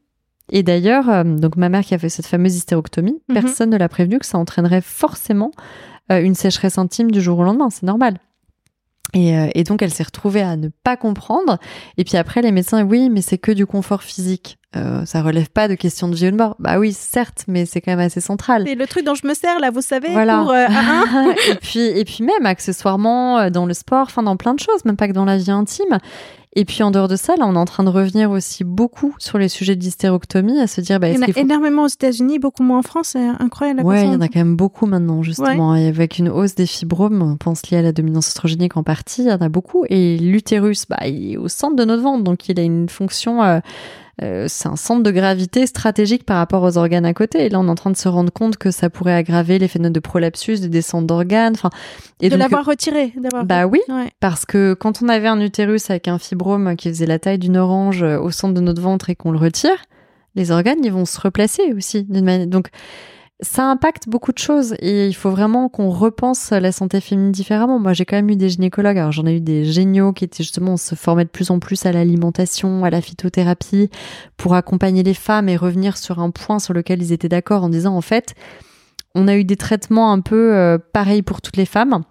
Et 0.53 0.62
d'ailleurs, 0.62 1.11
euh, 1.11 1.24
donc 1.24 1.57
ma 1.57 1.68
mère 1.68 1.82
qui 1.82 1.94
a 1.94 1.99
fait 1.99 2.09
cette 2.09 2.26
fameuse 2.26 2.55
hystérectomie, 2.55 3.20
mhm. 3.28 3.34
personne 3.34 3.70
ne 3.70 3.76
l'a 3.76 3.88
prévenu 3.88 4.20
que 4.20 4.26
ça 4.26 4.38
entraînerait 4.38 4.82
forcément 4.82 5.51
une 6.09 6.36
sécheresse 6.36 6.78
intime 6.78 7.11
du 7.11 7.20
jour 7.20 7.40
au 7.40 7.42
lendemain. 7.42 7.68
C'est 7.68 7.82
normal. 7.82 8.18
Et, 9.12 9.34
et, 9.57 9.64
donc, 9.64 9.82
elle 9.82 9.90
s'est 9.90 10.05
retrouvée 10.05 10.40
à 10.40 10.55
ne 10.55 10.68
pas 10.68 10.97
comprendre. 10.97 11.59
Et 11.97 12.05
puis 12.05 12.16
après, 12.16 12.42
les 12.42 12.53
médecins, 12.53 12.84
oui, 12.84 13.11
mais 13.11 13.22
c'est 13.22 13.38
que 13.38 13.51
du 13.51 13.66
confort 13.66 14.05
physique. 14.05 14.57
Euh, 14.77 15.05
ça 15.07 15.22
relève 15.22 15.49
pas 15.49 15.68
de 15.68 15.74
questions 15.74 16.09
de 16.09 16.14
vie 16.14 16.29
ou 16.29 16.31
de 16.31 16.37
mort. 16.37 16.57
Bah 16.59 16.79
oui, 16.79 16.93
certes, 16.93 17.45
mais 17.49 17.66
c'est 17.66 17.81
quand 17.81 17.93
même 17.93 18.01
assez 18.01 18.20
central. 18.20 18.64
C'est 18.66 18.74
le 18.74 18.87
truc 18.87 19.05
dont 19.05 19.14
je 19.14 19.27
me 19.27 19.35
sers 19.35 19.59
là, 19.61 19.70
vous 19.70 19.81
savez. 19.81 20.11
Voilà. 20.11 20.39
Pour, 20.39 20.51
euh, 20.51 20.66
et 21.51 21.55
puis 21.57 21.81
et 21.81 22.05
puis 22.05 22.24
même 22.24 22.47
accessoirement 22.47 23.39
euh, 23.39 23.51
dans 23.51 23.66
le 23.66 23.74
sport, 23.74 24.03
enfin 24.03 24.22
dans 24.22 24.37
plein 24.37 24.55
de 24.55 24.61
choses, 24.61 24.85
même 24.85 24.97
pas 24.97 25.09
que 25.09 25.12
dans 25.12 25.24
la 25.24 25.37
vie 25.37 25.51
intime. 25.51 25.99
Et 26.59 26.64
puis 26.64 26.83
en 26.83 26.91
dehors 26.91 27.07
de 27.07 27.16
ça, 27.16 27.37
là, 27.37 27.45
on 27.47 27.55
est 27.55 27.59
en 27.59 27.66
train 27.66 27.85
de 27.85 27.91
revenir 27.91 28.31
aussi 28.31 28.64
beaucoup 28.64 29.14
sur 29.18 29.37
les 29.37 29.49
sujets 29.49 29.77
d'hystérectomie, 29.77 30.59
à 30.59 30.66
se 30.66 30.81
dire. 30.81 30.99
Bah, 30.99 31.11
il 31.11 31.16
y 31.16 31.18
en 31.18 31.22
a 31.22 31.39
énormément 31.39 31.83
aux 31.83 31.89
États-Unis, 31.89 32.39
beaucoup 32.39 32.62
moins 32.62 32.79
en 32.79 32.83
France, 32.83 33.09
c'est 33.09 33.29
incroyable. 33.39 33.83
Ouais, 33.83 34.07
il 34.07 34.12
y 34.12 34.16
en 34.16 34.22
a 34.22 34.29
quand 34.29 34.39
même 34.39 34.57
beaucoup 34.57 34.87
maintenant, 34.87 35.22
justement. 35.22 35.77
Et 35.77 35.87
avec 35.87 36.18
une 36.18 36.31
hausse 36.31 36.55
des 36.55 36.64
fibromes, 36.64 37.20
on 37.20 37.37
pense 37.37 37.70
liée 37.70 37.77
à 37.77 37.83
la 37.83 37.93
dominance 37.93 38.29
oestrogénique 38.29 38.79
en 38.79 38.83
partie, 38.83 39.24
il 39.24 39.29
y 39.29 39.33
en 39.33 39.37
a 39.43 39.51
beaucoup. 39.51 39.85
Et 39.91 40.16
l'utérus, 40.16 40.87
bah, 40.89 41.07
il 41.07 41.33
est 41.35 41.37
au 41.37 41.49
centre 41.49 41.77
de 41.77 41.85
notre 41.85 42.03
ventre, 42.03 42.24
donc 42.24 42.49
il 42.49 42.59
a 42.59 42.62
une 42.62 42.89
fonction. 42.89 43.43
Euh, 43.43 43.61
c'est 44.19 44.69
un 44.69 44.77
centre 44.77 45.03
de 45.03 45.11
gravité 45.11 45.67
stratégique 45.67 46.25
par 46.25 46.39
rapport 46.39 46.62
aux 46.62 46.79
organes 46.79 47.05
à 47.05 47.14
côté. 47.14 47.47
Et 47.47 47.49
là, 47.49 47.61
on 47.61 47.67
est 47.67 47.71
en 47.71 47.75
train 47.75 47.91
de 47.91 47.97
se 47.97 48.09
rendre 48.09 48.33
compte 48.33 48.57
que 48.57 48.71
ça 48.71 48.89
pourrait 48.89 49.14
aggraver 49.14 49.59
les 49.59 49.69
phénomènes 49.69 49.93
de 49.93 50.01
prolapsus, 50.01 50.61
de 50.61 50.69
descente 50.69 51.07
d'organes. 51.07 51.55
Enfin, 51.55 51.71
et 52.21 52.29
de 52.29 52.37
l'avoir 52.37 52.64
retiré. 52.64 53.12
Bah 53.45 53.67
oui, 53.67 53.81
parce 54.21 54.47
que 54.47 54.75
quand 54.75 55.03
on 55.03 55.09
avait 55.09 55.29
un 55.29 55.41
utérus 55.41 55.91
avec 55.91 56.09
un 56.09 56.19
fibrome 56.19 56.77
qui 56.77 56.89
faisait 56.89 57.07
la 57.07 57.19
taille 57.19 57.39
d'une 57.39 57.57
orange 57.57 58.03
euh, 58.03 58.19
au 58.19 58.31
centre 58.31 58.55
de 58.55 58.61
notre 58.61 58.81
ventre 58.81 59.11
et 59.11 59.14
qu'on 59.14 59.33
le 59.33 59.39
retire, 59.39 59.77
les 60.35 60.51
organes, 60.51 60.85
ils 60.85 60.93
vont 60.93 61.05
se 61.05 61.21
replacer 61.21 61.73
aussi. 61.75 62.05
Donc, 62.05 62.69
ça 63.41 63.70
impacte 63.70 64.09
beaucoup 64.09 64.32
de 64.32 64.39
choses 64.39 64.74
et 64.78 65.07
il 65.07 65.14
faut 65.14 65.30
vraiment 65.30 65.68
qu'on 65.68 65.91
repense 65.91 66.53
la 66.53 66.72
santé 66.72 67.01
féminine 67.03 67.32
différemment. 67.32 67.78
Moi, 67.78 67.93
j'ai 67.93 68.07
quand 68.07 68.16
même 68.16 68.30
eu 68.30 68.37
des 68.37 68.49
gynécologues. 68.49 68.97
Alors, 68.97 69.12
j'en 69.12 69.26
ai 69.26 69.37
eu 69.37 69.41
des 69.41 69.64
géniaux 69.64 70.12
qui 70.12 70.24
étaient 70.24 70.43
justement, 70.43 70.78
se 70.78 70.95
former 70.95 71.24
de 71.24 71.30
plus 71.30 71.51
en 71.51 71.59
plus 71.59 71.84
à 71.84 71.93
l'alimentation, 71.93 72.84
à 72.84 72.91
la 72.91 73.03
phytothérapie 73.03 73.91
pour 74.39 74.55
accompagner 74.55 75.03
les 75.03 75.14
femmes 75.14 75.51
et 75.51 75.57
revenir 75.57 75.99
sur 75.99 76.18
un 76.18 76.30
point 76.30 76.59
sur 76.59 76.72
lequel 76.72 77.03
ils 77.03 77.12
étaient 77.12 77.28
d'accord 77.28 77.62
en 77.62 77.68
disant, 77.68 77.95
en 77.95 78.01
fait, 78.01 78.34
on 79.14 79.28
a 79.28 79.37
eu 79.37 79.45
des 79.45 79.57
traitements 79.57 80.12
un 80.12 80.20
peu 80.20 80.55
euh, 80.55 80.78
pareils 80.78 81.22
pour 81.22 81.43
toutes 81.43 81.57
les 81.59 81.66
femmes 81.66 82.03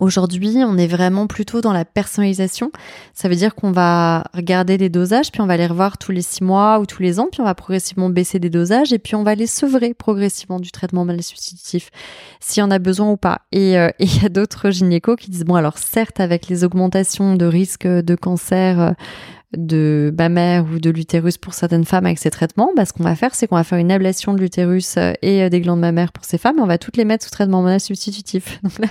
Aujourd'hui, 0.00 0.58
on 0.64 0.76
est 0.78 0.86
vraiment 0.86 1.26
plutôt 1.26 1.60
dans 1.60 1.72
la 1.72 1.84
personnalisation. 1.84 2.70
Ça 3.14 3.28
veut 3.28 3.34
dire 3.34 3.54
qu'on 3.54 3.72
va 3.72 4.24
regarder 4.32 4.78
les 4.78 4.88
dosages, 4.88 5.32
puis 5.32 5.40
on 5.40 5.46
va 5.46 5.56
les 5.56 5.66
revoir 5.66 5.98
tous 5.98 6.12
les 6.12 6.22
six 6.22 6.44
mois 6.44 6.78
ou 6.78 6.86
tous 6.86 7.02
les 7.02 7.18
ans, 7.18 7.28
puis 7.30 7.40
on 7.40 7.44
va 7.44 7.54
progressivement 7.54 8.08
baisser 8.08 8.38
des 8.38 8.50
dosages, 8.50 8.92
et 8.92 8.98
puis 8.98 9.16
on 9.16 9.24
va 9.24 9.34
les 9.34 9.46
sevrer 9.46 9.94
progressivement 9.94 10.60
du 10.60 10.70
traitement 10.70 11.04
mal 11.04 11.22
substitutif, 11.22 11.90
s'il 12.40 12.60
y 12.60 12.64
en 12.64 12.70
a 12.70 12.78
besoin 12.78 13.10
ou 13.10 13.16
pas. 13.16 13.40
Euh, 13.54 13.90
et 13.98 14.04
il 14.04 14.22
y 14.22 14.24
a 14.24 14.28
d'autres 14.28 14.70
gynécos 14.70 15.16
qui 15.16 15.30
disent, 15.30 15.44
bon 15.44 15.56
alors 15.56 15.78
certes, 15.78 16.20
avec 16.20 16.48
les 16.48 16.64
augmentations 16.64 17.34
de 17.34 17.46
risque 17.46 17.86
de 17.86 18.14
cancer, 18.14 18.80
euh, 18.80 18.92
de 19.56 20.12
mère 20.28 20.66
ou 20.66 20.78
de 20.78 20.90
l'utérus 20.90 21.38
pour 21.38 21.54
certaines 21.54 21.84
femmes 21.84 22.06
avec 22.06 22.18
ces 22.18 22.30
traitements, 22.30 22.70
bah, 22.76 22.84
ce 22.84 22.92
qu'on 22.92 23.04
va 23.04 23.16
faire, 23.16 23.34
c'est 23.34 23.46
qu'on 23.46 23.56
va 23.56 23.64
faire 23.64 23.78
une 23.78 23.90
ablation 23.90 24.34
de 24.34 24.40
l'utérus 24.40 24.96
euh, 24.98 25.12
et 25.22 25.42
euh, 25.42 25.48
des 25.48 25.60
glandes 25.60 25.80
mammaires 25.80 26.12
pour 26.12 26.24
ces 26.24 26.36
femmes 26.36 26.58
et 26.58 26.60
on 26.60 26.66
va 26.66 26.76
toutes 26.76 26.96
les 26.96 27.04
mettre 27.04 27.24
sous 27.24 27.30
traitement 27.30 27.58
hormonal 27.58 27.80
substitutif. 27.80 28.60
Donc 28.62 28.78
là, 28.78 28.88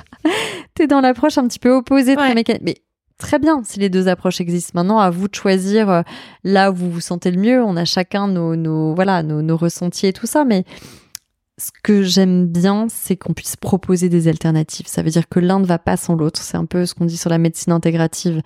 t'es 0.74 0.88
dans 0.88 1.02
l'approche 1.02 1.38
un 1.38 1.48
petit 1.48 1.60
peu 1.60 1.72
opposée 1.72 2.16
de 2.16 2.34
mécanique. 2.34 2.64
Mais 2.64 2.78
très 3.20 3.38
bien 3.38 3.62
si 3.64 3.80
les 3.80 3.90
deux 3.90 4.08
approches 4.08 4.42
existent. 4.42 4.72
Maintenant, 4.74 5.00
à 5.00 5.12
vous 5.12 5.28
de 5.28 5.36
choisir 5.36 5.90
euh, 5.90 6.02
là 6.44 6.72
où 6.72 6.76
vous 6.76 6.90
vous 6.90 7.02
sentez 7.02 7.30
le 7.30 7.40
mieux. 7.40 7.64
On 7.64 7.78
a 7.78 7.86
chacun 7.86 8.28
nos, 8.28 8.56
nos 8.56 8.96
voilà, 8.96 9.22
nos, 9.22 9.44
nos 9.44 9.58
ressentis 9.58 10.08
et 10.08 10.14
tout 10.14 10.28
ça, 10.28 10.44
mais 10.44 10.64
ce 11.60 11.72
que 11.82 12.04
j'aime 12.04 12.46
bien, 12.46 12.86
c'est 12.88 13.16
qu'on 13.16 13.34
puisse 13.34 13.56
proposer 13.56 14.10
des 14.10 14.28
alternatives. 14.28 14.86
Ça 14.88 15.02
veut 15.02 15.10
dire 15.10 15.28
que 15.28 15.40
l'un 15.40 15.60
ne 15.60 15.66
va 15.66 15.80
pas 15.80 15.98
sans 15.98 16.14
l'autre. 16.14 16.40
C'est 16.40 16.56
un 16.56 16.66
peu 16.66 16.86
ce 16.86 16.94
qu'on 16.94 17.06
dit 17.06 17.18
sur 17.18 17.32
la 17.32 17.40
médecine 17.40 17.74
intégrative. 17.74 18.44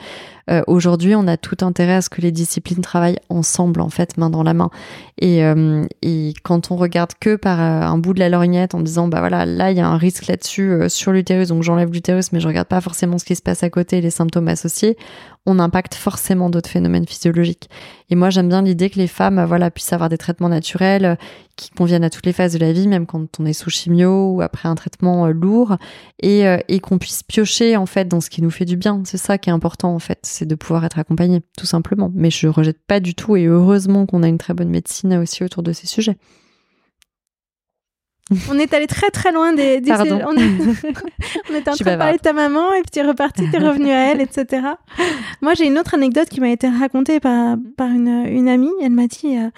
Euh, 0.49 0.61
Aujourd'hui, 0.67 1.13
on 1.13 1.27
a 1.27 1.35
tout 1.35 1.57
intérêt 1.59 1.95
à 1.95 2.01
ce 2.01 2.09
que 2.09 2.21
les 2.21 2.31
disciplines 2.31 2.79
travaillent 2.79 3.19
ensemble, 3.27 3.81
en 3.81 3.89
fait, 3.89 4.17
main 4.17 4.29
dans 4.29 4.43
la 4.43 4.53
main. 4.53 4.69
Et, 5.17 5.43
euh, 5.43 5.83
quand 6.43 6.71
on 6.71 6.77
regarde 6.77 7.11
que 7.19 7.35
par 7.35 7.59
euh, 7.59 7.81
un 7.81 7.97
bout 7.97 8.13
de 8.13 8.19
la 8.19 8.29
lorgnette 8.29 8.75
en 8.75 8.79
disant, 8.79 9.09
bah 9.09 9.19
voilà, 9.19 9.45
là, 9.45 9.71
il 9.71 9.77
y 9.77 9.81
a 9.81 9.87
un 9.87 9.97
risque 9.97 10.27
là-dessus 10.27 10.89
sur 10.89 11.11
l'utérus, 11.11 11.49
donc 11.49 11.63
j'enlève 11.63 11.91
l'utérus, 11.91 12.31
mais 12.31 12.39
je 12.39 12.47
regarde 12.47 12.69
pas 12.69 12.79
forcément 12.79 13.17
ce 13.17 13.25
qui 13.25 13.35
se 13.35 13.41
passe 13.41 13.61
à 13.61 13.69
côté 13.69 13.97
et 13.97 14.01
les 14.01 14.09
symptômes 14.09 14.47
associés, 14.47 14.95
on 15.45 15.57
impacte 15.57 15.95
forcément 15.95 16.49
d'autres 16.49 16.69
phénomènes 16.69 17.07
physiologiques. 17.07 17.69
Et 18.09 18.15
moi, 18.15 18.29
j'aime 18.29 18.49
bien 18.49 18.61
l'idée 18.61 18.89
que 18.89 18.99
les 18.99 19.07
femmes, 19.07 19.43
voilà, 19.45 19.71
puissent 19.71 19.91
avoir 19.93 20.09
des 20.09 20.17
traitements 20.17 20.49
naturels 20.49 21.05
euh, 21.05 21.15
qui 21.55 21.71
conviennent 21.71 22.03
à 22.03 22.11
toutes 22.11 22.25
les 22.25 22.33
phases 22.33 22.53
de 22.53 22.59
la 22.59 22.71
vie, 22.73 22.87
même 22.87 23.07
quand 23.07 23.39
on 23.39 23.45
est 23.45 23.53
sous 23.53 23.71
chimio 23.71 24.33
ou 24.33 24.41
après 24.41 24.69
un 24.69 24.75
traitement 24.75 25.25
euh, 25.25 25.31
lourd, 25.31 25.77
et, 26.21 26.47
euh, 26.47 26.59
qu'on 26.83 26.99
puisse 26.99 27.23
piocher 27.23 27.75
en 27.75 27.85
fait 27.85 28.07
dans 28.07 28.21
ce 28.21 28.29
qui 28.29 28.41
nous 28.41 28.51
fait 28.51 28.65
du 28.65 28.77
bien. 28.77 29.01
C'est 29.05 29.17
ça 29.17 29.37
qui 29.37 29.49
est 29.49 29.53
important 29.53 29.93
en 29.95 29.99
fait, 29.99 30.19
c'est 30.21 30.45
de 30.45 30.55
pouvoir 30.55 30.85
être 30.85 30.99
accompagné, 30.99 31.41
tout 31.57 31.65
simplement. 31.65 32.11
Mais 32.13 32.29
je 32.29 32.47
rejette 32.47 32.85
pas 32.85 32.99
du 32.99 33.15
tout, 33.15 33.35
et 33.35 33.45
heureusement 33.45 34.05
qu'on 34.05 34.23
a 34.23 34.27
une 34.27 34.37
très 34.37 34.53
bonne 34.53 34.69
médecine 34.69 35.15
aussi 35.15 35.43
autour 35.43 35.63
de 35.63 35.73
ces 35.73 35.87
sujets. 35.87 36.17
On 38.49 38.57
est 38.57 38.73
allé 38.73 38.87
très 38.87 39.09
très 39.09 39.31
loin 39.31 39.53
des. 39.53 39.81
des 39.81 39.91
on, 39.91 39.95
était 39.97 41.69
en 41.69 41.75
train 41.75 41.91
de 41.93 41.97
parler 41.97 42.17
de 42.17 42.21
ta 42.21 42.33
maman 42.33 42.73
et 42.73 42.81
puis 42.81 42.91
tu 42.91 42.99
es 42.99 43.03
reparti, 43.03 43.43
tu 43.49 43.55
es 43.55 43.59
revenu 43.59 43.91
à 43.91 44.11
elle, 44.11 44.21
etc. 44.21 44.67
Moi, 45.41 45.53
j'ai 45.53 45.67
une 45.67 45.77
autre 45.77 45.93
anecdote 45.93 46.29
qui 46.29 46.39
m'a 46.39 46.49
été 46.49 46.67
racontée 46.67 47.19
par, 47.19 47.57
par 47.77 47.89
une, 47.89 48.25
une 48.27 48.47
amie. 48.47 48.71
Elle 48.81 48.91
m'a 48.91 49.07
dit 49.07 49.37
euh, 49.37 49.49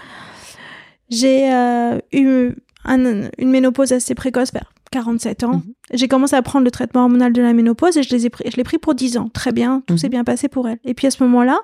J'ai 1.09 1.53
euh, 1.53 1.99
eu 2.11 2.51
une 2.86 3.30
ménopause 3.39 3.91
assez 3.91 4.15
précoce 4.15 4.51
vers 4.51 4.71
47 4.94 5.44
ans. 5.44 5.54
Mhm. 5.54 5.74
J'ai 5.94 6.08
commencé 6.08 6.36
à 6.36 6.41
prendre 6.41 6.64
le 6.64 6.72
traitement 6.72 7.02
hormonal 7.04 7.34
de 7.34 7.41
la 7.41 7.54
ménopause 7.54 7.98
et 7.98 8.04
je 8.04 8.16
l'ai 8.16 8.30
pris, 8.30 8.46
je 8.50 8.62
pris 8.62 8.78
pour 8.78 8.94
10 8.94 9.18
ans. 9.18 9.30
Très 9.34 9.52
bien, 9.52 9.82
tout 9.88 9.98
s'est 9.98 10.08
mhm. 10.08 10.12
bien 10.12 10.24
passé 10.24 10.48
pour 10.48 10.68
elle. 10.68 10.78
Et 10.86 10.94
puis 10.94 11.08
à 11.08 11.12
ce 11.12 11.24
moment-là, 11.24 11.60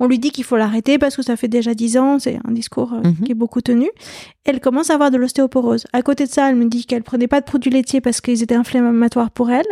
on 0.00 0.06
lui 0.06 0.18
dit 0.18 0.30
qu'il 0.30 0.44
faut 0.44 0.56
l'arrêter 0.56 0.98
parce 0.98 1.16
que 1.16 1.22
ça 1.22 1.36
fait 1.36 1.48
déjà 1.48 1.74
10 1.74 1.96
ans. 1.96 2.18
C'est 2.18 2.38
un 2.44 2.52
discours 2.52 2.92
euh, 2.92 3.08
mhm. 3.08 3.24
qui 3.24 3.32
est 3.32 3.36
beaucoup 3.36 3.62
tenu. 3.62 3.88
Elle 4.44 4.60
commence 4.60 4.90
à 4.90 4.94
avoir 4.94 5.10
de 5.10 5.16
l'ostéoporose. 5.16 5.86
À 5.92 6.02
côté 6.02 6.26
de 6.26 6.30
ça, 6.30 6.50
elle 6.50 6.56
me 6.56 6.66
dit 6.66 6.84
qu'elle 6.84 7.02
prenait 7.02 7.28
pas 7.28 7.40
de 7.40 7.46
produits 7.46 7.70
laitiers 7.70 8.00
parce 8.00 8.20
qu'ils 8.20 8.42
étaient 8.42 8.54
inflammatoires 8.54 9.30
pour 9.30 9.50
elle. 9.50 9.66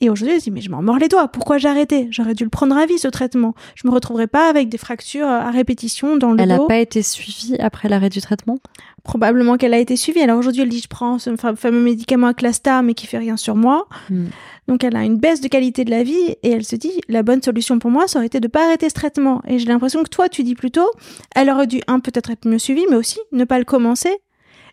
Et 0.00 0.10
aujourd'hui, 0.10 0.34
elle 0.34 0.40
se 0.40 0.44
dit, 0.44 0.50
mais 0.52 0.60
je 0.60 0.70
m'en 0.70 0.80
mords 0.80 0.98
les 0.98 1.08
doigts. 1.08 1.26
Pourquoi 1.26 1.58
j'ai 1.58 1.68
arrêté? 1.68 2.06
J'aurais 2.12 2.34
dû 2.34 2.44
le 2.44 2.50
prendre 2.50 2.76
à 2.76 2.86
vie, 2.86 2.98
ce 2.98 3.08
traitement. 3.08 3.54
Je 3.74 3.88
me 3.88 3.92
retrouverai 3.92 4.28
pas 4.28 4.48
avec 4.48 4.68
des 4.68 4.78
fractures 4.78 5.26
à 5.26 5.50
répétition 5.50 6.16
dans 6.16 6.30
le 6.32 6.40
elle 6.40 6.48
dos. 6.48 6.54
Elle 6.54 6.60
n'a 6.60 6.66
pas 6.66 6.78
été 6.78 7.02
suivie 7.02 7.56
après 7.58 7.88
l'arrêt 7.88 8.08
du 8.08 8.20
traitement? 8.20 8.58
Probablement 9.02 9.56
qu'elle 9.56 9.74
a 9.74 9.78
été 9.78 9.96
suivie. 9.96 10.20
Alors 10.20 10.38
aujourd'hui, 10.38 10.62
elle 10.62 10.68
dit, 10.68 10.80
je 10.80 10.86
prends 10.86 11.18
ce 11.18 11.34
fameux 11.36 11.82
médicament 11.82 12.32
Clastar, 12.32 12.84
mais 12.84 12.94
qui 12.94 13.08
fait 13.08 13.18
rien 13.18 13.36
sur 13.36 13.56
moi. 13.56 13.88
Hmm. 14.08 14.26
Donc 14.68 14.84
elle 14.84 14.94
a 14.94 15.02
une 15.02 15.16
baisse 15.16 15.40
de 15.40 15.48
qualité 15.48 15.84
de 15.84 15.90
la 15.90 16.04
vie 16.04 16.36
et 16.42 16.50
elle 16.50 16.64
se 16.64 16.76
dit, 16.76 16.92
la 17.08 17.24
bonne 17.24 17.42
solution 17.42 17.80
pour 17.80 17.90
moi, 17.90 18.06
ça 18.06 18.18
aurait 18.18 18.26
été 18.26 18.38
de 18.38 18.48
pas 18.48 18.66
arrêter 18.66 18.88
ce 18.88 18.94
traitement. 18.94 19.42
Et 19.48 19.58
j'ai 19.58 19.66
l'impression 19.66 20.04
que 20.04 20.10
toi, 20.10 20.28
tu 20.28 20.44
dis 20.44 20.54
plutôt, 20.54 20.88
elle 21.34 21.50
aurait 21.50 21.66
dû, 21.66 21.80
un, 21.88 21.98
peut-être 21.98 22.30
être 22.30 22.46
mieux 22.46 22.58
suivie, 22.58 22.84
mais 22.88 22.96
aussi 22.96 23.18
ne 23.32 23.44
pas 23.44 23.58
le 23.58 23.64
commencer 23.64 24.16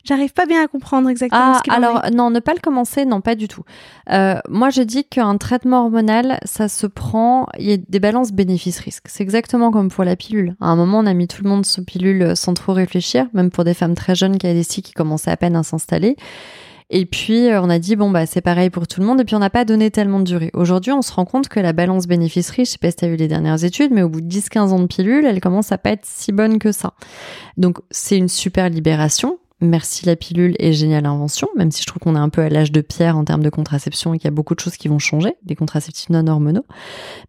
J'arrive 0.06 0.34
pas 0.34 0.46
bien 0.46 0.64
à 0.64 0.68
comprendre 0.68 1.10
exactement 1.10 1.42
Ah, 1.54 1.58
ce 1.58 1.64
qu'il 1.64 1.74
en 1.74 1.76
alors 1.76 2.06
est. 2.06 2.12
non, 2.12 2.30
ne 2.30 2.40
pas 2.40 2.54
le 2.54 2.60
commencer, 2.60 3.06
non, 3.06 3.22
pas 3.22 3.36
du 3.36 3.48
tout. 3.48 3.64
Euh, 4.12 4.36
moi, 4.48 4.70
je 4.70 4.84
dis 4.84 5.04
qu'un 5.04 5.38
traitement 5.38 5.84
hormonal, 5.84 6.40
ça 6.46 6.68
se 6.68 6.86
prend, 6.88 7.48
il 7.58 7.66
y 7.70 7.74
a 7.74 7.78
des 7.78 8.00
balances 8.00 8.32
bénéfices-risques. 8.32 9.08
C'est 9.10 9.24
exactement 9.24 9.72
comme 9.72 9.90
pour 9.90 10.04
la 10.04 10.16
pilule. 10.16 10.56
À 10.62 10.68
un 10.68 10.76
moment, 10.76 11.00
on 11.00 11.06
a 11.08 11.14
mis 11.14 11.28
tout 11.28 11.44
le 11.44 11.50
monde 11.50 11.66
sous 11.66 11.84
pilule 11.84 12.36
sans 12.38 12.54
trop 12.54 12.74
réfléchir, 12.74 13.26
même 13.34 13.50
pour 13.50 13.64
des 13.64 13.74
femmes 13.74 13.96
très 13.96 14.14
jeunes 14.16 14.38
qui 14.38 14.46
avaient 14.46 14.56
des 14.56 14.64
cycles 14.64 14.88
qui 14.90 14.94
commençaient 14.94 15.32
à 15.32 15.38
peine 15.38 15.56
à 15.56 15.64
s'installer. 15.64 16.16
Et 16.92 17.08
puis, 17.08 17.48
euh, 17.48 17.60
on 17.64 17.70
a 17.72 17.80
dit, 17.80 17.96
bon, 17.96 18.12
bah, 18.12 18.28
c'est 18.28 18.42
pareil 18.42 18.70
pour 18.70 18.88
tout 18.88 19.02
le 19.02 19.08
monde. 19.08 19.20
Et 19.20 19.24
puis, 19.26 19.36
on 19.36 19.40
n'a 19.40 19.50
pas 19.50 19.66
donné 19.66 19.90
tellement 19.90 20.20
de 20.20 20.26
durée. 20.26 20.52
Aujourd'hui, 20.54 20.92
on 20.92 21.02
se 21.02 21.12
rend 21.12 21.26
compte 21.26 21.48
que 21.48 21.60
la 21.60 21.74
balance 21.74 22.06
bénéfice-risque, 22.06 22.68
je 22.68 22.72
sais 22.74 22.78
pas 22.78 22.92
si 22.96 23.04
as 23.04 23.10
vu 23.10 23.16
les 23.16 23.28
dernières 23.28 23.64
études, 23.64 23.90
mais 23.92 24.04
au 24.04 24.10
bout 24.10 24.22
de 24.22 24.28
10-15 24.30 24.60
ans 24.70 24.80
de 24.80 24.86
pilule, 24.86 25.26
elle 25.26 25.42
commence 25.42 25.72
à 25.72 25.80
pas 25.80 25.90
être 25.90 26.06
si 26.06 26.32
bonne 26.32 26.60
que 26.60 26.72
ça. 26.72 26.94
Donc, 27.58 27.80
c'est 27.90 28.18
une 28.20 28.28
super 28.30 28.70
libération. 28.70 29.40
Merci 29.62 30.06
la 30.06 30.18
pilule 30.18 30.54
et 30.60 30.74
géniale 30.74 31.06
invention, 31.06 31.48
même 31.56 31.72
si 31.72 31.82
je 31.82 31.88
trouve 31.88 32.00
qu'on 32.02 32.18
est 32.18 32.20
un 32.20 32.28
peu 32.28 32.42
à 32.42 32.50
l'âge 32.50 32.74
de 32.74 32.82
pierre 32.82 33.18
en 33.18 33.24
termes 33.24 33.42
de 33.42 33.50
contraception 33.50 34.14
et 34.14 34.18
qu'il 34.18 34.26
y 34.26 34.28
a 34.28 34.32
beaucoup 34.32 34.54
de 34.54 34.60
choses 34.60 34.76
qui 34.76 34.90
vont 34.90 35.00
changer, 35.00 35.36
des 35.44 35.56
contraceptifs 35.56 36.10
non 36.10 36.28
hormonaux. 36.28 36.66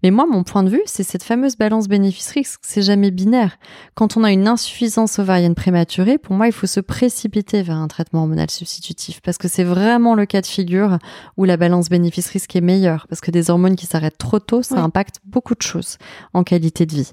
Mais 0.03 0.11
moi, 0.11 0.27
mon 0.29 0.43
point 0.43 0.65
de 0.65 0.69
vue, 0.69 0.83
c'est 0.87 1.05
cette 1.05 1.23
fameuse 1.23 1.57
balance 1.57 1.87
bénéfice-risque. 1.87 2.59
C'est 2.65 2.83
jamais 2.83 3.13
binaire. 3.13 3.59
Quand 3.95 4.17
on 4.17 4.25
a 4.25 4.33
une 4.33 4.49
insuffisance 4.49 5.21
ovarienne 5.21 5.55
prématurée, 5.55 6.19
pour 6.19 6.35
moi, 6.35 6.49
il 6.49 6.53
faut 6.53 6.67
se 6.67 6.81
précipiter 6.81 7.63
vers 7.63 7.77
un 7.77 7.87
traitement 7.87 8.23
hormonal 8.23 8.51
substitutif 8.51 9.21
parce 9.21 9.39
que 9.39 9.47
c'est 9.47 9.63
vraiment 9.65 10.17
le 10.17 10.27
cas 10.27 10.41
de 10.41 10.47
figure 10.47 10.99
où 11.37 11.45
la 11.45 11.57
balance 11.57 11.89
bénéfice-risque 11.91 12.57
est 12.57 12.61
meilleure 12.61 13.07
parce 13.09 13.21
que 13.21 13.31
des 13.31 13.51
hormones 13.51 13.77
qui 13.77 13.87
s'arrêtent 13.87 14.19
trop 14.19 14.41
tôt, 14.41 14.63
ça 14.63 14.75
Oui. 14.75 14.81
impacte 14.81 15.21
beaucoup 15.25 15.55
de 15.55 15.63
choses 15.63 15.97
en 16.35 16.43
qualité 16.43 16.87
de 16.87 16.95
vie. 16.95 17.13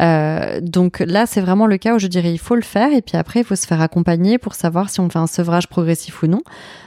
Euh, 0.00 0.60
donc 0.62 1.00
là, 1.00 1.26
c'est 1.26 1.40
vraiment 1.40 1.66
le 1.66 1.78
cas 1.78 1.96
où 1.96 1.98
je 1.98 2.06
dirais 2.06 2.32
il 2.32 2.38
faut 2.38 2.54
le 2.54 2.62
faire 2.62 2.92
et 2.92 3.02
puis 3.02 3.16
après, 3.16 3.40
il 3.40 3.44
faut 3.44 3.56
se 3.56 3.66
faire 3.66 3.80
accompagner 3.80 4.38
pour 4.38 4.52
savoir 4.62 4.88
si 4.90 5.00
on 5.00 5.08
fait 5.10 5.18
un 5.18 5.26
sevrage 5.26 5.68
progressif 5.68 6.22
ou 6.22 6.26
non. 6.26 6.40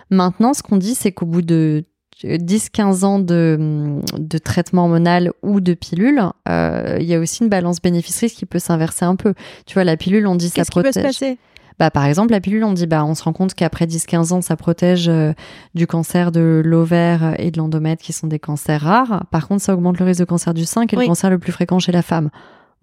Maintenant, 0.10 0.54
ce 0.54 0.64
qu'on 0.64 0.78
dit, 0.78 0.96
c'est 0.96 1.12
qu'au 1.12 1.26
bout 1.26 1.42
de 1.42 1.84
10-15 2.24 3.04
ans 3.04 3.20
de, 3.20 4.00
de 4.18 4.38
traitement 4.38 4.84
hormonal 4.84 5.32
ou 5.44 5.60
de 5.60 5.74
pilule, 5.74 6.22
euh, 6.48 6.98
il 7.00 7.06
y 7.06 7.14
a 7.14 7.20
aussi 7.20 7.44
une 7.44 7.50
balance 7.50 7.82
bénéfice-risque 7.82 8.38
qui 8.38 8.46
peut 8.46 8.60
s'inverser 8.60 9.06
un 9.06 9.16
peu. 9.16 9.34
Tu 9.66 9.74
vois, 9.74 9.84
la 9.84 9.98
pilule, 9.98 10.26
on 10.28 10.36
dit 10.36 10.50
ça 10.50 10.56
Qu'est-ce 10.56 10.72
qui 10.72 10.76
peut 10.80 10.84
protège. 10.84 11.04
se 11.14 11.20
passer? 11.26 11.38
Bah, 11.78 11.92
par 11.92 12.06
exemple, 12.06 12.32
la 12.32 12.40
pilule, 12.40 12.64
on 12.64 12.72
dit, 12.72 12.88
bah, 12.88 13.04
on 13.04 13.16
se 13.16 13.24
rend 13.24 13.34
compte 13.34 13.54
qu'après 13.54 13.86
10-15 13.86 14.32
ans, 14.32 14.42
ça 14.42 14.56
protège 14.56 15.10
euh, 15.10 15.34
du 15.74 15.88
cancer 15.88 16.32
de 16.32 16.62
l'ovaire 16.64 17.36
et 17.38 17.52
de 17.52 17.58
l'endomètre, 17.58 18.02
qui 18.02 18.14
sont 18.14 18.28
des 18.28 18.40
cancers 18.40 18.80
rares. 18.80 19.26
Par 19.30 19.50
contre, 19.50 19.62
ça 19.62 19.74
augmente 19.74 20.00
le 20.00 20.06
risque 20.06 20.22
de 20.22 20.26
cancer 20.26 20.54
du 20.54 20.64
sein, 20.64 20.86
qui 20.86 20.96
est 20.96 20.98
Oui. 21.00 21.04
le 21.04 21.10
cancer 21.10 21.30
le 21.30 21.38
plus 21.38 21.52
fréquent 21.52 21.80
chez 21.80 21.92
la 21.92 22.02
femme. 22.02 22.30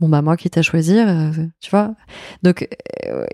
Bon, 0.03 0.09
bah, 0.09 0.21
moi, 0.21 0.37
quitte 0.37 0.59
à 0.59 0.63
choisir, 0.63 1.09
euh, 1.09 1.31
tu 1.61 1.71
vois. 1.71 1.95
Donc, 2.43 2.69
euh, 3.07 3.25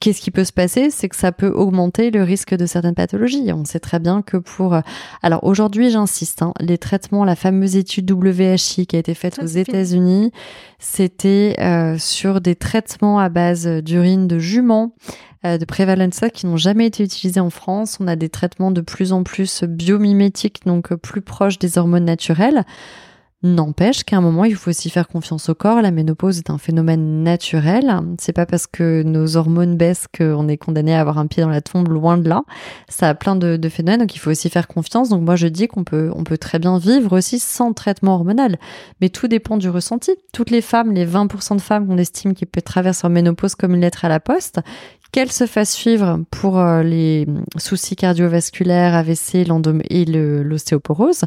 qu'est-ce 0.00 0.22
qui 0.22 0.30
peut 0.30 0.44
se 0.44 0.52
passer? 0.52 0.88
C'est 0.88 1.10
que 1.10 1.16
ça 1.16 1.32
peut 1.32 1.50
augmenter 1.50 2.10
le 2.10 2.22
risque 2.22 2.54
de 2.54 2.64
certaines 2.64 2.94
pathologies. 2.94 3.52
On 3.52 3.66
sait 3.66 3.78
très 3.78 3.98
bien 3.98 4.22
que 4.22 4.38
pour. 4.38 4.72
euh, 4.72 4.80
Alors, 5.22 5.44
aujourd'hui, 5.44 5.90
j'insiste, 5.90 6.40
hein, 6.40 6.54
les 6.60 6.78
traitements, 6.78 7.26
la 7.26 7.36
fameuse 7.36 7.76
étude 7.76 8.10
WHI 8.10 8.86
qui 8.86 8.96
a 8.96 9.00
été 9.00 9.12
faite 9.12 9.34
Ça, 9.34 9.42
aux. 9.42 9.46
États-Unis, 9.46 10.32
c'était 10.78 11.56
sur 11.98 12.40
des 12.40 12.56
traitements 12.56 13.18
à 13.18 13.28
base 13.28 13.66
d'urine 13.66 14.26
de 14.26 14.38
jument, 14.38 14.94
euh, 15.44 15.58
de 15.58 15.64
prévalence 15.66 16.20
qui 16.32 16.46
n'ont 16.46 16.56
jamais 16.56 16.86
été 16.86 17.04
utilisés 17.04 17.40
en 17.40 17.50
France. 17.50 17.98
On 18.00 18.08
a 18.08 18.16
des 18.16 18.30
traitements 18.30 18.70
de 18.70 18.80
plus 18.80 19.12
en 19.12 19.24
plus 19.24 19.62
biomimétiques, 19.64 20.64
donc 20.64 20.94
plus 20.94 21.20
proches 21.20 21.58
des 21.58 21.76
hormones 21.76 22.06
naturelles. 22.06 22.64
N'empêche 23.44 24.04
qu'à 24.04 24.18
un 24.18 24.20
moment, 24.20 24.44
il 24.44 24.54
faut 24.54 24.70
aussi 24.70 24.88
faire 24.88 25.08
confiance 25.08 25.48
au 25.48 25.54
corps. 25.56 25.82
La 25.82 25.90
ménopause 25.90 26.38
est 26.38 26.50
un 26.50 26.58
phénomène 26.58 27.24
naturel. 27.24 27.92
C'est 28.20 28.32
pas 28.32 28.46
parce 28.46 28.68
que 28.68 29.02
nos 29.02 29.36
hormones 29.36 29.76
baissent 29.76 30.06
qu'on 30.16 30.46
est 30.46 30.56
condamné 30.56 30.94
à 30.94 31.00
avoir 31.00 31.18
un 31.18 31.26
pied 31.26 31.42
dans 31.42 31.48
la 31.48 31.60
tombe, 31.60 31.88
loin 31.88 32.18
de 32.18 32.28
là. 32.28 32.42
Ça 32.88 33.08
a 33.08 33.14
plein 33.14 33.34
de, 33.34 33.68
phénomènes, 33.68 34.00
donc 34.00 34.14
il 34.14 34.18
faut 34.18 34.30
aussi 34.30 34.48
faire 34.48 34.68
confiance. 34.68 35.08
Donc 35.08 35.22
moi, 35.22 35.34
je 35.34 35.48
dis 35.48 35.66
qu'on 35.66 35.82
peut, 35.82 36.12
on 36.14 36.22
peut 36.22 36.38
très 36.38 36.60
bien 36.60 36.78
vivre 36.78 37.16
aussi 37.18 37.40
sans 37.40 37.72
traitement 37.72 38.14
hormonal. 38.14 38.58
Mais 39.00 39.08
tout 39.08 39.26
dépend 39.26 39.56
du 39.56 39.68
ressenti. 39.68 40.12
Toutes 40.32 40.50
les 40.50 40.60
femmes, 40.60 40.92
les 40.92 41.04
20% 41.04 41.56
de 41.56 41.60
femmes 41.60 41.88
qu'on 41.88 41.98
estime 41.98 42.34
qui 42.34 42.46
peut 42.46 42.62
traverser 42.62 43.00
leur 43.02 43.10
ménopause 43.10 43.56
comme 43.56 43.74
une 43.74 43.80
lettre 43.80 44.04
à 44.04 44.08
la 44.08 44.20
poste, 44.20 44.60
qu'elles 45.12 45.30
se 45.30 45.46
fassent 45.46 45.74
suivre 45.74 46.20
pour 46.30 46.58
euh, 46.58 46.82
les 46.82 47.26
soucis 47.58 47.96
cardiovasculaires, 47.96 48.94
AVC, 48.94 49.46
l'endom 49.46 49.80
et 49.90 50.06
l'ostéoporose. 50.06 51.24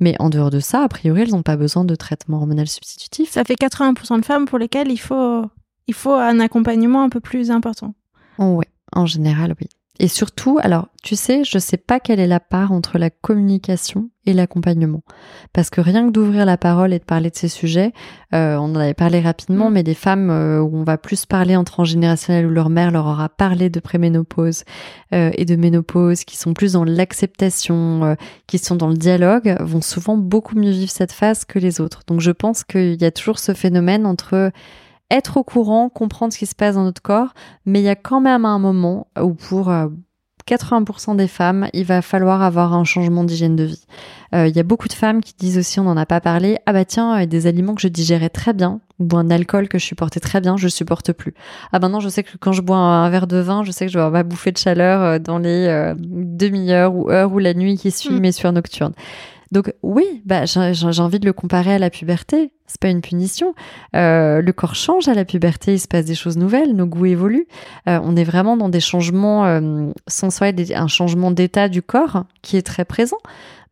Mais 0.00 0.14
en 0.18 0.28
dehors 0.28 0.50
de 0.50 0.60
ça, 0.60 0.82
a 0.82 0.88
priori, 0.88 1.22
elles 1.22 1.30
n'ont 1.30 1.42
pas 1.42 1.56
besoin 1.56 1.84
de 1.84 1.94
traitement 1.94 2.38
hormonal 2.38 2.68
substitutif. 2.68 3.30
Ça 3.30 3.44
fait 3.44 3.54
80% 3.54 4.20
de 4.20 4.24
femmes 4.24 4.46
pour 4.46 4.58
lesquelles 4.58 4.90
il 4.90 4.98
faut, 4.98 5.44
il 5.86 5.94
faut 5.94 6.12
un 6.12 6.40
accompagnement 6.40 7.02
un 7.02 7.08
peu 7.08 7.20
plus 7.20 7.50
important. 7.50 7.94
Oh, 8.38 8.56
ouais, 8.56 8.68
en 8.92 9.06
général, 9.06 9.54
oui. 9.60 9.68
Et 9.98 10.08
surtout, 10.08 10.58
alors, 10.62 10.88
tu 11.02 11.16
sais, 11.16 11.42
je 11.44 11.58
sais 11.58 11.76
pas 11.76 12.00
quelle 12.00 12.20
est 12.20 12.26
la 12.26 12.40
part 12.40 12.72
entre 12.72 12.98
la 12.98 13.10
communication 13.10 14.10
et 14.26 14.32
l'accompagnement. 14.32 15.02
Parce 15.52 15.70
que 15.70 15.80
rien 15.80 16.06
que 16.06 16.12
d'ouvrir 16.12 16.44
la 16.44 16.56
parole 16.56 16.92
et 16.92 16.98
de 16.98 17.04
parler 17.04 17.30
de 17.30 17.36
ces 17.36 17.48
sujets, 17.48 17.92
euh, 18.34 18.56
on 18.56 18.64
en 18.64 18.76
avait 18.76 18.94
parlé 18.94 19.20
rapidement, 19.20 19.70
Mm. 19.70 19.72
mais 19.72 19.82
des 19.82 19.94
femmes 19.94 20.30
euh, 20.30 20.60
où 20.60 20.76
on 20.76 20.82
va 20.82 20.98
plus 20.98 21.26
parler 21.26 21.56
en 21.56 21.64
transgénérationnel, 21.64 22.46
où 22.46 22.50
leur 22.50 22.68
mère 22.68 22.90
leur 22.90 23.06
aura 23.06 23.28
parlé 23.28 23.70
de 23.70 23.80
préménopause 23.80 24.64
euh, 25.14 25.30
et 25.34 25.44
de 25.44 25.56
ménopause, 25.56 26.24
qui 26.24 26.36
sont 26.36 26.54
plus 26.54 26.72
dans 26.72 26.84
l'acceptation, 26.84 28.04
euh, 28.04 28.14
qui 28.46 28.58
sont 28.58 28.76
dans 28.76 28.88
le 28.88 28.96
dialogue, 28.96 29.56
vont 29.60 29.80
souvent 29.80 30.16
beaucoup 30.16 30.56
mieux 30.56 30.72
vivre 30.72 30.90
cette 30.90 31.12
phase 31.12 31.44
que 31.44 31.58
les 31.58 31.80
autres. 31.80 32.00
Donc 32.06 32.20
je 32.20 32.32
pense 32.32 32.64
qu'il 32.64 33.00
y 33.00 33.04
a 33.04 33.10
toujours 33.10 33.38
ce 33.38 33.54
phénomène 33.54 34.06
entre 34.06 34.50
être 35.10 35.36
au 35.36 35.44
courant, 35.44 35.88
comprendre 35.88 36.32
ce 36.32 36.38
qui 36.38 36.46
se 36.46 36.54
passe 36.54 36.74
dans 36.74 36.84
notre 36.84 37.02
corps, 37.02 37.34
mais 37.64 37.80
il 37.80 37.84
y 37.84 37.88
a 37.88 37.94
quand 37.96 38.20
même 38.20 38.44
un 38.44 38.58
moment 38.58 39.06
où 39.20 39.34
pour 39.34 39.70
euh, 39.70 39.86
80% 40.48 41.16
des 41.16 41.26
femmes, 41.26 41.68
il 41.72 41.84
va 41.84 42.02
falloir 42.02 42.40
avoir 42.42 42.72
un 42.72 42.84
changement 42.84 43.24
d'hygiène 43.24 43.56
de 43.56 43.64
vie. 43.64 43.84
Euh, 44.34 44.46
Il 44.46 44.54
y 44.56 44.60
a 44.60 44.62
beaucoup 44.62 44.86
de 44.86 44.92
femmes 44.92 45.20
qui 45.20 45.34
disent 45.36 45.58
aussi, 45.58 45.80
on 45.80 45.84
n'en 45.84 45.96
a 45.96 46.06
pas 46.06 46.20
parlé, 46.20 46.58
ah 46.66 46.72
bah 46.72 46.84
tiens, 46.84 47.20
euh, 47.22 47.26
des 47.26 47.46
aliments 47.48 47.74
que 47.74 47.80
je 47.80 47.88
digérais 47.88 48.28
très 48.28 48.52
bien, 48.52 48.80
ou 49.00 49.08
un 49.16 49.28
alcool 49.30 49.66
que 49.68 49.78
je 49.78 49.84
supportais 49.84 50.20
très 50.20 50.40
bien, 50.40 50.56
je 50.56 50.68
supporte 50.68 51.12
plus. 51.12 51.34
Ah 51.72 51.80
maintenant, 51.80 51.98
je 52.00 52.08
sais 52.08 52.22
que 52.22 52.36
quand 52.38 52.52
je 52.52 52.62
bois 52.62 52.76
un 52.76 53.10
verre 53.10 53.26
de 53.26 53.38
vin, 53.38 53.64
je 53.64 53.72
sais 53.72 53.86
que 53.86 53.92
je 53.92 53.98
vais 53.98 54.04
avoir 54.04 54.20
ma 54.20 54.22
bouffée 54.22 54.52
de 54.52 54.58
chaleur 54.58 55.00
euh, 55.02 55.18
dans 55.18 55.38
les 55.38 55.66
euh, 55.66 55.94
demi-heures 55.98 56.94
ou 56.94 57.10
heures 57.10 57.32
ou 57.32 57.38
la 57.40 57.54
nuit 57.54 57.76
qui 57.76 57.90
suit 57.90 58.14
Mm. 58.14 58.20
mes 58.20 58.32
sueurs 58.32 58.52
nocturnes. 58.52 58.94
Donc 59.52 59.72
oui, 59.82 60.22
bah, 60.24 60.44
j'ai 60.44 61.00
envie 61.00 61.20
de 61.20 61.26
le 61.26 61.32
comparer 61.32 61.72
à 61.74 61.78
la 61.78 61.90
puberté. 61.90 62.50
C'est 62.66 62.80
pas 62.80 62.88
une 62.88 63.00
punition. 63.00 63.54
Euh, 63.94 64.42
le 64.42 64.52
corps 64.52 64.74
change 64.74 65.06
à 65.06 65.14
la 65.14 65.24
puberté, 65.24 65.74
il 65.74 65.78
se 65.78 65.86
passe 65.86 66.04
des 66.04 66.16
choses 66.16 66.36
nouvelles, 66.36 66.74
nos 66.74 66.86
goûts 66.86 67.06
évoluent. 67.06 67.46
Euh, 67.88 68.00
on 68.02 68.16
est 68.16 68.24
vraiment 68.24 68.56
dans 68.56 68.68
des 68.68 68.80
changements 68.80 69.46
euh, 69.46 69.90
sensoriels, 70.08 70.56
des- 70.56 70.74
un 70.74 70.88
changement 70.88 71.30
d'état 71.30 71.68
du 71.68 71.80
corps 71.80 72.24
qui 72.42 72.56
est 72.56 72.62
très 72.66 72.84
présent. 72.84 73.18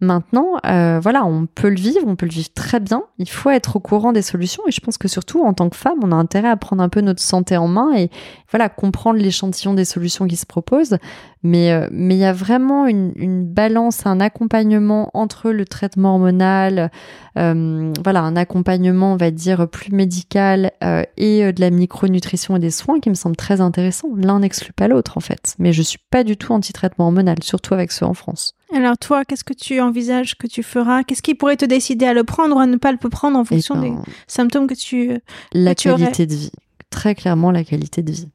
Maintenant, 0.05 0.57
euh, 0.66 1.00
voilà, 1.02 1.24
on 1.24 1.46
peut 1.46 1.70
le 1.70 1.76
vivre, 1.76 2.07
on 2.07 2.14
peut 2.14 2.26
le 2.26 2.32
vivre 2.32 2.50
très 2.55 2.78
bien. 2.78 3.02
Il 3.18 3.28
faut 3.28 3.50
être 3.50 3.76
au 3.76 3.80
courant 3.80 4.12
des 4.12 4.22
solutions 4.22 4.62
et 4.68 4.70
je 4.70 4.80
pense 4.80 4.98
que 4.98 5.09
surtout 5.09 5.42
en 5.44 5.55
tant 5.55 5.70
que 5.70 5.76
femme, 5.76 5.98
on 6.02 6.12
a 6.12 6.14
intérêt 6.14 6.48
à 6.48 6.57
prendre 6.57 6.82
un 6.82 6.90
peu 6.90 7.00
notre 7.00 7.22
santé 7.22 7.57
en 7.57 7.68
main 7.68 7.94
et 7.96 8.11
voilà 8.50 8.68
comprendre 8.68 9.18
l'échantillon 9.18 9.72
des 9.72 9.86
solutions 9.86 10.26
qui 10.26 10.36
se 10.36 10.46
proposent. 10.46 10.98
Mais 11.42 11.72
euh, 11.72 11.88
mais 11.90 12.14
il 12.14 12.18
y 12.18 12.24
a 12.24 12.32
vraiment 12.32 12.86
une, 12.86 13.44
balance, 13.46 14.07
un 14.07 14.20
accompagnement 14.20 15.11
entre 15.14 15.50
le 15.50 15.64
traitement 15.64 16.14
hormonal, 16.14 16.90
euh, 17.38 17.92
voilà, 18.02 18.20
un 18.20 18.36
accompagnement, 18.36 19.12
on 19.14 19.16
va 19.16 19.30
dire 19.30 19.68
plus 19.68 19.92
médical 19.92 20.72
et 21.16 21.52
de 21.52 21.61
la 21.61 21.70
micronutrition 21.70 22.57
et 22.57 22.61
des 22.61 22.70
soins 22.70 23.00
qui 23.00 23.09
me 23.09 23.14
semble 23.14 23.36
très 23.36 23.61
intéressant. 23.61 24.09
L'un 24.16 24.40
n'exclut 24.40 24.72
pas 24.72 24.88
l'autre 24.88 25.16
en 25.16 25.20
fait. 25.20 25.55
Mais 25.59 25.72
je 25.72 25.82
suis 25.82 26.00
pas 26.11 26.24
du 26.24 26.36
tout 26.36 26.52
anti-traitement 26.52 27.07
hormonal, 27.07 27.42
surtout 27.42 27.74
avec 27.74 27.92
ceux 27.92 28.07
en 28.07 28.14
France. 28.14 28.55
Alors 28.74 28.98
toi, 28.98 29.24
qu'est-ce 29.24 29.44
que 29.44 29.52
tu 29.54 29.80
envisages 29.80 30.36
que 30.36 30.48
tu 30.48 30.64
feras? 30.64 31.04
Qu'est-ce 31.04 31.22
qui 31.22 31.34
pourrait 31.36 31.56
te 31.56 31.64
décider 31.64 32.06
à 32.06 32.12
le 32.12 32.24
prendre 32.24 32.56
ou 32.56 32.58
à 32.58 32.66
ne 32.66 32.76
pas 32.76 32.90
le 32.90 32.98
prendre 32.98 33.38
en 33.38 33.42
Et 33.42 33.46
fonction 33.46 33.80
des 33.80 33.90
ben, 33.90 34.02
symptômes 34.26 34.66
que 34.66 34.74
tu... 34.74 35.12
la 35.52 35.74
que 35.74 35.80
tu 35.80 35.90
aurais? 35.90 36.00
qualité 36.00 36.26
de 36.26 36.34
vie. 36.34 36.50
Très 36.90 37.14
clairement, 37.14 37.52
la 37.52 37.62
qualité 37.62 38.02
de 38.02 38.10
vie. 38.10 38.28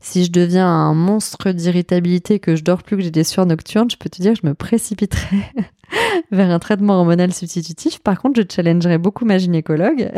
Si 0.00 0.24
je 0.24 0.32
deviens 0.32 0.66
un 0.66 0.94
monstre 0.94 1.52
d'irritabilité, 1.52 2.40
que 2.40 2.56
je 2.56 2.64
dors 2.64 2.82
plus, 2.82 2.96
que 2.96 3.02
j'ai 3.02 3.10
des 3.10 3.24
sueurs 3.24 3.46
nocturnes, 3.46 3.90
je 3.90 3.96
peux 3.96 4.10
te 4.10 4.20
dire 4.20 4.34
que 4.34 4.40
je 4.42 4.46
me 4.46 4.54
précipiterai 4.54 5.36
vers 6.32 6.50
un 6.50 6.58
traitement 6.58 6.94
hormonal 6.98 7.32
substitutif. 7.32 8.00
Par 8.00 8.20
contre, 8.20 8.40
je 8.40 8.46
challengerai 8.54 8.98
beaucoup 8.98 9.24
ma 9.24 9.38
gynécologue. 9.38 10.10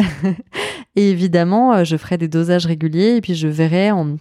et 0.97 1.11
évidemment, 1.11 1.75
euh, 1.75 1.85
je 1.85 1.97
ferai 1.97 2.17
des 2.17 2.29
dosages 2.29 2.67
réguliers 2.67 3.17
et 3.17 3.21
puis 3.21 3.35
je 3.35 3.49
verrai 3.49 3.91
en, 3.91 4.17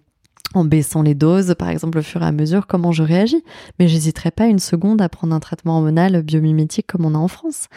en 0.53 0.63
baissant 0.63 1.01
les 1.01 1.15
doses, 1.15 1.55
par 1.57 1.69
exemple, 1.69 1.97
au 1.97 2.01
fur 2.01 2.21
et 2.21 2.25
à 2.25 2.31
mesure, 2.31 2.67
comment 2.67 2.91
je 2.91 3.03
réagis. 3.03 3.43
Mais 3.79 3.87
j'hésiterai 3.87 4.31
pas 4.31 4.45
une 4.45 4.59
seconde 4.59 5.01
à 5.01 5.09
prendre 5.09 5.35
un 5.35 5.39
traitement 5.39 5.75
hormonal 5.77 6.21
biomimétique 6.21 6.87
comme 6.87 7.05
on 7.05 7.15
a 7.15 7.17
en 7.17 7.27
France. 7.27 7.67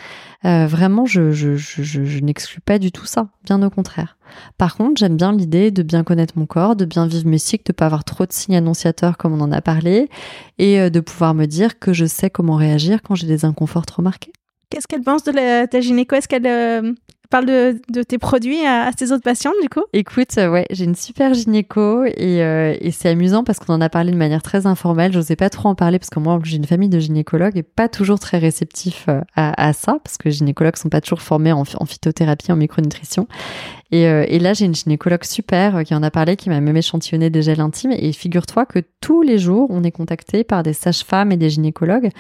Euh, 0.44 0.66
vraiment, 0.66 1.04
je, 1.06 1.32
je, 1.32 2.20
n'exclus 2.20 2.60
pas 2.60 2.78
du 2.78 2.92
tout 2.92 3.06
ça, 3.06 3.28
bien 3.44 3.62
au 3.62 3.70
contraire. 3.70 4.16
Par 4.56 4.76
contre, 4.76 4.98
j'aime 4.98 5.16
bien 5.16 5.32
l'idée 5.32 5.70
de 5.70 5.82
bien 5.82 6.04
connaître 6.04 6.34
mon 6.36 6.46
corps, 6.46 6.76
de 6.76 6.84
bien 6.84 7.06
vivre 7.06 7.26
mes 7.26 7.38
cycles, 7.38 7.64
de 7.66 7.72
pas 7.72 7.86
avoir 7.86 8.04
trop 8.04 8.26
de 8.26 8.32
signes 8.32 8.56
annonciateurs 8.56 9.16
comme 9.16 9.32
on 9.32 9.40
en 9.40 9.52
a 9.52 9.60
parlé, 9.60 10.08
et 10.58 10.80
euh, 10.80 10.90
de 10.90 11.00
pouvoir 11.00 11.34
me 11.34 11.46
dire 11.46 11.78
que 11.78 11.92
je 11.92 12.06
sais 12.06 12.30
comment 12.30 12.54
réagir 12.54 13.02
quand 13.02 13.16
j'ai 13.16 13.26
des 13.26 13.44
inconforts 13.44 13.86
trop 13.86 14.02
marqués. 14.02 14.32
Qu'est-ce 14.70 14.86
qu'elle 14.86 15.02
pense 15.02 15.24
de 15.24 15.32
la, 15.32 15.66
ta 15.66 15.80
gynéco? 15.80 16.14
Est-ce 16.14 16.28
qu'elle 16.28 16.46
euh, 16.46 16.92
parles 17.30 17.46
de, 17.46 18.02
tes 18.02 18.18
produits 18.18 18.64
à, 18.66 18.90
tes 18.92 19.12
autres 19.12 19.22
patientes, 19.22 19.54
du 19.62 19.68
coup? 19.68 19.82
Écoute, 19.92 20.36
euh, 20.38 20.50
ouais, 20.50 20.66
j'ai 20.70 20.84
une 20.84 20.94
super 20.94 21.32
gynéco 21.32 22.04
et, 22.04 22.42
euh, 22.42 22.76
et 22.80 22.90
c'est 22.90 23.08
amusant 23.08 23.44
parce 23.44 23.58
qu'on 23.58 23.72
en 23.74 23.80
a 23.80 23.88
parlé 23.88 24.12
de 24.12 24.16
manière 24.16 24.42
très 24.42 24.66
informelle. 24.66 25.12
Je 25.12 25.18
n'osais 25.18 25.36
pas 25.36 25.48
trop 25.48 25.68
en 25.68 25.74
parler 25.74 25.98
parce 25.98 26.10
que 26.10 26.18
moi, 26.18 26.38
j'ai 26.42 26.56
une 26.56 26.66
famille 26.66 26.88
de 26.88 26.98
gynécologues 26.98 27.56
et 27.56 27.62
pas 27.62 27.88
toujours 27.88 28.18
très 28.18 28.38
réceptifs 28.38 29.06
euh, 29.08 29.20
à, 29.36 29.68
à 29.68 29.72
ça 29.72 29.98
parce 30.04 30.18
que 30.18 30.28
les 30.28 30.32
gynécologues 30.32 30.76
sont 30.76 30.88
pas 30.88 31.00
toujours 31.00 31.22
formés 31.22 31.52
en 31.52 31.64
phytothérapie, 31.64 32.52
en 32.52 32.56
micronutrition. 32.56 33.26
Et, 33.92 34.06
euh, 34.06 34.24
et, 34.28 34.38
là, 34.38 34.52
j'ai 34.52 34.66
une 34.66 34.74
gynécologue 34.74 35.24
super 35.24 35.76
euh, 35.76 35.82
qui 35.82 35.94
en 35.94 36.02
a 36.02 36.10
parlé, 36.10 36.36
qui 36.36 36.48
m'a 36.48 36.60
même 36.60 36.76
échantillonné 36.76 37.28
des 37.28 37.42
gels 37.42 37.60
intimes. 37.60 37.92
Et 37.92 38.12
figure-toi 38.12 38.66
que 38.66 38.78
tous 39.00 39.22
les 39.22 39.38
jours, 39.38 39.68
on 39.70 39.82
est 39.82 39.90
contacté 39.90 40.44
par 40.44 40.62
des 40.62 40.72
sages-femmes 40.72 41.32
et 41.32 41.36
des 41.36 41.50
gynécologues. 41.50 42.10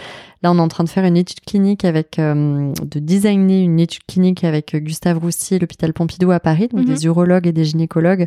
Là, 0.42 0.50
on 0.50 0.58
est 0.58 0.60
en 0.60 0.68
train 0.68 0.84
de 0.84 0.88
faire 0.88 1.04
une 1.04 1.16
étude 1.16 1.40
clinique 1.40 1.84
avec, 1.84 2.18
euh, 2.18 2.72
de 2.82 2.98
designer 2.98 3.62
une 3.62 3.78
étude 3.78 4.04
clinique 4.06 4.42
avec 4.42 4.74
Gustave 4.74 5.18
Roussy 5.18 5.58
l'hôpital 5.58 5.92
Pompidou 5.92 6.32
à 6.32 6.40
Paris, 6.40 6.68
donc 6.68 6.80
mhm. 6.80 6.94
des 6.94 7.04
urologues 7.04 7.46
et 7.46 7.52
des 7.52 7.64
gynécologues 7.64 8.26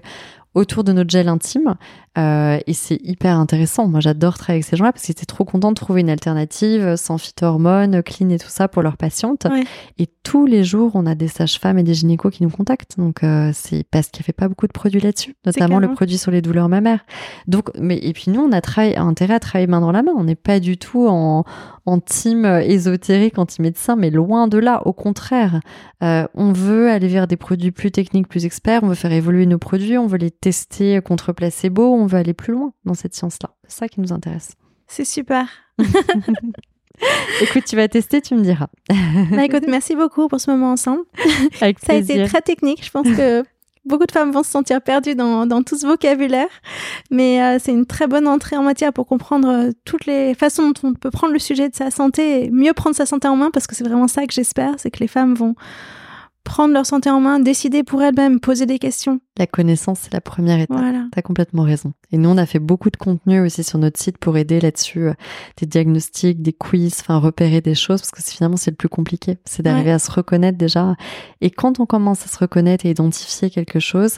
autour 0.55 0.83
de 0.83 0.93
notre 0.93 1.09
gel 1.09 1.27
intime. 1.27 1.75
Euh, 2.17 2.59
et 2.67 2.73
c'est 2.73 2.99
hyper 3.03 3.37
intéressant. 3.37 3.87
Moi, 3.87 3.99
j'adore 3.99 4.37
travailler 4.37 4.57
avec 4.57 4.65
ces 4.65 4.75
gens-là 4.75 4.91
parce 4.91 5.05
qu'ils 5.05 5.13
étaient 5.13 5.25
trop 5.25 5.45
contents 5.45 5.71
de 5.71 5.75
trouver 5.75 6.01
une 6.01 6.09
alternative 6.09 6.95
sans 6.95 7.17
phytohormones, 7.17 8.03
clean 8.03 8.29
et 8.29 8.37
tout 8.37 8.49
ça 8.49 8.67
pour 8.67 8.83
leurs 8.83 8.97
patientes. 8.97 9.47
Et 9.97 10.07
tous 10.21 10.45
les 10.45 10.63
jours, 10.63 10.91
on 10.93 11.05
a 11.05 11.15
des 11.15 11.27
sages-femmes 11.27 11.79
et 11.79 11.83
des 11.83 11.95
gynécos 11.95 12.31
qui 12.31 12.43
nous 12.43 12.49
contactent. 12.49 12.97
Donc, 12.97 13.23
euh, 13.23 13.51
c'est 13.53 13.83
parce 13.89 14.09
qu'il 14.09 14.21
n'y 14.21 14.25
avait 14.25 14.33
pas 14.33 14.47
beaucoup 14.47 14.67
de 14.67 14.73
produits 14.73 15.01
là-dessus, 15.01 15.35
notamment 15.45 15.79
le 15.79 15.91
produit 15.91 16.17
sur 16.17 16.31
les 16.31 16.41
douleurs 16.41 16.69
mammaires. 16.69 17.03
Donc, 17.47 17.69
mais, 17.79 17.97
et 17.97 18.13
puis 18.13 18.25
nous, 18.29 18.41
on 18.41 18.51
a 18.51 18.57
intérêt 18.57 19.33
à 19.33 19.39
travailler 19.39 19.67
main 19.67 19.81
dans 19.81 19.91
la 19.91 20.03
main. 20.03 20.11
On 20.15 20.23
n'est 20.23 20.35
pas 20.35 20.59
du 20.59 20.77
tout 20.77 21.07
en, 21.07 21.43
en 21.85 21.99
team 21.99 22.45
ésotérique, 22.45 23.37
anti-médecin, 23.39 23.95
mais 23.95 24.09
loin 24.09 24.47
de 24.47 24.57
là. 24.57 24.81
Au 24.85 24.93
contraire, 24.93 25.59
euh, 26.03 26.25
on 26.35 26.51
veut 26.51 26.89
aller 26.89 27.07
vers 27.07 27.27
des 27.27 27.37
produits 27.37 27.71
plus 27.71 27.91
techniques, 27.91 28.27
plus 28.27 28.45
experts. 28.45 28.81
On 28.83 28.87
veut 28.87 28.95
faire 28.95 29.11
évoluer 29.11 29.45
nos 29.45 29.57
produits. 29.57 29.97
On 29.97 30.07
veut 30.07 30.17
les 30.17 30.31
tester 30.43 30.99
contre 31.01 31.31
placebo 31.31 31.93
on 31.93 32.05
veut 32.05 32.17
aller 32.17 32.33
plus 32.33 32.51
loin 32.51 32.73
dans 32.83 32.95
cette 32.95 33.15
science-là. 33.15 33.51
C'est 33.65 33.77
ça 33.79 33.87
qui 33.87 34.01
nous 34.01 34.11
intéresse. 34.11 34.51
C'est 34.87 35.05
super. 35.05 35.47
écoute, 37.41 37.63
tu 37.65 37.77
vas 37.77 37.87
tester, 37.87 38.19
tu 38.21 38.35
me 38.35 38.41
diras. 38.41 38.67
bah, 39.31 39.45
écoute, 39.45 39.63
merci 39.69 39.95
beaucoup 39.95 40.27
pour 40.27 40.41
ce 40.41 40.51
moment 40.51 40.73
ensemble. 40.73 41.03
Avec 41.61 41.79
ça 41.79 41.93
a 41.93 41.95
été 41.95 42.25
très 42.25 42.41
technique. 42.41 42.83
Je 42.83 42.91
pense 42.91 43.07
que 43.07 43.43
beaucoup 43.85 44.05
de 44.05 44.11
femmes 44.11 44.31
vont 44.31 44.43
se 44.43 44.51
sentir 44.51 44.81
perdues 44.81 45.15
dans, 45.15 45.63
tout 45.63 45.77
ce 45.77 45.87
vocabulaire, 45.87 46.49
mais 47.09 47.41
euh, 47.41 47.57
c'est 47.63 47.71
une 47.71 47.85
très 47.85 48.07
bonne 48.07 48.27
entrée 48.27 48.57
en 48.57 48.63
matière 48.63 48.91
pour 48.91 49.07
comprendre 49.07 49.47
euh, 49.47 49.71
toutes 49.85 50.05
les 50.05 50.33
façons 50.33 50.71
dont 50.71 50.89
on 50.89 50.93
peut 50.93 51.09
prendre 51.09 51.31
le 51.31 51.39
sujet 51.39 51.69
de 51.69 51.75
sa 51.75 51.89
santé 51.89 52.43
et 52.43 52.51
mieux 52.51 52.73
prendre 52.73 52.97
sa 52.97 53.05
santé 53.05 53.29
en 53.29 53.37
main, 53.37 53.49
parce 53.49 53.65
que 53.65 53.75
c'est 53.75 53.85
vraiment 53.85 54.09
ça 54.09 54.27
que 54.27 54.33
j'espère, 54.33 54.73
c'est 54.77 54.91
que 54.91 54.99
les 54.99 55.07
femmes 55.07 55.35
vont 55.35 55.55
prendre 56.43 56.73
leur 56.73 56.85
santé 56.85 57.09
en 57.09 57.19
main, 57.19 57.39
décider 57.39 57.83
pour 57.83 58.01
elles-mêmes, 58.03 58.39
poser 58.39 58.65
des 58.65 58.79
questions. 58.79 59.19
La 59.37 59.47
connaissance, 59.47 59.99
c'est 60.01 60.13
la 60.13 60.21
première 60.21 60.59
étape. 60.59 60.77
Voilà. 60.77 61.05
T'as 61.11 61.21
complètement 61.21 61.63
raison. 61.63 61.93
Et 62.11 62.17
nous, 62.17 62.29
on 62.29 62.37
a 62.37 62.45
fait 62.45 62.59
beaucoup 62.59 62.89
de 62.89 62.97
contenu 62.97 63.41
aussi 63.41 63.63
sur 63.63 63.79
notre 63.79 63.99
site 63.99 64.17
pour 64.17 64.37
aider 64.37 64.59
là-dessus, 64.59 65.07
euh, 65.07 65.13
des 65.57 65.65
diagnostics, 65.65 66.41
des 66.41 66.53
quiz, 66.53 66.97
enfin 66.99 67.17
repérer 67.17 67.61
des 67.61 67.75
choses, 67.75 68.01
parce 68.01 68.11
que 68.11 68.21
finalement, 68.21 68.57
c'est 68.57 68.71
le 68.71 68.77
plus 68.77 68.89
compliqué. 68.89 69.37
C'est 69.45 69.63
d'arriver 69.63 69.91
à 69.91 69.99
se 69.99 70.11
reconnaître 70.11 70.57
déjà. 70.57 70.95
Et 71.41 71.49
quand 71.49 71.79
on 71.79 71.85
commence 71.85 72.25
à 72.25 72.27
se 72.27 72.37
reconnaître 72.37 72.85
et 72.85 72.91
identifier 72.91 73.49
quelque 73.49 73.79
chose, 73.79 74.17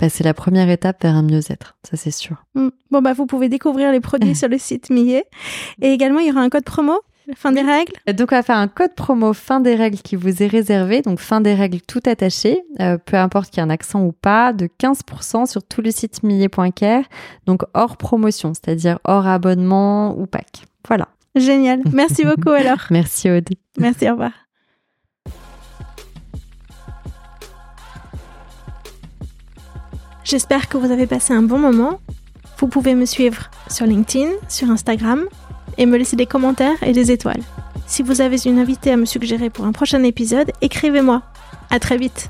bah, 0.00 0.08
c'est 0.08 0.24
la 0.24 0.34
première 0.34 0.68
étape 0.70 1.02
vers 1.02 1.14
un 1.14 1.22
mieux-être. 1.22 1.76
Ça, 1.88 1.96
c'est 1.96 2.10
sûr. 2.10 2.44
Mm. 2.54 2.68
Bon, 2.90 3.02
bah, 3.02 3.12
vous 3.12 3.26
pouvez 3.26 3.48
découvrir 3.48 3.92
les 3.92 4.00
produits 4.00 4.34
sur 4.34 4.48
le 4.48 4.58
site 4.58 4.90
Millet. 4.90 5.24
Et 5.80 5.92
également, 5.92 6.20
il 6.20 6.28
y 6.28 6.30
aura 6.30 6.40
un 6.40 6.48
code 6.48 6.64
promo 6.64 7.00
Fin 7.34 7.50
des 7.50 7.62
règles? 7.62 7.92
Donc, 8.14 8.28
on 8.30 8.36
va 8.36 8.42
faire 8.42 8.56
un 8.56 8.68
code 8.68 8.94
promo 8.94 9.32
fin 9.32 9.58
des 9.58 9.74
règles 9.74 9.98
qui 9.98 10.14
vous 10.14 10.42
est 10.42 10.46
réservé. 10.46 11.02
Donc, 11.02 11.18
fin 11.18 11.40
des 11.40 11.54
règles 11.54 11.80
tout 11.80 12.00
attaché, 12.06 12.62
euh, 12.80 12.98
peu 12.98 13.16
importe 13.16 13.50
qu'il 13.50 13.58
y 13.58 13.60
ait 13.60 13.66
un 13.66 13.70
accent 13.70 14.04
ou 14.04 14.12
pas, 14.12 14.52
de 14.52 14.68
15% 14.78 15.46
sur 15.46 15.64
tout 15.64 15.82
le 15.82 15.90
site 15.90 16.22
millet.care. 16.22 17.02
Donc, 17.46 17.62
hors 17.74 17.96
promotion, 17.96 18.54
c'est-à-dire 18.54 19.00
hors 19.04 19.26
abonnement 19.26 20.16
ou 20.16 20.26
pack. 20.26 20.66
Voilà. 20.86 21.08
Génial. 21.34 21.82
Merci 21.92 22.24
beaucoup 22.36 22.50
alors. 22.50 22.78
Merci 22.90 23.28
Aude. 23.30 23.48
Merci, 23.78 24.08
au 24.08 24.12
revoir. 24.12 24.32
J'espère 30.22 30.68
que 30.68 30.76
vous 30.76 30.90
avez 30.90 31.06
passé 31.06 31.34
un 31.34 31.42
bon 31.42 31.58
moment. 31.58 32.00
Vous 32.58 32.68
pouvez 32.68 32.94
me 32.94 33.04
suivre 33.04 33.50
sur 33.68 33.86
LinkedIn, 33.86 34.30
sur 34.48 34.70
Instagram 34.70 35.24
et 35.78 35.86
me 35.86 35.96
laisser 35.96 36.16
des 36.16 36.26
commentaires 36.26 36.82
et 36.82 36.92
des 36.92 37.10
étoiles. 37.10 37.42
Si 37.86 38.02
vous 38.02 38.20
avez 38.20 38.36
une 38.46 38.58
invitée 38.58 38.90
à 38.90 38.96
me 38.96 39.04
suggérer 39.04 39.50
pour 39.50 39.64
un 39.64 39.72
prochain 39.72 40.02
épisode, 40.02 40.50
écrivez-moi. 40.60 41.22
À 41.70 41.78
très 41.78 41.96
vite. 41.96 42.28